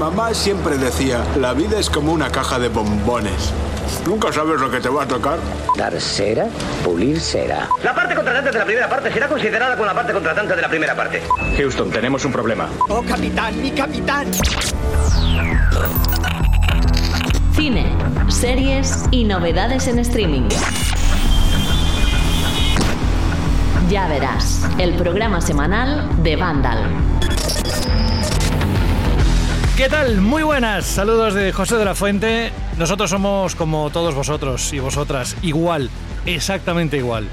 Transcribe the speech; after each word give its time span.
Mamá 0.00 0.32
siempre 0.32 0.78
decía, 0.78 1.22
la 1.36 1.52
vida 1.52 1.78
es 1.78 1.90
como 1.90 2.14
una 2.14 2.30
caja 2.32 2.58
de 2.58 2.70
bombones. 2.70 3.52
Nunca 4.06 4.32
sabes 4.32 4.58
lo 4.58 4.70
que 4.70 4.80
te 4.80 4.88
va 4.88 5.02
a 5.02 5.06
tocar. 5.06 5.38
Dar 5.76 6.00
cera, 6.00 6.46
pulir 6.82 7.20
cera. 7.20 7.68
La 7.84 7.94
parte 7.94 8.14
contratante 8.14 8.50
de 8.50 8.58
la 8.58 8.64
primera 8.64 8.88
parte 8.88 9.12
será 9.12 9.28
considerada 9.28 9.74
como 9.74 9.84
la 9.84 9.92
parte 9.92 10.14
contratante 10.14 10.56
de 10.56 10.62
la 10.62 10.68
primera 10.70 10.96
parte. 10.96 11.20
Houston, 11.54 11.90
tenemos 11.90 12.24
un 12.24 12.32
problema. 12.32 12.70
¡Oh, 12.88 13.02
capitán, 13.02 13.60
mi 13.60 13.72
capitán! 13.72 14.26
Cine, 17.54 17.94
series 18.28 19.04
y 19.10 19.24
novedades 19.24 19.86
en 19.86 19.98
streaming. 19.98 20.48
Ya 23.90 24.08
verás, 24.08 24.66
el 24.78 24.94
programa 24.94 25.42
semanal 25.42 26.08
de 26.22 26.36
Vandal. 26.36 27.19
¿Qué 29.76 29.88
tal? 29.88 30.20
Muy 30.20 30.42
buenas. 30.42 30.84
Saludos 30.84 31.34
de 31.34 31.52
José 31.52 31.76
de 31.76 31.84
la 31.84 31.94
Fuente. 31.94 32.52
Nosotros 32.78 33.10
somos 33.10 33.54
como 33.54 33.90
todos 33.90 34.14
vosotros 34.14 34.72
y 34.72 34.78
vosotras, 34.78 35.36
igual, 35.42 35.90
exactamente 36.26 36.98
igual. 36.98 37.28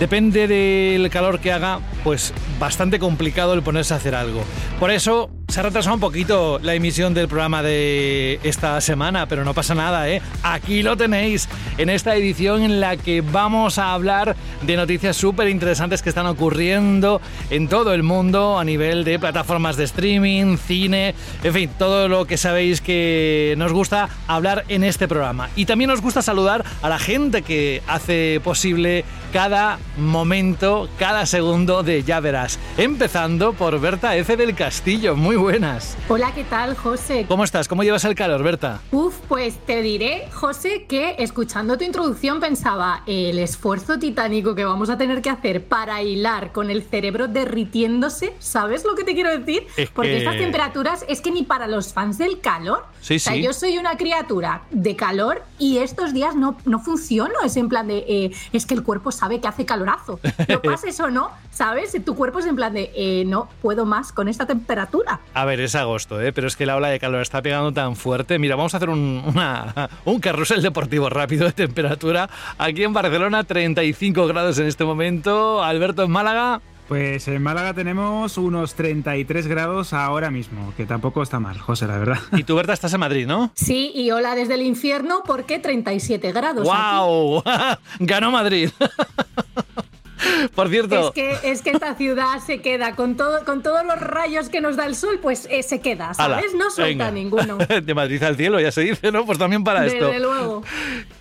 Depende 0.00 0.48
del 0.48 1.08
calor 1.10 1.38
que 1.38 1.52
haga, 1.52 1.78
pues 2.02 2.34
bastante 2.58 2.98
complicado 2.98 3.54
el 3.54 3.62
ponerse 3.62 3.94
a 3.94 3.98
hacer 3.98 4.14
algo. 4.14 4.42
Por 4.80 4.90
eso 4.90 5.30
se 5.48 5.60
ha 5.60 5.62
retrasado 5.62 5.94
un 5.94 6.00
poquito 6.00 6.58
la 6.62 6.74
emisión 6.74 7.14
del 7.14 7.28
programa 7.28 7.62
de 7.62 8.40
esta 8.42 8.80
semana, 8.80 9.26
pero 9.26 9.44
no 9.44 9.54
pasa 9.54 9.74
nada, 9.74 10.08
¿eh? 10.08 10.20
Aquí 10.42 10.82
lo 10.82 10.96
tenéis, 10.96 11.48
en 11.78 11.90
esta 11.90 12.16
edición 12.16 12.62
en 12.62 12.80
la 12.80 12.96
que 12.96 13.20
vamos 13.20 13.78
a 13.78 13.92
hablar 13.92 14.36
de 14.62 14.76
noticias 14.76 15.16
súper 15.16 15.48
interesantes 15.48 16.02
que 16.02 16.08
están 16.08 16.26
ocurriendo 16.26 17.20
en 17.50 17.68
todo 17.68 17.94
el 17.94 18.02
mundo 18.02 18.58
a 18.58 18.64
nivel 18.64 19.04
de 19.04 19.18
plataformas 19.18 19.76
de 19.76 19.84
streaming, 19.84 20.56
cine, 20.56 21.14
en 21.42 21.52
fin, 21.52 21.70
todo 21.78 22.08
lo 22.08 22.26
que 22.26 22.36
sabéis 22.36 22.80
que 22.80 23.54
nos 23.56 23.72
gusta 23.72 24.08
hablar 24.26 24.64
en 24.68 24.82
este 24.82 25.06
programa. 25.06 25.50
Y 25.56 25.66
también 25.66 25.90
nos 25.90 26.00
gusta 26.00 26.22
saludar 26.22 26.64
a 26.82 26.88
la 26.88 26.98
gente 26.98 27.42
que 27.42 27.82
hace 27.86 28.40
posible 28.42 29.04
cada 29.34 29.80
momento, 29.96 30.88
cada 30.96 31.26
segundo 31.26 31.82
de 31.82 32.04
Ya 32.04 32.20
Verás. 32.20 32.56
Empezando 32.76 33.52
por 33.52 33.80
Berta 33.80 34.14
F. 34.14 34.36
del 34.36 34.54
Castillo. 34.54 35.16
Muy 35.16 35.34
buenas. 35.34 35.96
Hola, 36.08 36.32
¿qué 36.32 36.44
tal, 36.44 36.76
José? 36.76 37.26
¿Cómo 37.26 37.42
estás? 37.42 37.66
¿Cómo 37.66 37.82
llevas 37.82 38.04
el 38.04 38.14
calor, 38.14 38.44
Berta? 38.44 38.80
Uf, 38.92 39.16
pues 39.26 39.58
te 39.66 39.82
diré, 39.82 40.28
José, 40.32 40.86
que 40.88 41.16
escuchando 41.18 41.76
tu 41.76 41.82
introducción 41.82 42.38
pensaba 42.38 43.02
el 43.08 43.40
esfuerzo 43.40 43.98
titánico 43.98 44.54
que 44.54 44.64
vamos 44.64 44.88
a 44.88 44.98
tener 44.98 45.20
que 45.20 45.30
hacer 45.30 45.64
para 45.64 46.00
hilar 46.00 46.52
con 46.52 46.70
el 46.70 46.84
cerebro 46.84 47.26
derritiéndose. 47.26 48.34
¿Sabes 48.38 48.84
lo 48.84 48.94
que 48.94 49.02
te 49.02 49.14
quiero 49.14 49.36
decir? 49.36 49.66
Porque 49.94 50.18
estas 50.18 50.36
temperaturas 50.36 51.04
es 51.08 51.20
que 51.20 51.32
ni 51.32 51.42
para 51.42 51.66
los 51.66 51.92
fans 51.92 52.18
del 52.18 52.38
calor. 52.38 52.86
Sí, 53.00 53.16
o 53.16 53.18
sea, 53.18 53.32
sí. 53.32 53.42
yo 53.42 53.52
soy 53.52 53.78
una 53.78 53.96
criatura 53.96 54.62
de 54.70 54.94
calor 54.94 55.42
y 55.58 55.78
estos 55.78 56.14
días 56.14 56.36
no, 56.36 56.56
no 56.64 56.78
funciono. 56.78 57.34
Es 57.44 57.56
en 57.56 57.68
plan 57.68 57.88
de, 57.88 58.04
eh, 58.06 58.30
es 58.52 58.64
que 58.64 58.74
el 58.74 58.84
cuerpo 58.84 59.10
sabe 59.10 59.23
que 59.40 59.48
hace 59.48 59.64
calorazo. 59.64 60.20
Lo 60.48 60.62
pases 60.62 60.98
o 61.00 61.10
no, 61.10 61.30
¿sabes? 61.50 61.96
Tu 62.04 62.14
cuerpo 62.14 62.38
es 62.38 62.46
en 62.46 62.56
plan 62.56 62.72
de, 62.74 62.90
eh, 62.94 63.24
no 63.26 63.48
puedo 63.62 63.84
más 63.86 64.12
con 64.12 64.28
esta 64.28 64.46
temperatura. 64.46 65.20
A 65.34 65.44
ver, 65.44 65.60
es 65.60 65.74
agosto, 65.74 66.20
¿eh? 66.20 66.32
pero 66.32 66.46
es 66.46 66.56
que 66.56 66.66
la 66.66 66.76
ola 66.76 66.88
de 66.88 66.98
calor 67.00 67.20
está 67.22 67.42
pegando 67.42 67.72
tan 67.72 67.96
fuerte. 67.96 68.38
Mira, 68.38 68.56
vamos 68.56 68.74
a 68.74 68.76
hacer 68.78 68.90
un, 68.90 69.22
una- 69.26 69.88
un 70.04 70.20
carrusel 70.20 70.62
deportivo 70.62 71.08
rápido 71.10 71.46
de 71.46 71.52
temperatura. 71.52 72.28
Aquí 72.58 72.82
en 72.84 72.92
Barcelona, 72.92 73.44
35 73.44 74.26
grados 74.26 74.58
en 74.58 74.66
este 74.66 74.84
momento. 74.84 75.62
Alberto 75.62 76.02
en 76.04 76.10
Málaga. 76.10 76.60
Pues 76.88 77.26
en 77.28 77.42
Málaga 77.42 77.72
tenemos 77.72 78.36
unos 78.36 78.74
33 78.74 79.46
grados 79.46 79.94
ahora 79.94 80.30
mismo, 80.30 80.74
que 80.76 80.84
tampoco 80.84 81.22
está 81.22 81.40
mal, 81.40 81.58
José, 81.58 81.86
la 81.86 81.96
verdad. 81.98 82.18
Y 82.32 82.44
tú, 82.44 82.54
Berta, 82.56 82.74
estás 82.74 82.92
en 82.92 83.00
Madrid, 83.00 83.26
¿no? 83.26 83.50
Sí, 83.54 83.90
y 83.94 84.10
hola 84.10 84.34
desde 84.34 84.54
el 84.54 84.62
infierno 84.62 85.22
porque 85.26 85.58
37 85.58 86.32
grados. 86.32 86.68
aquí. 86.70 86.96
¡Wow! 86.98 87.42
Ganó 88.00 88.30
Madrid. 88.30 88.70
Por 90.54 90.68
cierto, 90.68 91.08
Es 91.08 91.14
que, 91.14 91.50
es 91.50 91.62
que 91.62 91.70
esta 91.70 91.94
ciudad 91.94 92.38
se 92.44 92.60
queda 92.60 92.94
con, 92.94 93.16
todo, 93.16 93.44
con 93.44 93.62
todos 93.62 93.84
los 93.84 94.00
rayos 94.00 94.48
que 94.48 94.60
nos 94.60 94.76
da 94.76 94.86
el 94.86 94.94
sol, 94.96 95.18
pues 95.20 95.46
eh, 95.50 95.62
se 95.62 95.80
queda, 95.80 96.14
¿sabes? 96.14 96.46
ala, 96.52 96.58
no 96.58 96.70
suelta 96.70 97.10
venga. 97.10 97.10
ninguno. 97.10 97.58
De 97.82 97.94
Madrid 97.94 98.22
al 98.22 98.36
cielo, 98.36 98.60
ya 98.60 98.70
se 98.72 98.82
dice, 98.82 99.10
¿no? 99.12 99.24
Pues 99.26 99.38
también 99.38 99.64
para 99.64 99.86
esto. 99.86 100.06
Desde 100.06 100.20
luego. 100.20 100.62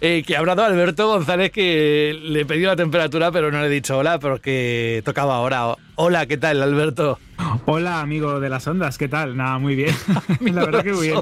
Eh, 0.01 0.23
que 0.25 0.35
ha 0.35 0.39
hablado 0.39 0.63
Alberto 0.63 1.07
González 1.07 1.51
que 1.51 2.17
le 2.21 2.41
he 2.41 2.45
pedido 2.45 2.69
la 2.69 2.75
temperatura, 2.75 3.31
pero 3.31 3.51
no 3.51 3.59
le 3.61 3.67
he 3.67 3.69
dicho 3.69 3.97
hola 3.97 4.19
porque 4.19 5.01
tocaba 5.05 5.35
ahora. 5.35 5.75
Hola, 5.95 6.25
¿qué 6.25 6.37
tal, 6.37 6.61
Alberto? 6.61 7.19
Hola, 7.65 8.01
amigo 8.01 8.39
de 8.39 8.49
las 8.49 8.65
ondas, 8.67 8.97
¿qué 8.97 9.07
tal? 9.07 9.37
Nada, 9.37 9.59
muy 9.59 9.75
bien. 9.75 9.95
la 10.41 10.65
verdad 10.65 10.83
que 10.83 10.93
muy 10.93 11.07
bien. 11.07 11.21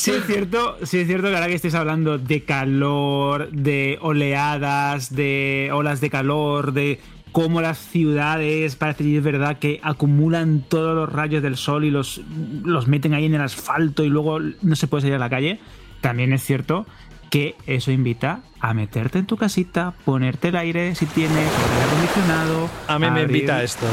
Sí 0.00 0.12
es 0.12 0.24
cierto, 0.24 0.78
sí 0.82 0.96
es 0.96 1.06
cierto 1.06 1.28
que 1.28 1.34
ahora 1.34 1.48
que 1.48 1.54
estáis 1.56 1.74
hablando 1.74 2.16
de 2.16 2.42
calor, 2.42 3.50
de 3.50 3.98
oleadas, 4.00 5.14
de 5.14 5.68
olas 5.74 6.00
de 6.00 6.08
calor, 6.08 6.72
de 6.72 7.00
cómo 7.32 7.60
las 7.60 7.76
ciudades 7.76 8.76
parece 8.76 9.04
que 9.04 9.18
es 9.18 9.22
verdad 9.22 9.58
que 9.58 9.78
acumulan 9.82 10.64
todos 10.66 10.96
los 10.96 11.12
rayos 11.12 11.42
del 11.42 11.58
sol 11.58 11.84
y 11.84 11.90
los, 11.90 12.22
los 12.64 12.88
meten 12.88 13.12
ahí 13.12 13.26
en 13.26 13.34
el 13.34 13.42
asfalto 13.42 14.02
y 14.02 14.08
luego 14.08 14.40
no 14.40 14.74
se 14.74 14.86
puede 14.86 15.02
salir 15.02 15.16
a 15.16 15.18
la 15.18 15.28
calle. 15.28 15.60
También 16.00 16.32
es 16.32 16.42
cierto 16.44 16.86
que 17.30 17.56
eso 17.66 17.90
invita 17.90 18.40
a 18.60 18.74
meterte 18.74 19.18
en 19.20 19.26
tu 19.26 19.36
casita, 19.36 19.94
ponerte 20.04 20.48
el 20.48 20.56
aire 20.56 20.94
si 20.94 21.06
tienes, 21.06 21.32
el 21.36 21.72
aire 21.72 21.84
acondicionado. 21.86 22.68
A 22.88 22.98
mí 22.98 23.06
me 23.10 23.20
abrir- 23.22 23.36
invita 23.36 23.62
esto. 23.62 23.86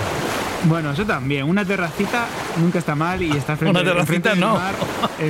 bueno, 0.66 0.92
eso 0.92 1.06
también. 1.06 1.46
Una 1.46 1.64
terracita 1.64 2.26
nunca 2.60 2.80
está 2.80 2.96
mal 2.96 3.22
y 3.22 3.32
está 3.32 3.56
frente 3.56 3.80
Una 3.80 3.90
terracita 3.90 4.36
no. 4.36 4.56
mar, 4.56 4.76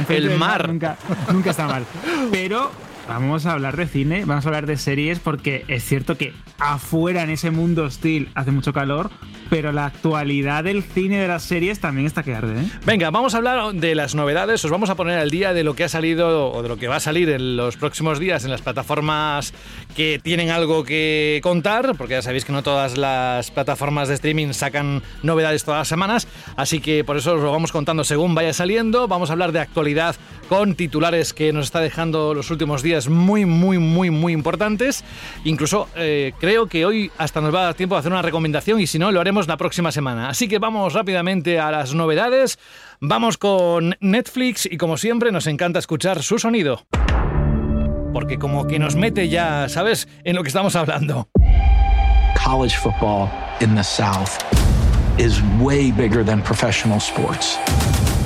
El 0.10 0.38
mar. 0.38 0.68
nunca, 0.70 0.98
nunca 1.32 1.50
está 1.52 1.68
mal. 1.68 1.86
Pero 2.32 2.72
vamos 3.08 3.46
a 3.46 3.54
hablar 3.54 3.78
de 3.78 3.88
cine, 3.88 4.26
vamos 4.26 4.46
a 4.46 4.50
hablar 4.50 4.66
de 4.66 4.78
series 4.78 5.20
porque 5.20 5.64
es 5.68 5.84
cierto 5.84 6.18
que 6.18 6.34
afuera 6.60 7.24
en 7.24 7.30
ese 7.30 7.52
mundo 7.52 7.84
hostil 7.84 8.30
hace 8.36 8.52
mucho 8.52 8.74
calor, 8.74 9.10
pero 9.50 9.72
la 9.72 9.86
actualidad 9.86 10.64
del 10.64 10.84
cine 10.84 11.20
de 11.20 11.28
las 11.28 11.44
series 11.44 11.80
también 11.80 12.06
está 12.06 12.24
que 12.24 12.36
arde. 12.36 12.62
¿eh? 12.62 12.66
Venga, 12.86 13.10
vamos 13.12 13.34
a 13.34 13.38
hablar 13.38 13.74
de 13.74 13.96
las 13.96 14.16
novedades, 14.16 14.64
os 14.66 14.72
vamos 14.72 14.90
a 14.90 14.96
poner 14.96 15.18
al 15.18 15.30
día 15.30 15.54
de 15.54 15.64
lo 15.64 15.76
que 15.76 15.84
ha 15.84 15.90
salido 15.90 16.52
o 16.52 16.62
de 16.62 16.70
lo 16.70 16.78
que 16.78 16.88
va 16.88 16.98
a 16.98 17.00
salir 17.00 17.30
en 17.30 17.58
los 17.58 17.78
próximos 17.78 18.20
días 18.20 18.44
en 18.44 18.52
las 18.52 18.62
plataformas 18.62 19.54
que 19.96 20.20
tienen 20.22 20.50
algo 20.50 20.84
que 20.84 21.40
contar, 21.44 21.96
porque 21.98 22.16
ya 22.16 22.22
sabéis 22.22 22.46
que 22.46 22.52
no 22.52 22.64
todas 22.64 22.98
las 22.98 23.52
plataformas 23.52 24.08
de 24.10 24.16
streaming 24.16 24.54
sacan 24.54 25.02
novedades 25.24 25.64
todas 25.64 25.80
las 25.80 25.88
semanas, 25.88 26.28
así 26.56 26.80
que 26.80 27.04
por 27.04 27.18
eso 27.18 27.36
os 27.36 27.42
lo 27.42 27.52
vamos 27.52 27.72
contando 27.72 28.04
según 28.04 28.36
vaya 28.36 28.54
saliendo, 28.54 29.08
vamos 29.08 29.30
a 29.30 29.34
hablar 29.34 29.52
de 29.52 29.60
actualidad 29.60 30.16
con 30.50 30.76
titulares 30.76 31.34
que 31.34 31.52
nos 31.52 31.66
está 31.66 31.80
dejando 31.80 32.34
los 32.34 32.52
últimos 32.52 32.82
días 32.82 32.97
muy, 33.08 33.46
muy, 33.46 33.78
muy, 33.78 34.10
muy 34.10 34.34
importantes, 34.34 35.04
incluso 35.44 35.88
eh, 35.96 36.34
creo 36.40 36.68
que 36.68 36.86
hoy 36.86 37.12
hasta 37.18 37.40
nos 37.42 37.54
va 37.54 37.62
a 37.62 37.66
dar 37.66 37.74
tiempo 37.76 37.96
de 37.96 38.00
hacer 38.00 38.12
una 38.12 38.22
recomendación 38.22 38.80
y 38.80 38.88
si 38.88 38.98
no 38.98 39.12
lo 39.12 39.22
haremos 39.22 39.48
la 39.48 39.58
próxima 39.58 39.92
semana, 39.92 40.30
así 40.30 40.48
que 40.48 40.58
vamos 40.58 40.94
rápidamente 40.94 41.60
a 41.60 41.70
las 41.72 41.94
novedades. 41.94 42.58
Vamos 43.00 43.38
con 43.38 43.96
Netflix 44.00 44.66
y 44.66 44.78
como 44.78 44.98
siempre 44.98 45.32
nos 45.32 45.46
encanta 45.46 45.78
escuchar 45.78 46.24
su 46.24 46.40
sonido. 46.40 46.88
Porque 48.12 48.40
como 48.40 48.66
que 48.66 48.80
nos 48.80 48.96
mete 48.96 49.30
ya, 49.30 49.70
¿sabes? 49.70 50.08
En 50.24 50.36
lo 50.36 50.42
que 50.42 50.48
estamos 50.48 50.76
hablando. 50.76 51.30
college 52.48 52.78
football 52.78 53.30
in 53.60 53.76
the 53.76 53.84
South 53.84 54.42
is 55.20 55.42
way 55.60 55.92
bigger 55.92 56.24
than 56.24 56.42
professional 56.42 57.00
sports. 57.00 57.58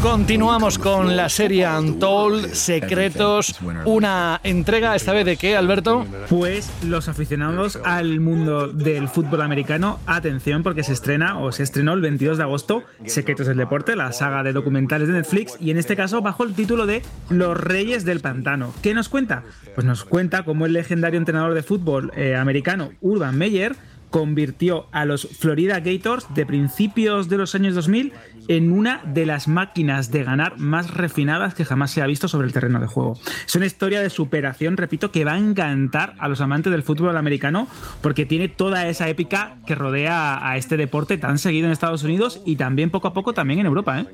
Continuamos 0.02 0.80
con 0.80 1.16
la 1.16 1.30
serie 1.30 1.70
Untold, 1.70 2.54
Secretos, 2.54 3.60
una 3.86 4.42
entrega 4.44 4.96
esta 4.96 5.14
vez 5.14 5.26
de 5.26 5.38
qué, 5.38 5.56
Alberto? 5.56 6.08
Pues 6.28 6.72
los 6.84 7.08
aficionados 7.08 7.80
al 7.84 8.20
mundo 8.20 8.68
del 8.68 9.08
fútbol 9.10 9.42
americano, 9.42 10.00
atención 10.08 10.64
porque 10.64 10.84
se 10.84 10.94
estrena 10.94 11.38
o 11.38 11.52
se 11.52 11.62
estrenó 11.62 11.94
el 11.94 12.02
22 12.02 12.38
de 12.38 12.44
agosto 12.44 12.84
Secretos 13.06 13.46
del 13.46 13.58
Deporte, 13.58 13.96
la 13.96 14.12
saga 14.12 14.42
de 14.42 14.54
documentales 14.54 15.08
de 15.08 15.14
Netflix 15.14 15.56
y 15.60 15.70
en 15.70 15.78
este 15.78 15.96
caso 15.96 16.24
bajo 16.24 16.44
el 16.44 16.56
título 16.56 16.88
de 16.88 17.04
Los 17.30 17.56
Reyes 17.56 18.04
del 18.04 18.22
Pantano. 18.22 18.74
¿Qué 18.82 18.96
nos 18.96 19.08
cuenta? 19.08 19.44
Pues 19.76 19.86
nos 19.86 20.04
cuenta 20.04 20.44
cómo 20.44 20.66
el 20.66 20.74
legendario 20.74 21.20
entrenador 21.20 21.54
de 21.54 21.62
fútbol 21.62 22.12
eh, 22.16 22.36
americano 22.36 22.92
Urban 23.02 23.38
Meyer 23.38 23.76
convirtió 24.12 24.88
a 24.92 25.06
los 25.06 25.28
Florida 25.40 25.80
Gators 25.80 26.28
de 26.36 26.46
principios 26.46 27.30
de 27.30 27.38
los 27.38 27.56
años 27.56 27.74
2000 27.74 28.14
en 28.52 28.74
una 28.74 29.02
de 29.06 29.26
las 29.26 29.48
máquinas 29.48 30.12
de 30.12 30.26
ganar 30.26 30.58
más 30.58 30.94
refinadas 30.94 31.54
que 31.54 31.64
jamás 31.64 31.92
se 31.92 32.02
ha 32.02 32.06
visto 32.06 32.28
sobre 32.28 32.48
el 32.48 32.54
terreno 32.54 32.82
de 32.82 32.88
juego. 32.88 33.18
Es 33.46 33.56
una 33.56 33.66
historia 33.66 34.02
de 34.02 34.10
superación, 34.10 34.76
repito, 34.76 35.10
que 35.10 35.24
va 35.24 35.34
a 35.34 35.38
encantar 35.38 36.16
a 36.20 36.28
los 36.28 36.42
amantes 36.42 36.70
del 36.70 36.84
fútbol 36.84 37.16
americano 37.16 37.70
porque 38.02 38.26
tiene 38.26 38.50
toda 38.50 38.90
esa 38.90 39.08
épica 39.08 39.56
que 39.66 39.74
rodea 39.74 40.46
a 40.46 40.58
este 40.58 40.76
deporte 40.76 41.18
tan 41.18 41.38
seguido 41.38 41.68
en 41.68 41.72
Estados 41.72 42.04
Unidos 42.04 42.42
y 42.46 42.58
también 42.58 42.90
poco 42.90 43.08
a 43.08 43.14
poco 43.14 43.32
también 43.32 43.62
en 43.62 43.68
Europa. 43.68 44.02
¿eh? 44.02 44.06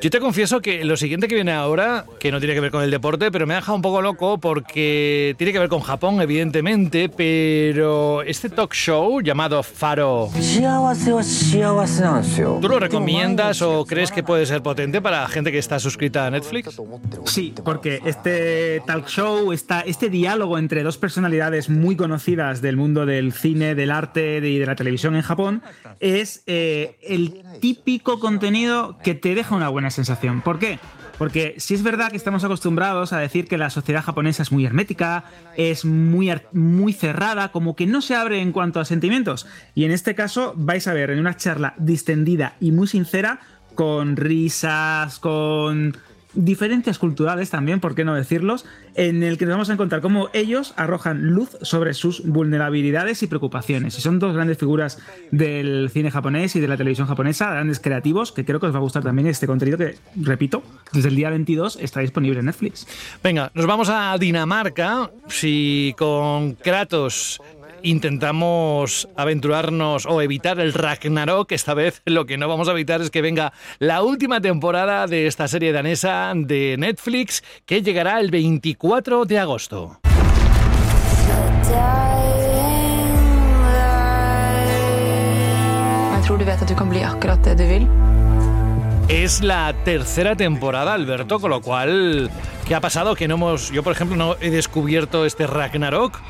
Yo 0.00 0.08
te 0.08 0.20
confieso 0.20 0.60
que 0.60 0.84
lo 0.84 0.96
siguiente 0.96 1.26
que 1.26 1.34
viene 1.34 1.50
ahora, 1.50 2.04
que 2.20 2.30
no 2.30 2.38
tiene 2.38 2.54
que 2.54 2.60
ver 2.60 2.70
con 2.70 2.84
el 2.84 2.92
deporte, 2.92 3.32
pero 3.32 3.44
me 3.44 3.54
ha 3.54 3.56
dejado 3.56 3.74
un 3.74 3.82
poco 3.82 4.02
loco 4.02 4.38
porque 4.38 5.34
tiene 5.36 5.52
que 5.52 5.58
ver 5.58 5.68
con 5.68 5.80
Japón, 5.80 6.20
evidentemente, 6.20 7.08
pero 7.08 8.22
este 8.22 8.50
talk 8.50 8.72
show 8.72 9.20
llamado 9.20 9.64
Faro, 9.64 10.28
¿tú 12.60 12.68
lo 12.68 12.78
recomiendas 12.78 13.60
o 13.62 13.79
¿Esto 13.80 13.94
crees 13.94 14.12
que 14.12 14.22
puede 14.22 14.44
ser 14.44 14.62
potente 14.62 15.00
para 15.00 15.26
gente 15.28 15.50
que 15.50 15.58
está 15.58 15.78
suscrita 15.78 16.26
a 16.26 16.30
Netflix? 16.30 16.78
Sí, 17.24 17.54
porque 17.64 18.02
este 18.04 18.82
talk 18.86 19.06
show, 19.08 19.52
esta, 19.52 19.80
este 19.80 20.10
diálogo 20.10 20.58
entre 20.58 20.82
dos 20.82 20.98
personalidades 20.98 21.70
muy 21.70 21.96
conocidas 21.96 22.60
del 22.60 22.76
mundo 22.76 23.06
del 23.06 23.32
cine, 23.32 23.74
del 23.74 23.90
arte 23.90 24.36
y 24.46 24.58
de 24.58 24.66
la 24.66 24.76
televisión 24.76 25.16
en 25.16 25.22
Japón 25.22 25.62
es 25.98 26.42
eh, 26.46 26.98
el 27.02 27.42
típico 27.60 28.20
contenido 28.20 28.98
que 29.02 29.14
te 29.14 29.34
deja 29.34 29.56
una 29.56 29.70
buena 29.70 29.90
sensación. 29.90 30.42
¿Por 30.42 30.58
qué? 30.58 30.78
Porque 31.20 31.54
si 31.58 31.74
es 31.74 31.82
verdad 31.82 32.10
que 32.10 32.16
estamos 32.16 32.44
acostumbrados 32.44 33.12
a 33.12 33.18
decir 33.18 33.46
que 33.46 33.58
la 33.58 33.68
sociedad 33.68 34.02
japonesa 34.02 34.42
es 34.42 34.52
muy 34.52 34.64
hermética, 34.64 35.24
es 35.54 35.84
muy, 35.84 36.32
muy 36.52 36.94
cerrada, 36.94 37.52
como 37.52 37.76
que 37.76 37.86
no 37.86 38.00
se 38.00 38.14
abre 38.14 38.40
en 38.40 38.52
cuanto 38.52 38.80
a 38.80 38.86
sentimientos. 38.86 39.46
Y 39.74 39.84
en 39.84 39.90
este 39.90 40.14
caso 40.14 40.54
vais 40.56 40.88
a 40.88 40.94
ver 40.94 41.10
en 41.10 41.18
una 41.18 41.36
charla 41.36 41.74
distendida 41.76 42.56
y 42.58 42.72
muy 42.72 42.86
sincera, 42.86 43.40
con 43.80 44.14
risas, 44.14 45.18
con 45.20 45.96
diferencias 46.34 46.98
culturales 46.98 47.48
también, 47.48 47.80
por 47.80 47.94
qué 47.94 48.04
no 48.04 48.14
decirlos, 48.14 48.66
en 48.94 49.22
el 49.22 49.38
que 49.38 49.46
nos 49.46 49.54
vamos 49.54 49.70
a 49.70 49.72
encontrar 49.72 50.02
cómo 50.02 50.28
ellos 50.34 50.74
arrojan 50.76 51.28
luz 51.28 51.56
sobre 51.62 51.94
sus 51.94 52.22
vulnerabilidades 52.26 53.22
y 53.22 53.26
preocupaciones. 53.26 53.96
Y 53.96 54.02
son 54.02 54.18
dos 54.18 54.34
grandes 54.34 54.58
figuras 54.58 54.98
del 55.30 55.88
cine 55.90 56.10
japonés 56.10 56.54
y 56.56 56.60
de 56.60 56.68
la 56.68 56.76
televisión 56.76 57.06
japonesa, 57.06 57.52
grandes 57.52 57.80
creativos, 57.80 58.32
que 58.32 58.44
creo 58.44 58.60
que 58.60 58.66
os 58.66 58.74
va 58.74 58.80
a 58.80 58.82
gustar 58.82 59.02
también 59.02 59.26
este 59.28 59.46
contenido 59.46 59.78
que, 59.78 59.96
repito, 60.14 60.62
desde 60.92 61.08
el 61.08 61.16
día 61.16 61.30
22 61.30 61.78
está 61.80 62.00
disponible 62.00 62.40
en 62.40 62.46
Netflix. 62.46 62.86
Venga, 63.24 63.50
nos 63.54 63.64
vamos 63.64 63.88
a 63.88 64.14
Dinamarca. 64.18 65.10
Si 65.26 65.94
con 65.96 66.52
Kratos 66.52 67.40
intentamos 67.82 69.08
aventurarnos 69.16 70.06
o 70.06 70.20
evitar 70.22 70.60
el 70.60 70.72
Ragnarok. 70.72 71.52
Esta 71.52 71.74
vez 71.74 72.02
lo 72.04 72.26
que 72.26 72.38
no 72.38 72.48
vamos 72.48 72.68
a 72.68 72.72
evitar 72.72 73.00
es 73.00 73.10
que 73.10 73.22
venga 73.22 73.52
la 73.78 74.02
última 74.02 74.40
temporada 74.40 75.06
de 75.06 75.26
esta 75.26 75.48
serie 75.48 75.72
danesa 75.72 76.32
de 76.34 76.76
Netflix 76.78 77.42
que 77.66 77.82
llegará 77.82 78.20
el 78.20 78.30
24 78.30 79.24
de 79.24 79.38
agosto. 79.38 80.00
Es 89.08 89.42
la 89.42 89.74
tercera 89.84 90.36
temporada, 90.36 90.94
Alberto, 90.94 91.40
con 91.40 91.50
lo 91.50 91.60
cual, 91.60 92.30
¿qué 92.68 92.76
ha 92.76 92.80
pasado? 92.80 93.16
Que 93.16 93.26
no 93.26 93.34
hemos. 93.34 93.72
Yo, 93.72 93.82
por 93.82 93.92
ejemplo, 93.92 94.16
no 94.16 94.36
he 94.40 94.50
descubierto 94.50 95.26
este 95.26 95.48
Ragnarok. 95.48 96.20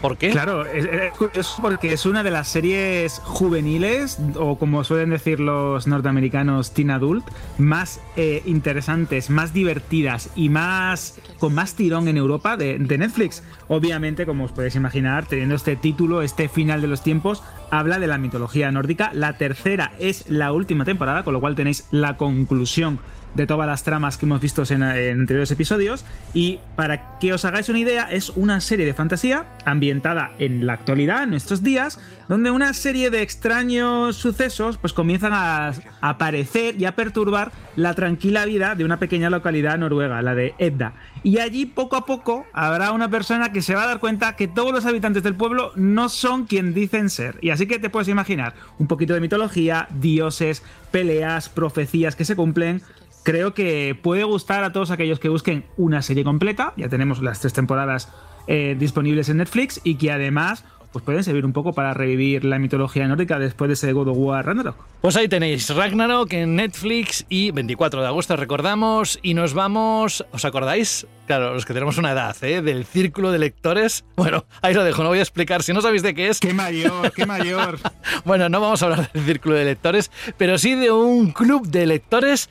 ¿Por 0.00 0.16
qué? 0.16 0.30
Claro, 0.30 0.64
es, 0.64 1.56
porque 1.60 1.92
es 1.92 2.06
una 2.06 2.22
de 2.22 2.30
las 2.30 2.48
series 2.48 3.20
juveniles, 3.24 4.18
o 4.36 4.56
como 4.56 4.84
suelen 4.84 5.10
decir 5.10 5.40
los 5.40 5.88
norteamericanos, 5.88 6.72
teen 6.72 6.90
adult, 6.90 7.26
más 7.58 8.00
eh, 8.16 8.42
interesantes, 8.46 9.28
más 9.28 9.52
divertidas 9.52 10.30
y 10.36 10.50
más 10.50 11.18
con 11.40 11.54
más 11.54 11.74
tirón 11.74 12.06
en 12.06 12.16
Europa 12.16 12.56
de, 12.56 12.78
de, 12.78 12.98
Netflix. 12.98 13.42
Obviamente, 13.66 14.24
como 14.24 14.44
os 14.44 14.52
podéis 14.52 14.76
imaginar, 14.76 15.26
teniendo 15.26 15.56
este 15.56 15.74
título, 15.74 16.22
este 16.22 16.48
final 16.48 16.80
de 16.80 16.88
los 16.88 17.02
tiempos, 17.02 17.42
habla 17.70 17.98
de 17.98 18.06
la 18.06 18.18
mitología 18.18 18.70
nórdica. 18.70 19.10
La 19.12 19.36
tercera 19.36 19.92
es 19.98 20.28
la 20.28 20.52
última 20.52 20.84
temporada, 20.84 21.24
con 21.24 21.34
lo 21.34 21.40
cual 21.40 21.56
tenéis 21.56 21.86
la 21.90 22.16
conclusión 22.16 23.00
de 23.34 23.46
todas 23.46 23.66
las 23.66 23.82
tramas 23.84 24.16
que 24.16 24.26
hemos 24.26 24.40
visto 24.40 24.62
en, 24.70 24.82
anteriores 24.82 25.50
episodios. 25.50 26.04
Y 26.34 26.60
para 26.76 27.18
que 27.18 27.32
os 27.32 27.44
hagáis 27.44 27.68
una 27.68 27.78
idea, 27.78 28.08
es 28.10 28.30
una 28.30 28.60
serie 28.60 28.86
de 28.86 28.94
fantasía 28.94 29.46
ambientada 29.64 30.32
en 30.38 30.66
la 30.66 30.74
actualidad, 30.74 31.24
en 31.24 31.30
nuestros 31.30 31.62
días, 31.62 32.00
donde 32.28 32.50
una 32.50 32.74
serie 32.74 33.10
de 33.10 33.22
extraños 33.22 34.16
sucesos 34.16 34.78
pues 34.78 34.92
comienzan 34.92 35.32
a 35.32 35.72
aparecer 36.00 36.80
y 36.80 36.84
a 36.84 36.94
perturbar 36.94 37.52
la 37.76 37.94
tranquila 37.94 38.44
vida 38.44 38.74
de 38.74 38.84
una 38.84 38.98
pequeña 38.98 39.30
localidad 39.30 39.78
noruega, 39.78 40.20
la 40.22 40.34
de 40.34 40.54
Edda. 40.58 40.94
Y 41.22 41.38
allí 41.38 41.66
poco 41.66 41.96
a 41.96 42.06
poco 42.06 42.46
habrá 42.52 42.92
una 42.92 43.08
persona 43.08 43.52
que 43.52 43.62
se 43.62 43.74
va 43.74 43.84
a 43.84 43.86
dar 43.86 44.00
cuenta 44.00 44.36
que 44.36 44.48
todos 44.48 44.72
los 44.72 44.86
habitantes 44.86 45.22
del 45.22 45.34
pueblo 45.34 45.72
no 45.76 46.08
son 46.08 46.46
quien 46.46 46.74
dicen 46.74 47.10
ser. 47.10 47.38
Y 47.40 47.50
así 47.50 47.66
que 47.66 47.78
te 47.78 47.90
puedes 47.90 48.08
imaginar 48.08 48.54
un 48.78 48.86
poquito 48.86 49.14
de 49.14 49.20
mitología, 49.20 49.88
dioses, 49.90 50.62
peleas, 50.90 51.48
profecías 51.48 52.16
que 52.16 52.24
se 52.24 52.36
cumplen, 52.36 52.82
creo 53.28 53.52
que 53.52 53.94
puede 54.00 54.24
gustar 54.24 54.64
a 54.64 54.72
todos 54.72 54.90
aquellos 54.90 55.20
que 55.20 55.28
busquen 55.28 55.66
una 55.76 56.00
serie 56.00 56.24
completa. 56.24 56.72
Ya 56.78 56.88
tenemos 56.88 57.20
las 57.20 57.40
tres 57.40 57.52
temporadas 57.52 58.10
eh, 58.46 58.74
disponibles 58.78 59.28
en 59.28 59.36
Netflix 59.36 59.82
y 59.84 59.96
que 59.96 60.10
además 60.10 60.64
pues 60.92 61.04
pueden 61.04 61.22
servir 61.22 61.44
un 61.44 61.52
poco 61.52 61.74
para 61.74 61.92
revivir 61.92 62.46
la 62.46 62.58
mitología 62.58 63.06
nórdica 63.06 63.38
después 63.38 63.68
de 63.68 63.74
ese 63.74 63.92
God 63.92 64.08
of 64.08 64.16
War 64.16 64.46
Ragnarok. 64.46 64.76
Pues 65.02 65.14
ahí 65.16 65.28
tenéis 65.28 65.68
Ragnarok 65.68 66.32
en 66.32 66.56
Netflix 66.56 67.26
y 67.28 67.50
24 67.50 68.00
de 68.00 68.06
agosto 68.06 68.34
recordamos 68.36 69.18
y 69.22 69.34
nos 69.34 69.52
vamos, 69.52 70.24
¿os 70.32 70.46
acordáis? 70.46 71.06
Claro, 71.26 71.52
los 71.52 71.66
que 71.66 71.74
tenemos 71.74 71.98
una 71.98 72.12
edad, 72.12 72.34
¿eh? 72.42 72.62
Del 72.62 72.86
círculo 72.86 73.30
de 73.30 73.38
lectores. 73.38 74.06
Bueno, 74.16 74.46
ahí 74.62 74.72
lo 74.72 74.82
dejo, 74.84 75.02
no 75.02 75.10
voy 75.10 75.18
a 75.18 75.22
explicar. 75.22 75.62
Si 75.62 75.74
no 75.74 75.82
sabéis 75.82 76.02
de 76.02 76.14
qué 76.14 76.28
es... 76.28 76.40
¡Qué 76.40 76.54
mayor, 76.54 77.12
qué 77.12 77.26
mayor! 77.26 77.78
bueno, 78.24 78.48
no 78.48 78.58
vamos 78.58 78.82
a 78.82 78.86
hablar 78.86 79.12
del 79.12 79.24
círculo 79.24 79.54
de 79.56 79.66
lectores, 79.66 80.10
pero 80.38 80.56
sí 80.56 80.74
de 80.74 80.90
un 80.90 81.32
club 81.32 81.68
de 81.68 81.84
lectores 81.84 82.48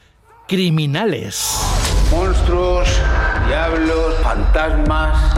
criminales. 0.47 1.61
Monstruos, 2.09 2.88
diablos, 3.47 4.15
fantasmas, 4.23 5.35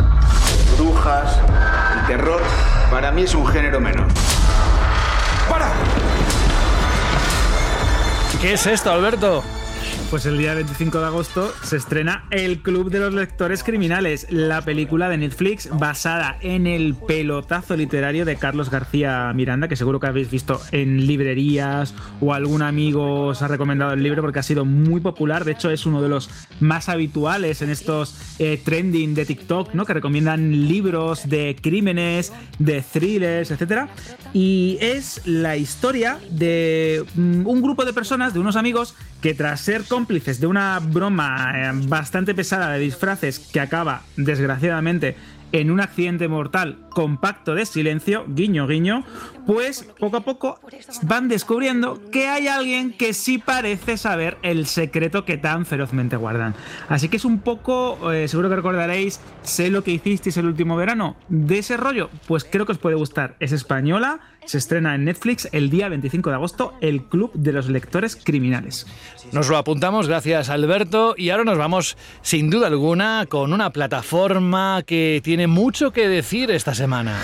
brujas, 0.78 1.40
el 2.00 2.08
terror, 2.08 2.42
para 2.92 3.12
mí 3.12 3.24
es 3.24 3.34
un 3.34 3.46
género 3.48 3.80
menor. 3.80 4.08
¡Para! 5.50 5.72
¿Qué 8.40 8.54
es 8.54 8.68
esto, 8.68 8.92
Alberto? 8.92 9.44
Pues 10.10 10.26
el 10.26 10.40
día 10.40 10.56
25 10.56 11.00
de 11.00 11.06
agosto 11.06 11.54
se 11.62 11.78
estrena 11.78 12.26
El 12.32 12.64
Club 12.64 12.90
de 12.90 12.98
los 12.98 13.14
Lectores 13.14 13.64
Criminales, 13.64 14.26
la 14.32 14.64
película 14.64 15.08
de 15.08 15.18
Netflix 15.18 15.70
basada 15.72 16.36
en 16.42 16.66
el 16.66 16.96
pelotazo 16.96 17.78
literario 17.78 18.26
de 18.26 18.36
Carlos 18.36 18.72
García 18.72 19.32
Miranda, 19.36 19.68
que 19.68 19.76
seguro 19.76 20.00
que 20.00 20.08
habéis 20.08 20.32
visto 20.32 20.60
en 20.72 21.06
librerías 21.06 21.94
o 22.22 22.34
algún 22.34 22.64
amigo 22.64 23.28
os 23.28 23.44
ha 23.44 23.48
recomendado 23.48 23.94
el 23.94 24.02
libro 24.02 24.24
porque 24.24 24.40
ha 24.40 24.44
sido 24.44 24.66
muy 24.66 25.00
popular. 25.00 25.46
De 25.46 25.52
hecho, 25.52 25.70
es 25.70 25.86
uno 25.86 26.02
de 26.02 26.10
los 26.10 26.32
más 26.60 26.90
habituales 26.90 27.62
en 27.62 27.70
estos 27.70 28.16
eh, 28.40 28.60
trending 28.66 29.14
de 29.14 29.28
TikTok, 29.28 29.76
¿no? 29.76 29.86
Que 29.86 29.94
recomiendan 29.94 30.68
libros 30.68 31.30
de 31.30 31.56
crímenes, 31.62 32.34
de 32.58 32.82
thrillers, 32.82 33.52
etc. 33.52 33.88
Y 34.34 34.80
es 34.82 35.22
la 35.26 35.56
historia 35.56 36.18
de 36.32 37.06
mm, 37.14 37.46
un 37.46 37.62
grupo 37.62 37.86
de 37.86 37.94
personas, 37.94 38.34
de 38.34 38.40
unos 38.40 38.56
amigos, 38.56 38.96
que 39.22 39.34
tras 39.34 39.62
ser 39.62 39.84
cómplices 40.00 40.40
de 40.40 40.48
una 40.48 40.80
broma 40.80 41.52
eh, 41.54 41.72
bastante 41.74 42.34
pesada 42.34 42.72
de 42.72 42.80
disfraces 42.80 43.38
que 43.38 43.60
acaba, 43.60 44.04
desgraciadamente, 44.16 45.18
en 45.52 45.72
un 45.72 45.82
accidente 45.82 46.30
mortal 46.30 46.78
compacto 46.90 47.54
de 47.54 47.66
silencio, 47.66 48.24
guiño 48.30 48.66
guiño, 48.66 49.04
pues 49.50 49.84
poco 49.98 50.18
a 50.18 50.20
poco 50.20 50.60
van 51.02 51.28
descubriendo 51.28 52.00
que 52.12 52.28
hay 52.28 52.48
alguien 52.48 52.94
que 52.94 53.16
sí 53.16 53.40
parece 53.40 53.98
saber 53.98 54.38
el 54.44 54.68
secreto 54.68 55.26
que 55.26 55.40
tan 55.40 55.66
ferozmente 55.66 56.18
guardan. 56.18 56.54
Así 56.88 57.10
que 57.10 57.18
es 57.18 57.26
un 57.26 57.40
poco, 57.40 58.12
eh, 58.12 58.28
seguro 58.28 58.50
que 58.50 58.58
recordaréis, 58.58 59.20
sé 59.42 59.72
lo 59.72 59.84
que 59.84 59.90
hicisteis 59.90 60.38
el 60.38 60.46
último 60.46 60.76
verano, 60.76 61.16
de 61.30 61.58
ese 61.58 61.78
rollo, 61.78 62.12
pues 62.28 62.44
creo 62.44 62.68
que 62.68 62.74
os 62.74 62.78
puede 62.78 62.96
gustar. 62.96 63.38
Es 63.40 63.52
española, 63.52 64.20
se 64.46 64.60
estrena 64.60 64.94
en 64.94 65.06
Netflix 65.06 65.50
el 65.52 65.72
día 65.72 65.90
25 65.90 66.30
de 66.30 66.36
agosto, 66.36 66.76
El 66.80 67.06
Club 67.06 67.32
de 67.34 67.52
los 67.52 67.70
Lectores 67.70 68.16
Criminales. 68.16 68.86
Nos 69.32 69.50
lo 69.50 69.58
apuntamos, 69.58 70.08
gracias 70.08 70.50
Alberto, 70.50 71.16
y 71.18 71.32
ahora 71.32 71.44
nos 71.44 71.58
vamos 71.58 71.98
sin 72.22 72.52
duda 72.52 72.68
alguna 72.68 73.26
con 73.28 73.52
una 73.52 73.72
plataforma 73.72 74.84
que 74.86 75.22
tiene 75.24 75.48
mucho 75.48 75.92
que 75.92 76.08
decir 76.08 76.52
esta 76.52 76.76
semana. 76.76 77.18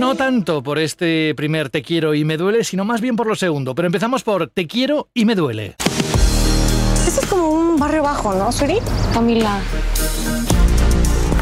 No 0.00 0.14
tanto 0.14 0.62
por 0.62 0.78
este 0.78 1.34
primer 1.34 1.68
Te 1.68 1.82
quiero 1.82 2.14
y 2.14 2.24
me 2.24 2.38
duele, 2.38 2.64
sino 2.64 2.86
más 2.86 3.02
bien 3.02 3.16
por 3.16 3.26
lo 3.26 3.36
segundo. 3.36 3.74
Pero 3.74 3.84
empezamos 3.84 4.22
por 4.22 4.48
Te 4.48 4.66
quiero 4.66 5.10
y 5.12 5.26
me 5.26 5.34
duele. 5.34 5.76
Esto 7.06 7.20
es 7.20 7.26
como 7.26 7.50
un 7.50 7.78
barrio 7.78 8.02
bajo, 8.02 8.32
¿no, 8.32 8.50
Suri? 8.50 8.78
Camila, 9.12 9.60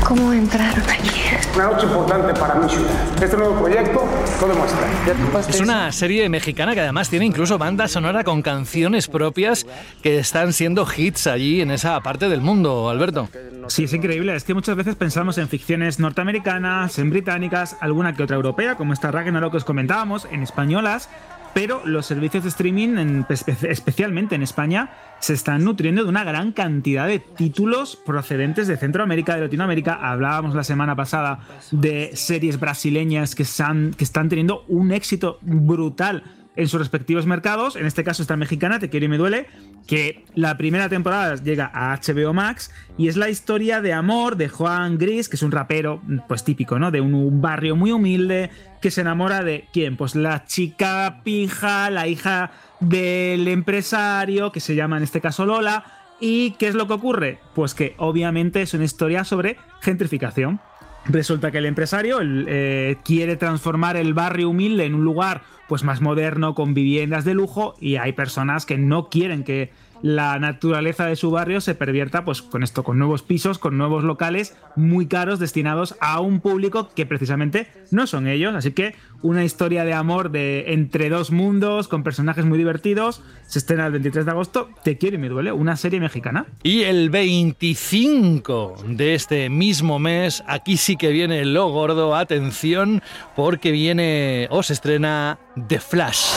¿cómo 0.08 0.32
entraron 0.32 0.88
aquí? 0.88 1.20
Una 1.54 1.66
noche 1.66 1.84
importante 1.84 2.40
para 2.40 2.54
mi 2.54 2.68
ciudad. 2.68 3.22
Este 3.22 3.36
nuevo 3.36 3.60
proyecto 3.60 4.08
lo 4.40 4.48
demuestra. 4.48 5.50
Es 5.50 5.60
una 5.60 5.92
serie 5.92 6.26
mexicana 6.30 6.72
que 6.74 6.80
además 6.80 7.10
tiene 7.10 7.26
incluso 7.26 7.58
banda 7.58 7.86
sonora 7.88 8.24
con 8.24 8.40
canciones 8.40 9.06
propias 9.06 9.66
que 10.02 10.18
están 10.18 10.54
siendo 10.54 10.86
hits 10.96 11.26
allí 11.26 11.60
en 11.60 11.70
esa 11.70 12.00
parte 12.00 12.30
del 12.30 12.40
mundo, 12.40 12.88
Alberto. 12.88 13.28
Sí, 13.66 13.84
es 13.84 13.92
increíble. 13.92 14.34
Es 14.34 14.44
que 14.44 14.54
muchas 14.54 14.76
veces 14.76 14.96
pensamos 14.96 15.36
en 15.36 15.48
ficciones 15.48 15.98
norteamericanas, 15.98 16.98
en 16.98 17.10
británicas, 17.10 17.76
alguna 17.80 18.14
que 18.14 18.22
otra 18.22 18.36
europea, 18.36 18.76
como 18.76 18.94
esta 18.94 19.10
Ragnarok 19.10 19.50
que 19.50 19.56
os 19.58 19.64
comentábamos, 19.64 20.26
en 20.32 20.42
españolas, 20.42 21.10
pero 21.58 21.82
los 21.84 22.06
servicios 22.06 22.44
de 22.44 22.50
streaming, 22.50 23.24
especialmente 23.28 24.36
en 24.36 24.44
España, 24.44 24.90
se 25.18 25.34
están 25.34 25.64
nutriendo 25.64 26.04
de 26.04 26.08
una 26.08 26.22
gran 26.22 26.52
cantidad 26.52 27.08
de 27.08 27.18
títulos 27.18 27.96
procedentes 27.96 28.68
de 28.68 28.76
Centroamérica, 28.76 29.34
de 29.34 29.40
Latinoamérica. 29.40 29.94
Hablábamos 29.94 30.54
la 30.54 30.62
semana 30.62 30.94
pasada 30.94 31.40
de 31.72 32.14
series 32.14 32.60
brasileñas 32.60 33.34
que 33.34 33.42
están, 33.42 33.92
que 33.92 34.04
están 34.04 34.28
teniendo 34.28 34.66
un 34.68 34.92
éxito 34.92 35.40
brutal 35.42 36.22
en 36.58 36.66
sus 36.66 36.80
respectivos 36.80 37.24
mercados. 37.24 37.76
En 37.76 37.86
este 37.86 38.02
caso 38.02 38.20
está 38.20 38.36
mexicana, 38.36 38.80
Te 38.80 38.90
quiero 38.90 39.06
y 39.06 39.08
me 39.08 39.16
duele, 39.16 39.46
que 39.86 40.24
la 40.34 40.58
primera 40.58 40.88
temporada 40.88 41.36
llega 41.36 41.70
a 41.72 41.96
HBO 41.96 42.34
Max 42.34 42.72
y 42.98 43.06
es 43.06 43.16
la 43.16 43.30
historia 43.30 43.80
de 43.80 43.92
amor 43.92 44.36
de 44.36 44.48
Juan 44.48 44.98
Gris, 44.98 45.28
que 45.28 45.36
es 45.36 45.42
un 45.42 45.52
rapero 45.52 46.02
pues 46.26 46.42
típico, 46.42 46.80
¿no? 46.80 46.90
De 46.90 47.00
un 47.00 47.40
barrio 47.40 47.76
muy 47.76 47.92
humilde 47.92 48.50
que 48.82 48.90
se 48.90 49.02
enamora 49.02 49.44
de 49.44 49.68
quién? 49.72 49.96
Pues 49.96 50.16
la 50.16 50.46
chica 50.46 51.20
pija, 51.22 51.90
la 51.90 52.08
hija 52.08 52.50
del 52.80 53.46
empresario, 53.46 54.50
que 54.50 54.58
se 54.60 54.74
llama 54.74 54.96
en 54.96 55.04
este 55.04 55.20
caso 55.20 55.46
Lola. 55.46 55.84
¿Y 56.20 56.52
qué 56.52 56.66
es 56.66 56.74
lo 56.74 56.88
que 56.88 56.94
ocurre? 56.94 57.38
Pues 57.54 57.74
que 57.74 57.94
obviamente 57.98 58.62
es 58.62 58.74
una 58.74 58.84
historia 58.84 59.22
sobre 59.22 59.56
gentrificación. 59.80 60.60
Resulta 61.08 61.50
que 61.50 61.58
el 61.58 61.66
empresario 61.66 62.18
eh, 62.22 62.98
quiere 63.02 63.36
transformar 63.36 63.96
el 63.96 64.12
barrio 64.12 64.50
humilde 64.50 64.84
en 64.84 64.94
un 64.94 65.04
lugar 65.04 65.42
pues 65.66 65.82
más 65.82 66.00
moderno, 66.00 66.54
con 66.54 66.72
viviendas 66.74 67.24
de 67.24 67.34
lujo, 67.34 67.76
y 67.78 67.96
hay 67.96 68.12
personas 68.12 68.64
que 68.64 68.78
no 68.78 69.08
quieren 69.10 69.44
que 69.44 69.70
la 70.02 70.38
naturaleza 70.38 71.06
de 71.06 71.16
su 71.16 71.30
barrio 71.30 71.60
se 71.60 71.74
pervierta 71.74 72.24
pues 72.24 72.42
con 72.42 72.62
esto, 72.62 72.84
con 72.84 72.98
nuevos 72.98 73.22
pisos, 73.22 73.58
con 73.58 73.76
nuevos 73.78 74.04
locales 74.04 74.56
muy 74.76 75.06
caros 75.06 75.38
destinados 75.38 75.96
a 76.00 76.20
un 76.20 76.40
público 76.40 76.90
que 76.94 77.06
precisamente 77.06 77.68
no 77.90 78.06
son 78.06 78.26
ellos. 78.26 78.54
Así 78.54 78.72
que 78.72 78.94
una 79.22 79.44
historia 79.44 79.84
de 79.84 79.92
amor 79.92 80.30
de 80.30 80.72
entre 80.72 81.08
dos 81.08 81.30
mundos, 81.30 81.88
con 81.88 82.02
personajes 82.02 82.44
muy 82.44 82.58
divertidos. 82.58 83.22
Se 83.46 83.58
estrena 83.58 83.86
el 83.86 83.92
23 83.92 84.24
de 84.24 84.30
agosto. 84.30 84.70
Te 84.84 84.98
quiero 84.98 85.16
y 85.16 85.18
me 85.18 85.28
duele, 85.28 85.52
una 85.52 85.76
serie 85.76 86.00
mexicana. 86.00 86.46
Y 86.62 86.82
el 86.82 87.10
25 87.10 88.76
de 88.86 89.14
este 89.14 89.48
mismo 89.50 89.98
mes, 89.98 90.44
aquí 90.46 90.76
sí 90.76 90.96
que 90.96 91.10
viene 91.10 91.44
lo 91.44 91.68
gordo. 91.70 92.14
Atención, 92.14 93.02
porque 93.34 93.72
viene 93.72 94.46
o 94.50 94.62
se 94.62 94.74
estrena 94.74 95.38
The 95.68 95.80
Flash. 95.80 96.36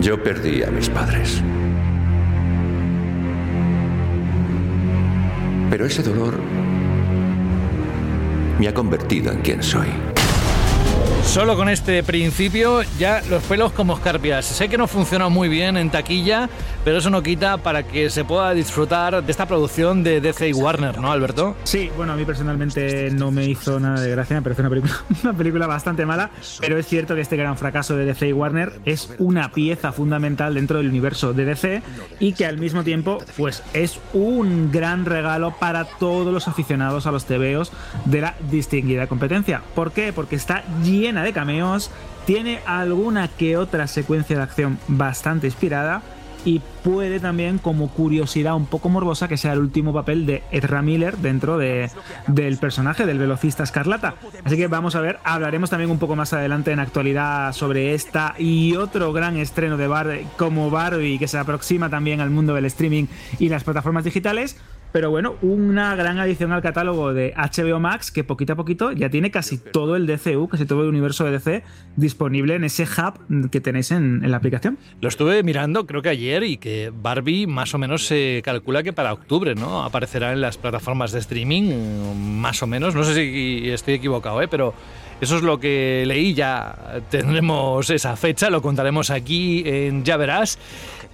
Yo 0.00 0.22
perdí 0.22 0.62
a 0.62 0.70
mis 0.70 0.88
padres. 0.88 1.42
Pero 5.70 5.86
ese 5.86 6.02
dolor 6.02 6.38
me 8.58 8.68
ha 8.68 8.74
convertido 8.74 9.32
en 9.32 9.40
quien 9.40 9.62
soy. 9.62 9.88
Solo 11.26 11.54
con 11.54 11.68
este 11.68 12.02
principio 12.02 12.80
ya 12.98 13.20
los 13.28 13.42
pelos 13.42 13.72
como 13.72 13.94
escarpias. 13.94 14.46
Sé 14.46 14.68
que 14.70 14.78
no 14.78 14.86
funciona 14.86 15.28
muy 15.28 15.50
bien 15.50 15.76
en 15.76 15.90
taquilla, 15.90 16.48
pero 16.82 16.98
eso 16.98 17.10
no 17.10 17.22
quita 17.22 17.58
para 17.58 17.82
que 17.82 18.08
se 18.08 18.24
pueda 18.24 18.52
disfrutar 18.52 19.22
de 19.22 19.30
esta 19.30 19.44
producción 19.44 20.02
de 20.02 20.22
DC 20.22 20.48
y 20.48 20.52
Warner, 20.54 20.98
¿no, 20.98 21.12
Alberto? 21.12 21.54
Sí, 21.64 21.90
bueno, 21.94 22.14
a 22.14 22.16
mí 22.16 22.24
personalmente 22.24 23.10
no 23.10 23.30
me 23.32 23.44
hizo 23.44 23.78
nada 23.78 24.00
de 24.00 24.10
gracia, 24.10 24.36
me 24.36 24.42
parece 24.42 24.62
una 24.62 24.70
película, 24.70 24.94
una 25.24 25.32
película 25.34 25.66
bastante 25.66 26.06
mala, 26.06 26.30
pero 26.60 26.78
es 26.78 26.86
cierto 26.86 27.14
que 27.14 27.20
este 27.20 27.36
gran 27.36 27.58
fracaso 27.58 27.96
de 27.96 28.06
DC 28.06 28.28
y 28.28 28.32
Warner 28.32 28.80
es 28.86 29.12
una 29.18 29.52
pieza 29.52 29.92
fundamental 29.92 30.54
dentro 30.54 30.78
del 30.78 30.88
universo 30.88 31.34
de 31.34 31.44
DC 31.44 31.82
y 32.18 32.32
que 32.32 32.46
al 32.46 32.56
mismo 32.56 32.82
tiempo 32.82 33.18
pues 33.36 33.62
es 33.74 34.00
un 34.14 34.70
gran 34.72 35.04
regalo 35.04 35.54
para 35.58 35.84
todos 35.84 36.32
los 36.32 36.48
aficionados 36.48 37.06
a 37.06 37.10
los 37.10 37.26
TVOs 37.26 37.72
de 38.06 38.22
la 38.22 38.34
distinguida 38.50 39.06
competencia. 39.06 39.60
¿Por 39.74 39.92
qué? 39.92 40.14
Porque 40.14 40.36
está 40.36 40.62
de 41.22 41.32
cameos, 41.32 41.90
tiene 42.26 42.60
alguna 42.66 43.28
que 43.28 43.56
otra 43.56 43.86
secuencia 43.86 44.36
de 44.36 44.42
acción 44.42 44.78
bastante 44.88 45.46
inspirada 45.46 46.02
y 46.46 46.62
puede 46.84 47.18
también, 47.18 47.58
como 47.58 47.88
curiosidad 47.88 48.54
un 48.54 48.66
poco 48.66 48.88
morbosa, 48.88 49.26
que 49.26 49.36
sea 49.36 49.52
el 49.52 49.58
último 49.58 49.92
papel 49.92 50.26
de 50.26 50.44
Ezra 50.52 50.80
Miller 50.80 51.18
dentro 51.18 51.58
de, 51.58 51.90
del 52.28 52.56
personaje 52.58 53.04
del 53.04 53.18
velocista 53.18 53.64
escarlata. 53.64 54.14
Así 54.44 54.56
que 54.56 54.68
vamos 54.68 54.94
a 54.94 55.00
ver, 55.00 55.18
hablaremos 55.24 55.70
también 55.70 55.90
un 55.90 55.98
poco 55.98 56.14
más 56.14 56.32
adelante 56.32 56.70
en 56.70 56.78
actualidad 56.78 57.52
sobre 57.52 57.94
esta 57.94 58.36
y 58.38 58.76
otro 58.76 59.12
gran 59.12 59.36
estreno 59.36 59.76
de 59.76 59.88
Barbie 59.88 60.26
como 60.38 60.70
Barbie 60.70 61.18
que 61.18 61.26
se 61.26 61.36
aproxima 61.36 61.90
también 61.90 62.20
al 62.20 62.30
mundo 62.30 62.54
del 62.54 62.66
streaming 62.66 63.06
y 63.40 63.48
las 63.48 63.64
plataformas 63.64 64.04
digitales. 64.04 64.56
Pero 64.92 65.10
bueno, 65.10 65.34
una 65.42 65.94
gran 65.94 66.18
adición 66.18 66.52
al 66.52 66.62
catálogo 66.62 67.12
de 67.12 67.34
HBO 67.36 67.80
Max 67.80 68.10
que 68.10 68.24
poquito 68.24 68.54
a 68.54 68.56
poquito 68.56 68.92
ya 68.92 69.10
tiene 69.10 69.30
casi 69.30 69.58
todo 69.58 69.96
el 69.96 70.06
DCU, 70.06 70.48
casi 70.48 70.64
todo 70.64 70.82
el 70.82 70.88
universo 70.88 71.24
de 71.24 71.32
DC 71.32 71.62
disponible 71.96 72.54
en 72.54 72.64
ese 72.64 72.84
hub 72.84 73.50
que 73.50 73.60
tenéis 73.60 73.90
en, 73.90 74.24
en 74.24 74.30
la 74.30 74.38
aplicación. 74.38 74.78
Lo 75.00 75.08
estuve 75.08 75.42
mirando 75.42 75.86
creo 75.86 76.02
que 76.02 76.08
ayer 76.08 76.44
y 76.44 76.56
que 76.56 76.92
Barbie 76.94 77.46
más 77.46 77.74
o 77.74 77.78
menos 77.78 78.06
se 78.06 78.40
calcula 78.44 78.82
que 78.82 78.92
para 78.92 79.12
octubre, 79.12 79.54
¿no? 79.54 79.82
Aparecerá 79.84 80.32
en 80.32 80.40
las 80.40 80.58
plataformas 80.58 81.12
de 81.12 81.18
streaming, 81.18 81.72
más 82.40 82.62
o 82.62 82.66
menos. 82.66 82.94
No 82.94 83.04
sé 83.04 83.14
si 83.14 83.70
estoy 83.70 83.94
equivocado, 83.94 84.40
¿eh? 84.42 84.48
Pero 84.48 84.74
eso 85.20 85.36
es 85.36 85.42
lo 85.42 85.58
que 85.58 86.04
leí, 86.06 86.34
ya 86.34 87.00
tendremos 87.10 87.88
esa 87.90 88.16
fecha, 88.16 88.50
lo 88.50 88.60
contaremos 88.60 89.10
aquí 89.10 89.62
en 89.64 90.04
Ya 90.04 90.16
Verás. 90.16 90.58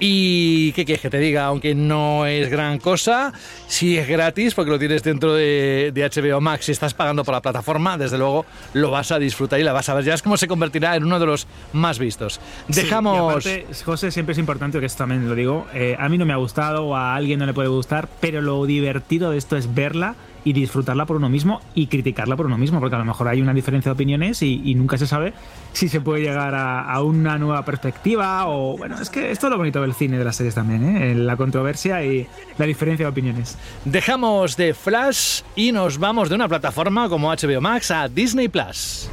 Y 0.04 0.72
qué 0.72 0.84
quieres 0.84 1.00
que 1.00 1.10
te 1.10 1.18
diga, 1.18 1.44
aunque 1.44 1.76
no 1.76 2.26
es 2.26 2.50
gran 2.50 2.78
cosa, 2.78 3.32
si 3.68 3.96
es 3.96 4.08
gratis 4.08 4.52
porque 4.54 4.72
lo 4.72 4.78
tienes 4.78 5.04
dentro 5.04 5.34
de, 5.34 5.92
HBO 5.94 6.40
Max, 6.40 6.64
si 6.64 6.72
estás 6.72 6.92
pagando 6.92 7.22
por 7.22 7.34
la 7.34 7.40
plataforma, 7.40 7.96
desde 7.96 8.18
luego 8.18 8.44
lo 8.72 8.90
vas 8.90 9.12
a 9.12 9.20
disfrutar 9.20 9.60
y 9.60 9.62
la 9.62 9.72
vas 9.72 9.88
a 9.88 9.94
ver. 9.94 10.02
Ya 10.02 10.14
es 10.14 10.22
como 10.22 10.36
se 10.36 10.48
convertirá 10.48 10.96
en 10.96 11.04
uno 11.04 11.20
de 11.20 11.26
los 11.26 11.46
más 11.72 12.00
vistos. 12.00 12.40
Dejamos... 12.66 13.44
José, 13.84 14.10
siempre 14.10 14.32
es 14.32 14.38
importante, 14.38 14.80
que 14.80 14.86
esto 14.86 14.98
también 14.98 15.28
lo 15.28 15.36
digo, 15.36 15.66
eh, 15.72 15.94
a 15.96 16.08
mí 16.08 16.18
no 16.18 16.26
me 16.26 16.32
ha 16.32 16.36
gustado 16.36 16.86
o 16.86 16.96
a 16.96 17.14
alguien 17.14 17.38
no 17.38 17.46
le 17.46 17.54
puede 17.54 17.68
gustar, 17.68 18.08
pero 18.20 18.40
lo 18.40 18.66
divertido 18.66 19.30
de 19.30 19.38
esto 19.38 19.56
es 19.56 19.72
verla 19.72 20.16
y 20.44 20.52
disfrutarla 20.52 21.06
por 21.06 21.16
uno 21.16 21.28
mismo 21.28 21.60
y 21.74 21.86
criticarla 21.86 22.36
por 22.36 22.46
uno 22.46 22.58
mismo, 22.58 22.80
porque 22.80 22.96
a 22.96 22.98
lo 22.98 23.04
mejor 23.04 23.28
hay 23.28 23.40
una 23.40 23.54
diferencia 23.54 23.90
de 23.90 23.94
opiniones 23.94 24.42
y, 24.42 24.72
nunca 24.72 24.96
se 24.96 25.06
sabe 25.06 25.34
si 25.72 25.88
se 25.88 26.00
puede 26.00 26.22
llegar 26.22 26.54
a, 26.54 27.00
una 27.02 27.38
nueva 27.38 27.64
perspectiva 27.64 28.46
o 28.46 28.76
bueno, 28.76 28.98
es 29.00 29.10
que 29.10 29.30
esto 29.30 29.46
es 29.46 29.50
lo 29.50 29.58
bonito 29.58 29.80
del 29.82 29.94
cine 29.94 30.18
de 30.18 30.24
las 30.24 30.36
series 30.36 30.54
también, 30.54 30.96
¿eh? 30.96 31.14
la 31.14 31.36
controversia 31.36 32.02
y 32.04 32.26
la 32.58 32.66
diferencia 32.66 33.06
de 33.06 33.10
opiniones. 33.10 33.58
Dejamos 33.84 34.56
de 34.56 34.74
Flash 34.74 35.42
y 35.56 35.72
nos 35.72 35.98
vamos 35.98 36.28
de 36.28 36.34
una 36.36 36.48
plataforma 36.48 37.08
como 37.08 37.30
HBO 37.30 37.60
Max 37.60 37.90
a 37.90 38.08
Disney 38.08 38.48
Plus. 38.48 39.10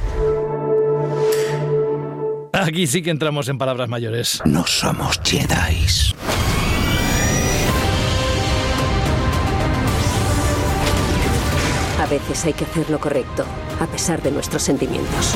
Aquí 2.52 2.86
sí 2.86 3.02
que 3.02 3.10
entramos 3.10 3.48
en 3.48 3.58
palabras 3.58 3.88
mayores. 3.88 4.42
No 4.44 4.66
somos 4.66 5.20
Jedi. 5.24 5.86
Veces 12.10 12.44
hay 12.44 12.52
que 12.52 12.64
hacer 12.64 12.90
lo 12.90 12.98
correcto, 12.98 13.44
a 13.80 13.86
pesar 13.86 14.20
de 14.20 14.32
nuestros 14.32 14.62
sentimientos. 14.62 15.34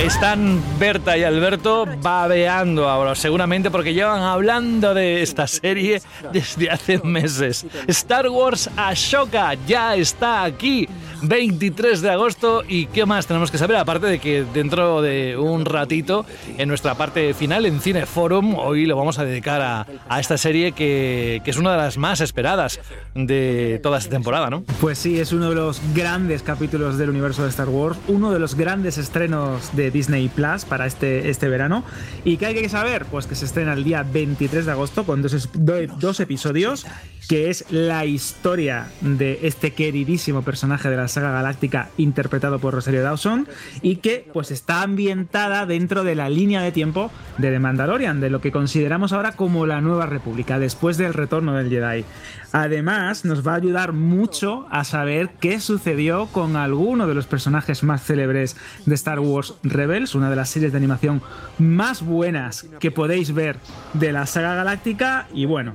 Están 0.00 0.62
Berta 0.78 1.16
y 1.16 1.24
Alberto 1.24 1.86
babeando 2.02 2.88
ahora, 2.88 3.14
seguramente 3.14 3.70
porque 3.70 3.94
llevan 3.94 4.22
hablando 4.22 4.94
de 4.94 5.22
esta 5.22 5.46
serie 5.46 6.02
desde 6.32 6.70
hace 6.70 6.98
meses. 6.98 7.66
Star 7.86 8.28
Wars 8.28 8.68
Ashoka 8.76 9.54
ya 9.66 9.94
está 9.94 10.44
aquí. 10.44 10.88
23 11.20 12.00
de 12.00 12.10
agosto 12.10 12.62
y 12.68 12.86
qué 12.86 13.04
más 13.04 13.26
tenemos 13.26 13.50
que 13.50 13.58
saber 13.58 13.76
aparte 13.76 14.06
de 14.06 14.20
que 14.20 14.44
dentro 14.54 15.02
de 15.02 15.36
un 15.36 15.64
ratito 15.64 16.24
en 16.56 16.68
nuestra 16.68 16.94
parte 16.94 17.34
final 17.34 17.66
en 17.66 17.80
Cine 17.80 18.06
Forum 18.06 18.54
hoy 18.54 18.86
lo 18.86 18.96
vamos 18.96 19.18
a 19.18 19.24
dedicar 19.24 19.60
a, 19.60 19.84
a 20.08 20.20
esta 20.20 20.38
serie 20.38 20.70
que, 20.70 21.42
que, 21.44 21.50
es 21.50 21.56
una 21.56 21.72
de 21.72 21.78
las 21.78 21.98
más 21.98 22.20
esperadas 22.20 22.78
de 23.16 23.80
toda 23.82 23.98
esta 23.98 24.10
temporada, 24.10 24.48
¿no? 24.48 24.62
Pues 24.80 24.98
sí, 24.98 25.18
es 25.18 25.32
uno 25.32 25.48
de 25.48 25.56
los 25.56 25.80
grandes 25.92 26.07
capítulos 26.42 26.96
del 26.96 27.10
universo 27.10 27.42
de 27.42 27.50
Star 27.50 27.68
Wars, 27.68 27.98
uno 28.08 28.32
de 28.32 28.38
los 28.38 28.54
grandes 28.54 28.96
estrenos 28.96 29.76
de 29.76 29.90
Disney 29.90 30.30
Plus 30.30 30.64
para 30.64 30.86
este, 30.86 31.28
este 31.28 31.50
verano 31.50 31.84
y 32.24 32.38
¿qué 32.38 32.46
hay 32.46 32.54
que 32.54 32.68
saber? 32.70 33.04
Pues 33.04 33.26
que 33.26 33.34
se 33.34 33.44
estrena 33.44 33.74
el 33.74 33.84
día 33.84 34.04
23 34.04 34.64
de 34.64 34.72
agosto 34.72 35.04
con 35.04 35.20
dos, 35.20 35.50
dos 35.52 36.20
episodios 36.20 36.86
que 37.28 37.50
es 37.50 37.66
la 37.70 38.06
historia 38.06 38.86
de 39.02 39.40
este 39.42 39.72
queridísimo 39.74 40.40
personaje 40.40 40.88
de 40.88 40.96
la 40.96 41.08
saga 41.08 41.30
galáctica 41.30 41.90
interpretado 41.98 42.58
por 42.58 42.72
Rosario 42.72 43.02
Dawson 43.02 43.46
y 43.82 43.96
que 43.96 44.26
pues 44.32 44.50
está 44.50 44.80
ambientada 44.80 45.66
dentro 45.66 46.04
de 46.04 46.14
la 46.14 46.30
línea 46.30 46.62
de 46.62 46.72
tiempo 46.72 47.10
de 47.36 47.50
The 47.50 47.58
Mandalorian, 47.58 48.20
de 48.20 48.30
lo 48.30 48.40
que 48.40 48.50
consideramos 48.50 49.12
ahora 49.12 49.32
como 49.32 49.66
la 49.66 49.82
nueva 49.82 50.06
república 50.06 50.58
después 50.58 50.96
del 50.96 51.12
retorno 51.12 51.52
del 51.52 51.68
Jedi. 51.68 52.06
Además, 52.52 53.24
nos 53.24 53.46
va 53.46 53.52
a 53.52 53.56
ayudar 53.56 53.92
mucho 53.92 54.66
a 54.70 54.84
saber 54.84 55.30
qué 55.40 55.60
sucedió 55.60 56.26
con 56.26 56.56
alguno 56.56 57.06
de 57.06 57.14
los 57.14 57.26
personajes 57.26 57.82
más 57.82 58.02
célebres 58.02 58.56
de 58.86 58.94
Star 58.94 59.20
Wars 59.20 59.54
Rebels, 59.62 60.14
una 60.14 60.30
de 60.30 60.36
las 60.36 60.48
series 60.48 60.72
de 60.72 60.78
animación 60.78 61.20
más 61.58 62.02
buenas 62.02 62.66
que 62.80 62.90
podéis 62.90 63.34
ver 63.34 63.58
de 63.92 64.12
la 64.12 64.26
saga 64.26 64.54
galáctica. 64.54 65.28
Y 65.34 65.44
bueno, 65.44 65.74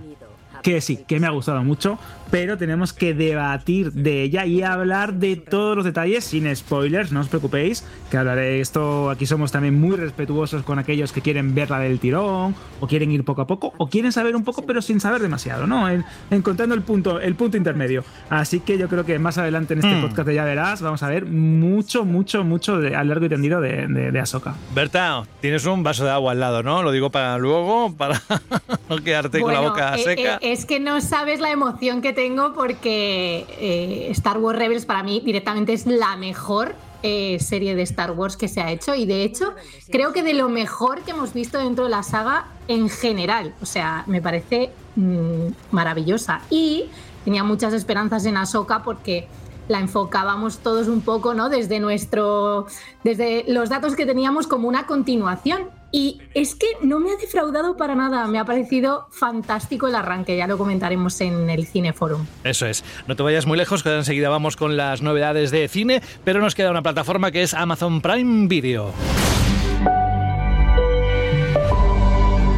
que 0.64 0.82
sí, 0.82 1.04
que 1.08 1.20
me 1.20 1.28
ha 1.28 1.32
gustado 1.32 1.64
mucho, 1.64 2.00
pero 2.34 2.58
tenemos 2.58 2.94
que 2.94 3.14
debatir 3.14 3.94
de 3.94 4.24
ella 4.24 4.48
y 4.48 4.64
hablar 4.64 5.14
de 5.14 5.36
todos 5.36 5.76
los 5.76 5.86
detalles 5.86 6.24
sin 6.24 6.54
spoilers, 6.56 7.12
no 7.12 7.20
os 7.20 7.28
preocupéis, 7.28 7.86
que 8.10 8.18
hablaré 8.18 8.60
esto, 8.60 9.12
aquí 9.12 9.28
somos 9.28 9.52
también 9.52 9.80
muy 9.80 9.96
respetuosos 9.98 10.64
con 10.64 10.80
aquellos 10.80 11.12
que 11.12 11.22
quieren 11.22 11.54
verla 11.54 11.78
del 11.78 12.00
tirón, 12.00 12.56
o 12.80 12.88
quieren 12.88 13.12
ir 13.12 13.24
poco 13.24 13.44
a 13.44 13.46
poco, 13.46 13.74
o 13.78 13.88
quieren 13.88 14.12
saber 14.12 14.36
un 14.36 14.44
poco 14.44 14.66
pero 14.66 14.82
sin 14.82 15.00
saber 15.00 15.22
demasiado, 15.22 15.68
¿no? 15.68 15.88
encontrando 16.32 16.74
el 16.74 16.82
punto, 16.82 17.20
el 17.20 17.36
punto 17.36 17.56
intermedio. 17.56 18.04
Así 18.32 18.62
que 18.62 18.80
yo 18.80 18.90
creo 18.90 19.06
que 19.06 19.20
más 19.20 19.38
adelante 19.38 19.76
en 19.76 19.82
este 19.82 19.94
mm. 19.94 20.02
podcast 20.02 20.28
de 20.28 20.34
Ya 20.34 20.44
Verás 20.44 20.82
vamos 20.82 21.04
a 21.04 21.10
ver 21.10 21.28
mucho, 21.28 22.04
mucho, 22.04 22.44
mucho 22.44 22.80
de, 22.80 22.96
a 22.96 23.04
largo 23.04 23.28
y 23.28 23.30
tendido 23.30 23.62
de, 23.62 23.86
de, 23.86 24.12
de 24.12 24.20
Ahsoka. 24.20 24.56
Berta, 24.74 25.22
tienes 25.40 25.68
un 25.68 25.84
vaso 25.84 26.04
de 26.04 26.10
agua 26.10 26.32
al 26.32 26.40
lado, 26.40 26.64
¿no? 26.64 26.82
Lo 26.82 26.92
digo 26.92 27.12
para 27.12 27.38
luego, 27.38 27.94
para 27.96 28.20
no 28.90 28.98
quedarte 29.04 29.40
con 29.40 29.54
la 29.54 29.60
boca 29.60 29.94
eh, 29.94 30.04
seca. 30.04 30.40
Eh, 30.42 30.52
es 30.54 30.66
que 30.66 30.80
no 30.80 31.00
sabes 31.00 31.40
la 31.40 31.52
emoción 31.52 32.02
que 32.02 32.23
tengo 32.24 32.54
porque 32.54 33.46
eh, 33.60 34.08
Star 34.12 34.38
Wars 34.38 34.58
Rebels 34.58 34.86
para 34.86 35.04
mí 35.04 35.22
directamente 35.26 35.74
es 35.74 35.86
la 35.86 36.16
mejor 36.16 36.74
serie 37.04 37.76
de 37.76 37.82
Star 37.82 38.12
Wars 38.12 38.38
que 38.38 38.48
se 38.48 38.62
ha 38.62 38.72
hecho 38.72 38.96
y 38.96 39.06
de 39.06 39.24
hecho 39.24 39.54
creo 39.92 40.14
que 40.14 40.24
de 40.24 40.34
lo 40.34 40.48
mejor 40.48 41.02
que 41.02 41.12
hemos 41.12 41.34
visto 41.34 41.58
dentro 41.58 41.84
de 41.84 41.90
la 41.90 42.02
saga 42.02 42.46
en 42.70 42.88
general. 42.88 43.54
O 43.62 43.66
sea, 43.66 44.06
me 44.08 44.22
parece 44.22 44.72
mm, 44.96 45.48
maravillosa. 45.72 46.40
Y 46.50 46.86
tenía 47.26 47.44
muchas 47.44 47.74
esperanzas 47.74 48.26
en 48.26 48.38
Ahsoka 48.38 48.84
porque 48.84 49.28
la 49.68 49.80
enfocábamos 49.80 50.60
todos 50.60 50.88
un 50.88 51.02
poco, 51.02 51.34
¿no? 51.34 51.50
Desde 51.50 51.80
nuestro. 51.80 52.68
desde 53.04 53.46
los 53.48 53.70
datos 53.70 53.96
que 53.96 54.06
teníamos 54.06 54.48
como 54.48 54.68
una 54.68 54.86
continuación. 54.86 55.70
Y 55.92 56.20
es 56.34 56.56
que 56.56 56.66
no 56.82 57.00
me 57.00 57.12
ha 57.12 57.18
defraudado 57.18 57.78
para 57.78 57.94
nada. 57.94 58.26
Me 58.26 58.40
ha 58.40 58.46
parecido 58.46 59.08
fantástico 59.12 59.88
el 59.88 59.94
arranque. 59.94 60.36
Ya 60.36 60.48
lo 60.48 60.58
comentaremos 60.58 61.22
en 61.22 61.52
el 61.52 61.68
Cineforum. 61.68 62.26
Eso 62.44 62.66
es. 62.66 62.84
No 63.08 63.16
te 63.16 63.22
vayas 63.22 63.46
muy 63.46 63.58
lejos, 63.58 63.84
que 63.84 63.96
enseguida 63.96 64.30
vamos 64.30 64.56
con 64.56 64.76
las 64.76 65.04
novedades 65.04 65.52
de 65.52 65.68
cine, 65.68 66.02
pero 66.24 66.42
nos 66.42 66.56
queda 66.56 66.72
una 66.72 66.82
plataforma 66.82 67.30
que 67.30 67.44
es 67.44 67.54
Amazon 67.54 68.02
Prime 68.02 68.48
Video. 68.48 68.92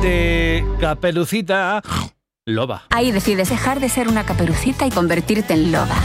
De 0.02 0.64
Capelucita 0.80 1.82
Loba. 2.48 2.84
Ahí 2.92 3.12
decides 3.12 3.50
dejar 3.50 3.80
de 3.80 3.90
ser 3.90 4.08
una 4.08 4.24
caperucita 4.24 4.86
y 4.86 4.92
convertirte 4.92 5.56
en 5.56 5.72
loba. 5.72 5.96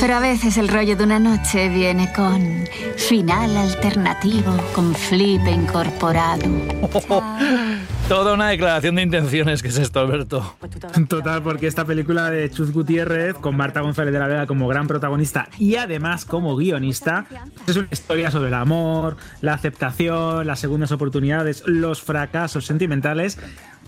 Pero 0.00 0.16
a 0.16 0.20
veces 0.20 0.56
el 0.56 0.68
rollo 0.68 0.96
de 0.96 1.04
una 1.04 1.18
noche 1.18 1.68
viene 1.68 2.10
con 2.14 2.66
final 2.96 3.54
alternativo, 3.54 4.56
con 4.74 4.94
flip 4.94 5.46
incorporado. 5.46 6.46
Toda 8.08 8.32
una 8.32 8.48
declaración 8.48 8.94
de 8.94 9.02
intenciones 9.02 9.62
que 9.62 9.68
es 9.68 9.78
esto, 9.78 10.00
Alberto. 10.00 10.56
Total, 11.06 11.42
porque 11.42 11.66
esta 11.66 11.84
película 11.84 12.30
de 12.30 12.50
Chuz 12.50 12.72
Gutiérrez, 12.72 13.34
con 13.34 13.56
Marta 13.56 13.82
González 13.82 14.12
de 14.12 14.18
la 14.18 14.26
Vega 14.26 14.46
como 14.46 14.66
gran 14.68 14.88
protagonista 14.88 15.48
y 15.58 15.76
además 15.76 16.24
como 16.24 16.56
guionista, 16.56 17.26
es 17.66 17.76
una 17.76 17.88
historia 17.90 18.30
sobre 18.30 18.48
el 18.48 18.54
amor, 18.54 19.18
la 19.42 19.52
aceptación, 19.52 20.46
las 20.46 20.60
segundas 20.60 20.92
oportunidades, 20.92 21.62
los 21.66 22.00
fracasos 22.00 22.64
sentimentales 22.64 23.38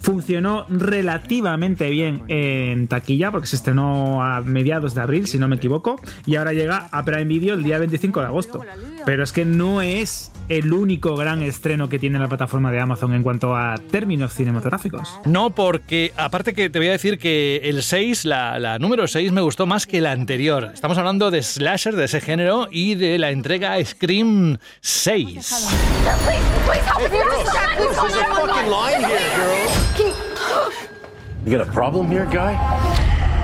Funcionó 0.02 0.66
relativamente 0.68 1.88
bien 1.90 2.22
en 2.28 2.88
taquilla 2.88 3.30
porque 3.30 3.46
se 3.46 3.56
estrenó 3.56 4.22
a 4.22 4.40
mediados 4.40 4.94
de 4.94 5.00
abril, 5.00 5.26
si 5.26 5.38
no 5.38 5.48
me 5.48 5.56
equivoco, 5.56 6.00
y 6.26 6.36
ahora 6.36 6.52
llega 6.52 6.88
a 6.90 7.04
Prime 7.04 7.24
Video 7.24 7.54
el 7.54 7.62
día 7.62 7.78
25 7.78 8.20
de 8.20 8.26
agosto. 8.26 8.60
Pero 9.06 9.22
es 9.22 9.32
que 9.32 9.44
no 9.44 9.80
es 9.80 10.32
el 10.48 10.72
único 10.72 11.16
gran 11.16 11.42
estreno 11.42 11.88
que 11.88 11.98
tiene 11.98 12.18
la 12.18 12.28
plataforma 12.28 12.70
de 12.70 12.80
Amazon 12.80 13.14
en 13.14 13.22
cuanto 13.22 13.56
a 13.56 13.76
términos 13.90 14.34
cinematográficos. 14.34 15.20
No, 15.24 15.50
porque 15.50 16.12
aparte 16.16 16.52
que 16.52 16.68
te 16.68 16.78
voy 16.78 16.88
a 16.88 16.92
decir 16.92 17.18
que 17.18 17.60
el 17.64 17.82
6, 17.82 18.24
la, 18.24 18.58
la 18.58 18.78
número 18.78 19.06
6, 19.06 19.32
me 19.32 19.40
gustó 19.40 19.66
más 19.66 19.86
que 19.86 20.00
la 20.00 20.12
anterior. 20.12 20.70
Estamos 20.74 20.98
hablando 20.98 21.30
de 21.30 21.42
slasher 21.42 21.96
de 21.96 22.04
ese 22.04 22.20
género 22.20 22.68
y 22.70 22.96
de 22.96 23.18
la 23.18 23.30
entrega 23.30 23.82
Scream 23.84 24.58
6. 24.80 25.68
You 31.44 31.58
got 31.58 31.68
a 31.68 31.72
problem 31.72 32.08
here, 32.08 32.24
guy? 32.26 32.56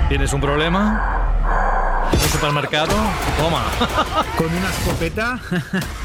¿Tienes 0.07 0.31
un 0.31 0.39
problema? 0.39 2.09
¿En 2.13 2.19
el 2.19 2.29
supermercado? 2.29 2.95
Toma. 3.37 3.65
¿Con 4.37 4.47
una 4.47 4.69
escopeta? 4.69 5.39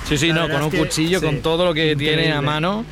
Sí, 0.04 0.18
sí, 0.18 0.32
no, 0.32 0.48
con 0.48 0.62
un 0.64 0.70
cuchillo, 0.70 1.22
con 1.22 1.40
todo 1.40 1.64
lo 1.64 1.72
que 1.72 1.94
tiene 1.94 2.32
a 2.32 2.42
mano. 2.42 2.84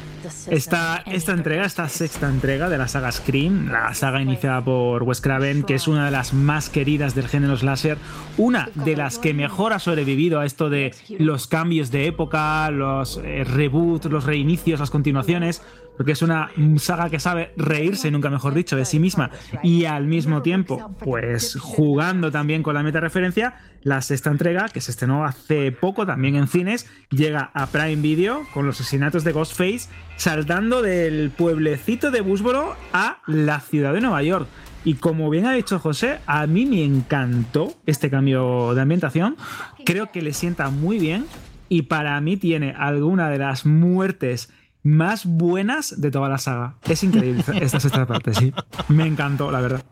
Esta, 0.47 1.03
esta 1.07 1.33
entrega, 1.33 1.65
esta 1.65 1.89
sexta 1.89 2.29
entrega 2.29 2.69
de 2.69 2.79
la 2.79 2.87
saga 2.87 3.11
Scream, 3.11 3.73
la 3.73 3.93
saga 3.93 4.23
iniciada 4.23 4.63
por 4.63 5.03
Wes 5.03 5.21
Craven, 5.21 5.65
que 5.65 5.75
es 5.75 5.89
una 5.89 6.05
de 6.05 6.13
las 6.13 6.33
más 6.33 6.71
queridas 6.71 7.17
del 7.17 7.27
género 7.27 7.57
slasher, 7.57 7.99
una 8.37 8.71
de 8.77 8.97
las 8.97 9.19
que 9.19 9.35
mejor 9.35 9.73
ha 9.73 9.81
sobrevivido 9.81 10.39
a 10.39 10.47
esto 10.47 10.71
de 10.71 10.95
los 11.19 11.49
cambios 11.49 11.91
de 11.91 12.07
época, 12.07 12.71
los 12.71 13.21
eh, 13.25 13.43
reboots, 13.43 14.07
los 14.07 14.25
reinicios, 14.25 14.79
las 14.79 14.91
continuaciones, 14.91 15.61
porque 15.97 16.13
es 16.13 16.23
una 16.23 16.51
saga 16.79 17.11
que 17.11 17.21
sabe 17.21 17.53
reírse, 17.57 18.11
nunca 18.11 18.31
mejor 18.31 18.55
dicho, 18.55 18.77
de 18.77 18.85
sí 18.85 18.99
misma 18.99 19.31
y 19.63 19.85
al 19.85 20.07
mismo 20.07 20.43
tiempo, 20.43 20.95
pues 20.99 21.57
jugando 21.61 22.31
también 22.31 22.63
con 22.63 22.75
la 22.75 22.83
meta 22.83 23.01
referencia, 23.01 23.55
la 23.83 24.01
sexta 24.01 24.31
entrega, 24.31 24.69
que 24.69 24.81
se 24.81 24.91
estrenó 24.91 25.25
hace 25.25 25.73
poco 25.73 26.07
también 26.07 26.37
en 26.37 26.49
cines, 26.49 26.89
llega 27.11 27.51
a 27.55 27.67
Prime 27.67 27.97
Video 27.97 28.43
con 28.55 28.67
los 28.67 28.81
asesinatos 28.81 29.25
de 29.25 29.33
Ghostface, 29.33 29.89
saltando 30.17 30.83
del 30.83 31.31
pueblecito 31.31 32.11
de 32.11 32.21
Busboro 32.21 32.77
a 32.93 33.19
la 33.27 33.61
ciudad 33.61 33.93
de 33.93 34.01
Nueva 34.01 34.23
York. 34.23 34.49
Y 34.85 34.95
como 34.95 35.31
bien 35.31 35.47
ha 35.47 35.53
dicho 35.53 35.79
José, 35.79 36.19
a 36.27 36.47
mí 36.47 36.67
me 36.67 36.85
encantó 36.85 37.75
este 37.87 38.11
cambio 38.11 38.75
de 38.75 38.83
ambientación. 38.83 39.37
Creo 39.85 40.11
que 40.11 40.23
le 40.23 40.33
sienta 40.33 40.71
muy 40.71 40.99
bien. 40.99 41.27
Y 41.69 41.83
para 41.83 42.21
mí 42.21 42.37
tiene 42.37 42.75
alguna 42.77 43.31
de 43.31 43.39
las 43.39 43.65
muertes 43.65 44.53
más 44.83 45.27
buenas 45.27 46.01
de 46.01 46.11
toda 46.11 46.29
la 46.29 46.39
saga. 46.39 46.75
Es 46.89 47.03
increíble 47.03 47.45
esta 47.61 47.81
sexta 47.81 48.07
parte, 48.07 48.35
sí. 48.35 48.53
Me 48.89 49.07
encantó, 49.07 49.51
la 49.51 49.61
verdad. 49.61 49.83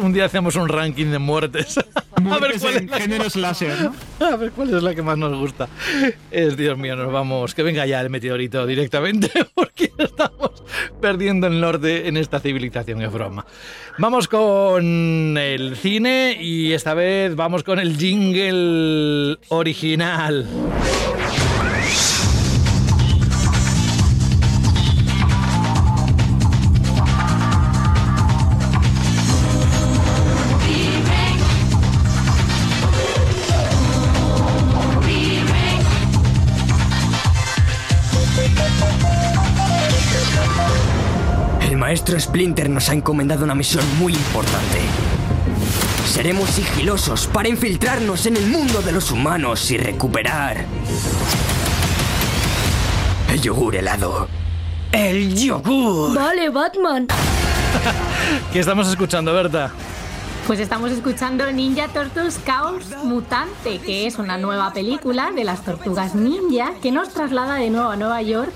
Un 0.00 0.12
día 0.12 0.26
hacemos 0.26 0.56
un 0.56 0.68
ranking 0.68 1.06
de 1.06 1.18
muertes. 1.18 1.78
a 2.30 2.38
ver 2.38 2.60
cuál 2.60 2.74
es 2.74 2.90
género 2.92 3.28
slasher, 3.28 3.90
A 4.20 4.36
ver 4.36 4.52
cuál 4.52 4.74
es 4.74 4.82
la 4.82 4.94
que 4.94 5.02
más 5.02 5.18
nos 5.18 5.36
gusta. 5.36 5.68
Es, 6.30 6.56
Dios 6.56 6.78
mío, 6.78 6.96
nos 6.96 7.12
vamos. 7.12 7.54
Que 7.54 7.62
venga 7.62 7.86
ya 7.86 8.00
el 8.00 8.10
meteorito 8.10 8.66
directamente, 8.66 9.30
porque 9.54 9.92
estamos 9.98 10.62
perdiendo 11.00 11.46
el 11.46 11.60
norte 11.60 12.08
en 12.08 12.16
esta 12.16 12.40
civilización, 12.40 13.02
es 13.02 13.12
broma. 13.12 13.44
Vamos 13.98 14.28
con 14.28 15.36
el 15.36 15.76
cine 15.76 16.38
y 16.40 16.72
esta 16.72 16.94
vez 16.94 17.34
vamos 17.34 17.64
con 17.64 17.78
el 17.78 17.96
jingle 17.96 19.38
original. 19.48 20.46
Maestro 41.90 42.20
Splinter 42.20 42.70
nos 42.70 42.88
ha 42.88 42.92
encomendado 42.92 43.42
una 43.42 43.56
misión 43.56 43.84
muy 43.98 44.12
importante. 44.12 44.78
Seremos 46.06 46.48
sigilosos 46.50 47.26
para 47.26 47.48
infiltrarnos 47.48 48.26
en 48.26 48.36
el 48.36 48.46
mundo 48.46 48.80
de 48.80 48.92
los 48.92 49.10
humanos 49.10 49.68
y 49.72 49.76
recuperar... 49.76 50.66
El 53.28 53.40
yogur 53.40 53.74
helado. 53.74 54.28
¡El 54.92 55.34
yogur! 55.34 56.14
Vale, 56.14 56.50
Batman. 56.50 57.08
¿Qué 58.52 58.60
estamos 58.60 58.86
escuchando, 58.86 59.34
Berta? 59.34 59.72
Pues 60.46 60.60
estamos 60.60 60.92
escuchando 60.92 61.50
Ninja 61.50 61.88
Turtles 61.88 62.38
Chaos 62.46 62.84
Mutante, 63.02 63.80
que 63.80 64.06
es 64.06 64.16
una 64.16 64.38
nueva 64.38 64.72
película 64.72 65.32
de 65.32 65.42
las 65.42 65.64
tortugas 65.64 66.14
ninja 66.14 66.72
que 66.80 66.92
nos 66.92 67.08
traslada 67.08 67.56
de 67.56 67.68
nuevo 67.70 67.90
a 67.90 67.96
Nueva 67.96 68.22
York 68.22 68.52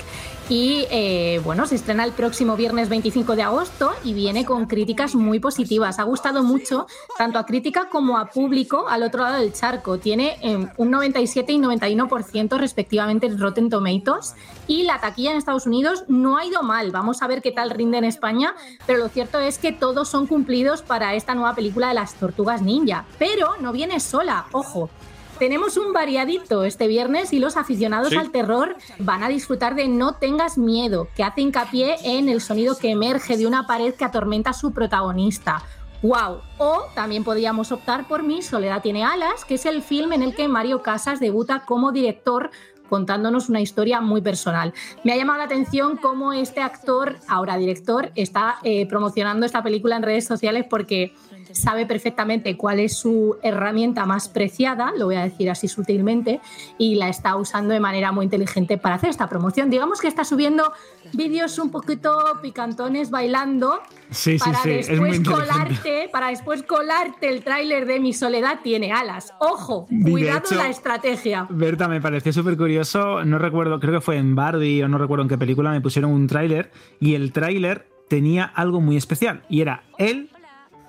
y 0.49 0.87
eh, 0.91 1.41
bueno, 1.43 1.67
se 1.67 1.75
estrena 1.75 2.05
el 2.05 2.13
próximo 2.13 2.57
viernes 2.57 2.89
25 2.89 3.35
de 3.35 3.43
agosto 3.43 3.93
y 4.05 4.13
viene 4.13 4.45
con 4.45 4.67
críticas 4.67 5.15
muy 5.15 5.41
positivas. 5.41 5.99
Ha 5.99 6.03
gustado 6.03 6.43
mucho 6.43 6.87
tanto 7.17 7.39
a 7.39 7.47
crítica 7.47 7.89
como 7.89 8.19
a 8.19 8.27
público 8.27 8.87
al 8.89 9.03
otro 9.03 9.23
lado 9.23 9.41
del 9.41 9.53
charco. 9.53 9.99
Tiene 9.99 10.37
eh, 10.43 10.69
un 10.77 10.91
97 10.91 11.53
y 11.53 11.59
91% 11.59 12.59
respectivamente 12.59 13.27
en 13.27 13.39
Rotten 13.39 13.71
Tomatoes 13.71 14.35
y 14.67 14.83
la 14.83 15.01
taquilla 15.01 15.31
en 15.31 15.39
Estados 15.39 15.67
Unidos 15.67 16.05
no 16.09 16.37
ha 16.37 16.45
ido 16.45 16.63
mal. 16.63 16.91
Vamos 16.91 17.23
a 17.23 17.27
ver 17.27 17.41
qué 17.41 17.53
tal 17.53 17.71
rinde 17.71 17.99
en 17.99 18.05
España, 18.05 18.55
pero 18.87 18.99
lo 18.99 19.09
cierto 19.09 19.41
es 19.41 19.59
que 19.59 19.73
todos 19.73 20.09
son 20.09 20.27
cumplidos 20.27 20.83
para 20.83 21.15
esta 21.15 21.35
nueva 21.35 21.55
película 21.55 21.89
de 21.89 21.95
las 21.95 22.15
tortugas 22.15 22.61
ninja. 22.61 23.07
Pero 23.19 23.55
no 23.61 23.73
viene 23.73 23.99
sola, 23.99 24.47
ojo 24.53 24.91
Tenemos 25.39 25.77
un 25.77 25.93
variadito 25.93 26.65
este 26.65 26.87
viernes 26.87 27.33
y 27.33 27.39
los 27.41 27.57
aficionados 27.57 28.11
Sí. 28.11 28.17
al 28.17 28.31
terror 28.31 28.77
van 28.99 29.23
a 29.25 29.29
disfrutar 29.29 29.75
de 29.75 29.89
No 29.89 30.15
tengas 30.15 30.59
miedo, 30.59 31.09
que 31.17 31.25
hace 31.25 31.41
hincapié 31.41 31.97
en 32.05 32.29
el 32.29 32.41
sonido 32.41 32.79
que 32.79 32.91
emerge 32.91 33.37
de 33.37 33.47
una 33.47 33.67
pared 33.67 33.95
que 33.95 34.05
atormenta 34.05 34.51
a 34.51 34.55
su 34.55 34.73
protagonista. 34.73 35.63
¡Wow! 36.03 36.41
O 36.59 36.83
también 36.95 37.25
podríamos 37.25 37.73
optar 37.73 38.07
por 38.07 38.23
Mi 38.23 38.43
Soledad 38.43 38.83
tiene 38.83 39.05
alas, 39.05 39.45
que 39.45 39.55
es 39.55 39.67
el 39.67 39.83
film 39.83 40.13
en 40.13 40.23
el 40.23 40.35
que 40.35 40.49
Mario 40.49 40.83
Casas 40.83 41.19
debuta 41.19 41.65
como 41.65 41.93
director 41.93 42.51
contándonos 42.89 43.49
una 43.49 43.63
historia 43.63 44.01
muy 44.03 44.21
personal. 44.21 44.75
Me 45.03 45.13
ha 45.13 45.17
llamado 45.17 45.39
la 45.39 45.45
atención 45.45 45.97
cómo 45.97 46.33
este 46.35 46.61
actor, 46.61 47.17
ahora 47.27 47.57
director, 47.57 48.13
está 48.15 48.57
eh, 48.63 48.87
promocionando 48.87 49.47
esta 49.47 49.63
película 49.63 49.97
en 49.97 50.03
redes 50.03 50.27
sociales 50.27 50.67
porque 50.69 51.15
sabe 51.53 51.87
perfectamente 51.87 52.57
cuál 52.57 52.81
es 52.81 52.97
su 52.97 53.37
herramienta 53.43 54.07
más 54.07 54.29
preciada, 54.29 54.93
lo 54.97 55.07
voy 55.07 55.17
a 55.17 55.23
decir 55.25 55.51
así 55.51 55.69
sutilmente, 55.69 56.41
y 56.79 56.95
la 56.97 57.09
está 57.09 57.37
usando 57.37 57.73
de 57.75 57.81
manera 57.81 58.13
muy 58.13 58.25
inteligente 58.25 58.79
para 58.79 58.97
hacer 58.97 59.11
esta 59.11 59.29
promoción. 59.29 59.71
Digamos 59.71 60.01
que 60.01 60.09
está 60.09 60.25
subiendo 60.25 60.73
vídeos 61.13 61.59
un 61.59 61.71
poquito 61.71 62.17
picantones 62.43 63.11
bailando 63.11 63.81
Sí, 64.11 64.39
sí, 64.39 64.45
para 64.45 64.59
sí, 64.63 64.69
muy 64.97 65.19
después 65.19 65.21
colarte, 65.29 66.09
para 66.13 66.29
después 66.29 66.63
colarte 66.63 67.29
el 67.29 67.43
tráiler 67.43 67.87
de 67.87 67.99
Mi 68.01 68.13
soledad 68.13 68.61
tiene 68.63 68.93
alas. 68.93 69.33
Ojo, 69.41 69.87
cuidado 70.03 70.41
hecho- 70.47 70.55
la 70.55 70.69
estrategia. 70.69 71.47
Berta, 71.51 71.89
me 71.89 72.01
pareció 72.01 72.33
súper 72.33 72.57
curioso. 72.57 73.25
No 73.25 73.39
recuerdo, 73.39 73.81
creo 73.81 73.95
que 73.95 74.01
fue 74.01 74.17
en 74.19 74.35
Barbie 74.35 74.83
o 74.83 74.89
no 74.89 74.99
recuerdo 74.99 75.23
en 75.23 75.29
qué 75.29 75.39
película, 75.39 75.71
me 75.73 75.81
pusieron 75.81 76.13
un 76.13 76.27
tráiler 76.27 76.71
y 77.01 77.15
el 77.15 77.33
tráiler 77.33 77.89
tenía 78.09 78.45
algo 78.45 78.81
muy 78.81 78.97
especial 78.97 79.43
y 79.49 79.63
era 79.63 79.83
él 79.99 80.31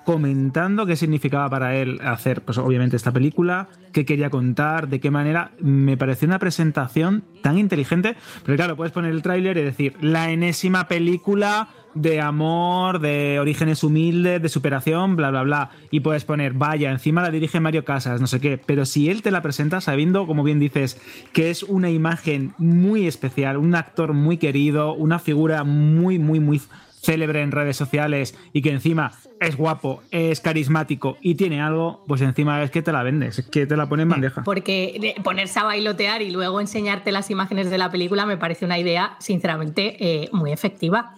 comentando 0.06 0.86
qué 0.86 0.94
significaba 0.94 1.50
para 1.50 1.74
él 1.74 1.98
hacer, 2.00 2.42
pues 2.42 2.58
obviamente 2.58 2.94
esta 2.94 3.10
película, 3.10 3.68
qué 3.92 4.04
quería 4.04 4.30
contar, 4.30 4.86
de 4.86 5.00
qué 5.00 5.10
manera. 5.10 5.50
Me 5.58 5.96
pareció 5.96 6.28
una 6.28 6.38
presentación 6.38 7.24
tan 7.42 7.58
inteligente, 7.58 8.14
pero 8.44 8.56
claro, 8.56 8.76
puedes 8.76 8.92
poner 8.92 9.10
el 9.10 9.22
tráiler 9.22 9.58
y 9.58 9.62
decir, 9.62 9.96
la 10.00 10.30
enésima 10.30 10.86
película 10.86 11.70
de 11.94 12.20
amor, 12.20 13.00
de 13.00 13.40
orígenes 13.40 13.82
humildes, 13.82 14.40
de 14.40 14.48
superación, 14.48 15.16
bla, 15.16 15.30
bla, 15.30 15.42
bla. 15.42 15.70
Y 15.90 15.98
puedes 15.98 16.24
poner, 16.24 16.52
vaya, 16.52 16.92
encima 16.92 17.20
la 17.20 17.32
dirige 17.32 17.58
Mario 17.58 17.84
Casas, 17.84 18.20
no 18.20 18.28
sé 18.28 18.38
qué. 18.38 18.58
Pero 18.64 18.86
si 18.86 19.10
él 19.10 19.22
te 19.22 19.32
la 19.32 19.42
presenta 19.42 19.80
sabiendo, 19.80 20.28
como 20.28 20.44
bien 20.44 20.60
dices, 20.60 21.00
que 21.32 21.50
es 21.50 21.64
una 21.64 21.90
imagen 21.90 22.54
muy 22.58 23.08
especial, 23.08 23.56
un 23.56 23.74
actor 23.74 24.12
muy 24.12 24.36
querido, 24.36 24.94
una 24.94 25.18
figura 25.18 25.64
muy, 25.64 26.20
muy, 26.20 26.38
muy 26.38 26.60
célebre 27.06 27.42
en 27.42 27.52
redes 27.52 27.76
sociales 27.76 28.36
y 28.52 28.62
que 28.62 28.70
encima 28.70 29.12
es 29.40 29.56
guapo, 29.56 30.02
es 30.10 30.40
carismático 30.40 31.16
y 31.20 31.34
tiene 31.34 31.60
algo, 31.60 32.04
pues 32.06 32.20
encima 32.20 32.62
es 32.62 32.70
que 32.70 32.82
te 32.82 32.92
la 32.92 33.02
vendes, 33.02 33.38
es 33.38 33.46
que 33.46 33.66
te 33.66 33.76
la 33.76 33.88
pone 33.88 34.02
en 34.04 34.08
bandeja. 34.08 34.42
Porque 34.44 35.14
ponerse 35.22 35.58
a 35.58 35.64
bailotear 35.64 36.22
y 36.22 36.30
luego 36.30 36.60
enseñarte 36.60 37.12
las 37.12 37.30
imágenes 37.30 37.70
de 37.70 37.78
la 37.78 37.90
película 37.90 38.26
me 38.26 38.36
parece 38.36 38.64
una 38.64 38.78
idea, 38.78 39.16
sinceramente, 39.18 39.96
eh, 40.00 40.28
muy 40.32 40.52
efectiva. 40.52 41.14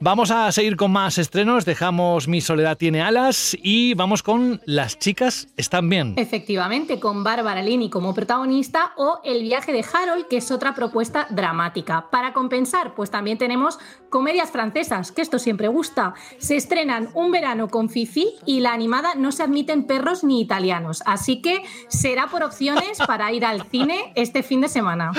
Vamos 0.00 0.30
a 0.30 0.50
seguir 0.52 0.76
con 0.76 0.90
más 0.90 1.18
estrenos. 1.18 1.64
Dejamos 1.64 2.28
Mi 2.28 2.40
Soledad 2.40 2.76
tiene 2.76 3.02
alas 3.02 3.56
y 3.62 3.94
vamos 3.94 4.22
con 4.22 4.60
Las 4.64 4.98
chicas 4.98 5.48
están 5.56 5.88
bien. 5.88 6.14
Efectivamente, 6.16 6.98
con 6.98 7.24
Bárbara 7.24 7.62
Lini 7.62 7.90
como 7.90 8.14
protagonista 8.14 8.92
o 8.96 9.20
El 9.24 9.42
viaje 9.42 9.72
de 9.72 9.84
Harold, 9.84 10.26
que 10.28 10.38
es 10.38 10.50
otra 10.50 10.74
propuesta 10.74 11.26
dramática. 11.30 12.06
Para 12.10 12.32
compensar, 12.32 12.94
pues 12.94 13.10
también 13.10 13.38
tenemos 13.38 13.78
comedias 14.08 14.50
francesas, 14.50 15.12
que 15.12 15.22
esto 15.22 15.38
siempre 15.38 15.68
gusta. 15.68 16.14
Se 16.38 16.56
estrenan 16.56 17.08
Un 17.14 17.30
verano 17.30 17.59
con 17.68 17.88
Fifi 17.88 18.26
y 18.46 18.60
la 18.60 18.72
animada 18.72 19.14
No 19.16 19.32
se 19.32 19.42
admiten 19.42 19.84
perros 19.84 20.24
ni 20.24 20.40
italianos. 20.40 21.02
Así 21.06 21.42
que 21.42 21.62
será 21.88 22.28
por 22.28 22.42
opciones 22.42 22.98
para 23.06 23.32
ir 23.32 23.44
al 23.44 23.64
cine 23.70 24.12
este 24.14 24.42
fin 24.42 24.60
de 24.60 24.68
semana. 24.68 25.12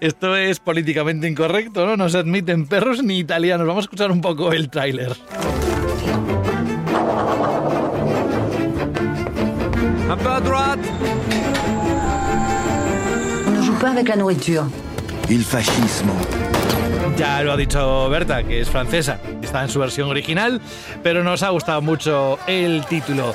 Esto 0.00 0.36
es 0.36 0.60
políticamente 0.60 1.28
incorrecto, 1.28 1.86
¿no? 1.86 1.96
No 1.96 2.08
se 2.08 2.18
admiten 2.18 2.66
perros 2.66 3.02
ni 3.02 3.18
italianos. 3.18 3.66
Vamos 3.66 3.84
a 3.84 3.86
escuchar 3.86 4.10
un 4.10 4.20
poco 4.20 4.52
el 4.52 4.68
tráiler. 4.70 5.16
Un 10.10 10.16
peu 10.16 10.28
à 10.28 10.40
droite. 10.40 10.80
On 13.46 13.50
ne 13.52 13.62
joue 13.62 13.78
pas 13.78 13.90
avec 13.90 14.08
la 14.08 14.16
nourriture. 14.16 14.66
Il 15.28 15.44
fascismo. 15.44 16.14
Ya 17.20 17.42
lo 17.42 17.52
ha 17.52 17.56
dicho 17.58 18.08
Berta, 18.08 18.42
que 18.44 18.62
es 18.62 18.70
francesa. 18.70 19.18
Está 19.42 19.60
en 19.60 19.68
su 19.68 19.78
versión 19.78 20.08
original, 20.08 20.58
pero 21.02 21.22
nos 21.22 21.42
ha 21.42 21.50
gustado 21.50 21.82
mucho 21.82 22.38
el 22.46 22.82
título. 22.86 23.34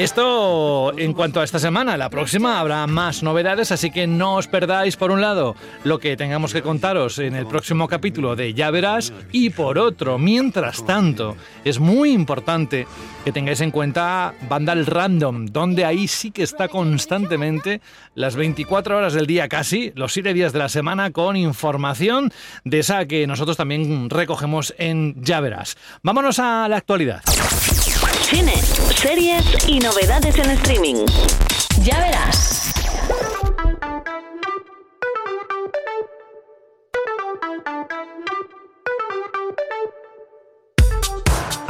Esto 0.00 0.98
en 0.98 1.12
cuanto 1.12 1.40
a 1.40 1.44
esta 1.44 1.58
semana, 1.58 1.98
la 1.98 2.08
próxima 2.08 2.58
habrá 2.58 2.86
más 2.86 3.22
novedades, 3.22 3.70
así 3.70 3.90
que 3.90 4.06
no 4.06 4.36
os 4.36 4.46
perdáis 4.46 4.96
por 4.96 5.10
un 5.10 5.20
lado 5.20 5.56
lo 5.84 5.98
que 5.98 6.16
tengamos 6.16 6.54
que 6.54 6.62
contaros 6.62 7.18
en 7.18 7.36
el 7.36 7.46
próximo 7.46 7.86
capítulo 7.86 8.34
de 8.34 8.54
Ya 8.54 8.70
verás 8.70 9.12
y 9.30 9.50
por 9.50 9.78
otro, 9.78 10.16
mientras 10.16 10.86
tanto, 10.86 11.36
es 11.66 11.80
muy 11.80 12.12
importante 12.12 12.86
que 13.26 13.32
tengáis 13.32 13.60
en 13.60 13.70
cuenta 13.70 14.32
Vandal 14.48 14.86
Random, 14.86 15.44
donde 15.44 15.84
ahí 15.84 16.08
sí 16.08 16.30
que 16.30 16.44
está 16.44 16.68
constantemente 16.68 17.82
las 18.14 18.36
24 18.36 18.96
horas 18.96 19.12
del 19.12 19.26
día 19.26 19.50
casi, 19.50 19.92
los 19.96 20.14
7 20.14 20.32
días 20.32 20.54
de 20.54 20.60
la 20.60 20.70
semana 20.70 21.10
con 21.10 21.36
información 21.36 22.32
de 22.64 22.78
esa 22.78 23.04
que 23.04 23.26
nosotros 23.26 23.58
también 23.58 24.08
recogemos 24.08 24.74
en 24.78 25.22
Ya 25.22 25.40
verás. 25.40 25.76
Vámonos 26.02 26.38
a 26.38 26.68
la 26.68 26.78
actualidad. 26.78 27.22
Cine, 28.30 28.54
series 28.94 29.44
y 29.66 29.80
novedades 29.80 30.36
en 30.38 30.50
streaming. 30.50 31.04
Ya 31.82 31.98
verás. 31.98 32.79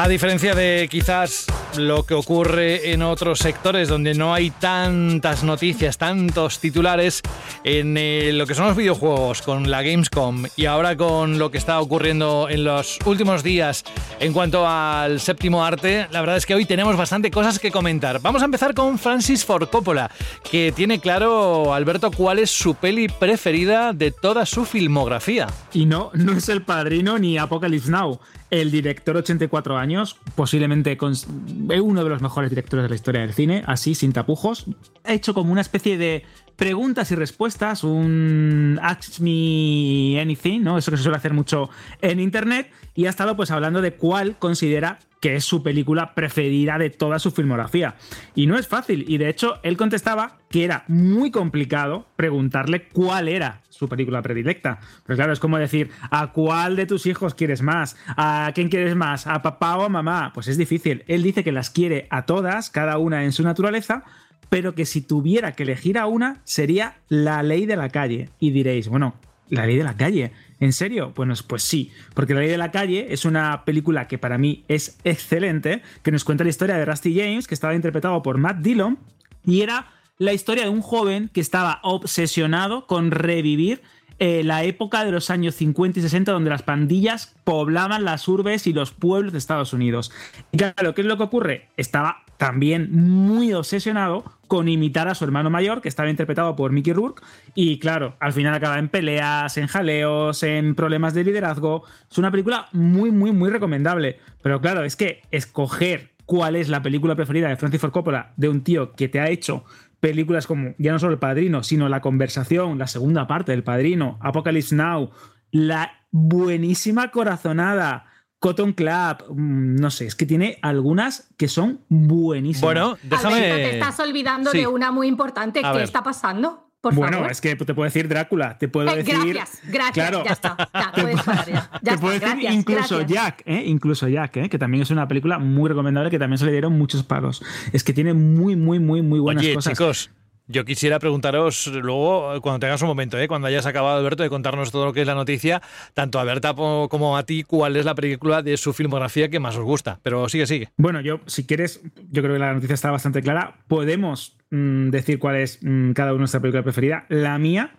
A 0.00 0.08
diferencia 0.08 0.54
de 0.54 0.88
quizás 0.90 1.44
lo 1.76 2.06
que 2.06 2.14
ocurre 2.14 2.90
en 2.94 3.02
otros 3.02 3.38
sectores 3.38 3.86
donde 3.86 4.14
no 4.14 4.32
hay 4.32 4.50
tantas 4.50 5.44
noticias, 5.44 5.98
tantos 5.98 6.58
titulares, 6.58 7.20
en 7.64 7.98
eh, 7.98 8.32
lo 8.32 8.46
que 8.46 8.54
son 8.54 8.68
los 8.68 8.78
videojuegos, 8.78 9.42
con 9.42 9.70
la 9.70 9.82
Gamescom 9.82 10.46
y 10.56 10.64
ahora 10.64 10.96
con 10.96 11.38
lo 11.38 11.50
que 11.50 11.58
está 11.58 11.78
ocurriendo 11.80 12.48
en 12.48 12.64
los 12.64 12.98
últimos 13.04 13.42
días 13.42 13.84
en 14.20 14.32
cuanto 14.32 14.66
al 14.66 15.20
séptimo 15.20 15.66
arte, 15.66 16.08
la 16.10 16.20
verdad 16.20 16.38
es 16.38 16.46
que 16.46 16.54
hoy 16.54 16.64
tenemos 16.64 16.96
bastante 16.96 17.30
cosas 17.30 17.58
que 17.58 17.70
comentar. 17.70 18.22
Vamos 18.22 18.40
a 18.40 18.46
empezar 18.46 18.72
con 18.72 18.98
Francis 18.98 19.44
Ford 19.44 19.68
Coppola, 19.68 20.10
que 20.50 20.72
tiene 20.74 20.98
claro, 20.98 21.74
Alberto, 21.74 22.10
cuál 22.10 22.38
es 22.38 22.50
su 22.50 22.74
peli 22.74 23.08
preferida 23.08 23.92
de 23.92 24.12
toda 24.12 24.46
su 24.46 24.64
filmografía. 24.64 25.46
Y 25.74 25.84
no, 25.84 26.10
no 26.14 26.32
es 26.32 26.48
el 26.48 26.62
padrino 26.62 27.18
ni 27.18 27.36
Apocalypse 27.36 27.90
Now. 27.90 28.18
El 28.50 28.72
director, 28.72 29.16
84 29.16 29.78
años, 29.78 30.16
posiblemente 30.34 30.92
eh, 30.92 31.80
uno 31.80 32.02
de 32.02 32.10
los 32.10 32.20
mejores 32.20 32.50
directores 32.50 32.82
de 32.82 32.88
la 32.88 32.94
historia 32.96 33.20
del 33.20 33.32
cine, 33.32 33.62
así, 33.66 33.94
sin 33.94 34.12
tapujos, 34.12 34.66
ha 35.04 35.12
hecho 35.12 35.34
como 35.34 35.52
una 35.52 35.60
especie 35.60 35.96
de 35.96 36.24
preguntas 36.56 37.12
y 37.12 37.14
respuestas, 37.14 37.84
un 37.84 38.78
Ask 38.82 39.20
Me 39.20 40.20
Anything, 40.20 40.62
¿no? 40.62 40.78
Eso 40.78 40.90
que 40.90 40.96
se 40.96 41.04
suele 41.04 41.16
hacer 41.16 41.32
mucho 41.32 41.70
en 42.02 42.18
internet, 42.18 42.70
y 42.94 43.06
ha 43.06 43.10
estado 43.10 43.36
pues 43.36 43.50
hablando 43.52 43.80
de 43.80 43.94
cuál 43.94 44.36
considera 44.38 44.98
que 45.20 45.36
es 45.36 45.44
su 45.44 45.62
película 45.62 46.14
preferida 46.14 46.78
de 46.78 46.90
toda 46.90 47.18
su 47.18 47.30
filmografía. 47.30 47.96
Y 48.34 48.46
no 48.46 48.58
es 48.58 48.66
fácil, 48.66 49.04
y 49.06 49.18
de 49.18 49.28
hecho 49.28 49.60
él 49.62 49.76
contestaba 49.76 50.38
que 50.48 50.64
era 50.64 50.84
muy 50.88 51.30
complicado 51.30 52.06
preguntarle 52.16 52.88
cuál 52.88 53.28
era 53.28 53.60
su 53.68 53.88
película 53.88 54.22
predilecta. 54.22 54.80
Pero 55.06 55.16
claro, 55.16 55.32
es 55.32 55.40
como 55.40 55.58
decir, 55.58 55.90
¿a 56.10 56.32
cuál 56.32 56.76
de 56.76 56.86
tus 56.86 57.06
hijos 57.06 57.34
quieres 57.34 57.62
más? 57.62 57.96
¿A 58.08 58.50
quién 58.54 58.68
quieres 58.68 58.96
más? 58.96 59.26
¿A 59.26 59.42
papá 59.42 59.76
o 59.76 59.84
a 59.84 59.88
mamá? 59.88 60.32
Pues 60.34 60.48
es 60.48 60.56
difícil. 60.56 61.04
Él 61.06 61.22
dice 61.22 61.44
que 61.44 61.52
las 61.52 61.70
quiere 61.70 62.06
a 62.10 62.26
todas, 62.26 62.70
cada 62.70 62.98
una 62.98 63.24
en 63.24 63.32
su 63.32 63.42
naturaleza, 63.42 64.04
pero 64.48 64.74
que 64.74 64.84
si 64.84 65.00
tuviera 65.00 65.52
que 65.52 65.62
elegir 65.62 65.96
a 65.96 66.06
una 66.06 66.40
sería 66.44 66.96
La 67.08 67.42
ley 67.42 67.66
de 67.66 67.76
la 67.76 67.88
calle. 67.88 68.30
Y 68.38 68.50
diréis, 68.50 68.88
bueno, 68.88 69.14
La 69.50 69.66
ley 69.66 69.76
de 69.76 69.84
la 69.84 69.96
calle. 69.96 70.32
¿En 70.60 70.72
serio? 70.72 71.12
Bueno, 71.14 71.34
pues 71.46 71.62
sí, 71.62 71.90
porque 72.14 72.34
La 72.34 72.40
ley 72.40 72.48
de 72.48 72.58
la 72.58 72.70
calle 72.70 73.08
es 73.10 73.24
una 73.24 73.64
película 73.64 74.08
que 74.08 74.18
para 74.18 74.38
mí 74.38 74.64
es 74.68 74.98
excelente, 75.04 75.82
que 76.02 76.12
nos 76.12 76.24
cuenta 76.24 76.44
la 76.44 76.50
historia 76.50 76.76
de 76.76 76.84
Rusty 76.84 77.14
James, 77.14 77.46
que 77.46 77.54
estaba 77.54 77.74
interpretado 77.74 78.22
por 78.22 78.38
Matt 78.38 78.58
Dillon, 78.58 78.98
y 79.44 79.62
era 79.62 79.88
la 80.18 80.32
historia 80.32 80.64
de 80.64 80.70
un 80.70 80.82
joven 80.82 81.30
que 81.32 81.40
estaba 81.40 81.80
obsesionado 81.82 82.86
con 82.86 83.10
revivir 83.10 83.82
eh, 84.22 84.44
la 84.44 84.64
época 84.64 85.02
de 85.02 85.12
los 85.12 85.30
años 85.30 85.54
50 85.54 85.98
y 85.98 86.02
60 86.02 86.30
donde 86.30 86.50
las 86.50 86.62
pandillas 86.62 87.34
poblaban 87.42 88.04
las 88.04 88.28
urbes 88.28 88.66
y 88.66 88.74
los 88.74 88.92
pueblos 88.92 89.32
de 89.32 89.38
Estados 89.38 89.72
Unidos. 89.72 90.12
Y 90.52 90.58
claro, 90.58 90.94
¿qué 90.94 91.00
es 91.00 91.06
lo 91.06 91.16
que 91.16 91.22
ocurre? 91.22 91.68
Estaba 91.78 92.22
también 92.36 92.90
muy 92.92 93.54
obsesionado 93.54 94.24
con 94.46 94.68
imitar 94.68 95.08
a 95.08 95.14
su 95.14 95.24
hermano 95.24 95.48
mayor, 95.48 95.80
que 95.80 95.88
estaba 95.88 96.10
interpretado 96.10 96.54
por 96.54 96.70
Mickey 96.70 96.92
Rourke, 96.92 97.22
y 97.54 97.78
claro, 97.78 98.14
al 98.20 98.34
final 98.34 98.52
acaba 98.52 98.78
en 98.78 98.90
peleas, 98.90 99.56
en 99.56 99.68
jaleos, 99.68 100.42
en 100.42 100.74
problemas 100.74 101.14
de 101.14 101.24
liderazgo. 101.24 101.84
Es 102.10 102.18
una 102.18 102.30
película 102.30 102.68
muy, 102.72 103.10
muy, 103.10 103.32
muy 103.32 103.48
recomendable. 103.48 104.18
Pero 104.42 104.60
claro, 104.60 104.84
es 104.84 104.96
que 104.96 105.22
escoger 105.30 106.10
cuál 106.26 106.56
es 106.56 106.68
la 106.68 106.82
película 106.82 107.16
preferida 107.16 107.48
de 107.48 107.56
Francis 107.56 107.80
Ford 107.80 107.90
Coppola 107.90 108.32
de 108.36 108.50
un 108.50 108.62
tío 108.62 108.92
que 108.92 109.08
te 109.08 109.18
ha 109.18 109.30
hecho 109.30 109.64
películas 110.00 110.46
como 110.46 110.74
ya 110.78 110.92
no 110.92 110.98
solo 110.98 111.12
El 111.12 111.18
Padrino, 111.18 111.62
sino 111.62 111.88
La 111.88 112.00
Conversación, 112.00 112.78
la 112.78 112.86
segunda 112.86 113.26
parte 113.26 113.52
del 113.52 113.62
Padrino, 113.62 114.18
Apocalypse 114.20 114.74
Now, 114.74 115.10
la 115.50 115.92
buenísima 116.10 117.10
corazonada. 117.10 118.06
Cotton 118.38 118.72
Club, 118.72 119.26
mm, 119.36 119.76
no 119.76 119.90
sé, 119.90 120.06
es 120.06 120.14
que 120.14 120.24
tiene 120.24 120.58
algunas 120.62 121.28
que 121.36 121.46
son 121.46 121.80
buenísimas. 121.90 122.62
Bueno, 122.62 122.96
déjame. 123.02 123.34
Alberto, 123.36 123.56
te 123.56 123.70
estás 123.78 124.00
olvidando 124.00 124.50
Sí. 124.50 124.58
de 124.60 124.66
una 124.66 124.90
muy 124.90 125.08
importante. 125.08 125.60
A 125.62 125.72
¿Qué 125.72 125.76
ver. 125.78 125.84
está 125.84 126.02
pasando? 126.02 126.69
Por 126.80 126.94
bueno, 126.94 127.18
favor. 127.18 127.30
es 127.32 127.40
que 127.42 127.54
te 127.56 127.74
puedo 127.74 127.84
decir 127.84 128.08
Drácula, 128.08 128.56
te 128.56 128.66
puedo 128.68 128.88
Eh, 128.90 128.96
decir. 129.02 129.14
gracias, 129.34 129.60
gracias, 129.64 129.92
Claro. 129.92 130.24
ya 130.24 130.32
está. 130.32 130.56
Ya, 130.72 130.92
puedes 131.02 131.22
parar 131.22 131.46
ya. 131.46 131.70
Ya 131.82 131.92
te 131.92 131.98
puedo 131.98 132.14
decir 132.14 132.28
gracias, 132.28 132.54
incluso 132.54 132.96
gracias. 132.98 133.08
Jack, 133.24 133.42
¿eh? 133.44 133.62
incluso 133.66 134.08
Jack, 134.08 134.36
¿eh? 134.38 134.48
que 134.48 134.58
también 134.58 134.82
es 134.82 134.90
una 134.90 135.06
película 135.06 135.38
muy 135.38 135.68
recomendable 135.68 136.10
que 136.10 136.18
también 136.18 136.38
se 136.38 136.46
le 136.46 136.52
dieron 136.52 136.72
muchos 136.78 137.02
palos. 137.02 137.42
Es 137.74 137.84
que 137.84 137.92
tiene 137.92 138.14
muy, 138.14 138.56
muy, 138.56 138.78
muy, 138.78 139.02
muy 139.02 139.18
buenas 139.20 139.44
Oye, 139.44 139.54
cosas. 139.54 139.72
chicos, 139.74 140.10
yo 140.50 140.64
quisiera 140.64 140.98
preguntaros 140.98 141.66
luego, 141.68 142.40
cuando 142.42 142.60
tengas 142.60 142.82
un 142.82 142.88
momento, 142.88 143.18
¿eh? 143.18 143.28
cuando 143.28 143.46
hayas 143.48 143.66
acabado, 143.66 143.98
Alberto, 143.98 144.22
de 144.22 144.28
contarnos 144.28 144.70
todo 144.70 144.86
lo 144.86 144.92
que 144.92 145.00
es 145.02 145.06
la 145.06 145.14
noticia, 145.14 145.62
tanto 145.94 146.18
a 146.18 146.24
Berta 146.24 146.54
como 146.54 147.16
a 147.16 147.22
ti, 147.24 147.42
cuál 147.44 147.76
es 147.76 147.84
la 147.84 147.94
película 147.94 148.42
de 148.42 148.56
su 148.56 148.72
filmografía 148.72 149.28
que 149.30 149.40
más 149.40 149.56
os 149.56 149.64
gusta. 149.64 149.98
Pero 150.02 150.28
sigue, 150.28 150.46
sigue. 150.46 150.68
Bueno, 150.76 151.00
yo, 151.00 151.20
si 151.26 151.46
quieres, 151.46 151.80
yo 152.10 152.22
creo 152.22 152.34
que 152.34 152.40
la 152.40 152.52
noticia 152.52 152.74
está 152.74 152.90
bastante 152.90 153.22
clara. 153.22 153.56
Podemos 153.68 154.36
mm, 154.50 154.90
decir 154.90 155.18
cuál 155.18 155.36
es 155.36 155.58
mm, 155.62 155.92
cada 155.92 156.10
uno 156.12 156.20
nuestra 156.20 156.40
película 156.40 156.62
preferida. 156.62 157.06
La 157.08 157.38
mía, 157.38 157.72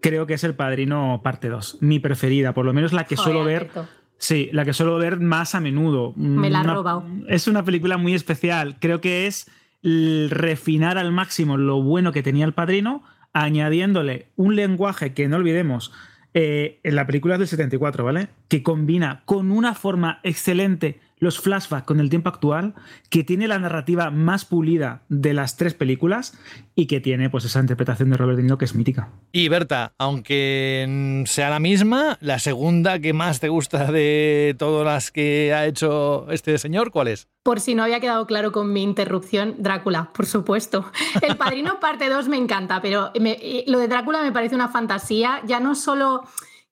creo 0.00 0.26
que 0.26 0.34
es 0.34 0.44
El 0.44 0.54
Padrino 0.54 1.20
Parte 1.24 1.48
2. 1.48 1.78
Mi 1.80 1.98
preferida, 1.98 2.52
por 2.54 2.64
lo 2.64 2.72
menos 2.72 2.92
la 2.92 3.04
que 3.04 3.16
Joder, 3.16 3.32
suelo 3.32 3.44
ver. 3.44 3.62
Alberto. 3.62 3.88
Sí, 4.20 4.50
la 4.52 4.64
que 4.64 4.72
suelo 4.72 4.98
ver 4.98 5.20
más 5.20 5.54
a 5.54 5.60
menudo. 5.60 6.12
Me 6.16 6.50
la 6.50 6.62
Una- 6.62 6.74
robado. 6.74 7.04
Es 7.28 7.46
una 7.46 7.64
película 7.64 7.96
muy 7.98 8.14
especial. 8.14 8.76
Creo 8.80 9.00
que 9.00 9.26
es 9.28 9.48
refinar 9.82 10.98
al 10.98 11.12
máximo 11.12 11.56
lo 11.56 11.82
bueno 11.82 12.12
que 12.12 12.22
tenía 12.22 12.44
el 12.44 12.52
padrino, 12.52 13.02
añadiéndole 13.32 14.28
un 14.36 14.56
lenguaje 14.56 15.14
que 15.14 15.28
no 15.28 15.36
olvidemos. 15.36 15.92
eh, 16.34 16.78
en 16.82 16.94
la 16.94 17.06
película 17.06 17.38
del 17.38 17.48
74, 17.48 18.04
¿vale? 18.04 18.28
Que 18.48 18.62
combina 18.62 19.22
con 19.24 19.50
una 19.50 19.74
forma 19.74 20.20
excelente 20.22 21.00
los 21.20 21.40
flashbacks 21.40 21.86
con 21.86 22.00
el 22.00 22.10
tiempo 22.10 22.28
actual, 22.28 22.74
que 23.10 23.24
tiene 23.24 23.48
la 23.48 23.58
narrativa 23.58 24.10
más 24.10 24.44
pulida 24.44 25.02
de 25.08 25.34
las 25.34 25.56
tres 25.56 25.74
películas 25.74 26.38
y 26.74 26.86
que 26.86 27.00
tiene 27.00 27.28
pues 27.30 27.44
esa 27.44 27.60
interpretación 27.60 28.10
de 28.10 28.16
Robert 28.16 28.36
De 28.36 28.42
Niro 28.44 28.58
que 28.58 28.64
es 28.64 28.74
mítica. 28.74 29.10
Y 29.32 29.48
Berta, 29.48 29.92
aunque 29.98 30.86
mm, 30.88 31.24
sea 31.26 31.50
la 31.50 31.58
misma, 31.60 32.18
la 32.20 32.38
segunda 32.38 32.98
que 33.00 33.12
más 33.12 33.40
te 33.40 33.48
gusta 33.48 33.90
de 33.90 34.54
todas 34.58 34.84
las 34.84 35.10
que 35.10 35.52
ha 35.54 35.66
hecho 35.66 36.30
este 36.30 36.56
señor, 36.58 36.90
¿cuál 36.90 37.08
es? 37.08 37.28
Por 37.42 37.60
si 37.60 37.74
no 37.74 37.82
había 37.82 38.00
quedado 38.00 38.26
claro 38.26 38.52
con 38.52 38.72
mi 38.72 38.82
interrupción, 38.82 39.54
Drácula, 39.58 40.10
por 40.12 40.26
supuesto. 40.26 40.90
El 41.22 41.36
Padrino 41.36 41.80
parte 41.80 42.08
2 42.08 42.28
me 42.28 42.36
encanta, 42.36 42.80
pero 42.82 43.10
me- 43.20 43.38
eh, 43.40 43.64
lo 43.66 43.78
de 43.78 43.88
Drácula 43.88 44.22
me 44.22 44.32
parece 44.32 44.54
una 44.54 44.68
fantasía, 44.68 45.40
ya 45.46 45.58
no 45.60 45.74
solo... 45.74 46.24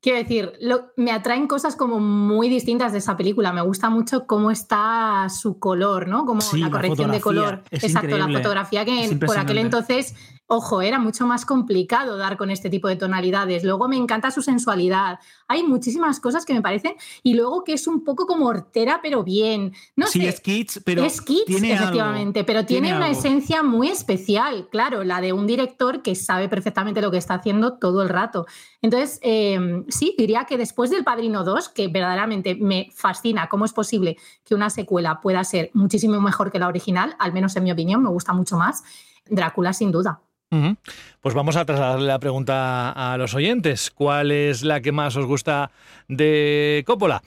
Quiero 0.03 0.19
decir, 0.19 0.53
lo- 0.61 0.93
me 0.97 1.11
atraen 1.11 1.47
cosas 1.49 1.75
como 1.75 1.99
muy 1.99 2.49
distintas 2.49 2.93
de 2.93 2.99
esa 2.99 3.17
película. 3.17 3.53
Me 3.53 3.63
gusta 3.63 3.91
mucho 3.91 4.27
cómo 4.27 4.51
está 4.51 5.27
su 5.31 5.59
color, 5.59 6.07
¿no? 6.07 6.25
Como 6.27 6.41
Sí, 6.43 6.59
la 6.61 6.67
la 6.67 6.73
corrección 6.73 7.11
de 7.11 7.21
color. 7.21 7.63
es 7.71 7.83
Exacto, 7.85 8.09
increíble. 8.09 8.33
la 8.35 8.39
fotografía 8.39 8.85
que 8.85 9.19
por 9.27 9.39
aquel 9.39 9.59
entonces, 9.59 10.15
ojo, 10.49 10.81
era 10.81 10.99
mucho 10.99 11.27
más 11.27 11.45
complicado 11.45 12.17
dar 12.17 12.37
con 12.37 12.51
este 12.51 12.71
tipo 12.71 12.89
de 12.89 12.97
tonalidades. 12.97 13.65
Luego 13.65 13.89
me 13.89 13.97
encanta 13.97 14.31
su 14.31 14.43
sensualidad. 14.43 15.19
Hay 15.49 15.63
muchísimas 15.65 16.21
cosas 16.21 16.45
que 16.45 16.55
me 16.55 16.63
parecen. 16.63 16.95
Y 17.23 17.35
luego 17.35 17.65
que 17.65 17.73
es 17.73 17.87
un 17.87 18.05
poco 18.05 18.27
como 18.27 18.47
hortera, 18.47 19.01
pero 19.03 19.25
bien. 19.25 19.73
No 19.97 20.07
sí, 20.07 20.21
sé. 20.21 20.29
es 20.29 20.41
Kids, 20.41 20.83
pero 20.85 21.05
es 21.05 21.21
Kids, 21.21 21.47
tiene 21.47 21.73
algo. 21.73 21.85
efectivamente, 21.85 22.45
pero 22.45 22.65
tiene, 22.65 22.87
Tiene 22.89 22.97
una 22.97 23.07
algo. 23.07 23.19
esencia 23.19 23.63
muy 23.63 23.89
especial, 23.89 24.69
claro, 24.71 25.03
la 25.05 25.21
de 25.21 25.33
un 25.33 25.47
director 25.47 26.03
que 26.03 26.15
sabe 26.15 26.49
perfectamente 26.49 27.01
lo 27.01 27.11
que 27.11 27.19
está 27.19 27.35
haciendo 27.35 27.79
todo 27.79 28.03
el 28.03 28.09
rato. 28.09 28.47
Entonces, 28.83 29.19
eh, 29.23 29.85
sí, 29.89 30.15
diría 30.17 30.45
que 30.45 30.57
después 30.57 30.91
del 30.91 31.03
Padrino 31.05 31.43
2, 31.43 31.71
que 31.71 31.89
verdaderamente 31.89 32.55
me 32.55 32.89
fascina 32.95 33.49
cómo 33.49 33.65
es 33.65 33.73
posible 33.73 34.17
que 34.45 34.55
una 34.55 34.71
secuela 34.71 35.21
pueda 35.21 35.43
ser 35.45 35.71
muchísimo 35.75 36.21
mejor 36.21 36.53
que 36.53 36.59
la 36.61 36.69
original, 36.69 37.17
al 37.19 37.33
menos 37.33 37.57
en 37.57 37.65
mi 37.65 37.73
opinión, 37.73 38.03
me 38.03 38.11
gusta 38.11 38.33
mucho 38.33 38.57
más, 38.57 38.85
Drácula 39.29 39.73
sin 39.73 39.91
duda. 39.91 40.21
Pues 40.49 41.35
vamos 41.35 41.57
a 41.57 41.65
trasladarle 41.65 42.07
la 42.07 42.21
pregunta 42.21 42.93
a 42.93 43.17
los 43.19 43.35
oyentes. 43.35 43.91
¿Cuál 43.91 44.31
es 44.31 44.63
la 44.63 44.81
que 44.81 44.93
más 44.93 45.17
os 45.17 45.27
gusta 45.27 45.73
de 46.07 46.85
Coppola? 46.87 47.21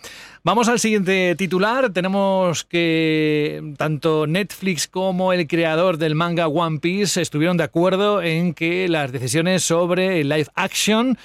Vamos 0.44 0.70
al 0.70 0.80
siguiente 0.80 1.36
titular. 1.36 1.92
Tenemos 1.92 2.64
que 2.64 3.74
tanto 3.78 4.26
Netflix 4.26 4.88
como 4.88 5.34
el 5.34 5.48
creador 5.48 5.98
del 5.98 6.16
manga 6.16 6.48
One 6.48 6.80
Piece 6.80 7.22
estuvieron 7.22 7.58
de 7.58 7.66
acuerdo 7.66 8.22
en 8.22 8.54
que 8.54 8.88
las 8.88 9.12
decisiones 9.12 9.64
sobre 9.64 10.22
el 10.22 10.30
live 10.30 10.48
action 10.56 11.18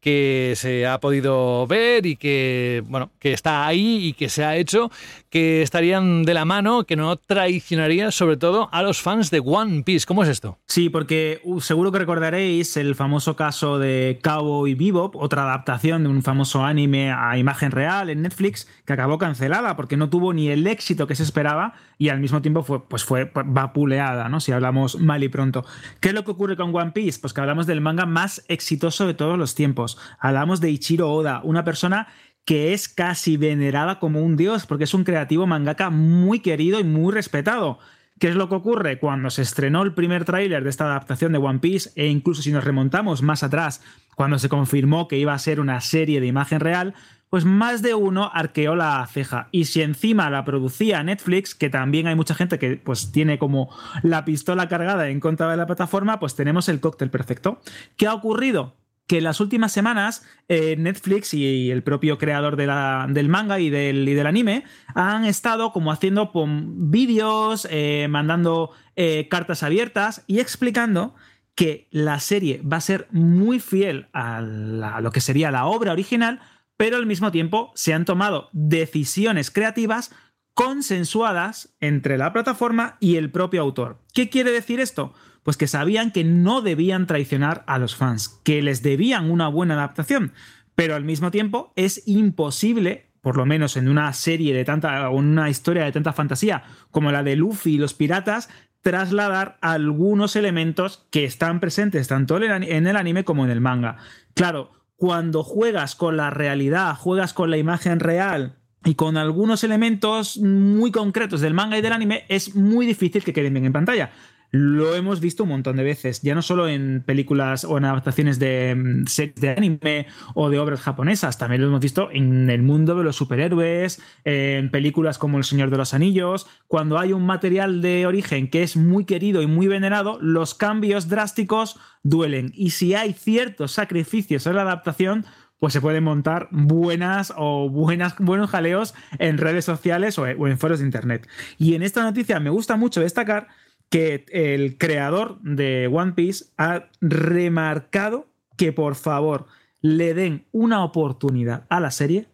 que 0.00 0.52
se 0.54 0.86
ha 0.86 1.00
podido 1.00 1.66
ver 1.66 2.06
y 2.06 2.16
que 2.16 2.84
bueno 2.86 3.10
que 3.18 3.32
está 3.32 3.66
ahí 3.66 4.06
y 4.06 4.12
que 4.12 4.28
se 4.28 4.44
ha 4.44 4.56
hecho 4.56 4.90
que 5.30 5.62
estarían 5.62 6.22
de 6.22 6.34
la 6.34 6.44
mano 6.44 6.84
que 6.84 6.96
no 6.96 7.16
traicionaría 7.16 8.10
sobre 8.10 8.36
todo 8.36 8.68
a 8.72 8.82
los 8.82 9.02
fans 9.02 9.30
de 9.30 9.40
One 9.44 9.82
Piece 9.82 10.06
¿cómo 10.06 10.22
es 10.22 10.28
esto? 10.28 10.58
Sí, 10.66 10.88
porque 10.88 11.40
uh, 11.44 11.60
seguro 11.60 11.92
que 11.92 11.98
recordaréis 11.98 12.76
el 12.76 12.94
famoso 12.94 13.36
caso 13.36 13.78
de 13.78 14.18
Cowboy 14.22 14.74
Bebop, 14.74 15.16
otra 15.16 15.42
adaptación 15.42 16.04
de 16.04 16.08
un 16.08 16.22
famoso 16.22 16.64
anime 16.64 17.12
a 17.12 17.36
imagen 17.38 17.70
real 17.70 18.10
en 18.10 18.22
Netflix, 18.22 18.68
que 18.84 18.92
acabó 18.92 19.18
cancelada 19.18 19.76
porque 19.76 19.96
no 19.96 20.08
tuvo 20.08 20.32
ni 20.32 20.48
el 20.48 20.66
éxito 20.66 21.06
que 21.06 21.14
se 21.14 21.22
esperaba 21.22 21.74
y 21.98 22.08
al 22.10 22.20
mismo 22.20 22.40
tiempo 22.40 22.62
fue, 22.62 22.86
pues 22.86 23.04
fue 23.04 23.30
vapuleada, 23.44 24.28
¿no? 24.28 24.40
Si 24.40 24.52
hablamos 24.52 24.98
mal 25.00 25.22
y 25.24 25.28
pronto. 25.28 25.64
¿Qué 26.00 26.08
es 26.08 26.14
lo 26.14 26.24
que 26.24 26.30
ocurre 26.30 26.56
con 26.56 26.74
One 26.74 26.92
Piece? 26.92 27.20
Pues 27.20 27.32
que 27.32 27.40
hablamos 27.40 27.66
del 27.66 27.80
manga 27.80 28.06
más 28.06 28.44
exitoso 28.48 29.06
de 29.06 29.14
todos 29.14 29.36
los 29.36 29.54
tiempos. 29.54 29.98
Hablamos 30.18 30.60
de 30.60 30.70
Ichiro 30.70 31.10
Oda, 31.10 31.40
una 31.42 31.64
persona 31.64 32.08
que 32.48 32.72
es 32.72 32.88
casi 32.88 33.36
venerada 33.36 33.98
como 33.98 34.22
un 34.22 34.38
dios, 34.38 34.64
porque 34.64 34.84
es 34.84 34.94
un 34.94 35.04
creativo 35.04 35.46
mangaka 35.46 35.90
muy 35.90 36.40
querido 36.40 36.80
y 36.80 36.82
muy 36.82 37.12
respetado. 37.12 37.78
¿Qué 38.18 38.28
es 38.28 38.36
lo 38.36 38.48
que 38.48 38.54
ocurre? 38.54 38.98
Cuando 38.98 39.28
se 39.28 39.42
estrenó 39.42 39.82
el 39.82 39.92
primer 39.92 40.24
tráiler 40.24 40.64
de 40.64 40.70
esta 40.70 40.86
adaptación 40.86 41.32
de 41.32 41.38
One 41.38 41.58
Piece, 41.58 41.90
e 41.94 42.06
incluso 42.06 42.40
si 42.40 42.50
nos 42.50 42.64
remontamos 42.64 43.20
más 43.20 43.42
atrás, 43.42 43.82
cuando 44.16 44.38
se 44.38 44.48
confirmó 44.48 45.08
que 45.08 45.18
iba 45.18 45.34
a 45.34 45.38
ser 45.38 45.60
una 45.60 45.82
serie 45.82 46.22
de 46.22 46.26
imagen 46.26 46.60
real, 46.60 46.94
pues 47.28 47.44
más 47.44 47.82
de 47.82 47.92
uno 47.92 48.30
arqueó 48.32 48.74
la 48.74 49.06
ceja. 49.12 49.48
Y 49.52 49.66
si 49.66 49.82
encima 49.82 50.30
la 50.30 50.46
producía 50.46 51.02
Netflix, 51.02 51.54
que 51.54 51.68
también 51.68 52.06
hay 52.06 52.14
mucha 52.14 52.34
gente 52.34 52.58
que 52.58 52.76
pues 52.76 53.12
tiene 53.12 53.38
como 53.38 53.68
la 54.02 54.24
pistola 54.24 54.70
cargada 54.70 55.10
en 55.10 55.20
contra 55.20 55.50
de 55.50 55.58
la 55.58 55.66
plataforma, 55.66 56.18
pues 56.18 56.34
tenemos 56.34 56.70
el 56.70 56.80
cóctel 56.80 57.10
perfecto. 57.10 57.60
¿Qué 57.98 58.06
ha 58.06 58.14
ocurrido? 58.14 58.74
Que 59.08 59.22
las 59.22 59.40
últimas 59.40 59.72
semanas 59.72 60.24
eh, 60.48 60.76
Netflix 60.78 61.32
y 61.34 61.70
el 61.70 61.82
propio 61.82 62.18
creador 62.18 62.56
del 62.56 63.28
manga 63.28 63.58
y 63.58 63.70
del, 63.70 64.26
anime 64.26 64.64
han 64.94 65.24
estado 65.24 65.72
como 65.72 65.90
haciendo 65.90 66.30
vídeos, 66.34 67.66
eh, 67.70 68.06
mandando 68.08 68.70
eh, 68.96 69.26
cartas 69.30 69.62
abiertas 69.62 70.22
y 70.26 70.40
explicando 70.40 71.14
que 71.54 71.88
la 71.90 72.20
serie 72.20 72.60
va 72.62 72.76
a 72.76 72.82
ser 72.82 73.08
muy 73.10 73.60
fiel 73.60 74.08
a 74.12 74.42
lo 74.42 75.10
que 75.10 75.22
sería 75.22 75.50
la 75.50 75.64
obra 75.64 75.92
original, 75.92 76.40
pero 76.76 76.98
al 76.98 77.06
mismo 77.06 77.32
tiempo 77.32 77.72
se 77.74 77.94
han 77.94 78.04
tomado 78.04 78.50
decisiones 78.52 79.50
creativas 79.50 80.12
consensuadas 80.58 81.72
entre 81.78 82.18
la 82.18 82.32
plataforma 82.32 82.96
y 82.98 83.14
el 83.14 83.30
propio 83.30 83.60
autor. 83.60 84.00
¿Qué 84.12 84.28
quiere 84.28 84.50
decir 84.50 84.80
esto? 84.80 85.14
Pues 85.44 85.56
que 85.56 85.68
sabían 85.68 86.10
que 86.10 86.24
no 86.24 86.62
debían 86.62 87.06
traicionar 87.06 87.62
a 87.68 87.78
los 87.78 87.94
fans, 87.94 88.40
que 88.42 88.60
les 88.60 88.82
debían 88.82 89.30
una 89.30 89.46
buena 89.46 89.74
adaptación, 89.74 90.32
pero 90.74 90.96
al 90.96 91.04
mismo 91.04 91.30
tiempo 91.30 91.72
es 91.76 92.02
imposible, 92.08 93.12
por 93.20 93.36
lo 93.36 93.46
menos 93.46 93.76
en 93.76 93.88
una 93.88 94.12
serie 94.12 94.52
de 94.52 94.64
tanta, 94.64 95.08
o 95.10 95.20
en 95.20 95.26
una 95.26 95.48
historia 95.48 95.84
de 95.84 95.92
tanta 95.92 96.12
fantasía 96.12 96.64
como 96.90 97.12
la 97.12 97.22
de 97.22 97.36
Luffy 97.36 97.74
y 97.74 97.78
los 97.78 97.94
piratas, 97.94 98.48
trasladar 98.82 99.58
algunos 99.60 100.34
elementos 100.34 101.06
que 101.12 101.24
están 101.24 101.60
presentes 101.60 102.08
tanto 102.08 102.36
en 102.36 102.86
el 102.88 102.96
anime 102.96 103.22
como 103.22 103.44
en 103.44 103.52
el 103.52 103.60
manga. 103.60 103.98
Claro, 104.34 104.72
cuando 104.96 105.44
juegas 105.44 105.94
con 105.94 106.16
la 106.16 106.30
realidad, 106.30 106.96
juegas 106.96 107.32
con 107.32 107.48
la 107.48 107.58
imagen 107.58 108.00
real 108.00 108.56
y 108.88 108.94
con 108.94 109.18
algunos 109.18 109.64
elementos 109.64 110.38
muy 110.38 110.90
concretos 110.90 111.42
del 111.42 111.52
manga 111.52 111.76
y 111.76 111.82
del 111.82 111.92
anime, 111.92 112.24
es 112.28 112.54
muy 112.54 112.86
difícil 112.86 113.22
que 113.22 113.34
queden 113.34 113.52
bien 113.52 113.66
en 113.66 113.72
pantalla. 113.74 114.12
Lo 114.50 114.94
hemos 114.94 115.20
visto 115.20 115.42
un 115.42 115.50
montón 115.50 115.76
de 115.76 115.82
veces, 115.82 116.22
ya 116.22 116.34
no 116.34 116.40
solo 116.40 116.68
en 116.68 117.02
películas 117.04 117.64
o 117.64 117.76
en 117.76 117.84
adaptaciones 117.84 118.38
de 118.38 118.74
mm, 118.74 119.06
series 119.06 119.34
de 119.34 119.50
anime 119.50 120.06
o 120.32 120.48
de 120.48 120.58
obras 120.58 120.80
japonesas, 120.80 121.36
también 121.36 121.60
lo 121.60 121.68
hemos 121.68 121.80
visto 121.80 122.08
en 122.10 122.48
el 122.48 122.62
mundo 122.62 122.94
de 122.94 123.04
los 123.04 123.16
superhéroes, 123.16 124.00
en 124.24 124.70
películas 124.70 125.18
como 125.18 125.36
El 125.36 125.44
Señor 125.44 125.68
de 125.68 125.76
los 125.76 125.92
Anillos. 125.92 126.46
Cuando 126.66 126.98
hay 126.98 127.12
un 127.12 127.26
material 127.26 127.82
de 127.82 128.06
origen 128.06 128.48
que 128.48 128.62
es 128.62 128.74
muy 128.74 129.04
querido 129.04 129.42
y 129.42 129.46
muy 129.46 129.66
venerado, 129.66 130.18
los 130.22 130.54
cambios 130.54 131.10
drásticos 131.10 131.78
duelen. 132.02 132.50
Y 132.54 132.70
si 132.70 132.94
hay 132.94 133.12
ciertos 133.12 133.72
sacrificios 133.72 134.46
en 134.46 134.56
la 134.56 134.62
adaptación, 134.62 135.26
pues 135.58 135.72
se 135.72 135.80
pueden 135.80 136.04
montar 136.04 136.48
buenas 136.50 137.32
o 137.36 137.68
buenas, 137.68 138.14
buenos 138.18 138.50
jaleos 138.50 138.94
en 139.18 139.38
redes 139.38 139.64
sociales 139.64 140.18
o 140.18 140.26
en 140.26 140.58
foros 140.58 140.78
de 140.78 140.84
internet. 140.84 141.28
Y 141.58 141.74
en 141.74 141.82
esta 141.82 142.02
noticia 142.02 142.40
me 142.40 142.50
gusta 142.50 142.76
mucho 142.76 143.00
destacar 143.00 143.48
que 143.90 144.26
el 144.30 144.78
creador 144.78 145.40
de 145.40 145.88
One 145.92 146.12
Piece 146.12 146.46
ha 146.58 146.88
remarcado 147.00 148.28
que 148.56 148.72
por 148.72 148.94
favor 148.94 149.46
le 149.80 150.14
den 150.14 150.46
una 150.52 150.84
oportunidad 150.84 151.64
a 151.68 151.80
la 151.80 151.90
serie 151.90 152.28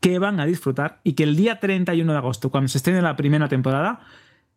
que 0.00 0.18
van 0.18 0.40
a 0.40 0.46
disfrutar 0.46 1.00
y 1.04 1.14
que 1.14 1.24
el 1.24 1.36
día 1.36 1.60
31 1.60 2.10
de 2.10 2.18
agosto, 2.18 2.50
cuando 2.50 2.68
se 2.68 2.78
estrene 2.78 3.02
la 3.02 3.16
primera 3.16 3.48
temporada, 3.48 4.00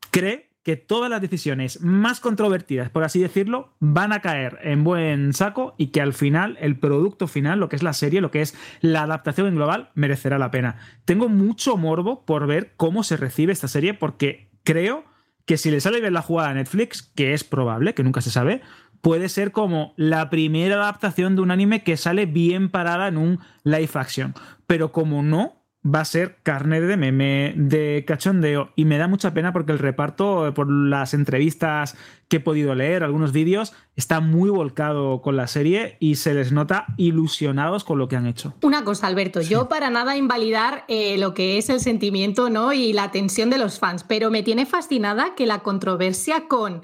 cree 0.10 0.51
que 0.64 0.76
todas 0.76 1.10
las 1.10 1.22
decisiones 1.22 1.82
más 1.82 2.20
controvertidas, 2.20 2.90
por 2.90 3.04
así 3.04 3.20
decirlo, 3.20 3.74
van 3.80 4.14
a 4.14 4.22
caer 4.22 4.60
en 4.64 4.84
buen 4.84 5.34
saco 5.34 5.74
y 5.78 5.88
que 5.88 6.02
al 6.02 6.14
final 6.14 6.58
el 6.62 6.78
producto 6.78 7.28
final, 7.28 7.60
lo 7.60 7.70
que 7.70 7.76
es 7.76 7.84
la 7.84 7.94
serie, 7.94 8.22
lo 8.22 8.32
que 8.32 8.42
es 8.42 8.56
la 8.82 9.04
adaptación 9.04 9.48
en 9.48 9.56
global, 9.56 9.90
merecerá 9.96 10.38
la 10.38 10.52
pena. 10.52 10.78
Tengo 11.06 11.30
mucho 11.30 11.78
morbo 11.78 12.26
por 12.26 12.46
ver 12.46 12.74
cómo 12.78 13.04
se 13.04 13.18
recibe 13.18 13.54
esta 13.54 13.68
serie 13.68 13.94
porque 13.94 14.50
creo 14.64 15.06
que 15.46 15.58
si 15.58 15.72
le 15.72 15.82
sale 15.82 16.00
bien 16.00 16.14
la 16.14 16.22
jugada 16.22 16.50
a 16.50 16.54
Netflix, 16.54 17.02
que 17.02 17.34
es 17.34 17.44
probable, 17.44 17.96
que 17.96 18.04
nunca 18.04 18.22
se 18.22 18.30
sabe, 18.30 18.62
puede 19.02 19.30
ser 19.30 19.52
como 19.52 19.94
la 19.98 20.30
primera 20.30 20.76
adaptación 20.76 21.36
de 21.36 21.42
un 21.42 21.52
anime 21.52 21.84
que 21.84 21.98
sale 21.98 22.28
bien 22.28 22.70
parada 22.70 23.08
en 23.08 23.18
un 23.18 23.40
live 23.64 23.90
action. 23.96 24.36
Pero 24.68 24.92
como 24.92 25.24
no, 25.24 25.61
va 25.84 26.02
a 26.02 26.06
ser 26.06 26.38
carne 26.44 26.80
de 26.80 26.98
meme, 26.98 27.54
de 27.56 28.04
cachondeo. 28.06 28.72
Y 28.76 28.86
me 28.86 28.98
da 28.98 29.08
mucha 29.08 29.34
pena 29.34 29.52
porque 29.52 29.72
el 29.72 29.80
reparto, 29.80 30.54
por 30.54 30.72
las 30.72 31.14
entrevistas 31.14 31.98
que 32.28 32.38
he 32.38 32.40
podido 32.40 32.76
leer, 32.76 33.04
algunos 33.04 33.32
vídeos, 33.32 33.74
está 33.96 34.20
muy 34.20 34.50
volcado 34.50 35.22
con 35.22 35.36
la 35.36 35.48
serie 35.48 35.98
y 36.00 36.16
se 36.16 36.34
les 36.34 36.52
nota 36.52 36.86
ilusionados 36.98 37.84
con 37.84 37.98
lo 37.98 38.08
que 38.08 38.16
han 38.16 38.28
hecho. 38.28 38.54
Una 38.62 38.84
cosa, 38.84 39.08
Alberto, 39.08 39.42
yo 39.42 39.68
para 39.68 39.90
nada 39.90 40.16
invalidar 40.16 40.86
eh, 40.88 41.18
lo 41.18 41.34
que 41.34 41.58
es 41.58 41.70
el 41.70 41.80
sentimiento 41.80 42.50
¿no? 42.50 42.74
y 42.74 42.94
la 42.94 43.12
tensión 43.12 43.50
de 43.50 43.58
los 43.58 43.80
fans, 43.80 44.04
pero 44.04 44.30
me 44.32 44.44
tiene 44.44 44.66
fascinada 44.66 45.36
que 45.36 45.46
la 45.46 45.60
controversia 45.60 46.48
con 46.48 46.82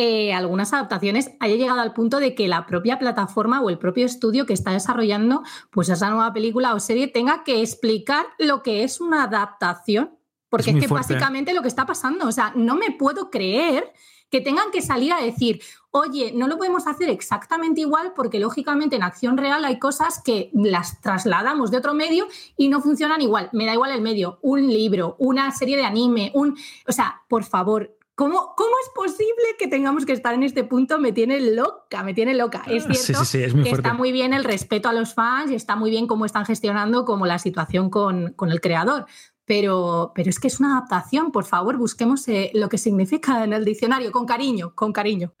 eh, 0.00 0.32
algunas 0.32 0.72
adaptaciones 0.72 1.32
haya 1.40 1.56
llegado 1.56 1.80
al 1.80 1.92
punto 1.92 2.20
de 2.20 2.36
que 2.36 2.46
la 2.46 2.66
propia 2.66 3.00
plataforma 3.00 3.60
o 3.60 3.68
el 3.68 3.78
propio 3.78 4.06
estudio 4.06 4.46
que 4.46 4.52
está 4.52 4.70
desarrollando 4.70 5.42
pues 5.72 5.88
esa 5.88 6.08
nueva 6.08 6.32
película 6.32 6.72
o 6.72 6.78
serie 6.78 7.08
tenga 7.08 7.42
que 7.42 7.62
explicar 7.62 8.24
lo 8.38 8.62
que 8.62 8.84
es 8.84 9.00
una 9.00 9.24
adaptación. 9.24 10.16
Porque 10.50 10.70
es, 10.70 10.78
que 10.78 10.86
básicamente 10.86 11.52
lo 11.52 11.62
que 11.62 11.68
está 11.68 11.84
pasando, 11.84 12.28
o 12.28 12.30
sea, 12.30 12.52
no 12.54 12.76
me 12.76 12.92
puedo 12.92 13.28
creer 13.28 13.92
que 14.30 14.40
tengan 14.40 14.70
que 14.70 14.82
salir 14.82 15.12
a 15.12 15.20
decir, 15.20 15.60
oye, 15.90 16.30
no 16.32 16.46
lo 16.46 16.58
podemos 16.58 16.86
hacer 16.86 17.10
exactamente 17.10 17.80
igual 17.80 18.12
porque 18.14 18.38
lógicamente 18.38 18.94
en 18.94 19.02
acción 19.02 19.36
real 19.36 19.64
hay 19.64 19.80
cosas 19.80 20.22
que 20.24 20.50
las 20.54 21.00
trasladamos 21.00 21.72
de 21.72 21.78
otro 21.78 21.92
medio 21.92 22.28
y 22.56 22.68
no 22.68 22.80
funcionan 22.80 23.20
igual. 23.20 23.50
Me 23.52 23.66
da 23.66 23.74
igual 23.74 23.90
el 23.90 24.00
medio, 24.00 24.38
un 24.42 24.68
libro, 24.68 25.16
una 25.18 25.50
serie 25.50 25.76
de 25.76 25.84
anime, 25.84 26.30
un... 26.34 26.56
O 26.86 26.92
sea, 26.92 27.22
por 27.28 27.42
favor, 27.42 27.97
¿Cómo, 28.18 28.52
¿Cómo, 28.56 28.72
es 28.82 28.90
posible 28.96 29.44
que 29.60 29.68
tengamos 29.68 30.04
que 30.04 30.12
estar 30.12 30.34
en 30.34 30.42
este 30.42 30.64
punto? 30.64 30.98
Me 30.98 31.12
tiene 31.12 31.40
loca, 31.40 32.02
me 32.02 32.14
tiene 32.14 32.34
loca. 32.34 32.64
Es 32.66 32.82
cierto 32.82 33.22
que 33.62 33.70
está 33.70 33.94
muy 33.94 34.10
bien 34.10 34.34
el 34.34 34.42
respeto 34.42 34.88
a 34.88 34.92
los 34.92 35.14
fans 35.14 35.52
y 35.52 35.54
está 35.54 35.76
muy 35.76 35.88
bien 35.90 36.08
cómo 36.08 36.26
están 36.26 36.44
gestionando 36.44 37.04
como 37.04 37.26
la 37.26 37.38
situación 37.38 37.90
con, 37.90 38.32
con 38.32 38.50
el 38.50 38.60
creador. 38.60 39.06
Pero, 39.48 40.12
pero, 40.14 40.28
es 40.28 40.38
que 40.38 40.46
es 40.46 40.60
una 40.60 40.76
adaptación, 40.76 41.32
por 41.32 41.46
favor, 41.46 41.78
busquemos 41.78 42.28
eh, 42.28 42.50
lo 42.52 42.68
que 42.68 42.76
significa 42.76 43.42
en 43.42 43.54
el 43.54 43.64
diccionario, 43.64 44.12
con 44.12 44.26
cariño, 44.26 44.74
con 44.74 44.92
cariño. 44.92 45.32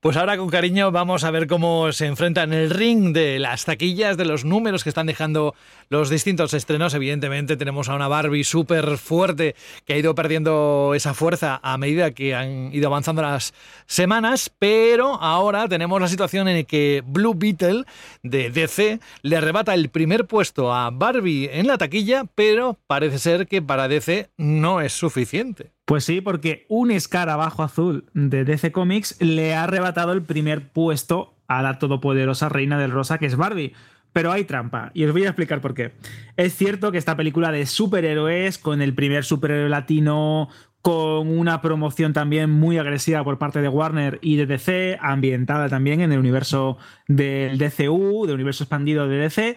Pues 0.00 0.16
ahora 0.16 0.36
con 0.36 0.50
cariño 0.50 0.90
vamos 0.90 1.24
a 1.24 1.30
ver 1.30 1.46
cómo 1.46 1.92
se 1.92 2.06
enfrentan 2.06 2.52
el 2.52 2.68
ring 2.68 3.14
de 3.14 3.38
las 3.38 3.64
taquillas, 3.64 4.16
de 4.16 4.24
los 4.24 4.44
números 4.44 4.82
que 4.82 4.90
están 4.90 5.06
dejando 5.06 5.54
los 5.88 6.10
distintos 6.10 6.52
estrenos. 6.52 6.94
Evidentemente 6.94 7.56
tenemos 7.56 7.88
a 7.88 7.94
una 7.94 8.08
Barbie 8.08 8.44
súper 8.44 8.98
fuerte 8.98 9.54
que 9.84 9.94
ha 9.94 9.98
ido 9.98 10.14
perdiendo 10.14 10.92
esa 10.94 11.14
fuerza 11.14 11.60
a 11.62 11.78
medida 11.78 12.10
que 12.10 12.34
han 12.34 12.74
ido 12.74 12.88
avanzando 12.88 13.22
las 13.22 13.54
semanas, 13.86 14.50
pero 14.58 15.14
ahora 15.22 15.68
tenemos 15.68 16.00
la 16.00 16.08
situación 16.08 16.48
en 16.48 16.58
la 16.58 16.62
que 16.64 17.02
Blue 17.06 17.34
Beetle 17.34 17.84
de 18.22 18.50
DC 18.50 19.00
le 19.22 19.36
arrebata 19.36 19.74
el 19.74 19.90
primer 19.90 20.26
puesto 20.26 20.72
a 20.72 20.90
Barbie 20.90 21.50
en 21.52 21.66
la 21.66 21.78
taquilla, 21.78 22.24
pero 22.34 22.76
parece 22.86 23.18
ser 23.18 23.43
que 23.46 23.62
para 23.62 23.88
DC 23.88 24.30
no 24.36 24.80
es 24.80 24.92
suficiente. 24.92 25.72
Pues 25.84 26.04
sí, 26.04 26.20
porque 26.20 26.66
un 26.68 26.90
escarabajo 26.90 27.62
azul 27.62 28.06
de 28.14 28.44
DC 28.44 28.72
Comics 28.72 29.20
le 29.20 29.54
ha 29.54 29.64
arrebatado 29.64 30.12
el 30.12 30.22
primer 30.22 30.70
puesto 30.70 31.34
a 31.46 31.62
la 31.62 31.78
todopoderosa 31.78 32.48
reina 32.48 32.78
del 32.78 32.90
rosa 32.90 33.18
que 33.18 33.26
es 33.26 33.36
Barbie. 33.36 33.74
Pero 34.12 34.30
hay 34.30 34.44
trampa, 34.44 34.92
y 34.94 35.04
os 35.04 35.12
voy 35.12 35.24
a 35.24 35.30
explicar 35.30 35.60
por 35.60 35.74
qué. 35.74 35.92
Es 36.36 36.54
cierto 36.54 36.92
que 36.92 36.98
esta 36.98 37.16
película 37.16 37.50
de 37.50 37.66
superhéroes, 37.66 38.58
con 38.58 38.80
el 38.80 38.94
primer 38.94 39.24
superhéroe 39.24 39.68
latino, 39.68 40.48
con 40.84 41.36
una 41.36 41.62
promoción 41.62 42.12
también 42.12 42.50
muy 42.50 42.76
agresiva 42.78 43.24
por 43.24 43.38
parte 43.38 43.60
de 43.60 43.68
Warner 43.68 44.18
y 44.20 44.36
de 44.36 44.44
DC, 44.44 44.98
ambientada 45.00 45.68
también 45.68 46.02
en 46.02 46.12
el 46.12 46.18
universo 46.18 46.76
del 47.08 47.58
DCU, 47.58 48.26
del 48.26 48.34
universo 48.34 48.64
expandido 48.64 49.08
de 49.08 49.16
DC, 49.16 49.56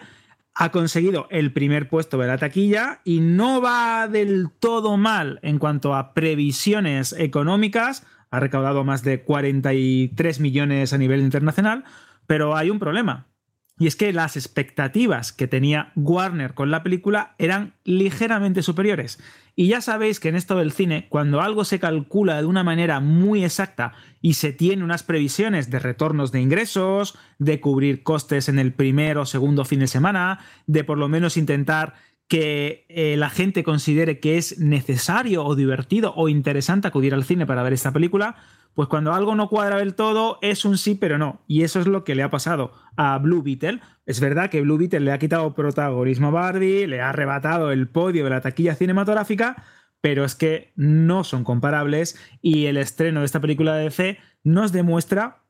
ha 0.60 0.72
conseguido 0.72 1.28
el 1.30 1.54
primer 1.54 1.88
puesto 1.88 2.18
de 2.18 2.26
la 2.26 2.40
taquilla 2.40 3.02
y 3.04 3.20
no 3.20 3.62
va 3.62 4.08
del 4.08 4.50
todo 4.60 4.98
mal 4.98 5.40
en 5.44 5.60
cuanto 5.60 5.94
a 5.94 6.16
previsiones 6.16 7.14
económicas. 7.14 8.06
Ha 8.32 8.40
recaudado 8.40 8.84
más 8.84 9.04
de 9.04 9.22
43 9.22 10.40
millones 10.40 10.94
a 10.94 10.98
nivel 10.98 11.22
internacional, 11.22 11.84
pero 12.26 12.56
hay 12.56 12.72
un 12.72 12.80
problema. 12.80 13.28
Y 13.80 13.88
es 13.88 13.96
que 13.96 14.12
las 14.12 14.36
expectativas 14.36 15.32
que 15.32 15.48
tenía 15.48 15.92
Warner 15.96 16.54
con 16.54 16.72
la 16.72 16.84
película 16.84 17.36
eran 17.38 17.74
ligeramente 17.84 18.64
superiores. 18.64 19.20
Y 19.56 19.68
ya 19.68 19.82
sabéis 19.82 20.20
que 20.20 20.30
en 20.30 20.36
esto 20.36 20.58
del 20.58 20.72
cine, 20.72 21.08
cuando 21.10 21.42
algo 21.42 21.66
se 21.66 21.80
calcula 21.80 22.40
de 22.40 22.46
una 22.46 22.64
manera 22.64 23.00
muy 23.00 23.44
exacta 23.44 23.94
y 24.22 24.36
se 24.36 24.54
tiene 24.54 24.84
unas 24.84 25.04
previsiones 25.04 25.72
de 25.72 25.80
retornos 25.80 26.32
de 26.32 26.42
ingresos, 26.42 27.18
de 27.40 27.60
cubrir 27.60 28.04
costes 28.04 28.50
en 28.50 28.60
el 28.60 28.74
primer 28.74 29.18
o 29.18 29.26
segundo 29.26 29.66
fin 29.66 29.80
de 29.80 29.88
semana, 29.88 30.40
de 30.68 30.84
por 30.84 30.98
lo 30.98 31.08
menos 31.08 31.38
intentar 31.38 31.96
que 32.28 32.86
eh, 32.90 33.16
la 33.18 33.30
gente 33.30 33.64
considere 33.64 34.20
que 34.20 34.38
es 34.38 34.60
necesario 34.60 35.46
o 35.46 35.56
divertido 35.56 36.14
o 36.16 36.30
interesante 36.30 36.88
acudir 36.88 37.14
al 37.14 37.24
cine 37.24 37.46
para 37.46 37.64
ver 37.64 37.74
esta 37.74 37.94
película, 37.94 38.36
pues 38.78 38.90
cuando 38.90 39.16
algo 39.16 39.34
no 39.34 39.50
cuadra 39.50 39.78
del 39.78 39.96
todo 39.96 40.38
es 40.44 40.64
un 40.64 40.78
sí 40.78 40.94
pero 40.94 41.18
no. 41.18 41.42
Y 41.48 41.64
eso 41.64 41.80
es 41.80 41.88
lo 41.88 42.04
que 42.04 42.14
le 42.14 42.22
ha 42.22 42.30
pasado 42.30 42.74
a 42.96 43.18
Blue 43.18 43.42
Beetle. 43.42 43.82
Es 44.06 44.20
verdad 44.20 44.52
que 44.52 44.62
Blue 44.62 44.78
Beetle 44.78 45.00
le 45.00 45.12
ha 45.12 45.18
quitado 45.18 45.56
protagonismo 45.56 46.28
a 46.28 46.30
Barbie, 46.30 46.86
le 46.86 47.02
ha 47.02 47.10
arrebatado 47.10 47.72
el 47.72 47.88
podio 47.88 48.24
de 48.24 48.30
la 48.30 48.42
taquilla 48.42 48.76
cinematográfica, 48.76 49.64
pero 50.00 50.24
es 50.24 50.36
que 50.36 50.74
no 50.76 51.24
son 51.24 51.44
comparables 51.44 52.20
y 52.44 52.68
el 52.68 52.78
estreno 52.78 53.22
de 53.22 53.26
esta 53.26 53.42
película 53.42 53.76
de 53.76 53.86
DC 53.86 54.20
nos 54.44 54.72
demuestra 54.72 55.42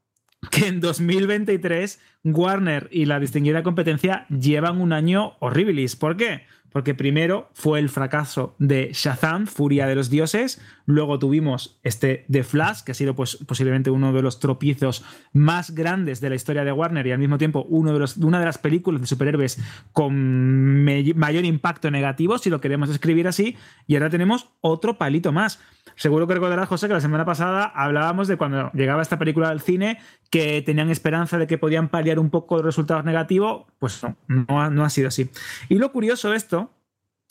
que 0.49 0.67
en 0.67 0.79
2023 0.79 1.99
Warner 2.33 2.89
y 2.91 3.05
la 3.05 3.19
distinguida 3.19 3.63
competencia 3.63 4.25
llevan 4.29 4.81
un 4.81 4.93
año 4.93 5.33
horribilis. 5.39 5.95
¿Por 5.95 6.17
qué? 6.17 6.41
Porque 6.71 6.93
primero 6.93 7.49
fue 7.53 7.79
el 7.79 7.89
fracaso 7.89 8.55
de 8.59 8.91
Shazam, 8.93 9.47
Furia 9.47 9.87
de 9.87 9.95
los 9.95 10.09
Dioses, 10.09 10.61
luego 10.85 11.17
tuvimos 11.17 11.79
este 11.81 12.25
The 12.29 12.43
Flash, 12.43 12.81
que 12.83 12.91
ha 12.91 12.95
sido 12.95 13.15
pues, 13.15 13.37
posiblemente 13.47 13.89
uno 13.89 14.11
de 14.11 14.21
los 14.21 14.39
tropiezos 14.39 15.03
más 15.31 15.73
grandes 15.73 16.19
de 16.21 16.29
la 16.29 16.35
historia 16.35 16.65
de 16.65 16.71
Warner 16.71 17.07
y 17.07 17.11
al 17.13 17.19
mismo 17.19 17.37
tiempo 17.37 17.65
uno 17.69 17.93
de 17.93 17.99
los, 17.99 18.17
una 18.17 18.39
de 18.39 18.45
las 18.45 18.57
películas 18.57 19.01
de 19.01 19.07
superhéroes 19.07 19.59
con 19.93 20.83
mayor 20.83 21.45
impacto 21.45 21.89
negativo, 21.89 22.37
si 22.37 22.49
lo 22.49 22.61
queremos 22.61 22.89
escribir 22.89 23.27
así, 23.27 23.55
y 23.87 23.95
ahora 23.95 24.09
tenemos 24.09 24.49
otro 24.61 24.97
palito 24.97 25.31
más. 25.31 25.59
Seguro 25.95 26.27
que 26.27 26.35
recordarás, 26.35 26.67
José, 26.67 26.87
que 26.87 26.93
la 26.93 27.01
semana 27.01 27.25
pasada 27.25 27.63
hablábamos 27.63 28.27
de 28.27 28.37
cuando 28.37 28.71
llegaba 28.73 29.01
esta 29.01 29.17
película 29.17 29.49
al 29.49 29.61
cine 29.61 29.97
que 30.29 30.61
tenían 30.61 30.91
esperanza 30.91 31.37
de 31.37 31.47
que 31.47 31.57
podían 31.57 31.89
paliar 31.89 32.16
un 32.19 32.29
poco 32.29 32.55
los 32.55 32.65
resultados 32.65 33.05
negativos. 33.05 33.65
Pues 33.79 34.01
no, 34.03 34.15
no, 34.27 34.69
no 34.69 34.83
ha 34.83 34.89
sido 34.89 35.07
así. 35.07 35.29
Y 35.69 35.75
lo 35.75 35.91
curioso 35.91 36.31
de 36.31 36.37
esto 36.37 36.71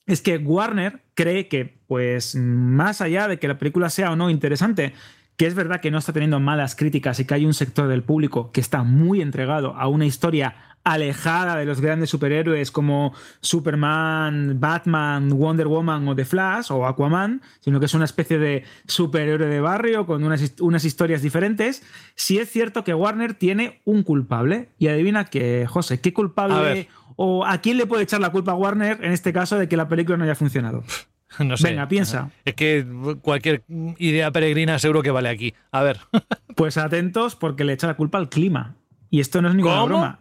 es 0.07 0.23
que 0.23 0.39
Warner 0.39 1.03
cree 1.15 1.49
que, 1.49 1.79
pues, 1.87 2.37
más 2.37 3.01
allá 3.01 3.29
de 3.29 3.39
que 3.39 3.49
la 3.49 3.59
película 3.59 3.91
sea 3.91 4.13
o 4.13 4.17
no 4.17 4.31
interesante, 4.31 4.95
que 5.37 5.47
es 5.47 5.55
verdad 5.55 5.81
que 5.81 5.91
no 5.91 5.99
está 5.99 6.13
teniendo 6.13 6.41
malas 6.41 6.77
críticas 6.77 7.21
y 7.21 7.25
que 7.25 7.35
hay 7.35 7.45
un 7.45 7.55
sector 7.55 7.89
del 7.89 8.03
público 8.03 8.53
que 8.53 8.61
está 8.61 8.83
muy 8.83 9.21
entregado 9.21 9.75
a 9.75 9.89
una 9.89 10.07
historia 10.07 10.76
alejada 10.87 11.57
de 11.57 11.65
los 11.65 11.81
grandes 11.81 12.11
superhéroes 12.11 12.71
como 12.71 13.13
Superman, 13.41 14.61
Batman, 14.61 15.31
Wonder 15.31 15.67
Woman 15.67 16.07
o 16.07 16.15
The 16.15 16.25
Flash 16.25 16.71
o 16.71 16.87
Aquaman, 16.87 17.43
sino 17.59 17.81
que 17.81 17.87
es 17.87 17.95
una 17.95 18.05
especie 18.05 18.39
de 18.39 18.63
superhéroe 18.87 19.49
de 19.49 19.61
barrio 19.61 20.07
con 20.07 20.23
unas, 20.23 20.55
unas 20.61 20.85
historias 20.85 21.23
diferentes, 21.23 21.83
sí 22.15 22.39
es 22.39 22.49
cierto 22.51 22.85
que 22.85 22.95
Warner 22.95 23.35
tiene 23.35 23.83
un 23.85 24.05
culpable. 24.05 24.69
Y 24.79 24.87
adivina 24.87 25.25
que, 25.25 25.67
José, 25.67 26.01
¿qué 26.01 26.13
culpable 26.13 26.89
o 27.17 27.45
a 27.45 27.59
quién 27.61 27.79
le 27.79 27.87
puede 27.87 28.05
echar 28.05 28.21
la 28.21 28.31
culpa 28.31 28.53
a 28.53 28.55
Warner 28.55 29.01
en 29.03 29.11
este 29.11 29.33
caso 29.33 29.59
de 29.59 29.69
que 29.69 29.77
la 29.77 29.89
película 29.89 30.17
no 30.17 30.23
haya 30.25 30.37
funcionado? 30.37 30.85
No 31.41 31.57
sé. 31.57 31.71
Venga, 31.71 31.87
piensa. 31.87 32.31
Es 32.47 32.55
que 32.55 32.87
cualquier 33.21 33.65
idea 33.99 34.31
peregrina 34.31 34.79
seguro 34.79 35.03
que 35.03 35.11
vale 35.11 35.29
aquí. 35.29 35.53
A 35.73 35.83
ver. 35.83 35.99
Pues 36.55 36.79
atentos 36.79 37.37
porque 37.37 37.65
le 37.65 37.75
echa 37.75 37.87
la 37.87 37.97
culpa 37.97 38.17
al 38.17 38.31
clima. 38.31 38.77
Y 39.11 39.21
esto 39.21 39.43
no 39.43 39.49
es 39.51 39.55
ninguna 39.55 39.75
¿Cómo? 39.75 39.87
broma. 39.87 40.21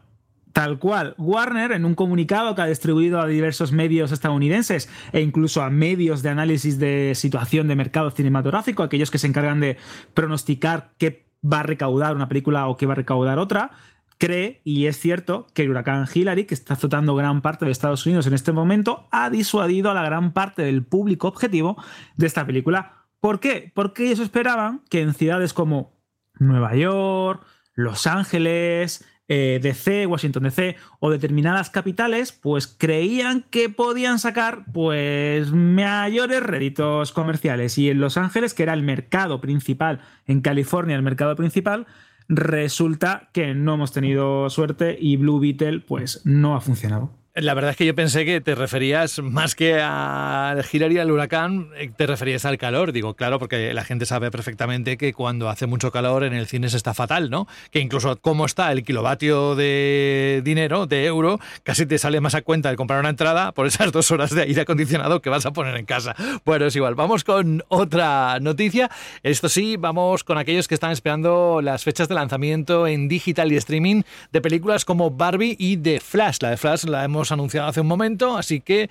Tal 0.55 0.79
cual, 0.79 1.15
Warner, 1.17 1.73
en 1.73 1.83
un 1.83 1.95
comunicado 1.95 2.55
que 2.55 2.61
ha 2.61 2.65
distribuido 2.65 3.19
a 3.19 3.27
diversos 3.27 3.73
medios 3.73 4.13
estadounidenses 4.13 4.89
e 5.11 5.19
incluso 5.19 5.61
a 5.61 5.69
medios 5.69 6.23
de 6.23 6.29
análisis 6.29 6.79
de 6.79 7.11
situación 7.13 7.67
de 7.67 7.75
mercado 7.75 8.09
cinematográfico, 8.09 8.81
aquellos 8.81 9.11
que 9.11 9.17
se 9.17 9.27
encargan 9.27 9.59
de 9.59 9.75
pronosticar 10.13 10.93
qué 10.97 11.25
va 11.43 11.59
a 11.59 11.63
recaudar 11.63 12.15
una 12.15 12.29
película 12.29 12.69
o 12.69 12.77
qué 12.77 12.85
va 12.85 12.93
a 12.93 12.95
recaudar 12.95 13.37
otra, 13.37 13.71
cree, 14.17 14.61
y 14.63 14.85
es 14.85 14.97
cierto, 14.97 15.45
que 15.53 15.63
el 15.63 15.71
huracán 15.71 16.07
Hillary, 16.13 16.45
que 16.45 16.53
está 16.53 16.75
azotando 16.75 17.15
gran 17.15 17.41
parte 17.41 17.65
de 17.65 17.71
Estados 17.71 18.05
Unidos 18.05 18.25
en 18.25 18.33
este 18.33 18.53
momento, 18.53 19.09
ha 19.11 19.29
disuadido 19.29 19.91
a 19.91 19.93
la 19.93 20.05
gran 20.05 20.31
parte 20.31 20.61
del 20.61 20.85
público 20.85 21.27
objetivo 21.27 21.75
de 22.15 22.27
esta 22.27 22.45
película. 22.45 23.03
¿Por 23.19 23.41
qué? 23.41 23.73
Porque 23.75 24.05
ellos 24.05 24.21
esperaban 24.21 24.83
que 24.89 25.01
en 25.01 25.15
ciudades 25.15 25.51
como 25.51 25.99
Nueva 26.39 26.75
York, 26.75 27.45
Los 27.73 28.07
Ángeles, 28.07 29.03
eh, 29.27 29.59
DC, 29.61 30.05
Washington 30.05 30.43
DC 30.43 30.75
o 30.99 31.09
determinadas 31.09 31.69
capitales, 31.69 32.31
pues 32.31 32.67
creían 32.67 33.43
que 33.49 33.69
podían 33.69 34.19
sacar 34.19 34.65
pues 34.71 35.51
mayores 35.51 36.43
réditos 36.43 37.11
comerciales. 37.11 37.77
Y 37.77 37.89
en 37.89 37.99
Los 37.99 38.17
Ángeles, 38.17 38.53
que 38.53 38.63
era 38.63 38.73
el 38.73 38.83
mercado 38.83 39.41
principal, 39.41 40.01
en 40.27 40.41
California 40.41 40.95
el 40.95 41.01
mercado 41.01 41.35
principal, 41.35 41.87
resulta 42.27 43.29
que 43.33 43.53
no 43.53 43.75
hemos 43.75 43.91
tenido 43.91 44.49
suerte 44.49 44.97
y 44.99 45.17
Blue 45.17 45.39
Beetle 45.39 45.79
pues 45.81 46.21
no 46.25 46.55
ha 46.55 46.61
funcionado. 46.61 47.24
La 47.37 47.53
verdad 47.53 47.71
es 47.71 47.77
que 47.77 47.85
yo 47.85 47.93
pensé 47.93 48.23
que 48.23 48.39
te 48.39 48.55
referías 48.55 49.19
más 49.21 49.55
que 49.55 49.81
al 49.81 50.65
Hillary 50.71 50.99
al 50.99 51.11
huracán, 51.11 51.67
eh, 51.75 51.91
te 51.93 52.07
referías 52.07 52.45
al 52.45 52.57
calor. 52.57 52.93
Digo, 52.93 53.15
claro, 53.15 53.39
porque 53.39 53.73
la 53.73 53.83
gente 53.83 54.05
sabe 54.05 54.31
perfectamente 54.31 54.95
que 54.95 55.11
cuando 55.11 55.49
hace 55.49 55.65
mucho 55.67 55.91
calor 55.91 56.23
en 56.23 56.31
el 56.31 56.47
cine 56.47 56.69
se 56.69 56.77
está 56.77 56.93
fatal, 56.93 57.29
¿no? 57.29 57.45
Que 57.71 57.81
incluso 57.81 58.15
cómo 58.21 58.45
está 58.45 58.71
el 58.71 58.85
kilovatio 58.85 59.55
de 59.55 60.43
dinero, 60.45 60.87
de 60.87 61.07
euro, 61.07 61.41
casi 61.63 61.85
te 61.85 61.97
sale 61.97 62.21
más 62.21 62.35
a 62.35 62.41
cuenta 62.41 62.69
de 62.69 62.77
comprar 62.77 63.01
una 63.01 63.09
entrada 63.09 63.51
por 63.51 63.67
esas 63.67 63.91
dos 63.91 64.11
horas 64.11 64.33
de 64.33 64.43
aire 64.43 64.61
acondicionado 64.61 65.21
que 65.21 65.29
vas 65.29 65.45
a 65.45 65.51
poner 65.51 65.75
en 65.75 65.85
casa. 65.85 66.15
Bueno, 66.45 66.67
es 66.67 66.75
igual. 66.77 66.95
Vamos 66.95 67.25
con 67.25 67.65
otra 67.67 68.39
noticia. 68.39 68.89
Esto 69.23 69.49
sí, 69.49 69.75
vamos 69.75 70.23
con 70.23 70.37
aquellos 70.37 70.69
que 70.69 70.75
están 70.75 70.91
esperando 70.91 71.59
las 71.61 71.83
fechas 71.83 72.07
de 72.07 72.15
lanzamiento 72.15 72.87
en 72.87 73.09
digital 73.09 73.51
y 73.51 73.57
streaming 73.57 74.03
de 74.31 74.39
películas 74.39 74.85
como 74.85 75.11
Barbie 75.11 75.57
y 75.59 75.75
The 75.75 75.99
Flash. 75.99 76.37
La 76.39 76.51
de 76.51 76.55
Flash 76.55 76.85
la 76.85 77.03
hemos 77.03 77.24
anunciado 77.31 77.67
hace 77.67 77.81
un 77.81 77.87
momento, 77.87 78.37
así 78.37 78.61
que 78.61 78.89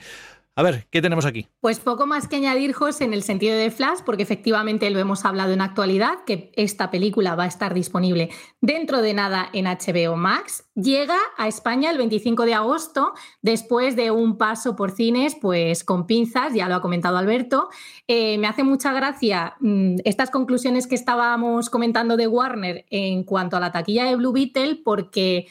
a 0.57 0.62
ver, 0.62 0.87
¿qué 0.91 1.03
tenemos 1.03 1.26
aquí? 1.26 1.49
Pues 1.61 1.80
poco 1.80 2.07
más 2.07 2.28
que 2.28 2.37
añadir, 2.37 2.74
José, 2.74 3.03
en 3.03 3.12
el 3.12 3.24
sentido 3.24 3.57
de 3.57 3.72
Flash, 3.72 4.03
porque 4.07 4.22
efectivamente 4.22 4.89
lo 4.91 5.01
hemos 5.01 5.24
hablado 5.24 5.53
en 5.53 5.61
actualidad, 5.61 6.18
que 6.24 6.53
esta 6.55 6.93
película 6.93 7.35
va 7.35 7.43
a 7.43 7.49
estar 7.49 7.74
disponible 7.74 8.30
dentro 8.61 9.03
de 9.03 9.14
nada 9.14 9.51
en 9.53 9.64
HBO 9.64 10.16
Max. 10.16 10.64
Llega 10.76 11.18
a 11.37 11.49
España 11.49 11.91
el 11.91 11.99
25 11.99 12.45
de 12.45 12.55
agosto, 12.55 13.14
después 13.43 13.97
de 13.97 14.12
un 14.12 14.39
paso 14.39 14.76
por 14.76 14.93
cines, 14.93 15.35
pues 15.35 15.82
con 15.82 16.07
pinzas, 16.07 16.55
ya 16.55 16.68
lo 16.68 16.76
ha 16.76 16.80
comentado 16.80 17.16
Alberto. 17.16 17.68
Eh, 18.07 18.39
me 18.39 18.47
hace 18.47 18.62
mucha 18.62 18.93
gracia 18.93 19.57
mmm, 19.59 19.97
estas 20.05 20.30
conclusiones 20.30 20.87
que 20.87 20.95
estábamos 20.95 21.68
comentando 21.68 22.16
de 22.16 22.28
Warner 22.28 22.87
en 22.91 23.24
cuanto 23.24 23.57
a 23.57 23.61
la 23.61 23.72
taquilla 23.72 24.05
de 24.05 24.14
Blue 24.14 24.32
Beetle, 24.32 24.82
porque 24.85 25.49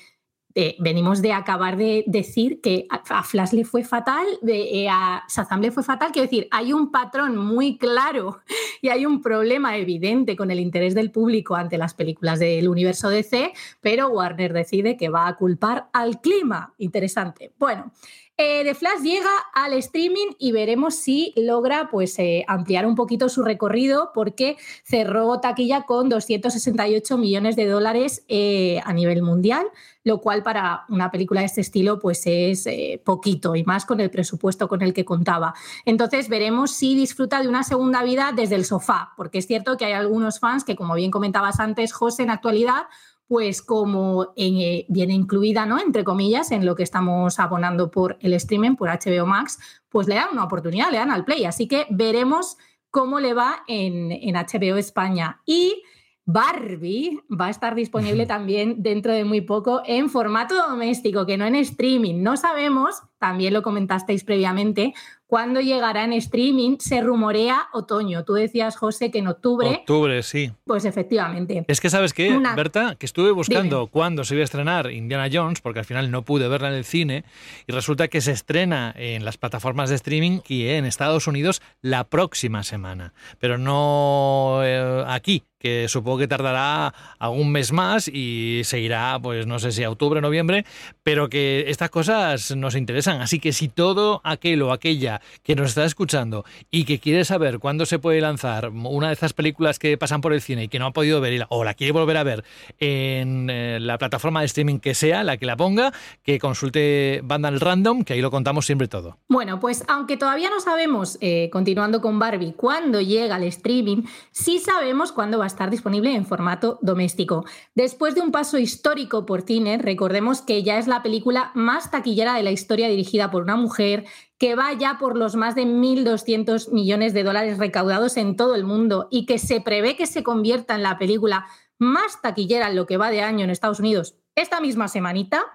eh, 0.56 0.76
venimos 0.80 1.22
de 1.22 1.34
acabar 1.34 1.78
de 1.78 2.04
decir 2.06 2.62
que 2.62 2.86
a 2.90 3.24
Flash 3.24 3.54
le 3.54 3.66
fue 3.66 3.84
fatal, 3.84 4.26
eh, 4.48 4.88
a 4.90 5.24
Shazam 5.28 5.62
le 5.62 5.72
fue 5.72 5.84
fatal. 5.84 6.12
Quiero 6.12 6.28
decir, 6.28 6.48
hay 6.52 6.74
un 6.74 6.92
patrón 6.92 7.38
muy 7.38 7.78
claro 7.78 8.42
y 8.82 8.90
hay 8.90 9.06
un 9.06 9.22
problema 9.22 9.78
evidente 9.78 10.36
con 10.36 10.52
el 10.52 10.60
interés 10.60 10.94
del 10.94 11.12
público 11.12 11.56
ante 11.56 11.78
las 11.78 11.94
películas 11.94 12.40
del 12.40 12.68
universo 12.68 13.10
DC, 13.10 13.54
pero 13.82 14.10
Warner 14.10 14.54
decide 14.54 14.96
que 14.96 15.10
va 15.10 15.28
a 15.28 15.36
culpar 15.36 15.90
al 15.92 16.22
clima. 16.22 16.74
Interesante. 16.78 17.52
Bueno. 17.58 17.92
Eh, 18.36 18.64
The 18.64 18.74
Flash 18.74 19.02
llega 19.04 19.30
al 19.54 19.74
streaming 19.74 20.34
y 20.40 20.52
veremos 20.52 20.96
si 20.96 21.34
logra 21.38 21.90
pues, 21.92 22.18
eh, 22.18 22.44
ampliar 22.48 22.88
un 22.88 22.96
poquito 22.96 23.30
su 23.30 23.44
recorrido 23.44 24.10
porque 24.12 24.58
cerró 24.84 25.40
taquilla 25.40 25.84
con 25.84 26.10
268 26.10 27.16
millones 27.20 27.56
de 27.56 27.68
dólares 27.68 28.26
eh, 28.30 28.82
a 28.86 28.94
nivel 28.94 29.22
mundial, 29.22 29.68
lo 30.04 30.20
cual 30.20 30.42
para 30.42 30.86
una 30.90 31.12
película 31.12 31.42
de 31.42 31.46
este 31.46 31.62
estilo 31.62 32.00
pues, 32.00 32.24
es 32.26 32.66
eh, 32.66 33.00
poquito 33.06 33.56
y 33.56 33.64
más 33.66 33.86
con 33.86 34.00
el 34.00 34.10
presupuesto 34.10 34.68
con 34.68 34.82
el 34.82 34.96
que 34.96 35.06
contaba. 35.06 35.54
Entonces 35.86 36.28
veremos 36.28 36.72
si 36.72 36.96
disfruta 36.96 37.40
de 37.40 37.48
una 37.48 37.62
segunda 37.62 38.02
vida 38.02 38.32
desde 38.36 38.56
el 38.56 38.66
sofá, 38.66 39.14
porque 39.16 39.38
es 39.38 39.46
cierto 39.46 39.78
que 39.78 39.86
hay 39.86 39.94
algunos 39.94 40.40
fans 40.40 40.64
que, 40.64 40.76
como 40.76 40.96
bien 40.96 41.12
comentabas 41.12 41.60
antes, 41.60 41.94
José, 41.94 42.24
en 42.24 42.32
actualidad 42.32 42.88
pues 43.28 43.62
como 43.62 44.34
en, 44.36 44.58
eh, 44.58 44.86
viene 44.90 45.14
incluida, 45.14 45.66
¿no? 45.66 45.80
Entre 45.80 46.04
comillas, 46.04 46.52
en 46.52 46.66
lo 46.66 46.76
que 46.76 46.84
estamos 46.84 47.40
abonando 47.40 47.90
por 47.90 48.18
el 48.22 48.34
streaming, 48.34 48.76
por 48.76 48.90
HBO 48.90 49.26
Max, 49.26 49.60
pues 49.90 50.08
le 50.08 50.16
dan 50.16 50.30
una 50.34 50.44
oportunidad, 50.44 50.92
le 50.92 50.98
dan 50.98 51.12
al 51.12 51.26
play. 51.26 51.46
Así 51.46 51.68
que 51.68 51.86
veremos 51.90 52.58
cómo 52.92 53.20
le 53.20 53.34
va 53.34 53.64
en, 53.68 54.12
en 54.12 54.36
HBO 54.36 54.78
España. 54.78 55.42
Y 55.46 55.84
Barbie 56.26 57.20
va 57.30 57.48
a 57.48 57.50
estar 57.50 57.76
disponible 57.76 58.26
también 58.28 58.82
dentro 58.82 59.12
de 59.14 59.26
muy 59.26 59.42
poco 59.42 59.82
en 59.86 60.10
formato 60.10 60.56
doméstico, 60.56 61.26
que 61.26 61.38
no 61.38 61.46
en 61.46 61.56
streaming. 61.56 62.22
No 62.22 62.38
sabemos, 62.38 63.02
también 63.20 63.54
lo 63.54 63.62
comentasteis 63.62 64.24
previamente, 64.24 64.94
cuándo 65.34 65.62
llegará 65.62 66.04
en 66.04 66.14
streaming. 66.14 66.78
Se 66.78 67.02
rumorea 67.02 67.70
otoño. 67.74 68.24
Tú 68.24 68.34
decías, 68.34 68.78
José, 68.78 69.10
que 69.10 69.18
en 69.18 69.28
octubre. 69.28 69.68
Octubre, 69.68 70.22
sí. 70.22 70.52
Pues 70.64 70.86
efectivamente. 70.86 71.66
Es 71.68 71.82
que, 71.82 71.90
¿sabes 71.90 72.14
qué, 72.14 72.38
Una... 72.38 72.54
Berta? 72.54 72.94
Que 73.00 73.08
estuve 73.08 73.32
buscando 73.32 73.80
Dime. 73.80 73.90
cuándo 73.90 74.26
se 74.26 74.36
iba 74.36 74.42
a 74.42 74.44
estrenar 74.44 74.92
Indiana 74.92 75.28
Jones, 75.34 75.60
porque 75.60 75.80
al 75.80 75.86
final 75.86 76.12
no 76.12 76.22
pude 76.22 76.48
verla 76.48 76.68
en 76.68 76.76
el 76.76 76.86
cine, 76.86 77.24
y 77.66 77.72
resulta 77.72 78.10
que 78.10 78.22
se 78.22 78.32
estrena 78.32 78.94
en 78.96 79.26
las 79.26 79.38
plataformas 79.38 79.90
de 79.90 79.96
streaming 79.96 80.42
y 80.48 80.68
en 80.68 80.86
Estados 80.86 81.26
Unidos 81.26 81.64
la 81.82 82.04
próxima 82.04 82.62
semana. 82.62 83.16
Pero 83.40 83.58
no 83.58 84.60
eh, 84.62 85.04
aquí, 85.08 85.42
que 85.64 85.88
supongo 85.88 86.18
que 86.18 86.28
tardará 86.28 86.94
algún 87.18 87.50
mes 87.54 87.72
más 87.72 88.10
y 88.10 88.62
seguirá, 88.66 89.18
pues 89.24 89.48
no 89.48 89.60
sé 89.60 89.72
si 89.72 89.82
a 89.82 89.90
octubre, 89.90 90.20
noviembre, 90.20 90.66
pero 91.04 91.30
que 91.30 91.64
estas 91.70 91.90
cosas 91.90 92.54
nos 92.56 92.76
interesan. 92.76 93.22
Así 93.22 93.40
que 93.40 93.54
si 93.54 93.70
todo 93.70 94.20
aquel 94.26 94.62
o 94.62 94.74
aquella 94.74 95.22
que 95.44 95.56
nos 95.56 95.70
está 95.70 95.86
escuchando 95.86 96.46
y 96.72 96.86
que 96.86 97.00
quiere 97.00 97.26
saber 97.26 97.60
cuándo 97.60 97.86
se 97.86 98.00
puede 98.00 98.22
lanzar 98.22 98.70
una 98.70 99.08
de 99.08 99.14
estas 99.14 99.34
películas 99.34 99.80
que 99.80 99.98
pasan 99.98 100.22
por 100.22 100.34
el 100.34 100.42
cine 100.42 100.64
y 100.64 100.68
que 100.68 100.80
no 100.80 100.88
ha 100.88 100.92
podido 100.92 101.22
ver 101.22 101.46
o 101.50 101.64
la 101.64 101.74
quiere 101.74 101.94
volver 101.94 102.18
a 102.18 102.24
ver 102.24 102.44
en 102.80 103.50
eh, 103.50 103.80
la 103.80 103.98
plataforma 103.98 104.42
de 104.42 104.46
streaming 104.46 104.80
que 104.80 104.94
sea, 104.94 105.24
la 105.24 105.38
que 105.38 105.46
la 105.46 105.58
ponga, 105.58 105.94
que 106.24 106.40
consulte 106.40 107.22
Vandal 107.24 107.60
Random, 107.60 108.04
que 108.04 108.14
ahí 108.14 108.22
lo 108.22 108.32
contamos 108.32 108.66
siempre 108.66 108.88
todo. 108.88 109.18
Bueno, 109.28 109.60
pues 109.60 109.84
aunque 109.88 110.18
todavía 110.18 110.50
no 110.50 110.60
sabemos, 110.60 111.18
eh, 111.22 111.50
continuando 111.52 112.02
con 112.02 112.20
Barbie, 112.20 112.54
cuándo 112.54 113.02
llega 113.02 113.36
al 113.36 113.44
streaming, 113.44 114.04
sí 114.32 114.60
sabemos 114.60 115.12
cuándo 115.12 115.38
va 115.38 115.46
a 115.46 115.48
estar 115.48 115.70
disponible 115.70 116.14
en 116.14 116.26
formato 116.26 116.80
doméstico. 116.82 117.46
Después 117.76 118.16
de 118.16 118.22
un 118.22 118.32
paso 118.32 118.58
histórico 118.58 119.26
por 119.26 119.42
cine, 119.42 119.78
recordemos 119.78 120.42
que 120.42 120.64
ya 120.64 120.78
es 120.78 120.88
la 120.88 121.04
película 121.04 121.52
más 121.56 121.92
taquillera 121.92 122.36
de 122.36 122.44
la 122.44 122.52
historia 122.52 122.88
dirigida 122.88 123.32
por 123.32 123.44
una 123.44 123.56
mujer, 123.56 124.06
que 124.44 124.56
va 124.56 124.74
ya 124.74 124.98
por 125.00 125.16
los 125.16 125.38
más 125.38 125.56
de 125.56 125.64
1.200 125.64 126.74
millones 126.74 127.14
de 127.14 127.24
dólares 127.24 127.60
recaudados 127.60 128.18
en 128.18 128.36
todo 128.36 128.56
el 128.56 128.66
mundo 128.66 129.08
y 129.10 129.26
que 129.26 129.40
se 129.40 129.62
prevé 129.62 129.96
que 129.96 130.06
se 130.06 130.22
convierta 130.22 130.76
en 130.76 130.84
la 130.84 130.98
película 130.98 131.46
más 131.80 132.22
taquillera 132.22 132.68
en 132.68 132.76
lo 132.76 132.86
que 132.86 132.98
va 132.98 133.10
de 133.10 133.22
año 133.22 133.46
en 133.46 133.50
Estados 133.50 133.80
Unidos 133.80 134.18
esta 134.36 134.60
misma 134.60 134.90
semanita, 134.90 135.46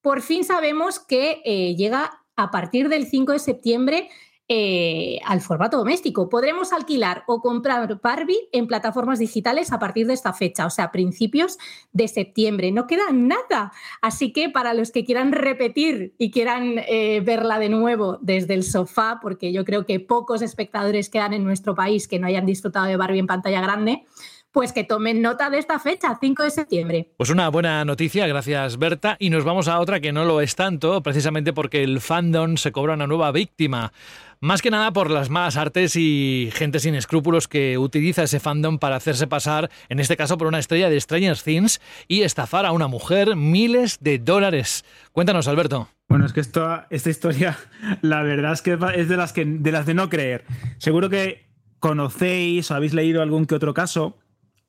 por 0.00 0.22
fin 0.22 0.44
sabemos 0.44 1.00
que 1.00 1.42
eh, 1.44 1.74
llega 1.74 2.22
a 2.36 2.52
partir 2.52 2.88
del 2.88 3.08
5 3.08 3.32
de 3.32 3.38
septiembre 3.40 4.10
eh, 4.48 5.18
al 5.24 5.40
formato 5.40 5.76
doméstico. 5.76 6.28
Podremos 6.28 6.72
alquilar 6.72 7.24
o 7.26 7.40
comprar 7.40 8.00
Barbie 8.00 8.48
en 8.52 8.68
plataformas 8.68 9.18
digitales 9.18 9.72
a 9.72 9.80
partir 9.80 10.06
de 10.06 10.14
esta 10.14 10.32
fecha, 10.32 10.66
o 10.66 10.70
sea, 10.70 10.92
principios 10.92 11.58
de 11.92 12.06
septiembre. 12.06 12.70
No 12.70 12.86
queda 12.86 13.10
nada. 13.12 13.72
Así 14.02 14.32
que 14.32 14.48
para 14.48 14.72
los 14.72 14.92
que 14.92 15.04
quieran 15.04 15.32
repetir 15.32 16.14
y 16.16 16.30
quieran 16.30 16.78
eh, 16.86 17.20
verla 17.24 17.58
de 17.58 17.70
nuevo 17.70 18.18
desde 18.20 18.54
el 18.54 18.62
sofá, 18.62 19.18
porque 19.20 19.52
yo 19.52 19.64
creo 19.64 19.84
que 19.84 19.98
pocos 19.98 20.42
espectadores 20.42 21.10
quedan 21.10 21.32
en 21.32 21.42
nuestro 21.42 21.74
país 21.74 22.06
que 22.06 22.20
no 22.20 22.28
hayan 22.28 22.46
disfrutado 22.46 22.86
de 22.86 22.96
Barbie 22.96 23.18
en 23.18 23.26
pantalla 23.26 23.60
grande, 23.60 24.04
pues 24.56 24.72
que 24.72 24.84
tomen 24.84 25.20
nota 25.20 25.50
de 25.50 25.58
esta 25.58 25.78
fecha, 25.78 26.16
5 26.18 26.42
de 26.44 26.50
septiembre. 26.50 27.10
Pues 27.18 27.28
una 27.28 27.50
buena 27.50 27.84
noticia, 27.84 28.26
gracias 28.26 28.78
Berta. 28.78 29.18
Y 29.18 29.28
nos 29.28 29.44
vamos 29.44 29.68
a 29.68 29.78
otra 29.80 30.00
que 30.00 30.12
no 30.12 30.24
lo 30.24 30.40
es 30.40 30.56
tanto, 30.56 31.02
precisamente 31.02 31.52
porque 31.52 31.84
el 31.84 32.00
fandom 32.00 32.56
se 32.56 32.72
cobra 32.72 32.94
una 32.94 33.06
nueva 33.06 33.32
víctima. 33.32 33.92
Más 34.40 34.62
que 34.62 34.70
nada 34.70 34.94
por 34.94 35.10
las 35.10 35.28
malas 35.28 35.58
artes 35.58 35.94
y 35.96 36.48
gente 36.54 36.80
sin 36.80 36.94
escrúpulos 36.94 37.48
que 37.48 37.76
utiliza 37.76 38.22
ese 38.22 38.40
fandom 38.40 38.78
para 38.78 38.96
hacerse 38.96 39.26
pasar, 39.26 39.70
en 39.90 40.00
este 40.00 40.16
caso 40.16 40.38
por 40.38 40.46
una 40.46 40.58
estrella 40.58 40.88
de 40.88 41.02
Stranger 41.02 41.36
Things, 41.36 41.82
y 42.08 42.22
estafar 42.22 42.64
a 42.64 42.72
una 42.72 42.88
mujer 42.88 43.36
miles 43.36 43.98
de 44.00 44.18
dólares. 44.18 44.86
Cuéntanos, 45.12 45.48
Alberto. 45.48 45.90
Bueno, 46.08 46.24
es 46.24 46.32
que 46.32 46.40
esto, 46.40 46.82
esta 46.88 47.10
historia, 47.10 47.58
la 48.00 48.22
verdad 48.22 48.54
es 48.54 48.62
que 48.62 48.78
es 48.94 49.08
de 49.10 49.18
las, 49.18 49.34
que, 49.34 49.44
de 49.44 49.70
las 49.70 49.84
de 49.84 49.92
no 49.92 50.08
creer. 50.08 50.46
Seguro 50.78 51.10
que 51.10 51.44
conocéis 51.78 52.70
o 52.70 52.74
habéis 52.74 52.94
leído 52.94 53.20
algún 53.20 53.44
que 53.44 53.54
otro 53.54 53.74
caso 53.74 54.16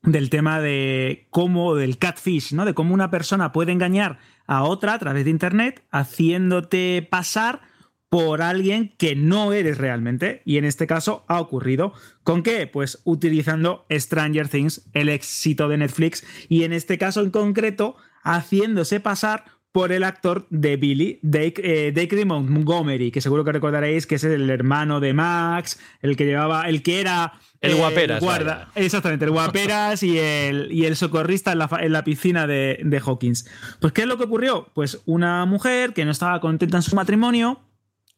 del 0.07 0.29
tema 0.29 0.61
de 0.61 1.27
cómo, 1.29 1.75
del 1.75 1.97
catfish, 1.97 2.53
¿no? 2.53 2.63
De 2.63 2.73
cómo 2.73 2.93
una 2.93 3.11
persona 3.11 3.51
puede 3.51 3.73
engañar 3.73 4.19
a 4.45 4.63
otra 4.63 4.93
a 4.93 4.99
través 4.99 5.25
de 5.25 5.31
internet 5.31 5.83
haciéndote 5.91 7.05
pasar 7.09 7.59
por 8.07 8.41
alguien 8.41 8.95
que 8.97 9.17
no 9.17 9.51
eres 9.51 9.77
realmente. 9.77 10.41
Y 10.45 10.57
en 10.57 10.63
este 10.63 10.87
caso 10.87 11.25
ha 11.27 11.41
ocurrido. 11.41 11.91
¿Con 12.23 12.41
qué? 12.41 12.67
Pues 12.67 13.01
utilizando 13.03 13.85
Stranger 13.91 14.47
Things, 14.47 14.87
el 14.93 15.09
éxito 15.09 15.67
de 15.67 15.77
Netflix. 15.77 16.25
Y 16.47 16.63
en 16.63 16.71
este 16.71 16.97
caso 16.97 17.21
en 17.21 17.31
concreto, 17.31 17.97
haciéndose 18.23 19.01
pasar 19.01 19.43
por 19.73 19.91
el 19.91 20.05
actor 20.05 20.47
de 20.49 20.77
Billy, 20.77 21.19
Dake, 21.21 21.61
eh, 21.63 22.25
Montgomery, 22.25 23.11
que 23.11 23.21
seguro 23.21 23.43
que 23.43 23.51
recordaréis 23.51 24.07
que 24.07 24.15
es 24.15 24.23
el 24.23 24.49
hermano 24.49 24.99
de 25.01 25.13
Max, 25.13 25.79
el 26.01 26.15
que 26.15 26.25
llevaba, 26.25 26.67
el 26.69 26.81
que 26.81 27.01
era 27.01 27.33
el 27.67 27.75
guaperas. 27.75 28.19
Guarda, 28.21 28.71
exactamente, 28.75 29.25
el 29.25 29.31
guaperas 29.31 30.03
y 30.03 30.17
el, 30.17 30.71
y 30.71 30.85
el 30.85 30.95
socorrista 30.95 31.51
en 31.51 31.59
la, 31.59 31.69
en 31.79 31.91
la 31.91 32.03
piscina 32.03 32.47
de, 32.47 32.79
de, 32.83 32.99
Hawkins. 32.99 33.49
Pues, 33.79 33.93
¿qué 33.93 34.01
es 34.01 34.07
lo 34.07 34.17
que 34.17 34.25
ocurrió? 34.25 34.69
Pues 34.73 35.01
una 35.05 35.45
mujer 35.45 35.93
que 35.93 36.05
no 36.05 36.11
estaba 36.11 36.39
contenta 36.39 36.77
en 36.77 36.83
su 36.83 36.95
matrimonio 36.95 37.61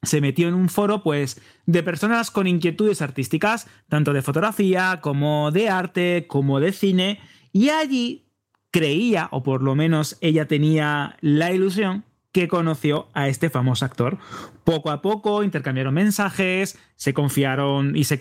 se 0.04 0.22
metió 0.22 0.48
en 0.48 0.54
un 0.54 0.70
foro 0.70 1.04
pues 1.04 1.42
de 1.66 1.84
personas 1.84 2.32
con 2.32 2.48
inquietudes 2.48 3.02
artísticas, 3.02 3.68
tanto 3.90 4.14
de 4.14 4.22
fotografía 4.22 5.00
como 5.02 5.52
de 5.52 5.70
arte, 5.70 6.26
como 6.28 6.60
de 6.60 6.72
cine, 6.72 7.20
y 7.52 7.70
allí 7.70 8.30
creía, 8.72 9.28
o 9.32 9.44
por 9.44 9.62
lo 9.62 9.76
menos 9.76 10.18
ella 10.22 10.48
tenía 10.48 11.18
la 11.22 11.52
ilusión, 11.52 12.06
que 12.32 12.48
conoció 12.48 13.08
a 13.14 13.28
este 13.28 13.50
famoso 13.50 13.86
actor. 13.86 14.18
Poco 14.64 14.92
a 14.92 15.02
poco 15.02 15.44
intercambiaron 15.44 15.94
mensajes, 15.94 16.78
se 16.96 17.14
confiaron 17.14 17.96
y 17.96 18.04
se, 18.04 18.20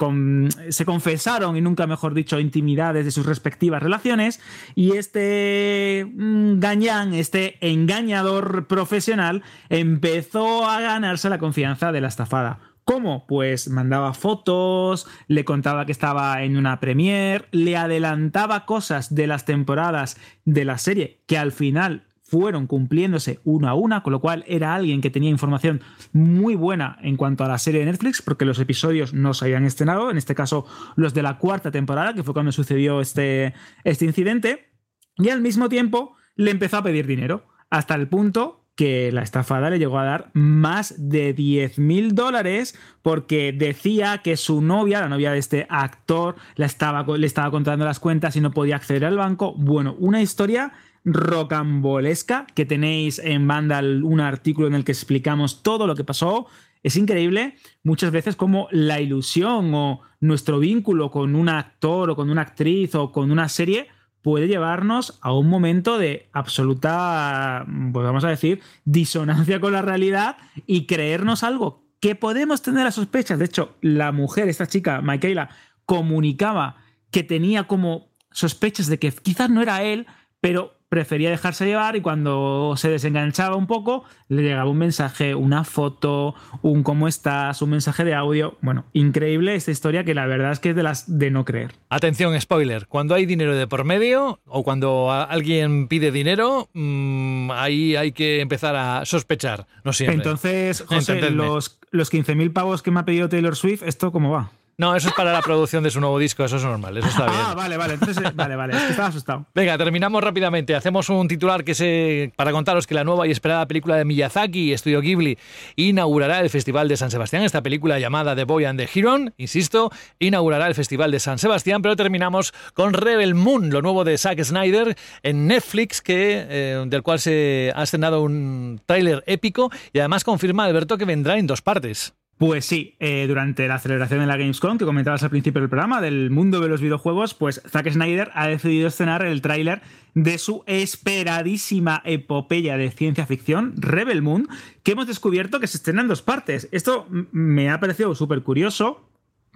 se, 0.71 0.85
confesaron, 0.87 1.57
y 1.57 1.61
nunca 1.61 1.87
mejor 1.87 2.15
dicho, 2.15 2.41
intimidades 2.41 3.05
de 3.05 3.11
sus 3.11 3.27
respectivas 3.27 3.83
relaciones, 3.83 4.41
y 4.75 4.97
este 4.97 6.07
mm, 6.11 6.59
gañán, 6.59 7.13
este 7.13 7.59
engañador 7.61 8.67
profesional, 8.67 9.43
empezó 9.69 10.67
a 10.67 10.81
ganarse 10.81 11.29
la 11.29 11.39
confianza 11.39 11.93
de 11.93 12.01
la 12.01 12.09
estafada. 12.09 12.61
¿Cómo? 12.85 13.27
Pues 13.27 13.69
mandaba 13.69 14.15
fotos, 14.15 15.07
le 15.27 15.45
contaba 15.45 15.85
que 15.85 15.93
estaba 15.93 16.43
en 16.43 16.57
una 16.57 16.81
premiere, 16.81 17.45
le 17.51 17.77
adelantaba 17.77 18.65
cosas 18.65 19.15
de 19.15 19.27
las 19.27 19.45
temporadas 19.45 20.17
de 20.47 20.65
la 20.65 20.79
serie 20.79 21.21
que 21.27 21.37
al 21.37 21.53
final 21.53 22.08
fueron 22.29 22.67
cumpliéndose 22.67 23.41
una 23.45 23.71
a 23.71 23.75
una, 23.75 24.03
con 24.03 24.13
lo 24.13 24.21
cual 24.21 24.45
era 24.47 24.75
alguien 24.75 25.01
que 25.01 25.11
tenía 25.11 25.31
información 25.31 25.81
muy 26.13 26.55
buena 26.55 26.99
en 27.01 27.17
cuanto 27.17 27.43
a 27.43 27.49
la 27.49 27.57
serie 27.57 27.81
de 27.81 27.87
Netflix, 27.87 28.21
porque 28.21 28.45
los 28.45 28.59
episodios 28.59 29.15
no 29.15 29.33
se 29.33 29.47
habían 29.47 29.65
estrenado, 29.65 30.11
en 30.11 30.19
este 30.19 30.35
caso 30.35 30.67
los 30.95 31.15
de 31.15 31.23
la 31.23 31.39
cuarta 31.39 31.71
temporada, 31.71 32.13
que 32.13 32.23
fue 32.23 32.35
cuando 32.35 32.53
sucedió 32.53 33.01
este, 33.01 33.55
este 33.83 34.05
incidente, 34.05 34.69
y 35.17 35.31
al 35.31 35.41
mismo 35.41 35.71
tiempo 35.71 36.17
le 36.37 36.51
empezó 36.51 36.77
a 36.77 36.83
pedir 36.83 37.07
dinero, 37.07 37.47
hasta 37.71 37.95
el 37.95 38.09
punto 38.09 38.69
que 38.79 39.11
la 39.11 39.23
estafada 39.23 39.71
le 39.71 39.81
llegó 39.81 39.99
a 39.99 40.05
dar 40.05 40.31
más 40.35 40.95
de 40.97 41.33
10 41.33 41.81
mil 41.81 42.15
dólares 42.15 42.79
porque 43.03 43.53
decía 43.53 44.19
que 44.19 44.37
su 44.37 44.63
novia, 44.63 45.01
la 45.01 45.09
novia 45.09 45.33
de 45.33 45.39
este 45.39 45.67
actor, 45.69 46.37
estaba, 46.57 47.05
le 47.17 47.27
estaba 47.27 47.51
contando 47.51 47.85
las 47.85 47.99
cuentas 47.99 48.37
y 48.37 48.41
no 48.41 48.53
podía 48.53 48.77
acceder 48.77 49.05
al 49.05 49.17
banco. 49.17 49.53
Bueno, 49.57 49.97
una 49.99 50.23
historia 50.23 50.75
rocambolesca 51.13 52.47
que 52.55 52.67
tenéis 52.67 53.19
en 53.19 53.47
Vandal 53.47 54.03
un 54.03 54.21
artículo 54.21 54.67
en 54.67 54.75
el 54.75 54.85
que 54.85 54.93
explicamos 54.93 55.63
todo 55.63 55.87
lo 55.87 55.95
que 55.95 56.05
pasó. 56.05 56.47
Es 56.83 56.97
increíble 56.97 57.57
muchas 57.83 58.13
veces 58.13 58.37
como 58.37 58.69
la 58.71 59.01
ilusión 59.01 59.75
o 59.75 60.01
nuestro 60.21 60.59
vínculo 60.59 61.11
con 61.11 61.35
un 61.35 61.49
actor 61.49 62.11
o 62.11 62.17
con 62.17 62.31
una 62.31 62.43
actriz 62.43 62.95
o 62.95 63.13
con 63.13 63.31
una 63.31 63.49
serie 63.49 63.89
puede 64.23 64.49
llevarnos 64.49 65.19
a 65.23 65.33
un 65.33 65.49
momento 65.49 65.99
de 65.99 66.29
absoluta, 66.33 67.65
pues 67.93 68.05
vamos 68.05 68.25
a 68.25 68.29
decir, 68.29 68.61
disonancia 68.85 69.61
con 69.61 69.73
la 69.73 69.83
realidad 69.83 70.37
y 70.67 70.87
creernos 70.87 71.43
algo 71.43 71.85
que 72.01 72.15
podemos 72.15 72.63
tener 72.63 72.87
a 72.87 72.91
sospechas. 72.91 73.39
De 73.39 73.47
hecho, 73.47 73.77
la 73.81 74.13
mujer, 74.13 74.49
esta 74.49 74.67
chica, 74.67 75.01
Michaela, 75.03 75.51
comunicaba 75.85 76.77
que 77.11 77.23
tenía 77.23 77.65
como 77.65 78.09
sospechas 78.31 78.89
de 78.89 78.99
que 78.99 79.11
quizás 79.11 79.51
no 79.51 79.63
era 79.63 79.83
él, 79.83 80.07
pero 80.41 80.78
prefería 80.89 81.31
dejarse 81.31 81.67
llevar 81.67 81.97
y 81.97 82.01
cuando 82.01 82.75
se 82.77 82.89
desenganchaba 82.89 83.57
un 83.57 83.67
poco 83.67 84.05
le 84.29 84.43
llegaba 84.43 84.71
un 84.71 84.79
mensaje, 84.79 85.35
una 85.35 85.65
foto, 85.65 86.35
un 86.63 86.83
cómo 86.83 87.09
estás, 87.09 87.63
un 87.63 87.71
mensaje 87.71 88.05
de 88.05 88.15
audio. 88.15 88.57
Bueno, 88.61 88.85
increíble 88.93 89.55
esta 89.55 89.71
historia 89.71 90.05
que 90.05 90.15
la 90.15 90.27
verdad 90.27 90.53
es 90.53 90.61
que 90.61 90.71
es 90.71 90.77
de 90.77 90.83
las 90.83 91.19
de 91.19 91.31
no 91.31 91.45
creer. 91.45 91.73
Atención, 91.89 92.39
spoiler, 92.41 92.87
cuando 92.87 93.15
hay 93.15 93.27
dinero 93.27 93.55
de 93.57 93.67
por 93.67 93.85
medio 93.85 94.41
o 94.47 94.63
cuando 94.63 95.11
alguien 95.13 95.89
pide 95.89 96.11
dinero, 96.11 96.69
mmm, 96.73 97.51
ahí 97.53 97.97
hay 97.97 98.13
que 98.13 98.41
empezar 98.41 98.77
a 98.77 99.05
sospechar, 99.05 99.67
no 99.85 99.93
siempre. 99.93 100.17
Entonces, 100.17 100.83
José, 100.87 101.31
los, 101.31 101.79
los 101.91 102.13
15.000 102.13 102.53
pavos 102.53 102.83
que 102.83 102.91
me 102.91 103.01
ha 103.01 103.05
pedido 103.05 103.29
Taylor 103.29 103.57
Swift, 103.57 103.83
¿esto 103.83 104.13
cómo 104.13 104.31
va? 104.31 104.51
No, 104.81 104.95
eso 104.95 105.09
es 105.09 105.15
para 105.15 105.33
la 105.33 105.43
producción 105.43 105.83
de 105.83 105.91
su 105.91 105.99
nuevo 105.99 106.21
disco, 106.21 106.45
eso 106.45 106.55
es 106.55 106.63
normal, 106.63 106.97
eso 106.97 107.09
está 107.09 107.25
bien. 107.25 107.37
Ah, 107.37 107.53
vale, 107.53 107.77
vale, 107.77 107.95
entonces, 107.95 108.23
vale, 108.37 108.55
vale, 108.55 108.77
es 108.77 108.83
que 108.85 108.91
estaba 108.91 109.09
asustado. 109.09 109.45
Venga, 109.53 109.77
terminamos 109.77 110.23
rápidamente. 110.23 110.77
Hacemos 110.77 111.09
un 111.09 111.27
titular 111.27 111.65
que 111.65 111.75
se 111.75 112.33
para 112.37 112.53
contaros 112.53 112.87
que 112.87 112.95
la 112.95 113.03
nueva 113.03 113.27
y 113.27 113.33
esperada 113.33 113.67
película 113.67 113.97
de 113.97 114.05
Miyazaki, 114.05 114.73
Estudio 114.73 115.01
Ghibli, 115.01 115.37
inaugurará 115.75 116.39
el 116.39 116.49
Festival 116.49 116.87
de 116.87 116.97
San 116.97 117.11
Sebastián. 117.11 117.43
Esta 117.43 117.61
película 117.61 117.99
llamada 117.99 118.37
The 118.37 118.45
Boy 118.45 118.67
and 118.67 118.79
the 118.79 118.89
Hero, 118.95 119.19
insisto, 119.37 119.91
inaugurará 120.21 120.69
el 120.69 120.77
Festival 120.77 121.11
de 121.11 121.19
San 121.19 121.39
Sebastián, 121.39 121.83
pero 121.83 121.97
terminamos 121.97 122.55
con 122.73 122.93
Rebel 122.93 123.35
Moon, 123.35 123.71
lo 123.71 123.83
nuevo 123.83 124.05
de 124.05 124.17
Zack 124.17 124.41
Snyder 124.45 124.97
en 125.25 125.49
Netflix, 125.49 126.01
que, 126.01 126.47
eh, 126.49 126.85
del 126.87 127.03
cual 127.03 127.19
se 127.19 127.73
ha 127.75 127.83
estrenado 127.83 128.23
un 128.23 128.81
tráiler 128.87 129.25
épico 129.27 129.73
y 129.93 129.99
además 129.99 130.23
confirma 130.23 130.67
Alberto 130.67 130.99
que 130.99 131.05
vendrá 131.05 131.37
en 131.37 131.49
dos 131.49 131.63
partes. 131.63 132.15
Pues 132.39 132.67
sí, 132.67 132.95
eh, 133.01 133.27
durante 133.27 133.67
la 133.67 133.81
celebración 133.81 134.21
de 134.21 134.27
la 134.27 134.37
Gamescom, 134.37 134.79
que 134.79 134.85
comentabas 134.85 135.25
al 135.25 135.31
principio 135.31 135.61
del 135.61 135.69
programa, 135.69 136.01
del 136.01 136.31
mundo 136.31 136.61
de 136.61 136.69
los 136.69 136.81
videojuegos, 136.81 137.35
pues 137.35 137.61
Zack 137.69 137.91
Snyder 137.91 138.31
ha 138.33 138.47
decidido 138.47 138.87
estrenar 138.87 139.25
el 139.25 139.43
tráiler 139.43 139.83
de 140.15 140.39
su 140.39 140.63
esperadísima 140.67 142.01
epopeya 142.05 142.77
de 142.77 142.93
ciencia 142.93 143.27
ficción, 143.27 143.75
Rebel 143.77 144.23
Moon, 144.23 144.47
que 144.85 144.93
hemos 144.93 145.09
descubierto 145.09 145.59
que 145.59 145.67
se 145.67 145.79
estrena 145.79 146.03
en 146.03 146.09
dos 146.09 146.23
partes. 146.23 146.69
Esto 146.71 147.09
me 147.33 147.71
ha 147.71 147.81
parecido 147.81 148.15
súper 148.15 148.43
curioso, 148.45 149.08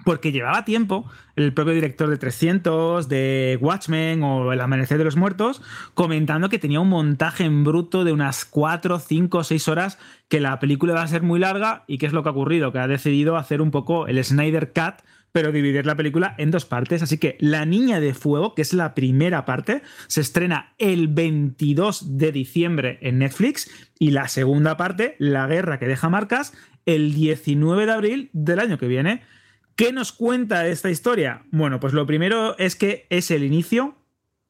porque 0.04 0.32
llevaba 0.32 0.64
tiempo 0.64 1.10
el 1.36 1.52
propio 1.52 1.72
director 1.72 2.10
de 2.10 2.18
300, 2.18 3.08
de 3.08 3.58
Watchmen 3.60 4.22
o 4.22 4.52
El 4.52 4.60
Amanecer 4.60 4.98
de 4.98 5.04
los 5.04 5.16
Muertos, 5.16 5.62
comentando 5.94 6.48
que 6.48 6.58
tenía 6.58 6.80
un 6.80 6.88
montaje 6.88 7.44
en 7.44 7.64
bruto 7.64 8.04
de 8.04 8.12
unas 8.12 8.44
4, 8.44 8.98
5, 8.98 9.44
6 9.44 9.68
horas, 9.68 9.98
que 10.28 10.40
la 10.40 10.58
película 10.58 10.94
va 10.94 11.02
a 11.02 11.08
ser 11.08 11.22
muy 11.22 11.40
larga 11.40 11.84
y 11.86 11.98
qué 11.98 12.06
es 12.06 12.12
lo 12.12 12.22
que 12.22 12.28
ha 12.28 12.32
ocurrido, 12.32 12.72
que 12.72 12.78
ha 12.78 12.88
decidido 12.88 13.36
hacer 13.36 13.62
un 13.62 13.70
poco 13.70 14.06
el 14.06 14.22
Snyder 14.22 14.72
Cut, 14.72 15.02
pero 15.32 15.50
dividir 15.50 15.86
la 15.86 15.96
película 15.96 16.34
en 16.38 16.50
dos 16.50 16.66
partes. 16.66 17.02
Así 17.02 17.18
que 17.18 17.36
La 17.40 17.64
Niña 17.64 18.00
de 18.00 18.14
Fuego, 18.14 18.54
que 18.54 18.62
es 18.62 18.74
la 18.74 18.94
primera 18.94 19.44
parte, 19.44 19.82
se 20.06 20.20
estrena 20.20 20.74
el 20.78 21.08
22 21.08 22.18
de 22.18 22.32
diciembre 22.32 22.98
en 23.00 23.18
Netflix 23.18 23.70
y 23.98 24.10
la 24.10 24.28
segunda 24.28 24.76
parte, 24.76 25.16
La 25.18 25.46
Guerra 25.46 25.78
que 25.78 25.88
deja 25.88 26.10
marcas, 26.10 26.52
el 26.84 27.14
19 27.14 27.86
de 27.86 27.92
abril 27.92 28.30
del 28.32 28.60
año 28.60 28.78
que 28.78 28.88
viene. 28.88 29.22
¿Qué 29.76 29.92
nos 29.92 30.12
cuenta 30.12 30.66
esta 30.66 30.90
historia? 30.90 31.44
Bueno, 31.50 31.80
pues 31.80 31.92
lo 31.92 32.06
primero 32.06 32.56
es 32.58 32.76
que 32.76 33.06
es 33.10 33.30
el 33.30 33.42
inicio 33.42 33.96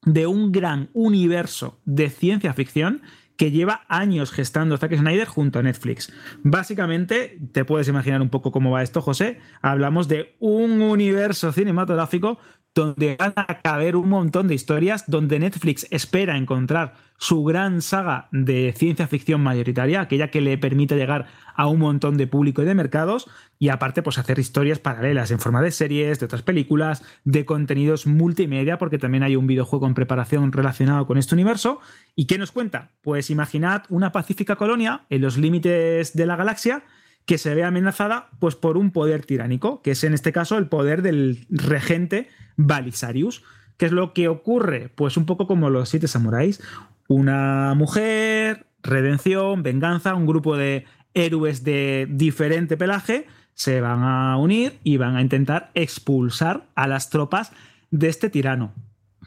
de 0.05 0.27
un 0.27 0.51
gran 0.51 0.91
universo 0.95 1.81
de 1.85 2.11
ciencia 2.11 2.53
ficción 2.55 3.03
que 3.37 3.51
lleva 3.51 3.85
años 3.89 4.33
gestando 4.33 4.77
Zack 4.77 4.97
Snyder 4.97 5.27
junto 5.27 5.59
a 5.59 5.63
Netflix. 5.63 6.13
Básicamente, 6.43 7.39
te 7.53 7.65
puedes 7.65 7.89
imaginar 7.89 8.21
un 8.21 8.31
poco 8.31 8.53
cómo 8.53 8.71
va 8.71 8.83
esto, 8.83 9.01
José. 9.01 9.39
Hablamos 9.63 10.09
de 10.09 10.37
un 10.39 10.81
universo 10.83 11.53
cinematográfico 11.53 12.39
donde 12.75 13.17
van 13.19 13.35
a 13.37 13.61
caber 13.61 13.97
un 13.97 14.09
montón 14.09 14.49
de 14.49 14.55
historias, 14.55 15.05
donde 15.07 15.39
Netflix 15.39 15.87
espera 15.91 16.37
encontrar 16.37 16.95
su 17.19 17.45
gran 17.45 17.83
saga 17.83 18.29
de 18.33 18.75
ciencia 18.77 19.07
ficción 19.07 19.43
mayoritaria, 19.43 20.01
aquella 20.01 20.31
que 20.31 20.41
le 20.41 20.59
permite 20.59 20.97
llegar 20.97 21.27
a 21.55 21.67
un 21.67 21.79
montón 21.79 22.17
de 22.17 22.27
público 22.27 22.63
y 22.63 22.65
de 22.65 22.75
mercados, 22.75 23.29
y 23.59 23.69
aparte 23.69 24.03
pues 24.03 24.19
hacer 24.19 24.39
historias 24.39 24.79
paralelas 24.79 25.31
en 25.31 25.39
forma 25.39 25.63
de 25.63 25.71
series, 25.71 26.19
de 26.19 26.27
otras 26.27 26.43
películas, 26.43 27.05
de 27.25 27.45
contenidos 27.45 28.07
multimedia, 28.07 28.79
porque 28.79 28.99
también 28.99 29.23
hay 29.23 29.37
un 29.37 29.47
videojuego 29.47 29.87
en 29.87 29.95
preparación 29.95 30.51
relacionado 30.51 31.07
con 31.07 31.19
este 31.19 31.35
universo. 31.35 31.81
¿Y 32.17 32.27
qué 32.27 32.39
nos 32.39 32.53
cuenta? 32.53 32.91
Pues 33.03 33.31
imaginad 33.31 33.83
una 33.89 34.11
pacífica 34.13 34.57
colonia 34.57 35.03
en 35.11 35.21
los 35.21 35.37
límites 35.37 36.15
de 36.15 36.27
la 36.27 36.37
galaxia, 36.37 36.83
que 37.27 37.39
se 37.39 37.55
ve 37.55 37.65
amenazada 37.65 38.29
pues, 38.39 38.57
por 38.57 38.77
un 38.77 38.91
poder 38.91 39.25
tiránico, 39.25 39.83
que 39.83 39.93
es 39.93 40.05
en 40.05 40.15
este 40.15 40.33
caso 40.33 40.59
el 40.59 40.67
poder 40.67 41.03
del 41.03 41.47
regente 41.51 42.29
Balisarius. 42.57 43.43
¿Qué 43.77 43.87
es 43.87 43.93
lo 43.93 44.13
que 44.13 44.29
ocurre? 44.29 44.91
Pues 44.95 45.17
un 45.17 45.27
poco 45.27 45.47
como 45.47 45.71
los 45.71 45.89
siete 45.89 46.09
samuráis. 46.09 46.61
Una 47.09 47.75
mujer, 47.75 48.67
redención, 48.83 49.63
venganza, 49.63 50.15
un 50.15 50.27
grupo 50.27 50.57
de 50.57 50.85
héroes 51.15 51.65
de 51.65 52.07
diferente 52.11 52.77
pelaje 52.77 53.27
se 53.55 53.81
van 53.81 54.03
a 54.03 54.37
unir 54.39 54.79
y 54.83 54.97
van 54.97 55.17
a 55.17 55.21
intentar 55.21 55.71
expulsar 55.75 56.65
a 56.75 56.87
las 56.87 57.11
tropas 57.11 57.53
de 57.91 58.09
este 58.09 58.31
tirano. 58.31 58.73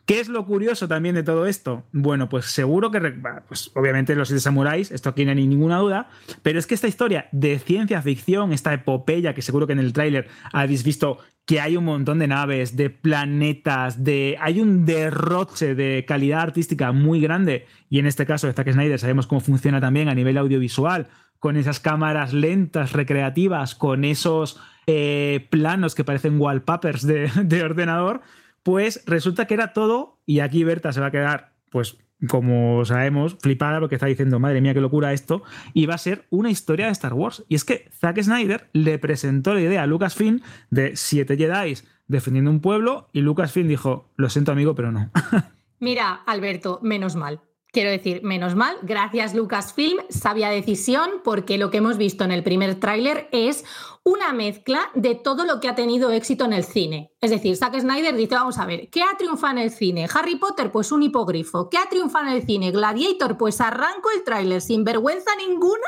¿Qué 0.06 0.20
es 0.20 0.30
lo 0.30 0.45
curioso 0.45 0.88
también 0.88 1.16
de 1.16 1.24
todo 1.24 1.47
esto? 1.47 1.84
Bueno, 1.91 2.30
pues 2.30 2.45
seguro 2.45 2.91
que, 2.91 3.01
pues 3.47 3.72
obviamente 3.74 4.14
los 4.16 4.28
siete 4.28 4.41
samuráis, 4.41 4.91
esto 4.91 5.10
aquí 5.10 5.26
no 5.26 5.32
hay 5.32 5.47
ninguna 5.47 5.80
duda, 5.80 6.10
pero 6.43 6.60
es 6.60 6.68
que 6.68 6.76
esta 6.76 6.88
historia 6.88 7.28
de 7.32 7.58
ciencia 7.58 8.03
ficción, 8.03 8.53
esta 8.53 8.72
epopeya 8.72 9.34
que 9.34 9.41
seguro 9.41 9.66
que 9.66 9.74
en 9.74 9.80
el 9.80 9.93
tráiler 9.93 10.28
habéis 10.53 10.84
visto 10.84 11.18
que 11.45 11.60
hay 11.60 11.76
un 11.76 11.86
montón 11.86 12.20
de 12.20 12.28
naves, 12.28 12.76
de 12.76 12.91
planetas, 12.91 14.03
de 14.03 14.38
hay 14.39 14.62
un 14.62 14.86
derroche 14.86 15.74
de 15.74 16.06
calidad 16.08 16.41
artística 16.41 16.91
muy 16.91 17.20
grande 17.20 17.66
y 17.89 17.97
en 17.97 18.06
este 18.06 18.28
caso 18.28 18.45
de 18.45 18.53
Zack 18.53 18.74
Snyder 18.74 18.99
sabemos 18.99 19.26
cómo 19.26 19.41
funciona 19.41 19.82
también 19.82 20.08
a 20.08 20.16
nivel 20.16 20.38
audiovisual, 20.38 21.08
con 21.39 21.58
esas 21.58 21.80
cámaras 21.80 22.32
lentas, 22.32 22.93
recreativas, 22.93 23.74
con 23.74 24.03
esos 24.06 24.60
eh, 24.86 25.47
planos 25.49 25.95
que 25.95 26.03
parecen 26.03 26.39
wallpapers 26.39 27.06
de, 27.08 27.32
de 27.43 27.64
ordenador 27.64 28.22
pues 28.66 29.03
resulta 29.05 29.45
que 29.45 29.53
era 29.53 29.74
todo, 29.74 30.18
y 30.26 30.39
aquí 30.39 30.63
Berta 30.63 30.91
se 30.91 30.99
va 30.99 31.07
a 31.07 31.11
quedar, 31.11 31.53
pues 31.70 31.99
como 32.28 32.84
sabemos, 32.84 33.38
flipada 33.39 33.80
porque 33.80 33.93
está 33.93 34.07
diciendo, 34.07 34.39
madre 34.39 34.59
mía, 34.59 34.74
qué 34.74 34.82
locura 34.82 35.13
esto, 35.13 35.43
y 35.76 35.86
va 35.86 35.93
a 35.93 35.99
ser 35.99 36.26
una 36.32 36.49
historia 36.49 36.88
de 36.88 36.91
Star 36.93 37.13
Wars. 37.13 37.45
Y 37.47 37.53
es 37.53 37.63
que 37.63 37.88
Zack 37.91 38.24
Snyder 38.24 38.68
le 38.74 38.97
presentó 38.97 39.53
la 39.53 39.61
idea 39.61 39.84
a 39.84 39.86
Lucasfilm 39.86 40.41
de 40.72 40.95
siete 40.95 41.38
Jedi 41.38 41.76
defendiendo 42.07 42.49
un 42.49 42.59
pueblo, 42.59 43.07
y 43.13 43.22
Lucasfilm 43.22 43.68
dijo, 43.68 44.09
lo 44.16 44.32
siento 44.32 44.51
amigo, 44.51 44.74
pero 44.74 44.91
no. 44.91 45.11
Mira, 45.80 46.24
Alberto, 46.26 46.80
menos 46.82 47.16
mal. 47.16 47.41
Quiero 47.72 47.91
decir, 47.91 48.24
menos 48.24 48.55
mal, 48.55 48.78
gracias 48.82 49.36
Lucasfilm, 49.36 49.99
sabia 50.09 50.49
decisión, 50.49 51.09
porque 51.24 51.59
lo 51.59 51.70
que 51.70 51.78
hemos 51.78 51.99
visto 51.99 52.24
en 52.24 52.32
el 52.32 52.41
primer 52.41 52.76
tráiler 52.76 53.28
es 53.32 53.63
una 54.08 54.34
mezcla 54.34 54.91
de 54.93 55.16
todo 55.16 55.45
lo 55.45 55.60
que 55.60 55.68
ha 55.68 55.74
tenido 55.74 56.12
éxito 56.12 56.45
en 56.45 56.53
el 56.53 56.64
cine. 56.64 57.12
Es 57.20 57.32
decir, 57.32 57.58
Zack 57.58 57.80
Snyder 57.80 58.16
dice, 58.16 58.36
vamos 58.36 58.60
a 58.60 58.66
ver, 58.66 58.88
¿qué 58.91 59.01
ha 59.01 59.18
triunfado 59.18 59.53
en 59.53 59.64
el 59.64 59.72
cine? 59.72 60.08
Harry 60.14 60.36
Potter, 60.36 60.72
pues 60.72 60.91
un 60.91 61.01
hipogrifo. 61.01 61.72
¿Qué 61.72 61.80
ha 61.80 61.89
triunfado 61.89 62.28
en 62.28 62.34
el 62.34 62.45
cine? 62.45 62.72
Gladiator, 62.72 63.36
pues 63.36 63.60
arranco 63.60 64.12
el 64.12 64.24
tráiler 64.24 64.62
sin 64.62 64.84
vergüenza 64.84 65.32
ninguna, 65.36 65.82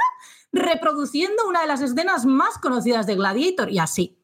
reproduciendo 0.51 1.47
una 1.47 1.61
de 1.61 1.67
las 1.67 1.81
escenas 1.81 2.25
más 2.25 2.57
conocidas 2.57 3.05
de 3.05 3.15
Gladiator 3.15 3.69
y 3.69 3.77
así 3.77 4.17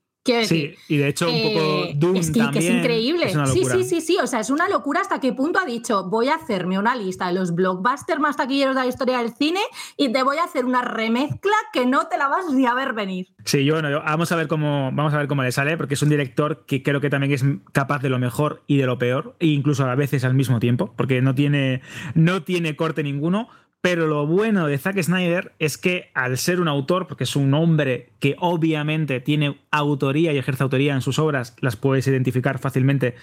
sí, 0.45 0.76
y 0.88 0.97
de 0.97 1.07
hecho 1.09 1.30
un 1.30 1.41
poco 1.41 1.59
eh, 1.59 1.93
Doom 1.95 2.15
es 2.15 2.32
que, 2.32 2.39
también. 2.39 2.63
es 2.63 2.78
increíble. 2.80 3.26
Es 3.26 3.49
sí, 3.51 3.65
sí, 3.65 3.84
sí, 3.84 4.01
sí. 4.01 4.17
O 4.21 4.28
sea, 4.28 4.39
es 4.39 4.49
una 4.49 4.69
locura 4.69 5.01
hasta 5.01 5.19
qué 5.19 5.34
punto 5.34 5.59
ha 5.59 5.65
dicho, 5.65 6.09
voy 6.09 6.30
a 6.30 6.36
hacerme 6.36 6.80
una 6.80 6.95
lista 6.95 7.28
de 7.28 7.34
los 7.34 7.53
blockbusters 7.53 8.19
más 8.19 8.38
taquilleros 8.38 8.76
de 8.76 8.82
la 8.82 8.88
historia 8.88 9.17
del 9.19 9.34
cine 9.34 9.59
y 9.97 10.11
te 10.11 10.24
voy 10.24 10.38
a 10.38 10.45
hacer 10.45 10.65
una 10.65 10.82
remezcla 10.82 11.51
que 11.74 11.86
no 11.86 12.07
te 12.07 12.17
la 12.17 12.28
vas 12.28 12.49
ni 12.51 12.65
a 12.65 12.74
ver 12.74 12.93
venir. 12.93 13.28
Sí, 13.45 13.65
yo, 13.65 13.74
bueno, 13.74 13.89
yo- 13.89 14.01
vamos 14.01 14.32
a 14.32 14.36
ver 14.36 14.47
cómo 14.47 14.91
vamos 14.93 15.13
a 15.13 15.17
ver 15.17 15.28
cómo 15.28 15.43
le 15.43 15.51
sale, 15.51 15.76
porque 15.78 15.95
es 15.95 16.01
un 16.01 16.09
director 16.09 16.65
que 16.65 16.84
creo 16.84 17.01
que 17.01 17.09
también 17.09 17.34
es 17.34 17.43
capaz 17.71 17.99
de 18.01 18.09
lo 18.09 18.19
mejor 18.19 18.63
y 18.67 18.78
de 18.78 18.86
lo 18.86 18.97
peor, 18.97 19.36
e 19.39 19.47
incluso 19.47 19.86
a 19.86 19.95
veces 19.95 20.24
al 20.24 20.34
mismo 20.34 20.59
tiempo, 20.59 20.93
porque 20.95 21.21
no 21.21 21.36
tiene, 21.36 21.82
no 22.15 22.43
tiene 22.43 22.76
corte 22.76 23.03
ninguno. 23.03 23.49
Pero 23.84 24.07
lo 24.07 24.25
bueno 24.25 24.67
de 24.67 24.77
Zack 24.77 25.03
Snyder 25.03 25.51
es 25.59 25.77
que 25.77 26.09
al 26.13 26.38
ser 26.38 26.61
un 26.61 26.69
autor, 26.69 27.05
porque 27.05 27.25
es 27.25 27.36
un 27.36 27.53
hombre 27.53 28.13
que 28.21 28.38
obviamente 28.39 29.19
tiene 29.19 29.59
autoría 29.71 30.31
y 30.31 30.38
ejerce 30.38 30.63
autoría 30.63 30.93
en 30.93 31.01
sus 31.01 31.19
obras, 31.19 31.57
las 31.59 31.75
puedes 31.75 32.07
identificar 32.07 32.59
fácilmente 32.59 33.15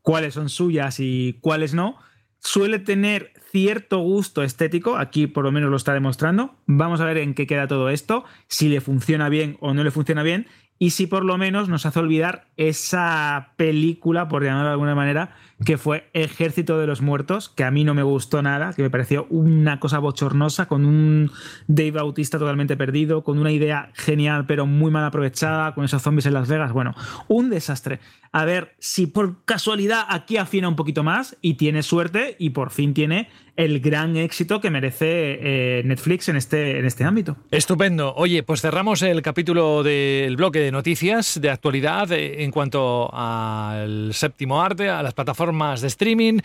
cuáles 0.00 0.32
son 0.32 0.48
suyas 0.48 0.98
y 0.98 1.36
cuáles 1.42 1.74
no, 1.74 1.98
suele 2.40 2.78
tener 2.78 3.34
cierto 3.52 3.98
gusto 3.98 4.42
estético, 4.42 4.96
aquí 4.96 5.26
por 5.26 5.44
lo 5.44 5.52
menos 5.52 5.68
lo 5.68 5.76
está 5.76 5.92
demostrando. 5.92 6.54
Vamos 6.64 7.02
a 7.02 7.04
ver 7.04 7.18
en 7.18 7.34
qué 7.34 7.46
queda 7.46 7.68
todo 7.68 7.90
esto, 7.90 8.24
si 8.46 8.70
le 8.70 8.80
funciona 8.80 9.28
bien 9.28 9.58
o 9.60 9.74
no 9.74 9.84
le 9.84 9.90
funciona 9.90 10.22
bien, 10.22 10.46
y 10.78 10.90
si 10.90 11.06
por 11.06 11.26
lo 11.26 11.36
menos 11.36 11.68
nos 11.68 11.84
hace 11.84 11.98
olvidar 11.98 12.46
esa 12.56 13.52
película, 13.58 14.26
por 14.28 14.42
llamarlo 14.42 14.68
de 14.68 14.72
alguna 14.72 14.94
manera, 14.94 15.36
que 15.64 15.76
fue 15.76 16.08
Ejército 16.12 16.78
de 16.78 16.86
los 16.86 17.02
Muertos, 17.02 17.48
que 17.48 17.64
a 17.64 17.70
mí 17.70 17.82
no 17.82 17.94
me 17.94 18.02
gustó 18.02 18.42
nada, 18.42 18.72
que 18.72 18.82
me 18.82 18.90
pareció 18.90 19.26
una 19.28 19.80
cosa 19.80 19.98
bochornosa, 19.98 20.66
con 20.66 20.84
un 20.84 21.30
Dave 21.66 21.92
Bautista 21.92 22.38
totalmente 22.38 22.76
perdido, 22.76 23.24
con 23.24 23.38
una 23.38 23.50
idea 23.50 23.90
genial 23.94 24.46
pero 24.46 24.66
muy 24.66 24.90
mal 24.90 25.04
aprovechada, 25.04 25.74
con 25.74 25.84
esos 25.84 26.02
zombies 26.02 26.26
en 26.26 26.34
Las 26.34 26.48
Vegas, 26.48 26.72
bueno, 26.72 26.94
un 27.26 27.50
desastre. 27.50 27.98
A 28.30 28.44
ver 28.44 28.74
si 28.78 29.06
por 29.06 29.44
casualidad 29.44 30.04
aquí 30.08 30.36
afina 30.36 30.68
un 30.68 30.76
poquito 30.76 31.02
más 31.02 31.36
y 31.40 31.54
tiene 31.54 31.82
suerte 31.82 32.36
y 32.38 32.50
por 32.50 32.70
fin 32.70 32.94
tiene 32.94 33.28
el 33.58 33.80
gran 33.80 34.16
éxito 34.16 34.60
que 34.60 34.70
merece 34.70 35.08
eh, 35.08 35.82
Netflix 35.84 36.28
en 36.28 36.36
este, 36.36 36.78
en 36.78 36.86
este 36.86 37.02
ámbito. 37.02 37.36
Estupendo. 37.50 38.14
Oye, 38.14 38.44
pues 38.44 38.60
cerramos 38.60 39.02
el 39.02 39.20
capítulo 39.20 39.82
del 39.82 40.36
bloque 40.36 40.60
de 40.60 40.70
noticias 40.70 41.40
de 41.40 41.50
actualidad 41.50 42.12
eh, 42.12 42.44
en 42.44 42.52
cuanto 42.52 43.10
al 43.12 44.14
séptimo 44.14 44.62
arte, 44.62 44.88
a 44.88 45.02
las 45.02 45.12
plataformas 45.12 45.80
de 45.80 45.88
streaming. 45.88 46.38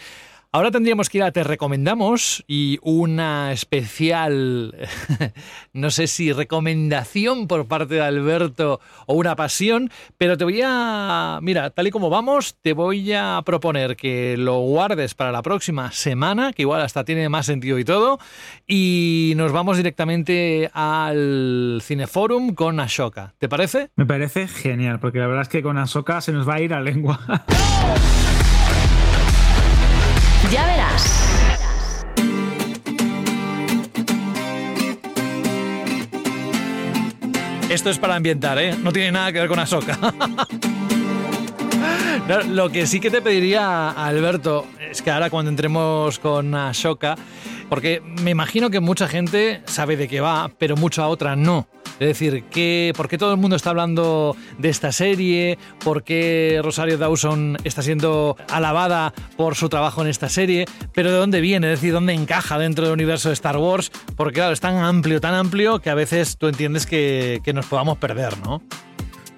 Ahora 0.55 0.69
tendríamos 0.69 1.09
que 1.09 1.17
ir 1.17 1.23
a 1.23 1.31
Te 1.31 1.43
Recomendamos 1.43 2.43
y 2.47 2.77
una 2.83 3.51
especial, 3.51 4.75
no 5.73 5.89
sé 5.89 6.05
si 6.05 6.31
recomendación 6.31 7.47
por 7.47 7.65
parte 7.65 7.95
de 7.95 8.01
Alberto 8.01 8.79
o 9.07 9.15
una 9.15 9.35
pasión, 9.35 9.89
pero 10.19 10.37
te 10.37 10.43
voy 10.43 10.61
a, 10.63 11.39
mira, 11.41 11.71
tal 11.71 11.87
y 11.87 11.89
como 11.89 12.11
vamos, 12.11 12.55
te 12.61 12.73
voy 12.73 13.13
a 13.13 13.41
proponer 13.43 13.95
que 13.95 14.37
lo 14.37 14.59
guardes 14.59 15.15
para 15.15 15.31
la 15.31 15.41
próxima 15.41 15.91
semana, 15.91 16.53
que 16.53 16.61
igual 16.61 16.83
hasta 16.83 17.03
tiene 17.03 17.29
más 17.29 17.47
sentido 17.47 17.79
y 17.79 17.83
todo, 17.83 18.19
y 18.67 19.33
nos 19.35 19.51
vamos 19.51 19.77
directamente 19.77 20.69
al 20.75 21.81
Cineforum 21.81 22.53
con 22.53 22.79
Ashoka. 22.79 23.33
¿Te 23.39 23.49
parece? 23.49 23.89
Me 23.95 24.05
parece 24.05 24.47
genial, 24.47 24.99
porque 24.99 25.17
la 25.17 25.25
verdad 25.25 25.41
es 25.41 25.49
que 25.49 25.63
con 25.63 25.79
Ahsoka 25.79 26.21
se 26.21 26.31
nos 26.31 26.47
va 26.47 26.53
a 26.53 26.61
ir 26.61 26.69
la 26.69 26.81
lengua. 26.81 27.19
Esto 37.69 37.89
es 37.89 37.97
para 37.97 38.15
ambientar, 38.15 38.57
¿eh? 38.59 38.75
No 38.77 38.91
tiene 38.91 39.11
nada 39.11 39.31
que 39.31 39.39
ver 39.39 39.47
con 39.47 39.59
Ahsoka. 39.59 39.97
No, 42.27 42.41
Lo 42.43 42.69
que 42.69 42.87
sí 42.87 43.01
que 43.01 43.11
te 43.11 43.21
pediría, 43.21 43.89
Alberto, 43.89 44.65
es 44.79 45.01
que 45.01 45.11
ahora 45.11 45.29
cuando 45.29 45.49
entremos 45.49 46.19
con 46.19 46.55
Ashoka, 46.55 47.15
porque 47.67 48.01
me 48.21 48.31
imagino 48.31 48.69
que 48.69 48.79
mucha 48.79 49.09
gente 49.09 49.61
sabe 49.65 49.97
de 49.97 50.07
qué 50.07 50.21
va, 50.21 50.49
pero 50.57 50.77
mucha 50.77 51.07
otra 51.07 51.35
no. 51.35 51.67
Es 52.03 52.19
decir, 52.19 52.43
que, 52.51 52.91
¿por 52.97 53.07
qué 53.07 53.17
todo 53.17 53.31
el 53.31 53.39
mundo 53.39 53.55
está 53.55 53.69
hablando 53.69 54.35
de 54.57 54.69
esta 54.69 54.91
serie? 54.91 55.57
¿Por 55.83 56.03
qué 56.03 56.59
Rosario 56.61 56.97
Dawson 56.97 57.57
está 57.63 57.81
siendo 57.81 58.35
alabada 58.49 59.13
por 59.37 59.55
su 59.55 59.69
trabajo 59.69 60.01
en 60.01 60.07
esta 60.07 60.27
serie? 60.27 60.65
¿Pero 60.93 61.11
de 61.11 61.17
dónde 61.17 61.39
viene? 61.39 61.71
Es 61.71 61.79
decir, 61.79 61.93
¿dónde 61.93 62.13
encaja 62.13 62.59
dentro 62.59 62.83
del 62.85 62.93
universo 62.93 63.29
de 63.29 63.33
Star 63.33 63.57
Wars? 63.57 63.89
Porque 64.17 64.35
claro, 64.35 64.51
es 64.51 64.59
tan 64.59 64.75
amplio, 64.77 65.21
tan 65.21 65.33
amplio 65.33 65.79
que 65.79 65.89
a 65.89 65.95
veces 65.95 66.37
tú 66.37 66.47
entiendes 66.47 66.85
que, 66.85 67.39
que 67.43 67.53
nos 67.53 67.67
podamos 67.67 67.97
perder, 67.97 68.37
¿no? 68.39 68.61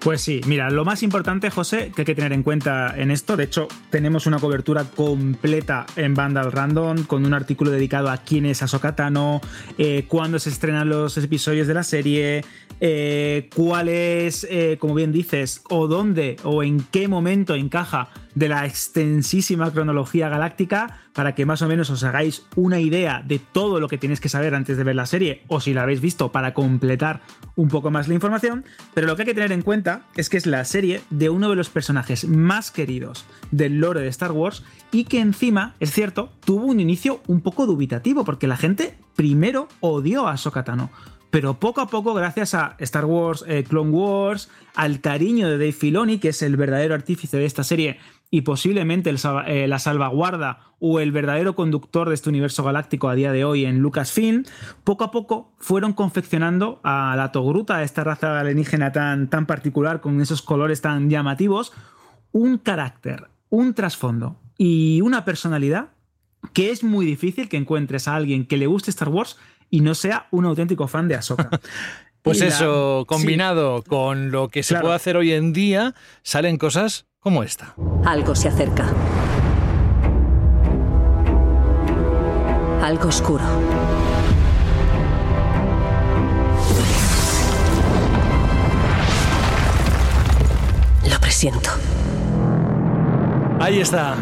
Pues 0.05 0.21
sí, 0.21 0.39
mira, 0.45 0.69
lo 0.69 0.85
más 0.85 1.01
importante, 1.01 1.49
José, 1.49 1.91
que 1.95 2.03
hay 2.03 2.05
que 2.05 2.13
tener 2.13 2.31
en 2.31 2.43
cuenta 2.43 2.93
en 2.95 3.09
esto, 3.09 3.35
de 3.35 3.45
hecho, 3.45 3.67
tenemos 3.89 4.27
una 4.27 4.37
cobertura 4.37 4.83
completa 4.83 5.87
en 5.95 6.13
Vandal 6.13 6.51
Random 6.51 7.05
con 7.05 7.25
un 7.25 7.33
artículo 7.33 7.71
dedicado 7.71 8.11
a 8.11 8.17
quién 8.17 8.45
es 8.45 8.61
Ahsoka 8.61 8.95
Tano, 8.95 9.41
eh, 9.79 10.05
cuándo 10.07 10.37
se 10.37 10.51
estrenan 10.51 10.89
los 10.89 11.17
episodios 11.17 11.65
de 11.65 11.73
la 11.73 11.81
serie, 11.81 12.45
eh, 12.81 13.49
cuál 13.55 13.89
es, 13.89 14.45
eh, 14.47 14.77
como 14.79 14.93
bien 14.93 15.11
dices, 15.11 15.63
o 15.71 15.87
dónde 15.87 16.35
o 16.43 16.61
en 16.61 16.85
qué 16.91 17.07
momento 17.07 17.55
encaja 17.55 18.09
de 18.35 18.49
la 18.49 18.65
extensísima 18.65 19.71
cronología 19.71 20.29
galáctica 20.29 20.99
para 21.13 21.33
que 21.33 21.45
más 21.45 21.61
o 21.61 21.67
menos 21.67 21.89
os 21.89 22.03
hagáis 22.03 22.45
una 22.55 22.79
idea 22.79 23.23
de 23.25 23.39
todo 23.39 23.79
lo 23.79 23.87
que 23.87 23.97
tenéis 23.97 24.19
que 24.19 24.29
saber 24.29 24.53
antes 24.53 24.77
de 24.77 24.83
ver 24.83 24.95
la 24.95 25.05
serie 25.05 25.43
o 25.47 25.61
si 25.61 25.73
la 25.73 25.83
habéis 25.83 26.01
visto 26.01 26.31
para 26.31 26.53
completar 26.53 27.21
un 27.55 27.69
poco 27.69 27.89
más 27.89 28.07
la 28.07 28.13
información. 28.13 28.65
Pero 28.93 29.07
lo 29.07 29.15
que 29.15 29.23
hay 29.23 29.27
que 29.27 29.33
tener 29.33 29.53
en 29.53 29.61
cuenta 29.61 30.01
es 30.15 30.29
que 30.29 30.37
es 30.37 30.45
la 30.45 30.63
serie 30.65 31.01
de 31.09 31.29
uno 31.29 31.49
de 31.49 31.55
los 31.55 31.69
personajes 31.69 32.27
más 32.27 32.69
queridos 32.69 33.25
del 33.51 33.79
lore 33.79 34.01
de 34.01 34.09
Star 34.09 34.33
Wars 34.33 34.63
y 34.91 35.05
que 35.05 35.21
encima, 35.21 35.75
es 35.79 35.91
cierto, 35.91 36.29
tuvo 36.43 36.65
un 36.65 36.79
inicio 36.79 37.21
un 37.27 37.41
poco 37.41 37.65
dubitativo 37.65 38.25
porque 38.25 38.47
la 38.47 38.57
gente 38.57 38.97
primero 39.15 39.69
odió 39.79 40.27
a 40.27 40.33
Ahsoka 40.33 40.63
Tano. 40.63 40.91
Pero 41.35 41.59
poco 41.59 41.81
a 41.81 41.87
poco, 41.87 42.13
gracias 42.13 42.53
a 42.53 42.77
Star 42.79 43.03
Wars, 43.03 43.43
eh, 43.45 43.65
Clone 43.67 43.91
Wars, 43.91 44.49
al 44.73 45.01
cariño 45.01 45.49
de 45.49 45.57
Dave 45.57 45.73
Filoni, 45.73 46.17
que 46.17 46.29
es 46.29 46.41
el 46.41 46.55
verdadero 46.55 46.95
artífice 46.95 47.35
de 47.35 47.43
esta 47.43 47.65
serie 47.65 47.99
y 48.31 48.41
posiblemente 48.41 49.09
el 49.09 49.17
eh, 49.47 49.67
la 49.67 49.79
salvaguarda 49.79 50.59
o 50.79 50.99
el 50.99 51.11
verdadero 51.11 51.55
conductor 51.55 52.09
de 52.09 52.15
este 52.15 52.29
universo 52.29 52.63
galáctico 52.63 53.07
a 53.09 53.15
día 53.15 53.31
de 53.31 53.45
hoy 53.45 53.65
en 53.65 53.79
Lucasfilm, 53.79 54.43
poco 54.83 55.03
a 55.05 55.11
poco 55.11 55.53
fueron 55.57 55.93
confeccionando 55.93 56.81
a 56.83 57.15
la 57.15 57.31
Togruta, 57.31 57.77
a 57.77 57.83
esta 57.83 58.03
raza 58.03 58.39
alienígena 58.39 58.91
tan, 58.91 59.29
tan 59.29 59.45
particular, 59.45 60.01
con 60.01 60.19
esos 60.21 60.41
colores 60.41 60.81
tan 60.81 61.09
llamativos, 61.09 61.71
un 62.31 62.57
carácter, 62.57 63.29
un 63.49 63.73
trasfondo 63.73 64.37
y 64.57 65.01
una 65.01 65.23
personalidad 65.23 65.89
que 66.53 66.71
es 66.71 66.83
muy 66.83 67.05
difícil 67.05 67.47
que 67.49 67.57
encuentres 67.57 68.07
a 68.07 68.15
alguien 68.15 68.45
que 68.45 68.57
le 68.57 68.67
guste 68.67 68.91
Star 68.91 69.09
Wars 69.09 69.37
y 69.69 69.79
no 69.81 69.95
sea 69.95 70.27
un 70.31 70.45
auténtico 70.45 70.87
fan 70.87 71.07
de 71.07 71.15
Ahsoka. 71.15 71.49
Pues 72.21 72.39
Y 72.39 72.41
la- 72.41 72.47
eso, 72.47 73.01
sí. 73.01 73.05
combinado 73.05 73.83
con 73.83 74.31
lo 74.31 74.47
que 74.49 74.63
se 74.63 74.73
Claro. 74.73 74.85
puede 74.85 74.95
hacer 74.95 75.15
hoy 75.15 75.31
en 75.31 75.53
día, 75.53 75.93
salen 76.23 76.57
cosas 76.57 77.05
como 77.25 77.41
esta. 77.41 77.73
Algo 78.05 78.35
se 78.35 78.49
acerca. 78.49 78.85
Algo 82.83 83.07
oscuro. 83.09 83.43
Lo 91.09 91.19
presiento. 91.19 91.71
Ahí 93.59 93.79
está. 93.79 94.13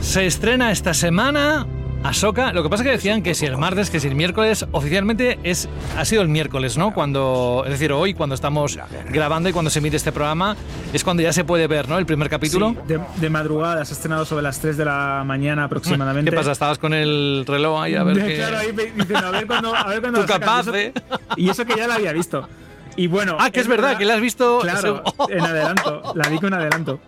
Se 0.00 0.26
estrena 0.26 0.70
esta 0.70 0.94
semana 0.94 1.66
Ahsoka. 2.04 2.52
Lo 2.52 2.62
que 2.62 2.68
pasa 2.68 2.82
es 2.82 2.86
que 2.88 2.92
decían 2.96 3.22
que 3.22 3.34
si 3.34 3.46
el 3.46 3.56
martes, 3.56 3.88
que 3.90 4.00
si 4.00 4.08
el 4.08 4.14
miércoles, 4.14 4.66
oficialmente 4.72 5.38
es 5.44 5.68
ha 5.96 6.04
sido 6.04 6.22
el 6.22 6.28
miércoles, 6.28 6.76
¿no? 6.76 6.92
Cuando, 6.92 7.62
es 7.64 7.70
decir, 7.70 7.92
hoy 7.92 8.12
cuando 8.14 8.34
estamos 8.34 8.78
grabando 9.10 9.48
y 9.48 9.52
cuando 9.52 9.70
se 9.70 9.78
emite 9.78 9.96
este 9.96 10.10
programa 10.12 10.56
es 10.92 11.04
cuando 11.04 11.22
ya 11.22 11.32
se 11.32 11.44
puede 11.44 11.66
ver, 11.68 11.88
¿no? 11.88 11.98
El 11.98 12.06
primer 12.06 12.28
capítulo. 12.28 12.70
Sí, 12.70 12.94
de, 12.94 13.00
de 13.16 13.30
madrugada, 13.30 13.84
se 13.84 13.92
ha 13.92 13.96
estrenado 13.96 14.24
sobre 14.24 14.42
las 14.42 14.58
3 14.58 14.76
de 14.76 14.84
la 14.84 15.22
mañana 15.24 15.64
aproximadamente. 15.64 16.30
¿Qué 16.30 16.36
pasa? 16.36 16.52
Estabas 16.52 16.78
con 16.78 16.92
el 16.92 17.44
reloj 17.46 17.80
ahí 17.82 17.94
a 17.94 18.02
ver 18.02 18.16
qué. 18.16 18.36
Claro, 18.36 18.58
ahí 18.58 18.72
diciendo, 18.72 19.26
a 19.26 19.30
ver 19.30 19.46
cuándo, 19.46 19.74
a 19.74 19.86
ver 19.88 20.00
cuándo 20.00 20.20
Tú 20.22 20.26
capaz, 20.26 20.58
Y 20.66 20.68
eso- 20.68 20.74
¿eh? 20.76 20.92
Y 21.36 21.48
eso 21.50 21.64
que 21.64 21.76
ya 21.76 21.86
la 21.86 21.94
había 21.94 22.12
visto. 22.12 22.48
Y 22.96 23.06
bueno. 23.06 23.36
Ah, 23.38 23.50
que 23.50 23.60
es 23.60 23.68
verdad, 23.68 23.96
que 23.96 24.04
la 24.04 24.14
has 24.14 24.20
visto. 24.20 24.60
Claro, 24.60 25.02
en 25.28 25.40
adelanto. 25.40 26.12
La 26.14 26.28
vi 26.28 26.38
con 26.38 26.54
adelanto. 26.54 27.00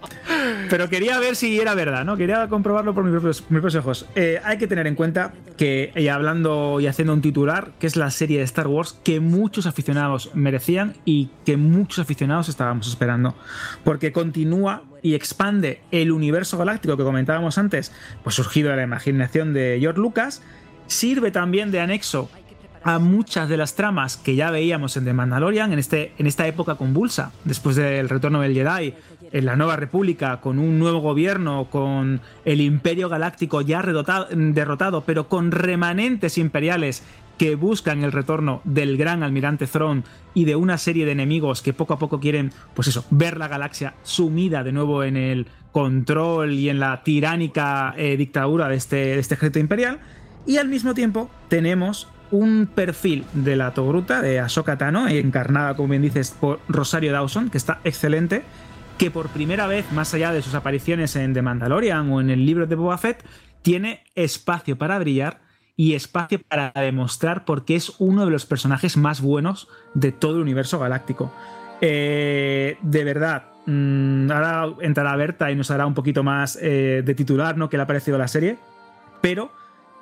Pero 0.71 0.89
quería 0.89 1.19
ver 1.19 1.37
si 1.37 1.61
era 1.61 1.75
verdad, 1.75 2.05
¿no? 2.05 2.17
Quería 2.17 2.49
comprobarlo 2.49 2.95
por 2.95 3.05
mis 3.05 3.13
propios, 3.13 3.43
mis 3.51 3.61
propios 3.61 3.75
ojos. 3.77 4.07
Eh, 4.15 4.41
hay 4.45 4.59
que 4.59 4.67
tener 4.67 4.87
en 4.87 4.95
cuenta 4.95 5.33
que, 5.57 5.93
y 5.95 6.09
hablando 6.09 6.81
y 6.81 6.87
haciendo 6.87 7.13
un 7.13 7.23
titular, 7.23 7.73
que 7.79 7.87
es 7.87 7.97
la 7.97 8.11
serie 8.11 8.39
de 8.39 8.45
Star 8.45 8.67
Wars 8.67 8.99
que 9.05 9.21
muchos 9.21 9.67
aficionados 9.67 10.31
merecían 10.35 10.95
y 11.05 11.31
que 11.45 11.57
muchos 11.57 11.99
aficionados 11.99 12.49
estábamos 12.49 12.89
esperando. 12.89 13.35
Porque 13.85 14.13
continúa 14.13 14.83
y 15.03 15.15
expande 15.15 15.83
el 15.91 16.13
universo 16.13 16.57
galáctico 16.57 16.97
que 16.97 17.05
comentábamos 17.05 17.59
antes, 17.59 17.93
pues 18.23 18.37
surgido 18.37 18.71
de 18.71 18.77
la 18.77 18.83
imaginación 18.83 19.53
de 19.53 19.77
George 19.79 20.01
Lucas, 20.01 20.43
sirve 20.87 21.31
también 21.31 21.71
de 21.71 21.81
anexo 21.81 22.31
a 22.85 22.99
muchas 22.99 23.49
de 23.49 23.57
las 23.57 23.75
tramas 23.75 24.19
que 24.19 24.37
ya 24.37 24.51
veíamos 24.51 24.97
en 24.97 25.05
The 25.05 25.15
Mandalorian 25.15 25.73
en, 25.73 25.79
este, 25.79 26.13
en 26.19 26.27
esta 26.27 26.47
época 26.47 26.75
convulsa, 26.75 27.33
después 27.45 27.77
del 27.77 28.09
retorno 28.09 28.43
del 28.43 28.55
Jedi, 28.55 28.95
en 29.33 29.47
la 29.47 29.57
Nueva 29.57 29.77
República, 29.77 30.41
con 30.41 30.59
un 30.59 30.79
nuevo 30.79 31.01
gobierno, 31.01 31.69
con 31.71 32.21
el 32.45 32.61
Imperio 32.61 33.09
Galáctico 33.09 33.63
ya 33.63 33.83
derrotado, 33.83 35.01
pero 35.01 35.29
con 35.29 35.51
remanentes 35.51 36.39
imperiales 36.39 37.03
que 37.39 37.57
buscan 37.57 38.05
el 38.05 38.13
retorno 38.13 38.61
del 38.65 38.97
gran 38.97 39.23
almirante 39.23 39.67
Thrawn 39.67 40.05
y 40.35 40.45
de 40.45 40.55
una 40.55 40.79
serie 40.79 41.05
de 41.05 41.13
enemigos 41.13 41.63
que 41.63 41.73
poco 41.73 41.95
a 41.95 41.99
poco 41.99 42.21
quieren, 42.21 42.53
pues 42.75 42.87
eso, 42.89 43.05
ver 43.11 43.39
la 43.39 43.49
galaxia 43.49 43.95
sumida 44.03 44.63
de 44.63 44.73
nuevo 44.73 45.03
en 45.03 45.17
el 45.17 45.47
control 45.73 46.53
y 46.53 46.69
en 46.69 46.79
la 46.79 47.03
tiránica 47.03 47.95
eh, 47.97 48.17
dictadura 48.17 48.69
de 48.69 48.77
este, 48.77 48.97
de 48.97 49.19
este 49.19 49.35
ejército 49.35 49.59
imperial. 49.59 49.99
Y 50.47 50.59
al 50.59 50.69
mismo 50.69 50.95
tiempo 50.95 51.31
tenemos 51.49 52.09
un 52.31 52.69
perfil 52.73 53.25
de 53.33 53.57
la 53.57 53.73
Togruta, 53.75 54.21
de 54.21 54.41
Ahsoka 54.41 54.77
Tano, 54.79 55.09
encarnada, 55.09 55.75
como 55.77 55.91
bien 55.91 56.03
dices, 56.03 56.37
por 56.39 56.61
Rosario 56.69 57.13
Dawson, 57.13 57.51
que 57.51 57.59
está 57.59 57.81
excelente, 57.85 58.43
que 58.99 59.11
por 59.11 59.29
primera 59.29 59.67
vez, 59.67 59.91
más 59.93 60.15
allá 60.15 60.33
de 60.33 60.43
sus 60.43 60.55
apariciones 60.55 61.17
en 61.17 61.35
The 61.35 61.43
Mandalorian 61.43 62.11
o 62.11 62.21
en 62.21 62.31
el 62.31 62.47
libro 62.47 62.67
de 62.67 62.75
Boba 62.75 62.99
Fett, 62.99 63.25
tiene 63.63 64.05
espacio 64.15 64.77
para 64.77 64.99
brillar 64.99 65.41
y 65.77 65.95
espacio 65.95 66.41
para 66.49 66.73
demostrar 66.75 67.45
por 67.45 67.65
qué 67.65 67.77
es 67.77 67.93
uno 67.99 68.25
de 68.25 68.31
los 68.31 68.47
personajes 68.47 68.97
más 68.97 69.21
buenos 69.21 69.69
de 69.95 70.13
todo 70.13 70.37
el 70.37 70.43
universo 70.43 70.79
galáctico. 70.79 71.33
Eh, 71.81 72.77
de 72.83 73.05
verdad, 73.05 73.47
mm, 73.67 74.31
ahora 74.31 74.69
entrará 74.81 75.17
Berta 75.17 75.51
y 75.51 75.57
nos 75.57 75.71
hará 75.71 75.87
un 75.87 75.95
poquito 75.95 76.23
más 76.23 76.59
eh, 76.61 77.03
de 77.05 77.15
titular, 77.15 77.57
¿no? 77.57 77.69
Que 77.69 77.77
le 77.77 77.83
ha 77.83 77.87
parecido 77.87 78.19
la 78.19 78.29
serie, 78.29 78.59
pero 79.21 79.51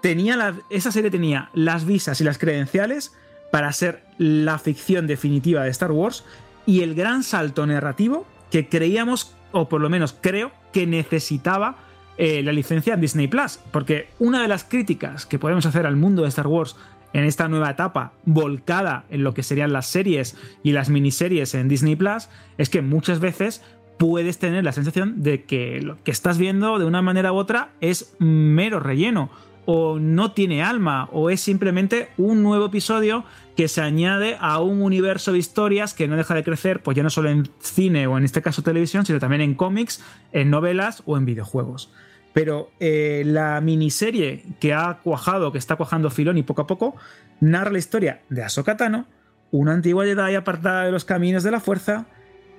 tenía 0.03 0.55
esa 0.69 0.93
serie 0.93 1.11
tenía 1.11 1.49
las 1.55 1.87
visas 1.87 2.21
y 2.21 2.25
las 2.25 2.37
credenciales 2.37 3.15
para 3.51 3.73
ser 3.73 4.03
la 4.19 4.59
ficción 4.59 5.07
definitiva 5.07 5.63
de 5.63 5.71
Star 5.71 5.93
Wars 5.93 6.25
y 6.67 6.83
el 6.83 6.95
gran 6.95 7.23
salto 7.23 7.67
narrativo 7.67 8.27
que 8.51 8.69
creíamos, 8.69 9.35
o 9.53 9.69
por 9.69 9.81
lo 9.81 9.89
menos 9.89 10.15
creo, 10.21 10.53
que 10.73 10.87
necesitaba 10.87 11.77
eh, 12.19 12.43
la 12.43 12.53
licencia 12.53 12.97
Disney 12.97 13.29
Plus. 13.29 13.59
Porque 13.71 14.09
una 14.19 14.43
de 14.43 14.49
las 14.49 14.65
críticas 14.65 15.25
que 15.25 15.39
podemos 15.39 15.65
hacer 15.65 15.87
al 15.87 15.97
mundo 15.97 16.23
de 16.23 16.29
Star 16.29 16.47
Wars 16.47 16.77
en 17.13 17.25
esta 17.25 17.49
nueva 17.49 17.71
etapa, 17.71 18.13
volcada 18.25 19.05
en 19.11 19.23
lo 19.23 19.35
que 19.35 19.43
serían 19.43 19.73
las 19.73 19.87
series 19.87 20.37
y 20.63 20.73
las 20.73 20.89
miniseries 20.89 21.55
en 21.55 21.69
Disney 21.69 21.97
Plus, 21.97 22.29
es 22.59 22.71
que 22.71 22.83
muchas 22.83 23.21
veces 23.21 23.63
puedes 23.99 24.39
tener 24.39 24.65
la 24.65 24.73
sensación 24.73 25.23
de 25.23 25.45
que 25.45 25.81
lo 25.83 26.03
que 26.03 26.11
estás 26.11 26.39
viendo 26.39 26.79
de 26.79 26.87
una 26.87 27.03
manera 27.03 27.33
u 27.33 27.37
otra 27.37 27.71
es 27.81 28.17
mero 28.19 28.81
relleno 28.81 29.31
o 29.65 29.99
no 29.99 30.33
tiene 30.33 30.63
alma 30.63 31.09
o 31.13 31.31
es 31.31 31.41
simplemente 31.41 32.09
un 32.17 32.43
nuevo 32.43 32.67
episodio 32.67 33.25
que 33.57 33.69
se 33.69 33.81
añade 33.81 34.37
a 34.41 34.61
un 34.61 34.83
universo 34.83 35.33
de 35.33 35.39
historias 35.39 35.95
que 35.95 36.09
no 36.09 36.17
deja 36.17 36.35
de 36.35 36.43
crecer, 36.43 36.83
pues 36.83 36.97
ya 36.97 37.03
no 37.03 37.11
solo 37.11 37.29
en 37.29 37.49
cine 37.61 38.07
o 38.07 38.19
en 38.19 38.25
este 38.25 38.43
caso 38.43 38.63
televisión, 38.63 39.05
sino 39.05 39.19
también 39.19 39.43
en 39.43 39.55
cómics, 39.55 40.03
en 40.33 40.51
novelas 40.51 41.03
o 41.07 41.17
en 41.17 41.27
videojuegos. 41.27 41.93
Pero 42.33 42.71
eh, 42.81 43.23
la 43.27 43.61
miniserie 43.61 44.45
que 44.59 44.73
ha 44.73 45.01
cuajado, 45.03 45.53
que 45.53 45.59
está 45.59 45.77
cuajando 45.77 46.11
Filoni 46.11 46.43
poco 46.43 46.63
a 46.63 46.67
poco, 46.67 46.97
narra 47.41 47.73
la 47.73 47.79
historia 47.79 48.23
de 48.31 48.43
Ahsoka 48.43 48.77
Tano, 48.77 49.07
una 49.51 49.73
antigua 49.73 50.07
Jedi 50.07 50.35
apartada 50.35 50.85
de 50.85 50.93
los 50.93 51.05
caminos 51.05 51.43
de 51.43 51.51
la 51.51 51.61
fuerza, 51.61 52.07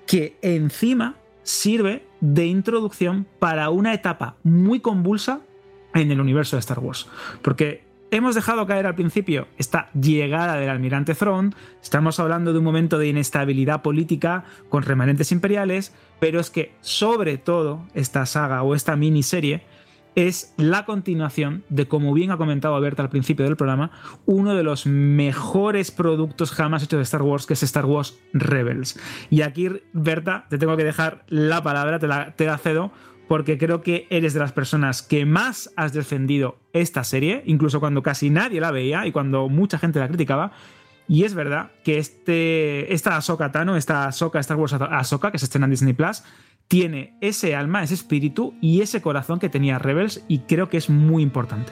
que 0.06 0.38
encima 0.42 1.16
sirve 1.42 2.06
de 2.22 2.46
introducción 2.46 3.26
para 3.40 3.72
una 3.72 3.94
etapa 3.94 4.36
muy 4.44 4.80
convulsa 4.80 5.42
en 5.94 6.12
el 6.12 6.22
universo 6.22 6.56
de 6.56 6.62
Star 6.62 6.80
Wars. 6.80 7.08
Porque 7.42 7.84
hemos 8.12 8.36
dejado 8.36 8.66
caer 8.68 8.86
al 8.86 8.96
principio 8.96 9.48
esta 9.58 9.90
llegada 9.94 10.56
del 10.56 10.70
almirante 10.70 11.16
Thrawn, 11.16 11.56
estamos 11.82 12.20
hablando 12.20 12.54
de 12.54 12.60
un 12.60 12.66
momento 12.66 12.98
de 12.98 13.08
inestabilidad 13.08 13.82
política 13.82 14.44
con 14.70 14.84
remanentes 14.84 15.32
imperiales, 15.32 15.94
pero 16.20 16.40
es 16.40 16.50
que 16.50 16.74
sobre 16.82 17.38
todo 17.38 17.88
esta 17.94 18.26
saga 18.26 18.64
o 18.64 18.76
esta 18.76 18.96
miniserie 18.96 19.64
es 20.16 20.54
la 20.58 20.86
continuación 20.86 21.64
de, 21.70 21.88
como 21.88 22.14
bien 22.14 22.32
ha 22.32 22.38
comentado 22.38 22.80
Berta 22.80 23.02
al 23.02 23.10
principio 23.10 23.46
del 23.46 23.58
programa, 23.58 23.92
uno 24.26 24.56
de 24.56 24.64
los 24.64 24.86
mejores 24.86 25.92
productos 25.92 26.52
jamás 26.52 26.84
hechos 26.84 27.00
de 27.00 27.04
Star 27.04 27.24
Wars, 27.24 27.46
que 27.46 27.54
es 27.54 27.64
Star 27.64 27.86
Wars 27.86 28.20
Rebels. 28.32 29.00
Y 29.30 29.42
aquí, 29.42 29.70
Berta, 29.94 30.46
te 30.50 30.58
tengo 30.58 30.78
que 30.78 30.84
dejar 30.84 31.24
la 31.30 31.64
palabra, 31.64 32.00
te 32.00 32.08
te 32.36 32.46
la 32.46 32.58
cedo, 32.58 32.92
porque 33.28 33.58
creo 33.58 33.82
que 33.82 34.08
eres 34.10 34.34
de 34.34 34.40
las 34.40 34.52
personas 34.52 35.02
que 35.02 35.26
más 35.26 35.72
has 35.76 35.94
defendido 35.94 36.58
esta 36.74 37.04
serie, 37.04 37.44
incluso 37.46 37.80
cuando 37.80 38.04
casi 38.04 38.30
nadie 38.30 38.60
la 38.60 38.72
veía 38.72 39.06
y 39.08 39.12
cuando 39.12 39.50
mucha 39.50 39.78
gente 39.80 40.00
la 40.00 40.08
criticaba. 40.08 40.52
Y 41.08 41.24
es 41.26 41.34
verdad 41.34 41.72
que 41.84 41.98
este, 41.98 42.94
esta 42.94 43.18
Ahsoka 43.18 43.52
Tano, 43.52 43.76
esta 43.76 44.08
Ahsoka, 44.08 44.40
Star 44.40 44.58
Wars 44.58 44.74
Ahsoka, 44.74 45.32
que 45.32 45.40
se 45.40 45.46
estrena 45.46 45.66
en 45.66 45.72
Disney 45.72 45.94
Plus, 45.94 46.24
tiene 46.68 47.18
ese 47.22 47.56
alma, 47.56 47.84
ese 47.84 47.94
espíritu 47.94 48.56
y 48.62 48.82
ese 48.82 49.02
corazón 49.02 49.40
que 49.40 49.50
tenía 49.50 49.80
Rebels 49.80 50.24
y 50.28 50.40
creo 50.40 50.70
que 50.70 50.78
es 50.78 50.90
muy 50.90 51.22
importante. 51.24 51.72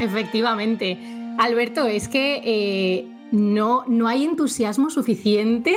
Efectivamente. 0.00 0.98
Alberto, 1.38 1.86
es 1.86 2.08
que 2.08 2.42
eh, 2.44 3.17
no, 3.30 3.84
no 3.86 4.08
hay 4.08 4.24
entusiasmo 4.24 4.90
suficiente 4.90 5.76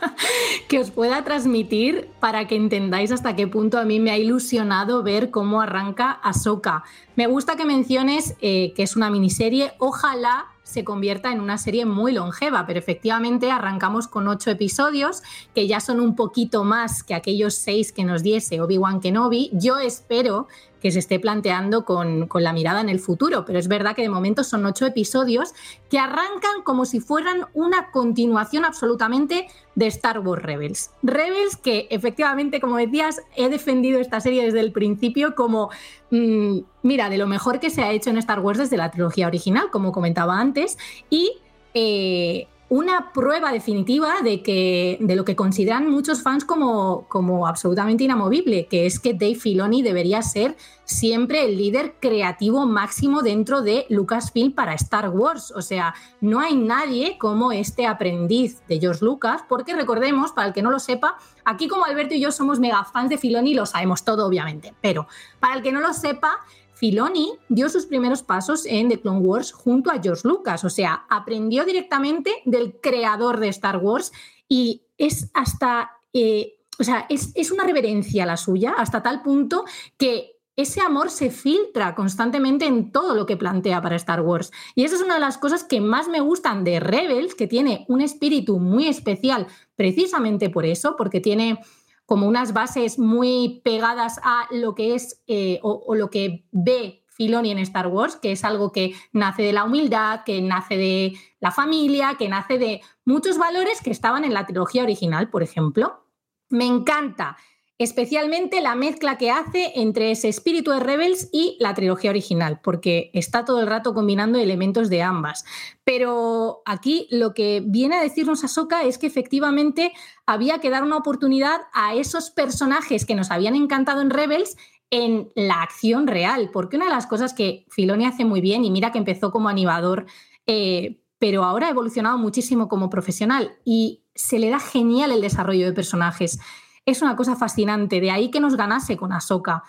que 0.68 0.78
os 0.78 0.90
pueda 0.90 1.24
transmitir 1.24 2.10
para 2.20 2.46
que 2.46 2.56
entendáis 2.56 3.12
hasta 3.12 3.36
qué 3.36 3.46
punto 3.46 3.78
a 3.78 3.84
mí 3.84 4.00
me 4.00 4.10
ha 4.10 4.18
ilusionado 4.18 5.02
ver 5.02 5.30
cómo 5.30 5.60
arranca 5.60 6.10
Ahsoka. 6.10 6.84
Me 7.16 7.26
gusta 7.26 7.56
que 7.56 7.64
menciones 7.64 8.34
eh, 8.40 8.72
que 8.74 8.82
es 8.82 8.96
una 8.96 9.10
miniserie. 9.10 9.72
Ojalá 9.78 10.46
se 10.66 10.82
convierta 10.82 11.30
en 11.30 11.40
una 11.40 11.58
serie 11.58 11.86
muy 11.86 12.12
longeva, 12.12 12.66
pero 12.66 12.80
efectivamente 12.80 13.52
arrancamos 13.52 14.08
con 14.08 14.26
ocho 14.26 14.50
episodios, 14.50 15.22
que 15.54 15.68
ya 15.68 15.78
son 15.78 16.00
un 16.00 16.16
poquito 16.16 16.64
más 16.64 17.04
que 17.04 17.14
aquellos 17.14 17.54
seis 17.54 17.92
que 17.92 18.04
nos 18.04 18.24
diese 18.24 18.60
Obi-Wan 18.60 19.00
Kenobi. 19.00 19.50
Yo 19.52 19.78
espero 19.78 20.48
que 20.80 20.90
se 20.90 20.98
esté 20.98 21.18
planteando 21.18 21.84
con, 21.84 22.26
con, 22.26 22.42
la 22.42 22.52
mirada 22.52 22.80
en 22.80 22.88
el 22.88 23.00
futuro, 23.00 23.44
pero 23.44 23.58
es 23.58 23.68
verdad 23.68 23.94
que 23.94 24.02
de 24.02 24.08
momento 24.08 24.44
son 24.44 24.64
ocho 24.66 24.86
episodios 24.86 25.52
que 25.88 25.98
arrancan 25.98 26.62
como 26.64 26.84
si 26.84 27.00
fueran 27.00 27.46
una 27.54 27.90
continuación 27.90 28.64
absolutamente 28.64 29.48
de 29.74 29.86
Star 29.86 30.20
Wars 30.20 30.42
Rebels. 30.42 30.90
Rebels 31.02 31.56
que 31.56 31.86
efectivamente, 31.90 32.60
como 32.60 32.76
decías, 32.76 33.22
he 33.34 33.48
defendido 33.48 34.00
esta 34.00 34.20
serie 34.20 34.44
desde 34.44 34.60
el 34.60 34.72
principio 34.72 35.34
como, 35.34 35.70
mmm, 36.10 36.58
mira, 36.82 37.08
de 37.08 37.18
lo 37.18 37.26
mejor 37.26 37.60
que 37.60 37.70
se 37.70 37.82
ha 37.82 37.92
hecho 37.92 38.10
en 38.10 38.18
Star 38.18 38.40
Wars 38.40 38.58
desde 38.58 38.76
la 38.76 38.90
trilogía 38.90 39.26
original, 39.26 39.70
como 39.70 39.92
comentaba 39.92 40.38
antes, 40.38 40.78
y... 41.10 41.38
Eh, 41.74 42.48
una 42.68 43.12
prueba 43.12 43.52
definitiva 43.52 44.22
de, 44.24 44.42
que, 44.42 44.98
de 45.00 45.14
lo 45.14 45.24
que 45.24 45.36
consideran 45.36 45.88
muchos 45.88 46.22
fans 46.22 46.44
como, 46.44 47.06
como 47.08 47.46
absolutamente 47.46 48.04
inamovible, 48.04 48.66
que 48.66 48.86
es 48.86 48.98
que 48.98 49.14
Dave 49.14 49.36
Filoni 49.36 49.82
debería 49.82 50.20
ser 50.22 50.56
siempre 50.84 51.44
el 51.44 51.56
líder 51.56 51.94
creativo 52.00 52.66
máximo 52.66 53.22
dentro 53.22 53.62
de 53.62 53.86
Lucasfilm 53.88 54.52
para 54.52 54.74
Star 54.74 55.10
Wars. 55.10 55.52
O 55.54 55.62
sea, 55.62 55.94
no 56.20 56.40
hay 56.40 56.56
nadie 56.56 57.18
como 57.18 57.52
este 57.52 57.86
aprendiz 57.86 58.60
de 58.66 58.80
George 58.80 59.04
Lucas, 59.04 59.42
porque 59.48 59.74
recordemos, 59.74 60.32
para 60.32 60.48
el 60.48 60.54
que 60.54 60.62
no 60.62 60.70
lo 60.72 60.80
sepa, 60.80 61.18
aquí 61.44 61.68
como 61.68 61.84
Alberto 61.84 62.14
y 62.14 62.20
yo 62.20 62.32
somos 62.32 62.58
mega 62.58 62.84
fans 62.84 63.10
de 63.10 63.18
Filoni, 63.18 63.54
lo 63.54 63.66
sabemos 63.66 64.04
todo, 64.04 64.26
obviamente, 64.26 64.74
pero 64.80 65.06
para 65.38 65.54
el 65.54 65.62
que 65.62 65.70
no 65.70 65.80
lo 65.80 65.92
sepa, 65.92 66.40
Filoni 66.76 67.32
dio 67.48 67.70
sus 67.70 67.86
primeros 67.86 68.22
pasos 68.22 68.66
en 68.66 68.90
The 68.90 69.00
Clone 69.00 69.20
Wars 69.20 69.50
junto 69.50 69.90
a 69.90 70.00
George 70.00 70.28
Lucas, 70.28 70.62
o 70.62 70.70
sea, 70.70 71.06
aprendió 71.08 71.64
directamente 71.64 72.30
del 72.44 72.78
creador 72.82 73.40
de 73.40 73.48
Star 73.48 73.78
Wars 73.78 74.12
y 74.46 74.82
es 74.98 75.30
hasta, 75.32 75.90
eh, 76.12 76.58
o 76.78 76.84
sea, 76.84 77.06
es, 77.08 77.32
es 77.34 77.50
una 77.50 77.64
reverencia 77.64 78.26
la 78.26 78.36
suya, 78.36 78.74
hasta 78.76 79.02
tal 79.02 79.22
punto 79.22 79.64
que 79.96 80.36
ese 80.54 80.80
amor 80.80 81.10
se 81.10 81.30
filtra 81.30 81.94
constantemente 81.94 82.66
en 82.66 82.90
todo 82.90 83.14
lo 83.14 83.26
que 83.26 83.36
plantea 83.36 83.82
para 83.82 83.96
Star 83.96 84.22
Wars. 84.22 84.52
Y 84.74 84.84
esa 84.84 84.96
es 84.96 85.02
una 85.02 85.14
de 85.14 85.20
las 85.20 85.36
cosas 85.36 85.64
que 85.64 85.82
más 85.82 86.08
me 86.08 86.20
gustan 86.20 86.64
de 86.64 86.80
Rebels, 86.80 87.34
que 87.34 87.46
tiene 87.46 87.84
un 87.88 88.00
espíritu 88.00 88.58
muy 88.58 88.86
especial 88.86 89.46
precisamente 89.76 90.48
por 90.48 90.64
eso, 90.64 90.96
porque 90.96 91.20
tiene 91.20 91.60
como 92.06 92.26
unas 92.26 92.52
bases 92.52 92.98
muy 92.98 93.60
pegadas 93.64 94.20
a 94.22 94.46
lo 94.52 94.74
que 94.74 94.94
es 94.94 95.22
eh, 95.26 95.58
o, 95.62 95.94
lo 95.94 96.08
que 96.08 96.46
ve 96.52 97.04
Filoni 97.08 97.50
en 97.50 97.58
Star 97.58 97.88
Wars, 97.88 98.16
que 98.16 98.32
es 98.32 98.44
algo 98.44 98.72
que 98.72 98.94
nace 99.12 99.42
de 99.42 99.52
la 99.52 99.64
humildad, 99.64 100.22
que 100.24 100.40
nace 100.40 100.76
de 100.76 101.18
la 101.40 101.50
familia, 101.50 102.14
que 102.18 102.28
nace 102.28 102.58
de 102.58 102.80
muchos 103.04 103.38
valores 103.38 103.82
que 103.82 103.90
estaban 103.90 104.24
en 104.24 104.34
la 104.34 104.46
trilogía 104.46 104.84
original, 104.84 105.28
por 105.30 105.42
ejemplo. 105.42 106.04
Me 106.48 106.64
encanta 106.64 107.36
especialmente 107.78 108.62
la 108.62 108.74
mezcla 108.74 109.18
que 109.18 109.30
hace 109.30 109.72
entre 109.76 110.10
ese 110.10 110.28
espíritu 110.28 110.70
de 110.70 110.80
Rebels 110.80 111.28
y 111.30 111.56
la 111.60 111.74
trilogía 111.74 112.10
original, 112.10 112.60
porque 112.62 113.10
está 113.12 113.44
todo 113.44 113.60
el 113.60 113.66
rato 113.66 113.92
combinando 113.92 114.38
elementos 114.38 114.88
de 114.88 115.02
ambas. 115.02 115.44
Pero 115.84 116.62
aquí 116.64 117.06
lo 117.10 117.34
que 117.34 117.62
viene 117.64 117.96
a 117.96 118.02
decirnos 118.02 118.44
Ahsoka 118.44 118.84
es 118.84 118.96
que 118.96 119.06
efectivamente 119.06 119.92
había 120.24 120.58
que 120.58 120.70
dar 120.70 120.84
una 120.84 120.96
oportunidad 120.96 121.60
a 121.74 121.94
esos 121.94 122.30
personajes 122.30 123.04
que 123.04 123.14
nos 123.14 123.30
habían 123.30 123.54
encantado 123.54 124.00
en 124.00 124.10
Rebels 124.10 124.56
en 124.90 125.30
la 125.34 125.62
acción 125.62 126.06
real, 126.06 126.50
porque 126.52 126.76
una 126.76 126.86
de 126.86 126.92
las 126.92 127.06
cosas 127.06 127.34
que 127.34 127.66
Filoni 127.68 128.06
hace 128.06 128.24
muy 128.24 128.40
bien, 128.40 128.64
y 128.64 128.70
mira 128.70 128.92
que 128.92 128.98
empezó 128.98 129.32
como 129.32 129.48
animador, 129.48 130.06
eh, 130.46 131.02
pero 131.18 131.44
ahora 131.44 131.66
ha 131.66 131.70
evolucionado 131.70 132.16
muchísimo 132.18 132.68
como 132.68 132.88
profesional 132.88 133.56
y 133.64 134.04
se 134.14 134.38
le 134.38 134.48
da 134.48 134.60
genial 134.60 135.10
el 135.10 135.20
desarrollo 135.20 135.66
de 135.66 135.72
personajes 135.72 136.38
es 136.86 137.02
una 137.02 137.16
cosa 137.16 137.36
fascinante. 137.36 138.00
De 138.00 138.10
ahí 138.10 138.30
que 138.30 138.40
nos 138.40 138.56
ganase 138.56 138.96
con 138.96 139.12
Ahsoka. 139.12 139.64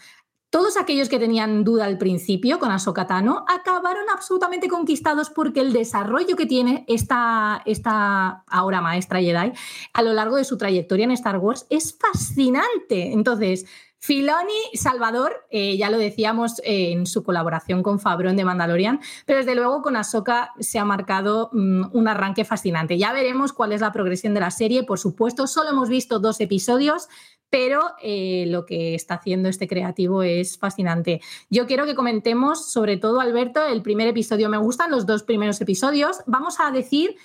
Todos 0.49 0.78
aquellos 0.78 1.09
que 1.09 1.20
tenían 1.20 1.65
duda 1.65 1.84
al 1.84 1.97
principio 1.97 2.57
con 2.57 2.72
Ahsoka 2.72 3.05
Tano 3.05 3.43
acabaron 3.49 4.05
absolutamente 4.09 4.70
conquistados 4.70 5.30
porque 5.30 5.59
el 5.59 5.74
desarrollo 5.74 6.38
que 6.38 6.45
tiene 6.45 6.86
esta, 6.88 7.61
esta 7.65 8.45
ahora 8.47 8.80
maestra 8.80 9.20
Jedi 9.20 9.51
a 9.91 10.01
lo 10.03 10.13
largo 10.13 10.38
de 10.38 10.45
su 10.45 10.57
trayectoria 10.57 11.03
en 11.03 11.11
Star 11.11 11.38
Wars 11.39 11.68
es 11.70 11.97
fascinante. 11.99 13.11
Entonces, 13.11 13.65
Filoni, 13.99 14.53
Salvador, 14.73 15.47
eh, 15.49 15.75
ya 15.75 15.89
lo 15.89 15.97
decíamos 15.97 16.59
eh, 16.59 16.91
en 16.91 17.07
su 17.07 17.23
colaboración 17.23 17.81
con 17.81 17.99
Fabron 17.99 18.35
de 18.35 18.45
Mandalorian, 18.45 18.99
pero 19.25 19.39
desde 19.39 19.55
luego 19.55 19.81
con 19.81 19.95
Ahsoka 19.95 20.53
se 20.59 20.77
ha 20.77 20.85
marcado 20.85 21.49
mm, 21.51 21.85
un 21.93 22.07
arranque 22.07 22.45
fascinante. 22.45 22.97
Ya 22.97 23.11
veremos 23.11 23.53
cuál 23.53 23.71
es 23.71 23.81
la 23.81 23.91
progresión 23.91 24.33
de 24.35 24.39
la 24.39 24.51
serie, 24.51 24.83
por 24.83 24.99
supuesto, 24.99 25.47
solo 25.47 25.71
hemos 25.71 25.89
visto 25.89 26.19
dos 26.19 26.39
episodios, 26.41 27.07
pero 27.49 27.81
eh, 28.01 28.45
lo 28.47 28.65
que 28.65 28.93
está 28.93 29.15
haciendo 29.15 29.49
este 29.49 29.67
creativo 29.67 30.21
es 30.21 30.59
fascinante. 30.59 31.21
Yo 31.49 31.65
quiero 31.65 31.85
que 31.85 31.95
comentemos, 31.95 32.71
sobre 32.71 32.97
todo, 32.97 33.19
Alberto, 33.19 33.65
el 33.65 33.81
primer 33.81 34.07
episodio. 34.07 34.49
Me 34.49 34.57
gustan 34.57 34.91
los 34.91 35.05
dos 35.05 35.23
primeros 35.23 35.59
episodios. 35.61 36.19
Vamos 36.27 36.59
a 36.59 36.71
decir, 36.71 37.15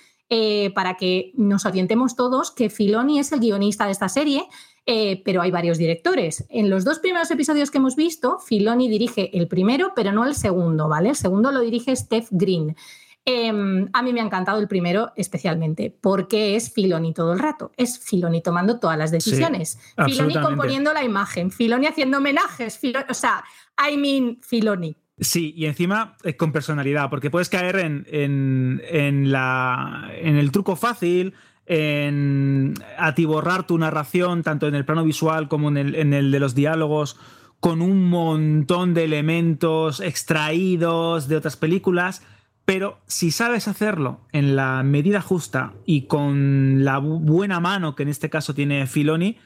para 0.73 0.95
que 0.95 1.31
nos 1.35 1.65
orientemos 1.65 2.15
todos, 2.15 2.49
que 2.49 2.71
Filoni 2.71 3.19
es 3.19 3.31
el 3.33 3.39
guionista 3.39 3.85
de 3.85 3.91
esta 3.91 4.09
serie 4.09 4.47
eh, 4.85 5.21
pero 5.23 5.41
hay 5.41 5.51
varios 5.51 5.77
directores. 5.77 6.45
En 6.49 6.69
los 6.69 6.83
dos 6.83 6.99
primeros 6.99 7.31
episodios 7.31 7.71
que 7.71 7.77
hemos 7.77 7.95
visto, 7.95 8.39
Filoni 8.39 8.89
dirige 8.89 9.37
el 9.37 9.47
primero, 9.47 9.93
pero 9.95 10.11
no 10.11 10.25
el 10.25 10.35
segundo, 10.35 10.89
¿vale? 10.89 11.09
El 11.09 11.15
segundo 11.15 11.51
lo 11.51 11.61
dirige 11.61 11.95
Steph 11.95 12.27
Green. 12.31 12.75
Em, 13.25 13.87
a 13.93 14.01
mí 14.01 14.11
me 14.11 14.19
ha 14.19 14.25
encantado 14.25 14.59
el 14.59 14.67
primero 14.67 15.13
especialmente, 15.15 15.95
porque 16.01 16.57
es 16.57 16.73
Filoni 16.73 17.13
todo 17.13 17.31
el 17.31 17.39
rato. 17.39 17.71
Es 17.77 17.97
Filoni 17.99 18.41
tomando 18.41 18.79
todas 18.79 18.97
las 18.97 19.11
decisiones. 19.11 19.79
Filoni 20.05 20.33
componiendo 20.33 20.93
la 20.93 21.03
imagen, 21.03 21.49
Filoni 21.49 21.87
haciendo 21.87 22.17
homenajes, 22.17 22.79
o 23.09 23.13
sea, 23.13 23.43
I 23.89 23.95
mean 23.95 24.39
Filoni. 24.41 24.97
Sí, 25.19 25.53
y 25.55 25.67
encima 25.67 26.17
eh, 26.23 26.35
con 26.35 26.51
personalidad, 26.51 27.09
porque 27.09 27.29
puedes 27.29 27.47
caer 27.47 27.77
en, 27.77 29.31
la, 29.31 30.11
en 30.15 30.35
el 30.35 30.51
truco 30.51 30.75
fácil, 30.75 31.33
en 31.65 32.73
atiborrar 32.97 33.65
tu 33.65 33.77
narración, 33.77 34.43
tanto 34.43 34.67
en 34.67 34.75
el 34.75 34.85
plano 34.85 35.03
visual 35.03 35.47
como 35.47 35.69
en 35.69 35.77
el, 36.13 36.31
de 36.31 36.39
los 36.39 36.55
diálogos, 36.55 37.17
con 37.59 37.81
un 37.81 38.09
montón 38.09 38.93
de 38.93 39.05
elementos 39.05 40.01
extraídos 40.01 41.27
de 41.27 41.37
otras 41.37 41.55
películas, 41.55 42.21
pero 42.65 42.99
si 43.07 43.31
sabes 43.31 43.67
hacerlo 43.67 44.21
en 44.31 44.55
la 44.55 44.83
medida 44.83 45.21
justa 45.21 45.73
y 45.85 46.03
con 46.03 46.83
la 46.83 46.97
buena 46.97 47.59
mano 47.59 47.95
que 47.95 48.03
en 48.03 48.09
este 48.09 48.29
caso 48.29 48.53
tiene 48.53 48.87
Filoni, 48.87 49.37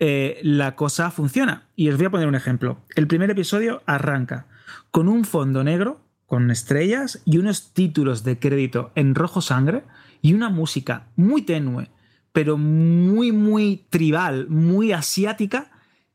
eh, 0.00 0.40
la 0.42 0.74
cosa 0.74 1.10
funciona. 1.10 1.68
Y 1.76 1.88
os 1.88 1.96
voy 1.96 2.06
a 2.06 2.10
poner 2.10 2.26
un 2.26 2.34
ejemplo. 2.34 2.78
El 2.96 3.06
primer 3.06 3.30
episodio 3.30 3.82
arranca 3.86 4.46
con 4.90 5.08
un 5.08 5.24
fondo 5.24 5.62
negro, 5.62 6.00
con 6.26 6.50
estrellas 6.50 7.22
y 7.24 7.38
unos 7.38 7.72
títulos 7.72 8.24
de 8.24 8.38
crédito 8.38 8.90
en 8.94 9.14
rojo 9.14 9.40
sangre, 9.40 9.84
y 10.24 10.32
una 10.32 10.48
música 10.48 11.08
muy 11.16 11.42
tenue, 11.42 11.90
pero 12.32 12.56
muy, 12.56 13.30
muy 13.30 13.84
tribal, 13.90 14.48
muy 14.48 14.90
asiática, 14.90 15.70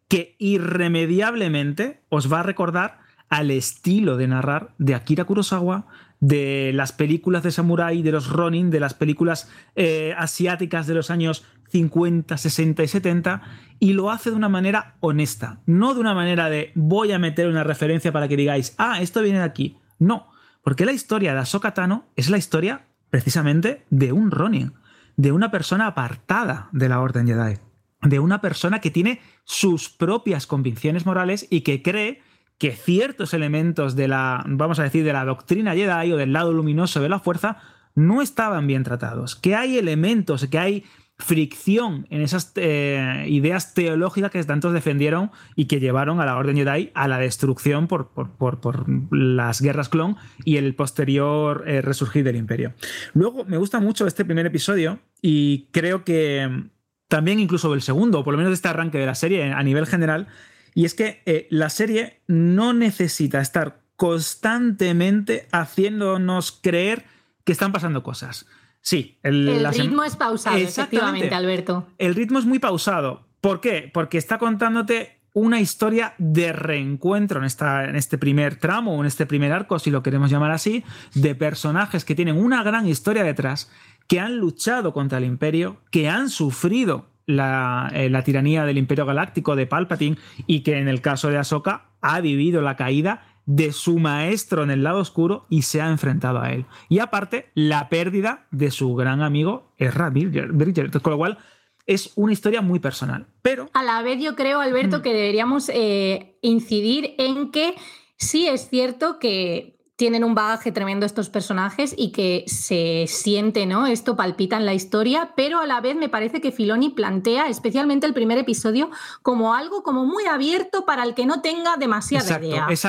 que 0.07 0.35
irremediablemente 0.39 2.01
os 2.09 2.33
va 2.33 2.39
a 2.39 2.43
recordar 2.43 3.01
al 3.29 3.51
estilo 3.51 4.17
de 4.17 4.27
narrar 4.27 4.73
de 4.79 4.95
Akira 4.95 5.25
Kurosawa, 5.25 5.85
de 6.19 6.71
las 6.73 6.91
películas 6.91 7.43
de 7.43 7.51
samurai, 7.51 8.01
de 8.01 8.11
los 8.11 8.31
Ronin, 8.31 8.71
de 8.71 8.79
las 8.79 8.95
películas 8.95 9.47
eh, 9.75 10.15
asiáticas 10.17 10.87
de 10.87 10.95
los 10.95 11.11
años 11.11 11.45
50, 11.69 12.35
60 12.35 12.81
y 12.81 12.87
70, 12.87 13.43
y 13.79 13.93
lo 13.93 14.09
hace 14.09 14.31
de 14.31 14.37
una 14.37 14.49
manera 14.49 14.95
honesta, 15.01 15.61
no 15.67 15.93
de 15.93 15.99
una 15.99 16.15
manera 16.15 16.49
de 16.49 16.71
voy 16.73 17.11
a 17.11 17.19
meter 17.19 17.47
una 17.47 17.63
referencia 17.63 18.11
para 18.11 18.27
que 18.27 18.37
digáis, 18.37 18.73
ah, 18.79 19.03
esto 19.03 19.21
viene 19.21 19.37
de 19.37 19.45
aquí. 19.45 19.77
No, 19.99 20.31
porque 20.63 20.87
la 20.87 20.93
historia 20.93 21.35
de 21.35 21.41
Ahsoka 21.41 21.75
Tano 21.75 22.07
es 22.15 22.31
la 22.31 22.39
historia 22.39 22.88
precisamente 23.09 23.85
de 23.89 24.11
un 24.11 24.31
Ronin, 24.31 24.73
de 25.17 25.31
una 25.31 25.51
persona 25.51 25.87
apartada 25.87 26.69
de 26.71 26.89
la 26.89 27.01
Orden 27.01 27.27
Jedi, 27.27 27.57
de 28.01 28.19
una 28.19 28.41
persona 28.41 28.79
que 28.79 28.91
tiene 28.91 29.21
sus 29.43 29.89
propias 29.89 30.47
convicciones 30.47 31.05
morales 31.05 31.47
y 31.49 31.61
que 31.61 31.81
cree 31.81 32.21
que 32.57 32.71
ciertos 32.71 33.33
elementos 33.33 33.95
de 33.95 34.07
la, 34.07 34.43
vamos 34.47 34.79
a 34.79 34.83
decir, 34.83 35.03
de 35.03 35.13
la 35.13 35.25
doctrina 35.25 35.73
Jedi 35.73 36.11
o 36.11 36.17
del 36.17 36.33
lado 36.33 36.51
luminoso 36.51 37.01
de 37.01 37.09
la 37.09 37.19
fuerza 37.19 37.57
no 37.95 38.21
estaban 38.21 38.67
bien 38.67 38.83
tratados, 38.83 39.35
que 39.35 39.55
hay 39.55 39.77
elementos, 39.77 40.45
que 40.47 40.59
hay 40.59 40.85
fricción 41.19 42.07
en 42.09 42.21
esas 42.21 42.53
eh, 42.55 43.25
ideas 43.27 43.73
teológicas 43.73 44.31
que 44.31 44.41
tantos 44.45 44.73
defendieron 44.73 45.31
y 45.55 45.65
que 45.65 45.81
llevaron 45.81 46.21
a 46.21 46.25
la 46.25 46.37
Orden 46.37 46.55
Jedi 46.55 46.91
a 46.93 47.09
la 47.09 47.19
destrucción 47.19 47.87
por, 47.87 48.09
por, 48.09 48.85
las 49.11 49.61
guerras 49.61 49.89
clon 49.89 50.15
y 50.45 50.55
el 50.55 50.73
posterior 50.75 51.65
eh, 51.67 51.81
resurgir 51.81 52.23
del 52.23 52.37
imperio. 52.37 52.73
Luego, 53.13 53.43
me 53.43 53.57
gusta 53.57 53.81
mucho 53.81 54.07
este 54.07 54.23
primer 54.23 54.45
episodio 54.45 54.99
y 55.21 55.67
creo 55.71 56.05
que 56.05 56.69
también 57.09 57.39
incluso 57.39 57.73
el 57.73 57.81
segundo, 57.81 58.19
o 58.19 58.23
por 58.23 58.33
lo 58.33 58.37
menos 58.37 58.53
este 58.53 58.69
arranque 58.69 58.97
de 58.97 59.05
la 59.05 59.15
serie 59.15 59.51
a 59.51 59.61
nivel 59.61 59.87
general, 59.87 60.27
y 60.73 60.85
es 60.85 60.93
que 60.93 61.21
eh, 61.25 61.47
la 61.49 61.69
serie 61.69 62.21
no 62.27 62.73
necesita 62.73 63.41
estar 63.41 63.81
constantemente 63.97 65.49
haciéndonos 65.51 66.53
creer 66.53 67.03
que 67.43 67.51
están 67.51 67.73
pasando 67.73 68.03
cosas. 68.03 68.45
Sí, 68.89 69.19
el, 69.21 69.63
ritmo 69.71 70.03
es 70.03 70.15
pausado, 70.15 70.57
efectivamente, 70.57 71.35
Alberto. 71.35 71.85
El 71.99 72.15
ritmo 72.15 72.39
es 72.39 72.45
muy 72.45 72.57
pausado. 72.57 73.27
¿Por 73.39 73.61
qué? 73.61 73.87
Porque 73.93 74.17
está 74.17 74.39
contándote 74.39 75.19
una 75.33 75.61
historia 75.61 76.15
de 76.17 76.53
reencuentro 76.53 77.39
en, 77.39 77.45
esta, 77.45 77.85
en 77.85 77.95
este 77.95 78.17
primer 78.17 78.55
tramo 78.55 78.97
o 78.97 79.01
en 79.01 79.05
este 79.05 79.27
primer 79.27 79.51
arco, 79.51 79.77
si 79.77 79.91
lo 79.91 80.01
queremos 80.01 80.31
llamar 80.31 80.49
así, 80.49 80.83
de 81.13 81.35
personajes 81.35 82.03
que 82.03 82.15
tienen 82.15 82.35
una 82.35 82.63
gran 82.63 82.87
historia 82.87 83.23
detrás, 83.23 83.71
que 84.07 84.19
han 84.19 84.37
luchado 84.37 84.91
contra 84.91 85.19
el 85.19 85.25
imperio, 85.25 85.77
que 85.91 86.09
han 86.09 86.31
sufrido 86.31 87.11
la, 87.27 87.91
eh, 87.93 88.09
la 88.09 88.23
tiranía 88.23 88.65
del 88.65 88.79
imperio 88.79 89.05
galáctico 89.05 89.55
de 89.55 89.67
Palpatine 89.67 90.17
y 90.47 90.61
que 90.61 90.79
en 90.79 90.87
el 90.87 91.01
caso 91.01 91.29
de 91.29 91.37
Ahsoka 91.37 91.91
ha 92.01 92.21
vivido 92.21 92.63
la 92.63 92.75
caída 92.75 93.28
de 93.49 93.73
su 93.73 93.97
maestro 93.97 94.61
en 94.61 94.69
el 94.69 94.83
lado 94.83 94.99
oscuro 94.99 95.47
y 95.49 95.63
se 95.63 95.81
ha 95.81 95.89
enfrentado 95.89 96.39
a 96.39 96.53
él. 96.53 96.67
Y 96.87 96.99
aparte, 96.99 97.49
la 97.55 97.89
pérdida 97.89 98.45
de 98.51 98.69
su 98.69 98.93
gran 98.93 99.23
amigo 99.23 99.73
Ezra 99.79 100.11
Bridger. 100.11 100.91
Con 101.01 101.11
lo 101.13 101.17
cual, 101.17 101.39
es 101.87 102.13
una 102.15 102.31
historia 102.31 102.61
muy 102.61 102.79
personal. 102.79 103.25
Pero. 103.41 103.67
A 103.73 103.83
la 103.83 104.03
vez, 104.03 104.21
yo 104.21 104.35
creo, 104.35 104.59
Alberto, 104.59 104.99
mm. 104.99 105.01
que 105.01 105.13
deberíamos 105.13 105.67
eh, 105.69 106.37
incidir 106.43 107.15
en 107.17 107.49
que 107.49 107.73
sí 108.17 108.47
es 108.47 108.69
cierto 108.69 109.17
que 109.17 109.78
tienen 109.99 110.23
un 110.23 110.33
bagaje 110.33 110.71
tremendo 110.71 111.05
estos 111.05 111.27
personajes 111.27 111.93
y 111.97 112.13
que 112.13 112.45
se 112.47 113.03
siente, 113.09 113.65
¿no? 113.65 113.85
Esto 113.85 114.15
palpita 114.15 114.55
en 114.55 114.65
la 114.65 114.73
historia, 114.73 115.33
pero 115.35 115.59
a 115.59 115.65
la 115.65 115.81
vez 115.81 115.97
me 115.97 116.07
parece 116.07 116.39
que 116.39 116.53
Filoni 116.53 116.91
plantea 116.91 117.49
especialmente 117.49 118.07
el 118.07 118.13
primer 118.13 118.37
episodio 118.37 118.91
como 119.21 119.53
algo 119.53 119.83
como 119.83 120.05
muy 120.05 120.23
abierto 120.23 120.85
para 120.85 121.03
el 121.03 121.15
que 121.15 121.25
no 121.25 121.41
tenga 121.41 121.75
demasiada 121.75 122.39
idea. 122.39 122.65
Es, 122.69 122.85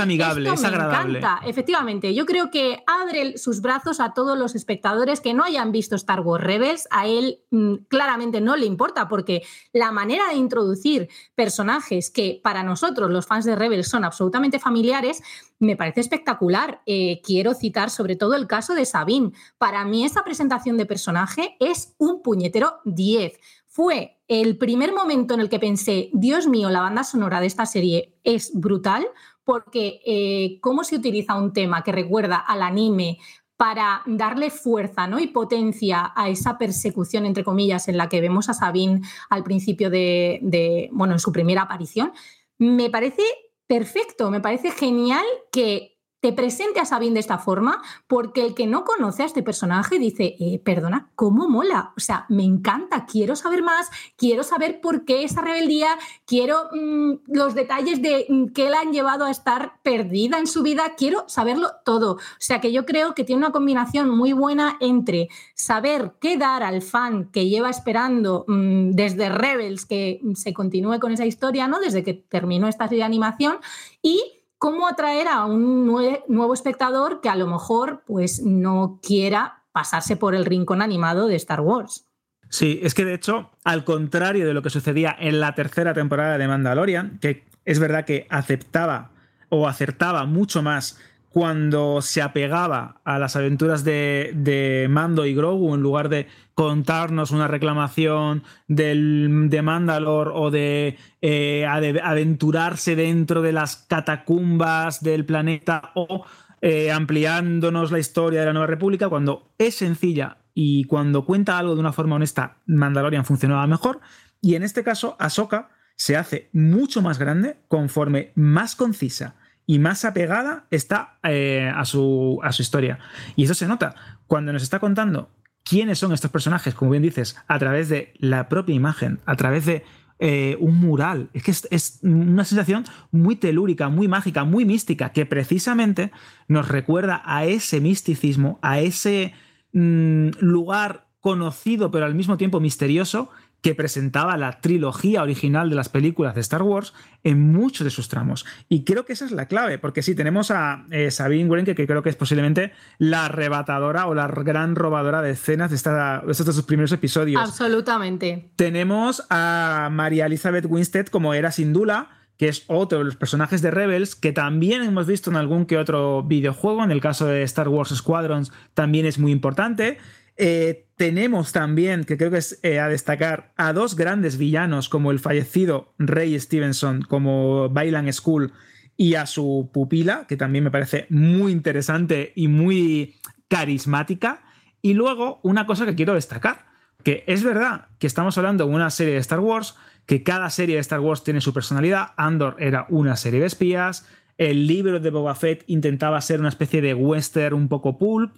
amigable, 0.00 0.50
es 0.50 0.64
agradable. 0.64 1.12
Me 1.12 1.18
encanta, 1.18 1.46
efectivamente. 1.46 2.14
Yo 2.14 2.24
creo 2.24 2.50
que 2.50 2.82
abre 2.86 3.36
sus 3.36 3.60
brazos 3.60 4.00
a 4.00 4.14
todos 4.14 4.38
los 4.38 4.54
espectadores 4.54 5.20
que 5.20 5.34
no 5.34 5.44
hayan 5.44 5.70
visto 5.70 5.96
Star 5.96 6.20
Wars 6.20 6.42
Rebels. 6.42 6.88
A 6.90 7.06
él 7.06 7.40
mm, 7.50 7.74
claramente 7.88 8.40
no 8.40 8.56
le 8.56 8.64
importa 8.64 9.06
porque 9.06 9.42
la 9.74 9.92
manera 9.92 10.28
de 10.28 10.36
introducir 10.36 11.10
personajes 11.34 12.10
que 12.10 12.40
para 12.42 12.62
nosotros, 12.62 13.10
los 13.10 13.26
fans 13.26 13.44
de 13.44 13.54
Rebels, 13.54 13.88
son 13.88 14.06
absolutamente 14.06 14.58
familiares, 14.58 15.22
me 15.58 15.76
parece 15.76 16.00
espectacular. 16.00 16.82
Eh, 16.86 17.20
quiero 17.22 17.54
citar 17.54 17.90
sobre 17.90 18.16
todo 18.16 18.34
el 18.34 18.46
caso 18.46 18.74
de 18.74 18.84
Sabine. 18.84 19.32
Para 19.58 19.84
mí 19.84 20.04
esa 20.04 20.24
presentación 20.24 20.76
de 20.76 20.86
personaje 20.86 21.56
es 21.60 21.94
un 21.98 22.22
puñetero 22.22 22.80
10. 22.84 23.38
Fue 23.66 24.18
el 24.28 24.56
primer 24.58 24.92
momento 24.92 25.34
en 25.34 25.40
el 25.40 25.48
que 25.48 25.58
pensé, 25.58 26.10
Dios 26.12 26.46
mío, 26.46 26.70
la 26.70 26.80
banda 26.80 27.04
sonora 27.04 27.40
de 27.40 27.46
esta 27.46 27.66
serie 27.66 28.14
es 28.24 28.50
brutal 28.52 29.06
porque 29.44 30.00
eh, 30.04 30.58
cómo 30.60 30.84
se 30.84 30.96
utiliza 30.96 31.34
un 31.34 31.52
tema 31.52 31.82
que 31.82 31.92
recuerda 31.92 32.36
al 32.36 32.62
anime 32.62 33.18
para 33.56 34.02
darle 34.06 34.50
fuerza 34.50 35.08
¿no? 35.08 35.18
y 35.18 35.26
potencia 35.28 36.12
a 36.14 36.28
esa 36.28 36.58
persecución, 36.58 37.26
entre 37.26 37.44
comillas, 37.44 37.88
en 37.88 37.96
la 37.96 38.08
que 38.08 38.20
vemos 38.20 38.48
a 38.48 38.54
Sabine 38.54 39.00
al 39.30 39.42
principio 39.42 39.90
de, 39.90 40.38
de 40.42 40.88
bueno, 40.92 41.14
en 41.14 41.18
su 41.18 41.32
primera 41.32 41.62
aparición, 41.62 42.12
me 42.58 42.90
parece 42.90 43.22
perfecto, 43.68 44.30
me 44.30 44.40
parece 44.40 44.72
genial 44.72 45.24
que 45.52 45.97
te 46.20 46.32
presente 46.32 46.80
a 46.80 46.84
Sabine 46.84 47.14
de 47.14 47.20
esta 47.20 47.38
forma, 47.38 47.80
porque 48.08 48.44
el 48.44 48.54
que 48.54 48.66
no 48.66 48.84
conoce 48.84 49.22
a 49.22 49.26
este 49.26 49.42
personaje 49.42 49.98
dice, 49.98 50.36
eh, 50.40 50.60
perdona, 50.64 51.10
¿cómo 51.14 51.48
mola? 51.48 51.92
O 51.96 52.00
sea, 52.00 52.26
me 52.28 52.42
encanta, 52.42 53.06
quiero 53.06 53.36
saber 53.36 53.62
más, 53.62 53.88
quiero 54.16 54.42
saber 54.42 54.80
por 54.80 55.04
qué 55.04 55.22
esa 55.22 55.42
rebeldía, 55.42 55.96
quiero 56.26 56.70
mm, 56.72 57.20
los 57.28 57.54
detalles 57.54 58.02
de 58.02 58.26
mm, 58.28 58.46
qué 58.46 58.68
la 58.68 58.80
han 58.80 58.92
llevado 58.92 59.26
a 59.26 59.30
estar 59.30 59.74
perdida 59.82 60.38
en 60.38 60.48
su 60.48 60.62
vida, 60.62 60.94
quiero 60.96 61.24
saberlo 61.28 61.70
todo. 61.84 62.14
O 62.14 62.18
sea, 62.38 62.60
que 62.60 62.72
yo 62.72 62.84
creo 62.84 63.14
que 63.14 63.22
tiene 63.22 63.44
una 63.44 63.52
combinación 63.52 64.10
muy 64.10 64.32
buena 64.32 64.76
entre 64.80 65.28
saber 65.54 66.14
qué 66.20 66.36
dar 66.36 66.64
al 66.64 66.82
fan 66.82 67.30
que 67.30 67.48
lleva 67.48 67.70
esperando 67.70 68.44
mm, 68.48 68.90
desde 68.90 69.28
Rebels 69.28 69.86
que 69.86 70.20
se 70.34 70.52
continúe 70.52 70.98
con 70.98 71.12
esa 71.12 71.26
historia, 71.26 71.68
¿no? 71.68 71.78
Desde 71.78 72.02
que 72.02 72.14
terminó 72.14 72.66
esta 72.66 72.88
serie 72.88 73.02
de 73.02 73.06
animación 73.06 73.58
y 74.02 74.37
cómo 74.58 74.86
atraer 74.86 75.28
a 75.28 75.44
un 75.44 75.86
nuevo 75.86 76.52
espectador 76.52 77.20
que 77.20 77.28
a 77.28 77.36
lo 77.36 77.46
mejor 77.46 78.02
pues 78.06 78.42
no 78.42 79.00
quiera 79.02 79.64
pasarse 79.72 80.16
por 80.16 80.34
el 80.34 80.44
rincón 80.44 80.82
animado 80.82 81.28
de 81.28 81.36
Star 81.36 81.60
Wars. 81.60 82.06
Sí, 82.50 82.80
es 82.82 82.94
que 82.94 83.04
de 83.04 83.14
hecho, 83.14 83.50
al 83.64 83.84
contrario 83.84 84.46
de 84.46 84.54
lo 84.54 84.62
que 84.62 84.70
sucedía 84.70 85.14
en 85.18 85.40
la 85.40 85.54
tercera 85.54 85.94
temporada 85.94 86.38
de 86.38 86.48
Mandalorian, 86.48 87.18
que 87.20 87.44
es 87.64 87.78
verdad 87.78 88.04
que 88.04 88.26
aceptaba 88.30 89.10
o 89.50 89.68
acertaba 89.68 90.24
mucho 90.24 90.62
más 90.62 90.98
cuando 91.30 92.00
se 92.00 92.22
apegaba 92.22 93.00
a 93.04 93.18
las 93.18 93.36
aventuras 93.36 93.84
de, 93.84 94.86
Mando 94.90 95.26
y 95.26 95.34
Grogu 95.34 95.74
en 95.74 95.82
lugar 95.82 96.08
de 96.08 96.26
contarnos 96.58 97.30
una 97.30 97.46
reclamación 97.46 98.42
del, 98.66 99.46
de 99.48 99.62
Mandalor 99.62 100.32
o 100.34 100.50
de, 100.50 100.98
eh, 101.22 101.64
aventurarse 101.64 102.96
dentro 102.96 103.42
de 103.42 103.52
las 103.52 103.76
catacumbas 103.76 105.00
del 105.00 105.24
planeta 105.24 105.92
o 105.94 106.26
eh, 106.60 106.90
ampliándonos 106.90 107.92
la 107.92 108.00
historia 108.00 108.40
de 108.40 108.46
la 108.46 108.52
Nueva 108.54 108.66
República, 108.66 109.08
cuando 109.08 109.52
es 109.56 109.76
sencilla 109.76 110.38
y 110.52 110.82
cuando 110.86 111.24
cuenta 111.24 111.56
algo 111.58 111.74
de 111.76 111.80
una 111.80 111.92
forma 111.92 112.16
honesta, 112.16 112.56
Mandalorian 112.66 113.24
funcionaba 113.24 113.64
mejor. 113.68 114.00
Y 114.40 114.56
en 114.56 114.64
este 114.64 114.82
caso, 114.82 115.14
Ahsoka 115.20 115.68
se 115.94 116.16
hace 116.16 116.50
mucho 116.52 117.02
más 117.02 117.20
grande 117.20 117.58
conforme 117.68 118.32
más 118.34 118.74
concisa 118.74 119.36
y 119.64 119.78
más 119.78 120.04
apegada 120.04 120.64
está 120.72 121.20
eh, 121.22 121.72
a, 121.72 121.84
su, 121.84 122.40
a 122.42 122.50
su 122.50 122.62
historia. 122.62 122.98
Y 123.36 123.44
eso 123.44 123.54
se 123.54 123.68
nota 123.68 123.94
cuando 124.26 124.52
nos 124.52 124.64
está 124.64 124.80
contando 124.80 125.30
quiénes 125.68 125.98
son 125.98 126.12
estos 126.12 126.30
personajes, 126.30 126.74
como 126.74 126.92
bien 126.92 127.02
dices, 127.02 127.36
a 127.46 127.58
través 127.58 127.88
de 127.88 128.12
la 128.18 128.48
propia 128.48 128.74
imagen, 128.74 129.18
a 129.26 129.36
través 129.36 129.66
de 129.66 129.84
eh, 130.18 130.56
un 130.60 130.80
mural. 130.80 131.28
Es 131.34 131.42
que 131.42 131.50
es, 131.50 132.00
una 132.02 132.44
sensación 132.44 132.84
muy 133.12 133.36
telúrica, 133.36 133.88
muy 133.88 134.08
mágica, 134.08 134.44
muy 134.44 134.64
mística, 134.64 135.10
que 135.12 135.26
precisamente 135.26 136.10
nos 136.48 136.68
recuerda 136.68 137.22
a 137.24 137.44
ese 137.44 137.80
misticismo, 137.80 138.58
a 138.62 138.80
ese 138.80 139.34
mm, 139.72 140.30
lugar 140.40 141.06
conocido 141.20 141.90
pero 141.90 142.06
al 142.06 142.14
mismo 142.14 142.36
tiempo 142.36 142.60
misterioso 142.60 143.28
que 143.62 143.74
presentaba 143.74 144.36
la 144.36 144.60
trilogía 144.60 145.22
original 145.22 145.68
de 145.68 145.76
las 145.76 145.88
películas 145.88 146.34
de 146.34 146.40
Star 146.40 146.62
Wars 146.62 146.94
en 147.24 147.52
muchos 147.52 147.84
de 147.84 147.90
sus 147.90 148.08
tramos. 148.08 148.46
Y 148.68 148.84
creo 148.84 149.04
que 149.04 149.12
esa 149.12 149.24
es 149.24 149.32
la 149.32 149.46
clave, 149.46 149.78
porque 149.78 150.02
sí, 150.02 150.14
tenemos 150.14 150.50
a 150.50 150.84
eh, 150.90 151.10
Sabine 151.10 151.48
Wren, 151.48 151.64
que, 151.64 151.74
creo 151.74 152.02
que 152.02 152.10
es 152.10 152.16
posiblemente 152.16 152.72
la 152.98 153.26
arrebatadora 153.26 154.06
o 154.06 154.14
la 154.14 154.28
gran 154.28 154.76
robadora 154.76 155.22
de 155.22 155.32
escenas 155.32 155.70
de, 155.70 155.76
esta, 155.76 156.22
de 156.24 156.30
estos 156.30 156.46
de 156.46 156.52
sus 156.52 156.64
primeros 156.64 156.92
episodios. 156.92 157.42
Absolutamente. 157.42 158.50
Tenemos 158.56 159.24
a 159.28 159.88
María 159.90 160.26
Elizabeth 160.26 160.66
Winstead 160.66 161.06
como 161.06 161.34
era 161.34 161.50
Sindula, 161.50 162.10
que 162.38 162.48
es 162.48 162.64
otro 162.68 162.98
de 162.98 163.04
los 163.04 163.16
personajes 163.16 163.62
de 163.62 163.72
Rebels, 163.72 164.14
que 164.14 164.32
también 164.32 164.82
hemos 164.82 165.08
visto 165.08 165.28
en 165.28 165.36
algún 165.36 165.66
que 165.66 165.76
otro 165.76 166.22
videojuego, 166.22 166.84
en 166.84 166.92
el 166.92 167.00
caso 167.00 167.26
de 167.26 167.42
Star 167.42 167.68
Wars 167.68 167.90
Squadrons 167.90 168.52
también 168.74 169.06
es 169.06 169.18
muy 169.18 169.32
importante. 169.32 169.98
Eh, 170.38 170.86
tenemos 170.96 171.52
también, 171.52 172.04
que 172.04 172.16
creo 172.16 172.30
que 172.30 172.38
es 172.38 172.60
eh, 172.62 172.78
a 172.78 172.88
destacar, 172.88 173.52
a 173.56 173.72
dos 173.72 173.96
grandes 173.96 174.38
villanos 174.38 174.88
como 174.88 175.10
el 175.10 175.18
fallecido 175.18 175.92
Rey 175.98 176.38
Stevenson, 176.38 177.02
como 177.02 177.68
Bailan 177.68 178.12
School, 178.12 178.52
y 178.96 179.14
a 179.14 179.26
su 179.26 179.70
pupila, 179.72 180.26
que 180.28 180.36
también 180.36 180.64
me 180.64 180.70
parece 180.70 181.06
muy 181.10 181.52
interesante 181.52 182.32
y 182.34 182.48
muy 182.48 183.16
carismática. 183.48 184.42
Y 184.80 184.94
luego, 184.94 185.40
una 185.42 185.66
cosa 185.66 185.86
que 185.86 185.94
quiero 185.94 186.14
destacar, 186.14 186.66
que 187.02 187.24
es 187.26 187.42
verdad 187.42 187.88
que 187.98 188.06
estamos 188.06 188.38
hablando 188.38 188.66
de 188.66 188.72
una 188.72 188.90
serie 188.90 189.14
de 189.14 189.20
Star 189.20 189.40
Wars, 189.40 189.76
que 190.06 190.22
cada 190.22 190.50
serie 190.50 190.76
de 190.76 190.80
Star 190.80 191.00
Wars 191.00 191.22
tiene 191.22 191.40
su 191.40 191.52
personalidad. 191.52 192.12
Andor 192.16 192.56
era 192.58 192.86
una 192.88 193.16
serie 193.16 193.40
de 193.40 193.46
espías. 193.46 194.06
El 194.36 194.66
libro 194.66 195.00
de 195.00 195.10
Boba 195.10 195.34
Fett 195.34 195.64
intentaba 195.66 196.20
ser 196.20 196.40
una 196.40 196.48
especie 196.48 196.80
de 196.80 196.94
western 196.94 197.54
un 197.54 197.68
poco 197.68 197.98
pulp. 197.98 198.34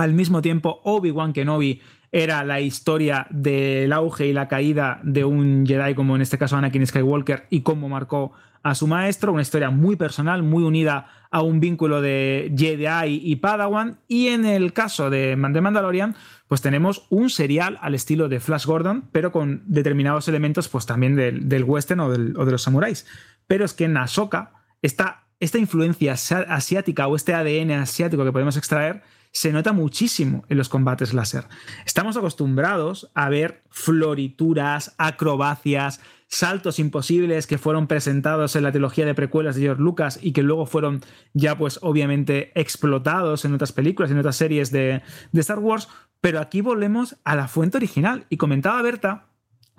Al 0.00 0.14
mismo 0.14 0.40
tiempo, 0.40 0.80
Obi-Wan 0.84 1.34
Kenobi 1.34 1.82
era 2.10 2.42
la 2.42 2.58
historia 2.58 3.26
del 3.28 3.92
auge 3.92 4.28
y 4.28 4.32
la 4.32 4.48
caída 4.48 4.98
de 5.02 5.26
un 5.26 5.66
Jedi, 5.66 5.94
como 5.94 6.16
en 6.16 6.22
este 6.22 6.38
caso 6.38 6.56
Anakin 6.56 6.86
Skywalker, 6.86 7.46
y 7.50 7.60
cómo 7.60 7.86
marcó 7.90 8.32
a 8.62 8.74
su 8.74 8.86
maestro, 8.86 9.30
una 9.30 9.42
historia 9.42 9.68
muy 9.68 9.96
personal, 9.96 10.42
muy 10.42 10.62
unida 10.64 11.08
a 11.30 11.42
un 11.42 11.60
vínculo 11.60 12.00
de 12.00 12.50
Jedi 12.56 13.20
y 13.22 13.36
Padawan. 13.36 13.98
Y 14.08 14.28
en 14.28 14.46
el 14.46 14.72
caso 14.72 15.10
de 15.10 15.36
Mandalorian, 15.36 16.16
pues 16.48 16.62
tenemos 16.62 17.06
un 17.10 17.28
serial 17.28 17.78
al 17.82 17.94
estilo 17.94 18.30
de 18.30 18.40
Flash 18.40 18.64
Gordon, 18.64 19.04
pero 19.12 19.32
con 19.32 19.64
determinados 19.66 20.28
elementos, 20.28 20.70
pues 20.70 20.86
también 20.86 21.14
del, 21.14 21.64
western 21.64 22.00
o, 22.00 22.10
de 22.10 22.50
los 22.50 22.62
samuráis. 22.62 23.06
Pero 23.46 23.66
es 23.66 23.74
que 23.74 23.84
en 23.84 23.98
Ahsoka, 23.98 24.52
esta 24.80 25.58
influencia 25.58 26.14
asiática 26.14 27.06
o 27.06 27.16
este 27.16 27.34
ADN 27.34 27.72
asiático 27.72 28.24
que 28.24 28.32
podemos 28.32 28.56
extraer, 28.56 29.02
se 29.32 29.52
nota 29.52 29.72
muchísimo 29.72 30.44
en 30.48 30.58
los 30.58 30.68
combates 30.68 31.14
láser. 31.14 31.44
Estamos 31.86 32.16
acostumbrados 32.16 33.10
a 33.14 33.28
ver 33.28 33.62
florituras, 33.70 34.94
acrobacias, 34.98 36.00
saltos 36.26 36.78
imposibles 36.78 37.46
que 37.46 37.58
fueron 37.58 37.86
presentados 37.86 38.54
en 38.56 38.62
la 38.62 38.72
trilogía 38.72 39.04
de 39.04 39.14
precuelas 39.14 39.56
de 39.56 39.62
George 39.62 39.82
Lucas 39.82 40.18
y 40.22 40.32
que 40.32 40.42
luego 40.42 40.66
fueron 40.66 41.00
ya 41.32 41.58
pues 41.58 41.78
obviamente 41.82 42.52
explotados 42.54 43.44
en 43.44 43.54
otras 43.54 43.72
películas, 43.72 44.10
en 44.10 44.18
otras 44.18 44.36
series 44.36 44.70
de, 44.70 45.02
Star 45.32 45.58
Wars, 45.58 45.88
pero 46.20 46.40
aquí 46.40 46.60
volvemos 46.60 47.16
a 47.24 47.34
la 47.34 47.48
fuente 47.48 47.78
original. 47.78 48.26
Y 48.28 48.36
comentaba 48.36 48.82
Berta 48.82 49.26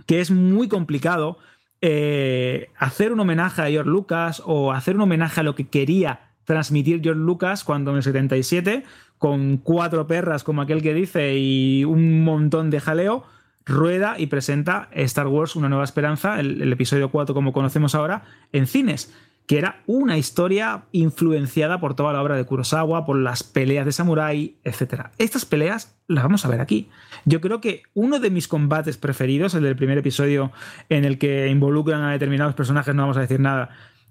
que 0.06 0.20
es 0.20 0.32
muy 0.32 0.68
complicado 0.68 1.38
eh, 1.82 2.70
hacer 2.78 3.14
un 3.14 3.20
homenaje 3.20 3.62
a 3.62 3.68
George 3.68 3.90
Lucas 3.90 4.42
o 4.46 4.72
hacer 4.72 4.96
un 4.96 5.02
homenaje 5.02 5.40
a 5.42 5.44
lo 5.44 5.56
que 5.56 5.68
quería 5.68 6.32
transmitir 6.44 7.02
George 7.02 7.22
Lucas 7.22 7.64
cuando 7.64 7.92
en 7.92 7.98
el 7.98 8.04
77 8.04 8.84
con 9.22 9.58
cuatro 9.58 10.08
perras, 10.08 10.44
como 10.44 10.64
aquel 10.64 10.82
que 10.82 10.96
dice, 10.96 11.38
y 11.38 11.86
un 11.86 12.24
montón 12.24 12.72
de 12.72 12.80
jaleo, 12.80 13.24
rueda 13.68 14.16
y 14.18 14.26
presenta 14.26 14.90
Star 14.94 15.28
Wars 15.28 15.56
Una 15.56 15.70
Nueva 15.70 15.84
Esperanza, 15.84 16.40
el, 16.40 16.74
episodio 16.74 17.12
4 17.12 17.36
como 17.36 17.54
conocemos 17.54 17.94
ahora, 17.94 18.24
en 18.52 18.66
cines, 18.66 19.14
que 19.46 19.60
era 19.60 19.84
una 19.86 20.18
historia 20.18 20.86
influenciada 20.92 21.80
por 21.80 21.94
toda 21.94 22.14
la 22.14 22.22
obra 22.24 22.36
de 22.36 22.46
Kurosawa, 22.46 23.06
por 23.06 23.16
las 23.16 23.44
peleas 23.44 23.86
de 23.86 23.92
samurái, 23.92 24.58
etc. 24.64 25.10
Estas 25.20 25.46
peleas 25.46 25.96
las 26.08 26.24
vamos 26.24 26.44
a 26.44 26.50
ver 26.50 26.60
aquí. 26.60 26.90
Yo 27.24 27.42
creo 27.42 27.62
que 27.62 27.84
uno 27.94 28.20
de 28.20 28.32
mis 28.32 28.48
combates 28.48 28.98
preferidos, 28.98 29.54
el 29.54 29.62
del 29.62 29.76
primer 29.76 30.00
episodio 30.00 30.52
en 30.90 31.06
el 31.06 31.20
que 31.20 31.48
involucran 31.48 32.02
a 32.02 32.12
determinados 32.12 32.56
personajes, 32.56 32.96
no 32.96 33.04
vamos 33.04 33.18
a 33.18 33.22
decir 33.22 33.40
nada, 33.40 33.70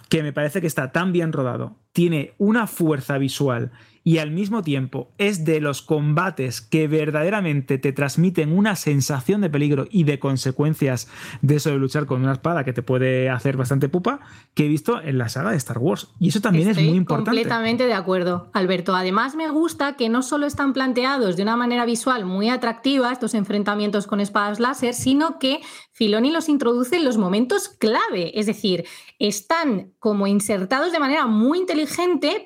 que 0.09 0.23
me 0.23 0.33
parece 0.33 0.61
que 0.61 0.69
está 0.69 0.93
tan 0.93 1.13
bien 1.13 1.33
rodado 1.33 1.75
tiene 1.93 2.35
una 2.39 2.67
fuerza 2.67 3.19
visual 3.19 3.73
y 4.03 4.19
al 4.19 4.31
mismo 4.31 4.63
tiempo 4.63 5.13
es 5.19 5.45
de 5.45 5.61
los 5.61 5.83
combates 5.83 6.61
que 6.61 6.89
verdaderamente 6.89 7.79
te 7.79 7.93
transmiten 7.93 8.57
una 8.57 8.77
sensación 8.77 9.41
de 9.41 9.51
peligro 9.51 9.87
y 9.91 10.05
de 10.05 10.19
consecuencias 10.19 11.09
de 11.43 11.57
eso 11.57 11.71
de 11.71 11.77
luchar 11.77 12.07
con 12.07 12.23
una 12.23 12.33
espada 12.33 12.65
que 12.65 12.73
te 12.73 12.83
puede 12.83 13.29
hacer 13.29 13.57
bastante 13.57 13.89
pupa, 13.89 14.21
que 14.55 14.65
he 14.65 14.69
visto 14.69 15.01
en 15.03 15.19
la 15.19 15.29
saga 15.29 15.51
de 15.51 15.59
Star 15.59 15.79
Wars. 15.79 16.09
Y 16.19 16.29
eso 16.29 16.41
también 16.41 16.69
es 16.69 16.77
muy 16.77 16.97
importante. 16.97 17.31
Completamente 17.31 17.87
de 17.87 17.95
acuerdo, 17.95 18.51
Alberto. 18.55 18.95
Además 18.95 19.35
me 19.35 19.51
gusta 19.51 19.97
que 19.97 20.09
no 20.09 20.23
solo 20.23 20.47
están 20.47 20.73
planteados 20.73 21.37
de 21.37 21.43
una 21.43 21.57
manera 21.57 21.85
visual 21.85 22.25
muy 22.25 22.49
atractiva 22.49 23.13
estos 23.13 23.35
enfrentamientos 23.35 24.07
con 24.07 24.21
espadas 24.21 24.61
láser, 24.61 24.95
sino 24.95 25.39
que 25.39 25.61
Filoni 25.93 26.31
los 26.31 26.49
introduce 26.49 26.97
en 26.97 27.05
los 27.05 27.19
momentos 27.19 27.69
clave, 27.69 28.39
es 28.39 28.47
decir, 28.47 28.87
están 29.19 29.93
como 29.99 30.27
insertados 30.27 30.93
de 30.93 30.99
manera 30.99 31.27
muy 31.27 31.59
inteligente 31.59 31.80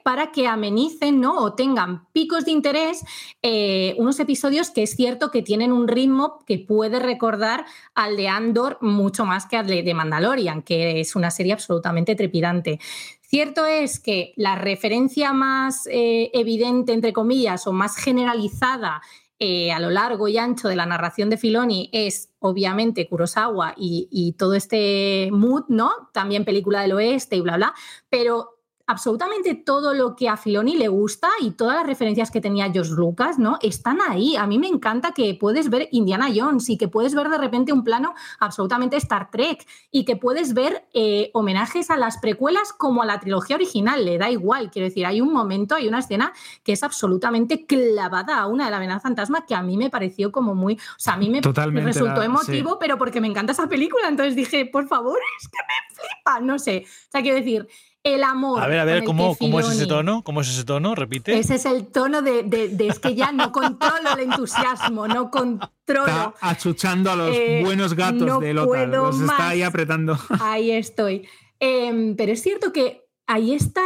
para 0.02 0.32
que 0.32 0.46
amenicen 0.46 1.20
¿no? 1.20 1.38
o 1.38 1.54
tengan 1.54 2.06
picos 2.12 2.44
de 2.44 2.52
interés 2.52 3.04
eh, 3.42 3.94
unos 3.98 4.18
episodios 4.20 4.70
que 4.70 4.82
es 4.82 4.96
cierto 4.96 5.30
que 5.30 5.42
tienen 5.42 5.72
un 5.72 5.88
ritmo 5.88 6.44
que 6.46 6.58
puede 6.58 6.98
recordar 6.98 7.64
al 7.94 8.16
de 8.16 8.28
Andor 8.28 8.78
mucho 8.80 9.24
más 9.24 9.46
que 9.46 9.56
al 9.56 9.66
de 9.66 9.94
Mandalorian, 9.94 10.62
que 10.62 11.00
es 11.00 11.16
una 11.16 11.30
serie 11.30 11.52
absolutamente 11.52 12.14
trepidante. 12.14 12.78
Cierto 13.20 13.66
es 13.66 13.98
que 13.98 14.32
la 14.36 14.54
referencia 14.54 15.32
más 15.32 15.88
eh, 15.90 16.30
evidente, 16.34 16.92
entre 16.92 17.12
comillas, 17.12 17.66
o 17.66 17.72
más 17.72 17.96
generalizada 17.96 19.02
eh, 19.40 19.72
a 19.72 19.80
lo 19.80 19.90
largo 19.90 20.28
y 20.28 20.38
ancho 20.38 20.68
de 20.68 20.76
la 20.76 20.86
narración 20.86 21.30
de 21.30 21.36
Filoni 21.36 21.90
es 21.92 22.30
obviamente 22.38 23.08
Kurosawa 23.08 23.74
y, 23.76 24.08
y, 24.10 24.34
todo 24.34 24.54
este 24.54 25.30
mood, 25.32 25.64
¿no? 25.68 25.90
También 26.12 26.44
película 26.44 26.82
del 26.82 26.92
oeste 26.92 27.34
y 27.34 27.40
bla, 27.40 27.56
bla, 27.56 27.74
pero 28.08 28.53
absolutamente 28.86 29.54
todo 29.54 29.94
lo 29.94 30.14
que 30.14 30.28
a 30.28 30.36
Filoni 30.36 30.76
le 30.76 30.88
gusta 30.88 31.30
y 31.40 31.52
todas 31.52 31.76
las 31.76 31.86
referencias 31.86 32.30
que 32.30 32.40
tenía 32.40 32.70
George 32.70 32.92
Lucas, 32.92 33.38
¿no? 33.38 33.58
Están 33.62 33.98
ahí. 34.06 34.36
A 34.36 34.46
mí 34.46 34.58
me 34.58 34.66
encanta 34.66 35.12
que 35.12 35.34
puedes 35.34 35.70
ver 35.70 35.88
Indiana 35.92 36.28
Jones 36.34 36.68
y 36.68 36.76
que 36.76 36.88
puedes 36.88 37.14
ver 37.14 37.28
de 37.28 37.38
repente 37.38 37.72
un 37.72 37.82
plano 37.82 38.14
absolutamente 38.40 38.96
Star 38.96 39.30
Trek 39.30 39.66
y 39.90 40.04
que 40.04 40.16
puedes 40.16 40.52
ver 40.52 40.84
eh, 40.92 41.30
homenajes 41.32 41.90
a 41.90 41.96
las 41.96 42.18
precuelas 42.18 42.72
como 42.72 43.02
a 43.02 43.06
la 43.06 43.20
trilogía 43.20 43.56
original. 43.56 44.04
Le 44.04 44.18
da 44.18 44.30
igual, 44.30 44.70
quiero 44.70 44.86
decir, 44.86 45.06
hay 45.06 45.20
un 45.20 45.32
momento, 45.32 45.74
hay 45.74 45.88
una 45.88 46.00
escena 46.00 46.32
que 46.62 46.72
es 46.72 46.82
absolutamente 46.82 47.64
clavada 47.64 48.38
a 48.38 48.46
una 48.46 48.66
de 48.66 48.70
la 48.70 48.76
amenaza 48.76 49.00
fantasma 49.00 49.46
que 49.46 49.54
a 49.54 49.62
mí 49.62 49.76
me 49.76 49.88
pareció 49.88 50.30
como 50.30 50.54
muy, 50.54 50.74
o 50.74 50.98
sea, 50.98 51.14
a 51.14 51.16
mí 51.16 51.30
me, 51.30 51.40
resultó 51.40 52.22
emotivo, 52.22 52.78
pero 52.78 52.98
porque 52.98 53.20
me 53.20 53.28
encanta 53.28 53.52
esa 53.52 53.68
película, 53.68 54.08
entonces 54.08 54.36
dije, 54.36 54.66
por 54.66 54.86
favor, 54.86 55.18
es 55.40 55.48
que 55.48 55.58
me 55.58 55.94
flipa, 55.94 56.40
no 56.40 56.58
sé. 56.58 56.84
O 56.86 57.10
sea, 57.10 57.22
quiero 57.22 57.38
decir, 57.38 57.66
el 58.04 58.22
amor. 58.22 58.62
A 58.62 58.66
ver, 58.66 58.78
a 58.78 58.84
ver, 58.84 59.02
¿cómo, 59.02 59.34
¿cómo, 59.36 59.58
es 59.60 59.68
ese 59.70 59.86
tono? 59.86 60.22
¿Cómo 60.22 60.42
es 60.42 60.48
ese 60.50 60.64
tono? 60.64 60.94
Repite. 60.94 61.36
Ese 61.38 61.54
es 61.54 61.64
el 61.64 61.86
tono 61.86 62.20
de, 62.20 62.42
de, 62.42 62.86
es 62.86 62.98
que 62.98 63.14
ya 63.14 63.32
no 63.32 63.50
controlo 63.50 64.10
el 64.14 64.30
entusiasmo, 64.30 65.08
no 65.08 65.30
controlo. 65.30 66.06
Está 66.06 66.34
achuchando 66.40 67.10
a 67.10 67.16
los 67.16 67.34
eh, 67.34 67.62
buenos 67.64 67.94
gatos 67.94 68.40
de 68.40 68.52
Lota, 68.52 68.86
los 68.86 69.20
está 69.20 69.48
ahí 69.48 69.62
apretando. 69.62 70.18
Ahí 70.40 70.70
estoy. 70.70 71.26
Em, 71.58 72.14
pero 72.14 72.32
es 72.32 72.42
cierto 72.42 72.72
que 72.72 73.03
ahí 73.26 73.54
está 73.54 73.80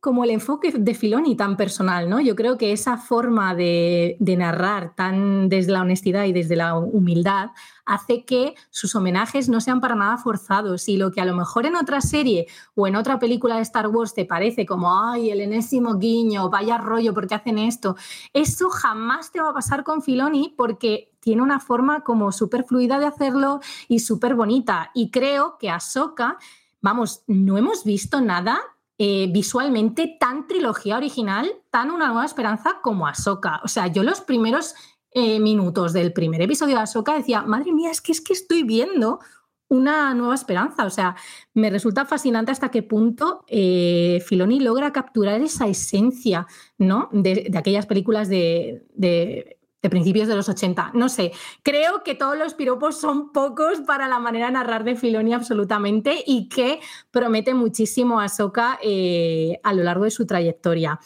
como 0.00 0.24
el 0.24 0.30
enfoque 0.30 0.72
de 0.72 0.94
Filoni 0.94 1.36
tan 1.36 1.56
personal, 1.56 2.10
¿no? 2.10 2.20
Yo 2.20 2.34
creo 2.34 2.58
que 2.58 2.72
esa 2.72 2.96
forma 2.96 3.54
de, 3.54 4.16
narrar 4.20 4.94
tan 4.96 5.48
desde 5.48 5.72
la 5.72 5.82
honestidad 5.82 6.24
y 6.24 6.32
desde 6.32 6.56
la 6.56 6.76
humildad 6.76 7.50
hace 7.84 8.24
que 8.24 8.54
sus 8.70 8.94
homenajes 8.94 9.48
no 9.48 9.60
sean 9.60 9.80
para 9.80 9.94
nada 9.94 10.16
forzados 10.16 10.88
y 10.88 10.96
lo 10.96 11.10
que 11.10 11.20
a 11.20 11.24
lo 11.24 11.36
mejor 11.36 11.66
en 11.66 11.76
otra 11.76 12.00
serie 12.00 12.46
o 12.74 12.86
en 12.86 12.96
otra 12.96 13.18
película 13.18 13.56
de 13.56 13.62
Star 13.62 13.88
Wars 13.88 14.14
te 14.14 14.24
parece 14.24 14.66
como, 14.66 14.92
ay, 14.92 15.30
el 15.30 15.40
enésimo 15.40 15.96
guiño, 15.96 16.50
vaya 16.50 16.78
rollo, 16.78 17.14
¿por 17.14 17.26
qué 17.26 17.34
hacen 17.36 17.58
esto? 17.58 17.96
Eso 18.32 18.70
jamás 18.70 19.30
te 19.30 19.40
va 19.40 19.50
a 19.50 19.54
pasar 19.54 19.84
con 19.84 20.02
Filoni 20.02 20.54
porque 20.56 21.12
tiene 21.20 21.42
una 21.42 21.60
forma 21.60 22.02
como 22.02 22.32
súper 22.32 22.64
fluida 22.64 22.98
de 22.98 23.06
hacerlo 23.06 23.60
y 23.88 24.00
súper 24.00 24.34
bonita. 24.34 24.90
Y 24.94 25.10
creo 25.10 25.58
que 25.58 25.70
Ahsoka, 25.70 26.38
vamos, 26.80 27.22
no 27.26 27.58
hemos 27.58 27.84
visto 27.84 28.20
nada 28.20 28.58
eh, 29.02 29.28
visualmente 29.30 30.18
tan 30.20 30.46
trilogía 30.46 30.98
original, 30.98 31.50
tan 31.70 31.90
Una 31.90 32.08
Nueva 32.08 32.26
Esperanza 32.26 32.80
como 32.82 33.06
Ahsoka. 33.06 33.62
O 33.64 33.68
sea, 33.68 33.86
yo 33.86 34.02
los 34.02 34.20
primeros 34.20 34.74
eh, 35.12 35.40
minutos 35.40 35.94
del 35.94 36.12
primer 36.12 36.42
episodio 36.42 36.74
de 36.74 36.82
Ahsoka 36.82 37.16
decía, 37.16 37.40
madre 37.40 37.72
mía, 37.72 37.90
es 37.90 38.02
que 38.02 38.12
es 38.12 38.20
que 38.20 38.34
estoy 38.34 38.62
viendo 38.62 39.20
una 39.68 40.12
nueva 40.12 40.34
esperanza. 40.34 40.84
O 40.84 40.90
sea, 40.90 41.16
me 41.54 41.70
resulta 41.70 42.04
fascinante 42.04 42.52
hasta 42.52 42.70
qué 42.70 42.82
punto 42.82 43.42
eh, 43.46 44.22
Filoni 44.26 44.60
logra 44.60 44.92
capturar 44.92 45.40
esa 45.40 45.66
esencia 45.66 46.46
¿no? 46.76 47.08
de, 47.10 47.50
aquellas 47.56 47.86
películas 47.86 48.28
de 48.28 48.84
de 48.92 49.59
principios 49.88 50.28
de 50.28 50.36
los 50.36 50.48
80. 50.48 50.92
No 50.94 51.08
sé, 51.08 51.32
creo 51.62 52.02
que 52.02 52.14
todos 52.14 52.36
los 52.36 52.54
piropos 52.54 53.00
son 53.00 53.32
pocos 53.32 53.80
para 53.80 54.08
la 54.08 54.18
manera 54.18 54.46
de 54.46 54.52
narrar 54.52 54.84
de 54.84 54.96
Filoni 54.96 55.32
absolutamente 55.32 56.22
y 56.26 56.48
que 56.48 56.80
promete 57.10 57.54
muchísimo 57.54 58.20
a 58.20 58.28
Soka 58.28 58.78
eh, 58.82 59.58
a 59.62 59.72
lo 59.72 59.82
largo 59.82 60.04
de 60.04 60.10
su 60.10 60.26
trayectoria. 60.26 61.00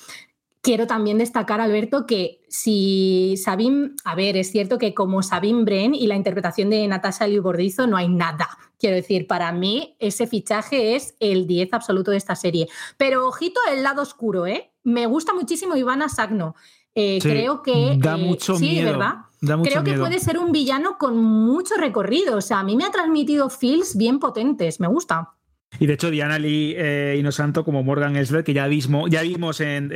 Quiero 0.64 0.86
también 0.86 1.18
destacar, 1.18 1.60
Alberto, 1.60 2.06
que 2.06 2.40
si 2.48 3.36
Sabine, 3.36 3.90
a 4.02 4.14
ver, 4.14 4.38
es 4.38 4.50
cierto 4.50 4.78
que 4.78 4.94
como 4.94 5.22
Sabine 5.22 5.62
Bren 5.62 5.94
y 5.94 6.06
la 6.06 6.16
interpretación 6.16 6.70
de 6.70 6.88
Natasha 6.88 7.26
Liu 7.26 7.42
Bordizo 7.42 7.86
no 7.86 7.98
hay 7.98 8.08
nada. 8.08 8.48
Quiero 8.78 8.96
decir, 8.96 9.26
para 9.26 9.52
mí 9.52 9.94
ese 9.98 10.26
fichaje 10.26 10.96
es 10.96 11.16
el 11.20 11.46
10 11.46 11.74
absoluto 11.74 12.12
de 12.12 12.16
esta 12.16 12.34
serie. 12.34 12.68
Pero 12.96 13.28
ojito 13.28 13.60
el 13.70 13.82
lado 13.82 14.00
oscuro, 14.00 14.46
¿eh? 14.46 14.72
Me 14.82 15.04
gusta 15.04 15.34
muchísimo 15.34 15.76
Ivana 15.76 16.08
Sagno. 16.08 16.54
Eh, 16.94 17.18
creo 17.20 17.62
que. 17.62 17.96
Da 17.98 18.16
eh, 18.16 18.24
mucho 18.24 18.56
sí, 18.56 18.82
¿verdad? 18.82 19.14
creo 19.62 19.84
que 19.84 19.94
puede 19.94 20.20
ser 20.20 20.38
un 20.38 20.52
villano 20.52 20.96
con 20.98 21.16
mucho 21.16 21.74
recorrido. 21.76 22.36
O 22.36 22.40
sea, 22.40 22.60
a 22.60 22.64
mí 22.64 22.76
me 22.76 22.84
ha 22.84 22.90
transmitido 22.90 23.50
feels 23.50 23.96
bien 23.96 24.18
potentes. 24.18 24.80
Me 24.80 24.86
gusta. 24.86 25.34
Y 25.80 25.86
de 25.86 25.94
hecho, 25.94 26.10
Diana 26.10 26.38
Lee 26.38 26.74
eh, 26.76 27.16
Inosanto, 27.18 27.64
como 27.64 27.82
Morgan 27.82 28.16
Elsbeth, 28.16 28.46
que 28.46 28.54
ya, 28.54 28.66
vimos, 28.68 29.10
ya 29.10 29.22
vimos 29.22 29.60
en, 29.60 29.90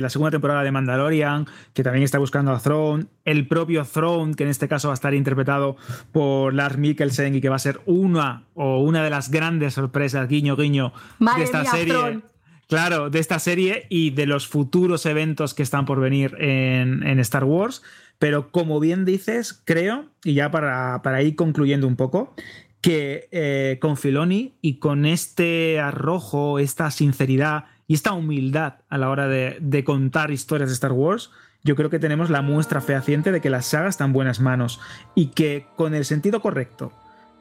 la 0.00 0.08
segunda 0.08 0.30
temporada 0.30 0.62
de 0.62 0.72
Mandalorian, 0.72 1.46
que 1.74 1.82
también 1.82 2.02
está 2.02 2.18
buscando 2.18 2.50
a 2.52 2.58
Throne, 2.58 3.06
el 3.26 3.46
propio 3.46 3.84
Throne, 3.84 4.34
que 4.34 4.44
en 4.44 4.48
este 4.50 4.68
caso 4.68 4.88
va 4.88 4.94
a 4.94 4.96
estar 4.96 5.12
interpretado 5.12 5.76
por 6.12 6.54
Lars 6.54 6.78
Mikkelsen 6.78 7.34
y 7.34 7.40
que 7.40 7.50
va 7.50 7.56
a 7.56 7.60
ser 7.60 7.80
una 7.84 8.44
o 8.54 8.78
una 8.80 9.04
de 9.04 9.10
las 9.10 9.30
grandes 9.30 9.74
sorpresas, 9.74 10.28
guiño, 10.28 10.56
guiño, 10.56 10.92
de 11.18 11.42
esta 11.42 11.64
serie. 11.66 12.22
Claro, 12.68 13.08
de 13.08 13.18
esta 13.18 13.38
serie 13.38 13.86
y 13.88 14.10
de 14.10 14.26
los 14.26 14.46
futuros 14.46 15.06
eventos 15.06 15.54
que 15.54 15.62
están 15.62 15.86
por 15.86 16.00
venir 16.00 16.36
en, 16.38 17.18
Star 17.20 17.44
Wars. 17.44 17.82
Pero 18.18 18.50
como 18.50 18.78
bien 18.78 19.06
dices, 19.06 19.62
creo, 19.64 20.04
y 20.22 20.34
ya 20.34 20.50
para, 20.50 21.22
ir 21.22 21.34
concluyendo 21.34 21.86
un 21.86 21.96
poco, 21.96 22.34
que 22.82 23.28
eh, 23.32 23.78
con 23.80 23.96
Filoni 23.96 24.54
y 24.60 24.80
con 24.80 25.06
este 25.06 25.80
arrojo, 25.80 26.58
esta 26.58 26.90
sinceridad 26.90 27.64
y 27.86 27.94
esta 27.94 28.12
humildad 28.12 28.74
a 28.90 28.98
la 28.98 29.08
hora 29.08 29.28
de, 29.28 29.56
de, 29.60 29.82
contar 29.82 30.30
historias 30.30 30.68
de 30.68 30.74
Star 30.74 30.92
Wars, 30.92 31.30
yo 31.64 31.74
creo 31.74 31.88
que 31.88 31.98
tenemos 31.98 32.28
la 32.28 32.42
muestra 32.42 32.82
fehaciente 32.82 33.32
de 33.32 33.40
que 33.40 33.48
la 33.48 33.62
saga 33.62 33.88
está 33.88 34.04
en 34.04 34.12
buenas 34.12 34.40
manos 34.40 34.78
y 35.14 35.28
que 35.28 35.64
con 35.76 35.94
el 35.94 36.04
sentido 36.04 36.40
correcto 36.42 36.92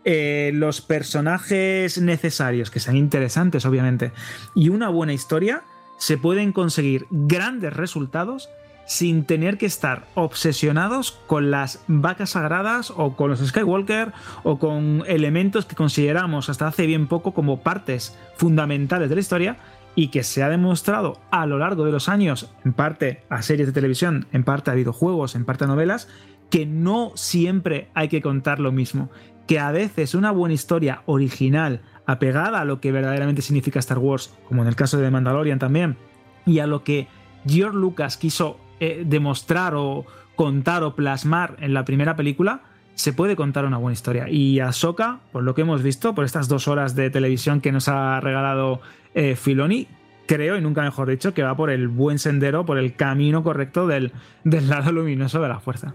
eh, 0.09 0.51
los 0.53 0.79
personajes 0.79 2.01
necesarios, 2.01 2.71
que 2.71 2.79
sean 2.79 2.95
interesantes 2.95 3.65
obviamente, 3.65 4.13
y 4.55 4.69
una 4.69 4.87
buena 4.87 5.11
historia, 5.11 5.63
se 5.97 6.17
pueden 6.17 6.53
conseguir 6.53 7.07
grandes 7.11 7.73
resultados 7.73 8.47
sin 8.85 9.25
tener 9.25 9.57
que 9.57 9.65
estar 9.65 10.07
obsesionados 10.15 11.11
con 11.27 11.51
las 11.51 11.83
vacas 11.89 12.29
sagradas 12.29 12.93
o 12.95 13.17
con 13.17 13.29
los 13.29 13.45
Skywalker 13.45 14.13
o 14.43 14.59
con 14.59 15.03
elementos 15.07 15.65
que 15.65 15.75
consideramos 15.75 16.47
hasta 16.47 16.67
hace 16.67 16.85
bien 16.85 17.07
poco 17.07 17.33
como 17.33 17.59
partes 17.59 18.17
fundamentales 18.37 19.09
de 19.09 19.15
la 19.15 19.21
historia 19.21 19.57
y 19.93 20.07
que 20.07 20.23
se 20.23 20.41
ha 20.41 20.47
demostrado 20.47 21.19
a 21.31 21.45
lo 21.47 21.57
largo 21.57 21.83
de 21.83 21.91
los 21.91 22.07
años, 22.07 22.49
en 22.63 22.71
parte 22.71 23.23
a 23.29 23.41
series 23.41 23.67
de 23.67 23.73
televisión, 23.73 24.27
en 24.31 24.45
parte 24.45 24.71
a 24.71 24.73
videojuegos, 24.73 25.35
en 25.35 25.43
parte 25.43 25.65
a 25.65 25.67
novelas, 25.67 26.07
que 26.49 26.65
no 26.65 27.11
siempre 27.15 27.89
hay 27.93 28.07
que 28.07 28.21
contar 28.21 28.59
lo 28.59 28.71
mismo, 28.71 29.09
que 29.47 29.59
a 29.59 29.71
veces 29.71 30.15
una 30.15 30.31
buena 30.31 30.53
historia 30.53 31.01
original, 31.05 31.81
apegada 32.05 32.61
a 32.61 32.65
lo 32.65 32.79
que 32.79 32.91
verdaderamente 32.91 33.41
significa 33.41 33.79
Star 33.79 33.99
Wars, 33.99 34.33
como 34.47 34.61
en 34.61 34.67
el 34.67 34.75
caso 34.75 34.97
de 34.97 35.11
Mandalorian 35.11 35.59
también, 35.59 35.97
y 36.45 36.59
a 36.59 36.67
lo 36.67 36.83
que 36.83 37.07
George 37.45 37.77
Lucas 37.77 38.17
quiso 38.17 38.59
eh, 38.79 39.03
demostrar 39.05 39.73
o 39.75 40.05
contar 40.35 40.83
o 40.83 40.95
plasmar 40.95 41.57
en 41.59 41.73
la 41.73 41.83
primera 41.83 42.15
película, 42.15 42.61
se 42.95 43.13
puede 43.13 43.35
contar 43.35 43.65
una 43.65 43.77
buena 43.77 43.93
historia. 43.93 44.29
Y 44.29 44.59
Ahsoka, 44.59 45.19
por 45.31 45.43
lo 45.43 45.53
que 45.53 45.61
hemos 45.61 45.83
visto, 45.83 46.15
por 46.15 46.25
estas 46.25 46.47
dos 46.47 46.67
horas 46.67 46.95
de 46.95 47.09
televisión 47.09 47.61
que 47.61 47.71
nos 47.71 47.87
ha 47.89 48.19
regalado 48.21 48.81
eh, 49.13 49.35
Filoni, 49.35 49.87
creo, 50.27 50.57
y 50.57 50.61
nunca 50.61 50.81
mejor 50.81 51.09
dicho, 51.09 51.33
que 51.33 51.43
va 51.43 51.55
por 51.55 51.69
el 51.69 51.87
buen 51.87 52.19
sendero, 52.19 52.65
por 52.65 52.77
el 52.77 52.95
camino 52.95 53.43
correcto 53.43 53.87
del, 53.87 54.11
del 54.43 54.69
lado 54.69 54.91
luminoso 54.91 55.41
de 55.41 55.47
la 55.47 55.59
fuerza. 55.59 55.93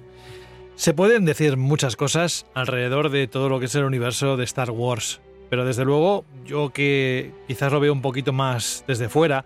Se 0.74 0.94
pueden 0.94 1.24
decir 1.24 1.56
muchas 1.56 1.96
cosas 1.96 2.46
alrededor 2.54 3.10
de 3.10 3.28
todo 3.28 3.48
lo 3.48 3.60
que 3.60 3.66
es 3.66 3.74
el 3.74 3.84
universo 3.84 4.36
de 4.36 4.44
Star 4.44 4.70
Wars, 4.70 5.20
pero 5.50 5.64
desde 5.64 5.84
luego 5.84 6.24
yo 6.44 6.70
que 6.70 7.32
quizás 7.46 7.72
lo 7.72 7.80
veo 7.80 7.92
un 7.92 8.02
poquito 8.02 8.32
más 8.32 8.84
desde 8.86 9.08
fuera, 9.08 9.44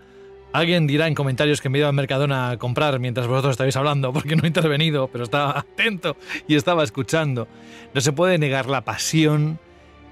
Alguien 0.53 0.87
dirá 0.87 1.07
en 1.07 1.13
comentarios 1.13 1.61
que 1.61 1.69
me 1.69 1.77
he 1.77 1.81
ido 1.81 1.87
al 1.87 1.93
Mercadona 1.93 2.49
a 2.49 2.57
comprar 2.57 2.99
mientras 2.99 3.27
vosotros 3.27 3.51
estáis 3.51 3.75
hablando, 3.75 4.13
porque 4.13 4.35
no 4.35 4.43
he 4.43 4.47
intervenido, 4.47 5.07
pero 5.07 5.25
estaba 5.25 5.59
atento 5.59 6.15
y 6.47 6.55
estaba 6.55 6.83
escuchando. 6.83 7.47
No 7.93 8.01
se 8.01 8.13
puede 8.13 8.37
negar 8.37 8.67
la 8.67 8.83
pasión 8.83 9.59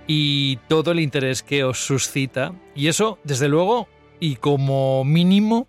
y 0.08 0.58
todo 0.68 0.92
el 0.92 1.00
interés 1.00 1.42
que 1.42 1.64
os 1.64 1.80
suscita. 1.80 2.54
Y 2.76 2.88
eso, 2.88 3.18
desde 3.24 3.48
luego, 3.48 3.88
y 4.20 4.36
como 4.36 5.04
mínimo, 5.04 5.68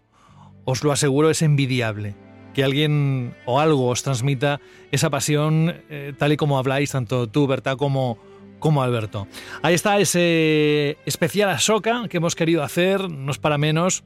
os 0.65 0.83
lo 0.83 0.93
aseguro, 0.93 1.31
es 1.31 1.43
envidiable. 1.43 2.15
Que 2.57 2.65
alguien 2.65 3.37
o 3.45 3.61
algo 3.61 3.87
os 3.89 4.03
transmita 4.03 4.63
esa 4.91 5.11
pasión 5.11 5.77
eh, 5.91 6.15
tal 6.17 6.33
y 6.33 6.39
como 6.39 6.57
habláis, 6.57 6.91
tanto 6.91 7.27
tú, 7.27 7.47
Berta, 7.47 7.77
como, 7.77 8.17
como 8.61 8.83
Alberto. 8.83 9.29
Ahí 9.61 9.75
está 9.75 10.01
ese 10.01 10.97
especial 11.05 11.51
Asoka 11.51 12.09
que 12.09 12.17
hemos 12.17 12.35
querido 12.35 12.63
hacer, 12.63 13.11
no 13.11 13.31
es 13.31 13.37
para 13.37 13.59
menos, 13.59 14.05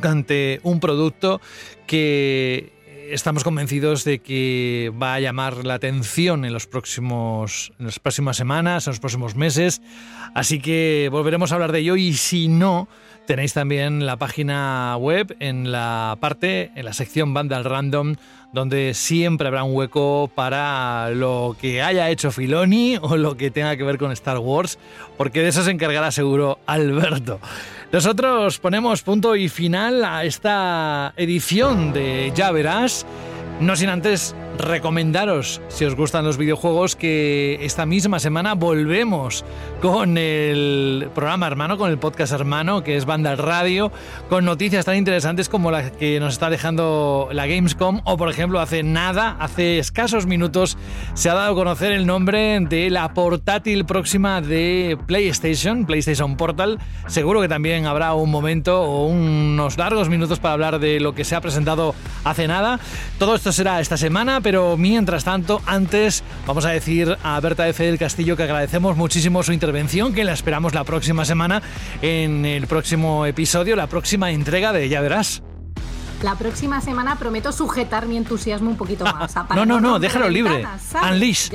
ante 0.00 0.60
un 0.62 0.78
producto 0.78 1.40
que 1.88 2.72
estamos 3.10 3.44
convencidos 3.44 4.04
de 4.04 4.18
que 4.18 4.92
va 5.00 5.14
a 5.14 5.20
llamar 5.20 5.64
la 5.64 5.74
atención 5.74 6.44
en 6.44 6.52
los 6.52 6.66
próximos 6.66 7.72
en 7.78 7.86
las 7.86 7.98
próximas 7.98 8.36
semanas, 8.36 8.86
en 8.86 8.92
los 8.92 9.00
próximos 9.00 9.34
meses, 9.34 9.82
así 10.34 10.60
que 10.60 11.08
volveremos 11.10 11.52
a 11.52 11.56
hablar 11.56 11.72
de 11.72 11.80
ello 11.80 11.96
y 11.96 12.14
si 12.14 12.48
no 12.48 12.88
Tenéis 13.26 13.52
también 13.54 14.04
la 14.04 14.16
página 14.16 14.96
web 14.96 15.36
en 15.38 15.70
la 15.70 16.16
parte, 16.20 16.72
en 16.74 16.84
la 16.84 16.92
sección 16.92 17.32
Vandal 17.32 17.64
Random, 17.64 18.16
donde 18.52 18.94
siempre 18.94 19.46
habrá 19.46 19.62
un 19.62 19.76
hueco 19.76 20.28
para 20.34 21.10
lo 21.10 21.56
que 21.60 21.82
haya 21.82 22.10
hecho 22.10 22.32
Filoni 22.32 22.98
o 23.00 23.16
lo 23.16 23.36
que 23.36 23.52
tenga 23.52 23.76
que 23.76 23.84
ver 23.84 23.96
con 23.96 24.10
Star 24.10 24.38
Wars, 24.38 24.76
porque 25.16 25.40
de 25.40 25.48
eso 25.48 25.62
se 25.62 25.70
encargará 25.70 26.10
seguro 26.10 26.58
Alberto. 26.66 27.38
Nosotros 27.92 28.58
ponemos 28.58 29.02
punto 29.02 29.36
y 29.36 29.50
final 29.50 30.02
a 30.02 30.24
esta 30.24 31.12
edición 31.14 31.92
de 31.92 32.32
Ya 32.34 32.50
Verás. 32.50 33.04
No 33.60 33.76
sin 33.76 33.90
antes 33.90 34.34
recomendaros, 34.58 35.60
si 35.68 35.84
os 35.84 35.94
gustan 35.94 36.24
los 36.24 36.36
videojuegos, 36.36 36.96
que 36.96 37.58
esta 37.62 37.86
misma 37.86 38.18
semana 38.18 38.54
volvemos 38.54 39.44
con 39.80 40.18
el 40.18 41.08
programa 41.14 41.46
hermano, 41.46 41.78
con 41.78 41.90
el 41.90 41.98
podcast 41.98 42.32
hermano, 42.32 42.84
que 42.84 42.96
es 42.96 43.04
Banda 43.04 43.34
Radio, 43.36 43.92
con 44.28 44.44
noticias 44.44 44.84
tan 44.84 44.96
interesantes 44.96 45.48
como 45.48 45.70
la 45.70 45.90
que 45.90 46.20
nos 46.20 46.34
está 46.34 46.50
dejando 46.50 47.28
la 47.32 47.46
Gamescom, 47.46 48.02
o 48.04 48.16
por 48.16 48.28
ejemplo, 48.28 48.60
hace 48.60 48.82
nada, 48.82 49.36
hace 49.40 49.78
escasos 49.78 50.26
minutos, 50.26 50.76
se 51.14 51.30
ha 51.30 51.34
dado 51.34 51.52
a 51.52 51.54
conocer 51.54 51.92
el 51.92 52.06
nombre 52.06 52.60
de 52.60 52.90
la 52.90 53.14
portátil 53.14 53.84
próxima 53.84 54.40
de 54.40 54.98
PlayStation, 55.06 55.86
PlayStation 55.86 56.36
Portal. 56.36 56.78
Seguro 57.06 57.40
que 57.40 57.48
también 57.48 57.86
habrá 57.86 58.14
un 58.14 58.30
momento 58.30 58.82
o 58.82 59.06
unos 59.06 59.78
largos 59.78 60.08
minutos 60.08 60.38
para 60.38 60.54
hablar 60.54 60.78
de 60.78 61.00
lo 61.00 61.14
que 61.14 61.24
se 61.24 61.34
ha 61.34 61.40
presentado 61.40 61.94
hace 62.24 62.46
nada. 62.46 62.80
Todo 63.18 63.34
esto 63.34 63.52
será 63.52 63.80
esta 63.80 63.96
semana, 63.96 64.40
pero 64.42 64.76
mientras 64.76 65.24
tanto, 65.24 65.60
antes 65.66 66.22
vamos 66.46 66.64
a 66.64 66.70
decir 66.70 67.16
a 67.22 67.40
Berta 67.40 67.68
F. 67.68 67.84
del 67.84 67.98
Castillo 67.98 68.36
que 68.36 68.42
agradecemos 68.42 68.96
muchísimo 68.96 69.42
su 69.42 69.52
intervención, 69.52 70.12
que 70.12 70.24
la 70.24 70.32
esperamos 70.32 70.74
la 70.74 70.84
próxima 70.84 71.24
semana 71.24 71.62
en 72.02 72.44
el 72.44 72.66
próximo 72.66 73.26
episodio, 73.26 73.76
la 73.76 73.86
próxima 73.86 74.30
entrega 74.30 74.72
de 74.72 74.88
Ya 74.88 75.00
Verás. 75.00 75.42
La 76.22 76.36
próxima 76.36 76.80
semana 76.80 77.16
prometo 77.16 77.50
sujetar 77.50 78.06
mi 78.06 78.16
entusiasmo 78.16 78.70
un 78.70 78.76
poquito 78.76 79.04
más. 79.12 79.34
no, 79.56 79.66
no, 79.66 79.80
no, 79.80 79.98
déjalo 79.98 80.28
libre. 80.28 80.64
Unleash. 81.02 81.50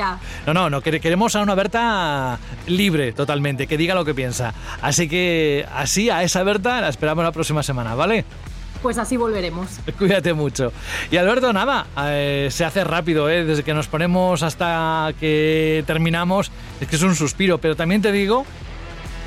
No, 0.46 0.54
no, 0.54 0.70
no, 0.70 0.82
queremos 0.82 1.36
a 1.38 1.42
una 1.42 1.56
Berta 1.56 2.38
libre 2.68 3.14
totalmente, 3.14 3.66
que 3.66 3.78
diga 3.78 3.96
lo 3.96 4.04
que 4.04 4.14
piensa. 4.14 4.54
Así 4.82 5.08
que 5.08 5.66
así 5.74 6.10
a 6.10 6.24
esa 6.24 6.44
Berta 6.44 6.82
la 6.82 6.90
esperamos 6.90 7.24
la 7.24 7.32
próxima 7.32 7.64
semana, 7.64 7.96
¿vale? 7.96 8.26
Pues 8.82 8.98
así 8.98 9.18
volveremos. 9.18 9.80
Cuídate 9.98 10.34
mucho. 10.34 10.72
Y 11.12 11.18
Alberto, 11.18 11.52
nada, 11.54 11.88
eh, 12.06 12.48
se 12.52 12.66
hace 12.66 12.84
rápido, 12.84 13.30
¿eh? 13.30 13.44
desde 13.44 13.64
que 13.64 13.74
nos 13.74 13.88
ponemos 13.88 14.44
hasta 14.44 15.14
que 15.20 15.84
terminamos, 15.88 16.52
es 16.80 16.88
que 16.88 16.96
es 16.96 17.02
un 17.02 17.16
suspiro, 17.16 17.58
pero 17.58 17.76
también 17.76 18.02
te 18.02 18.12
digo 18.12 18.46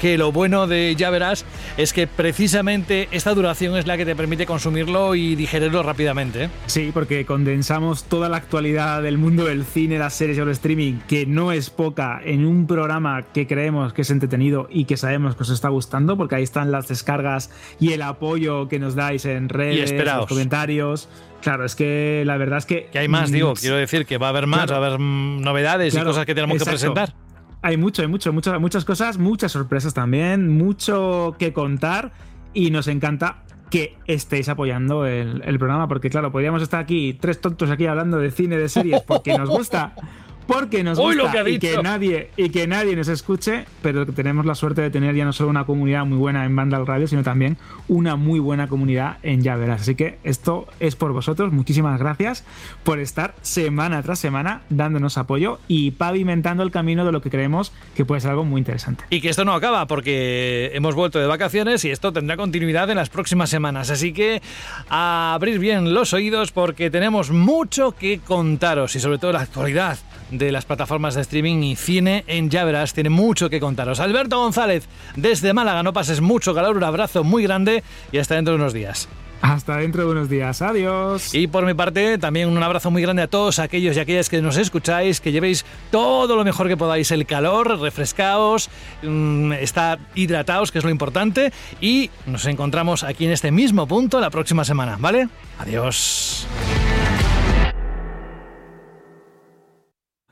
que 0.01 0.17
lo 0.17 0.33
bueno 0.33 0.67
de 0.67 0.95
Ya 0.97 1.11
Verás 1.11 1.45
es 1.77 1.93
que 1.93 2.07
precisamente 2.07 3.09
esta 3.13 3.35
duración 3.35 3.77
es 3.77 3.87
la 3.87 3.97
que 3.97 4.07
te 4.07 4.17
permite 4.17 4.47
consumirlo 4.47 5.15
y 5.15 5.35
digerirlo 5.35 5.83
rápidamente. 5.83 6.45
¿eh? 6.45 6.51
Sí, 6.67 6.91
porque 6.93 7.27
condensamos 7.27 8.05
toda 8.05 8.29
la 8.29 8.39
actualidad 8.39 9.03
del 9.03 9.19
mundo 9.19 9.45
del 9.45 9.65
cine, 9.65 9.99
las 9.99 10.15
series 10.15 10.39
y 10.39 10.41
el 10.41 10.49
streaming, 10.49 11.01
que 11.07 11.27
no 11.27 11.53
es 11.53 11.69
poca, 11.69 12.21
en 12.25 12.47
un 12.47 12.67
programa 12.67 13.25
que 13.35 13.47
creemos 13.47 13.93
que 13.93 14.03
es 14.03 14.11
entretenido 14.11 14.69
y 14.71 14.87
que 14.87 14.97
sabemos 14.97 15.37
que 15.37 15.43
os 15.43 15.51
está 15.51 15.69
gustando, 15.69 16.17
porque 16.17 16.37
ahí 16.37 16.43
están 16.43 16.71
las 16.71 16.89
descargas 16.89 17.51
y 17.79 17.93
el 17.93 18.03
apoyo 18.03 18.69
que 18.69 18.79
nos 18.79 18.95
dais 18.95 19.27
en 19.27 19.51
redes, 19.51 19.93
en 19.93 20.05
los 20.05 20.27
comentarios. 20.27 21.09
Claro, 21.43 21.65
es 21.65 21.75
que 21.75 22.23
la 22.27 22.37
verdad 22.37 22.59
es 22.59 22.67
que. 22.67 22.89
Que 22.93 22.99
hay 22.99 23.09
más, 23.09 23.31
digo, 23.31 23.55
quiero 23.55 23.77
decir 23.77 24.07
que 24.07 24.19
va 24.19 24.27
a 24.27 24.31
haber 24.31 24.47
más, 24.47 24.71
va 24.71 24.75
a 24.75 24.79
haber 24.79 24.99
mm, 24.99 25.41
novedades 25.43 25.95
y 25.95 26.01
cosas 26.01 26.27
que 26.27 26.35
tenemos 26.35 26.59
que 26.59 26.65
presentar. 26.65 27.15
Hay 27.63 27.77
mucho, 27.77 28.03
hay 28.03 28.09
mucho, 28.09 28.33
muchas, 28.33 28.61
muchas 28.61 28.85
cosas, 28.85 29.19
muchas 29.19 29.53
sorpresas 29.53 29.93
también, 29.93 30.49
mucho 30.49 31.37
que 31.39 31.53
contar 31.53 32.13
y 32.55 32.71
nos 32.71 32.89
encanta 32.89 33.43
que 33.71 33.97
estéis 34.07 34.49
apoyando 34.49 35.07
el, 35.07 35.43
el 35.45 35.59
programa, 35.59 35.87
porque 35.87 36.11
claro, 36.11 36.33
podríamos 36.33 36.63
estar 36.63 36.81
aquí, 36.81 37.15
tres 37.15 37.41
tontos 37.41 37.71
aquí 37.71 37.87
hablando 37.87 38.19
de 38.19 38.31
cine, 38.31 38.57
de 38.57 38.69
series, 38.69 39.03
porque 39.03 39.37
nos 39.39 39.49
gusta 39.49 39.95
porque 40.51 40.83
nos 40.83 40.99
gusta 40.99 41.49
y 41.49 41.59
que 41.59 41.83
nadie 41.83 42.31
y 42.37 42.51
que 42.51 42.67
nadie 42.67 42.97
nos 42.97 43.09
escuche, 43.09 43.67
pero 43.83 44.07
tenemos 44.07 44.47
la 44.47 44.55
suerte 44.55 44.83
de 44.83 44.91
tener 44.91 45.15
ya 45.15 45.25
no 45.25 45.33
solo 45.33 45.51
una 45.51 45.65
comunidad 45.65 46.05
muy 46.05 46.19
buena 46.19 46.45
en 46.45 46.55
Vandal 46.57 46.87
Radio, 46.87 47.07
sino 47.07 47.23
también 47.23 47.57
una 47.89 48.17
muy 48.17 48.41
buena 48.41 48.69
comunidad 48.69 49.19
en 49.23 49.43
Ya 49.43 49.61
Así 49.61 49.95
que 49.95 50.19
esto 50.25 50.67
es 50.81 50.97
por 50.97 51.13
vosotros. 51.13 51.53
Muchísimas 51.53 51.99
gracias 51.99 52.45
por 52.83 52.99
estar 52.99 53.35
semana 53.43 54.03
tras 54.03 54.19
semana 54.19 54.63
dándonos 54.71 55.19
apoyo 55.19 55.59
y 55.69 55.93
pavimentando 55.93 56.63
el 56.63 56.71
camino 56.71 57.05
de 57.05 57.13
lo 57.13 57.21
que 57.21 57.31
creemos 57.31 57.73
que 57.95 58.05
puede 58.05 58.21
ser 58.21 58.31
algo 58.31 58.45
muy 58.45 58.61
interesante. 58.61 59.05
Y 59.11 59.21
que 59.21 59.29
esto 59.29 59.45
no 59.45 59.53
acaba 59.53 59.87
porque 59.87 60.71
hemos 60.75 60.95
vuelto 60.95 61.19
de 61.19 61.27
vacaciones 61.27 61.85
y 61.85 61.91
esto 61.91 62.13
tendrá 62.13 62.37
continuidad 62.37 62.91
en 62.91 62.97
las 62.97 63.11
próximas 63.11 63.51
semanas. 63.51 63.91
Así 63.91 64.13
que 64.13 64.41
a 64.89 65.35
abrir 65.35 65.59
bien 65.59 65.93
los 65.95 66.13
oídos 66.13 66.53
porque 66.53 66.91
tenemos 66.91 67.31
mucho 67.31 67.93
que 67.93 68.21
contaros 68.21 68.97
y 68.97 69.01
sobre 69.01 69.19
todo 69.19 69.33
la 69.33 69.41
actualidad 69.41 69.99
de 70.41 70.53
las 70.53 70.65
plataformas 70.65 71.15
de 71.15 71.21
streaming 71.21 71.63
y 71.63 71.77
cine 71.77 72.25
en 72.27 72.49
Ya 72.51 72.65
Verás. 72.65 72.95
Tiene 72.95 73.11
mucho 73.11 73.51
que 73.51 73.61
contaros. 73.61 74.01
Alberto 74.01 74.39
González, 74.39 74.89
desde 75.15 75.53
Málaga, 75.53 75.83
no 75.83 75.93
pases 75.93 76.21
mucho 76.21 76.55
calor, 76.55 76.77
un 76.77 76.85
abrazo 76.85 77.23
muy 77.23 77.43
grande 77.43 77.85
y 78.11 78.19
hasta 78.19 78.37
dentro 78.37 78.55
de 78.55 78.61
unos 78.61 78.73
días. 78.73 79.09
Hasta 79.43 79.77
dentro 79.77 80.05
de 80.05 80.13
unos 80.13 80.29
días. 80.29 80.61
Adiós. 80.63 81.35
Y 81.35 81.47
por 81.47 81.65
mi 81.65 81.75
parte, 81.75 82.19
también 82.19 82.49
un 82.49 82.63
abrazo 82.63 82.91
muy 82.91 83.03
grande 83.03 83.23
a 83.23 83.27
todos 83.27 83.59
aquellos 83.59 83.97
y 83.97 84.01
aquellas 84.01 84.29
que 84.29 84.41
nos 84.43 84.57
escucháis, 84.57 85.21
que 85.21 85.33
llevéis 85.33 85.65
todo 85.91 86.37
lo 86.37 86.45
mejor 86.45 86.69
que 86.69 86.77
podáis 86.77 87.11
el 87.11 87.27
calor, 87.27 87.79
refrescaos, 87.79 88.71
mmm, 89.03 89.53
estar 89.53 89.99
hidratados, 90.15 90.73
que 90.73 90.79
es 90.79 90.85
lo 90.85 90.91
importante. 90.91 91.53
Y 91.81 92.11
nos 92.27 92.47
encontramos 92.47 93.03
aquí 93.03 93.27
en 93.27 93.33
este 93.33 93.51
mismo 93.51 93.87
punto 93.87 94.21
la 94.21 94.31
próxima 94.31 94.65
semana, 94.65 94.97
¿vale? 94.99 95.29
Adiós. 95.59 96.47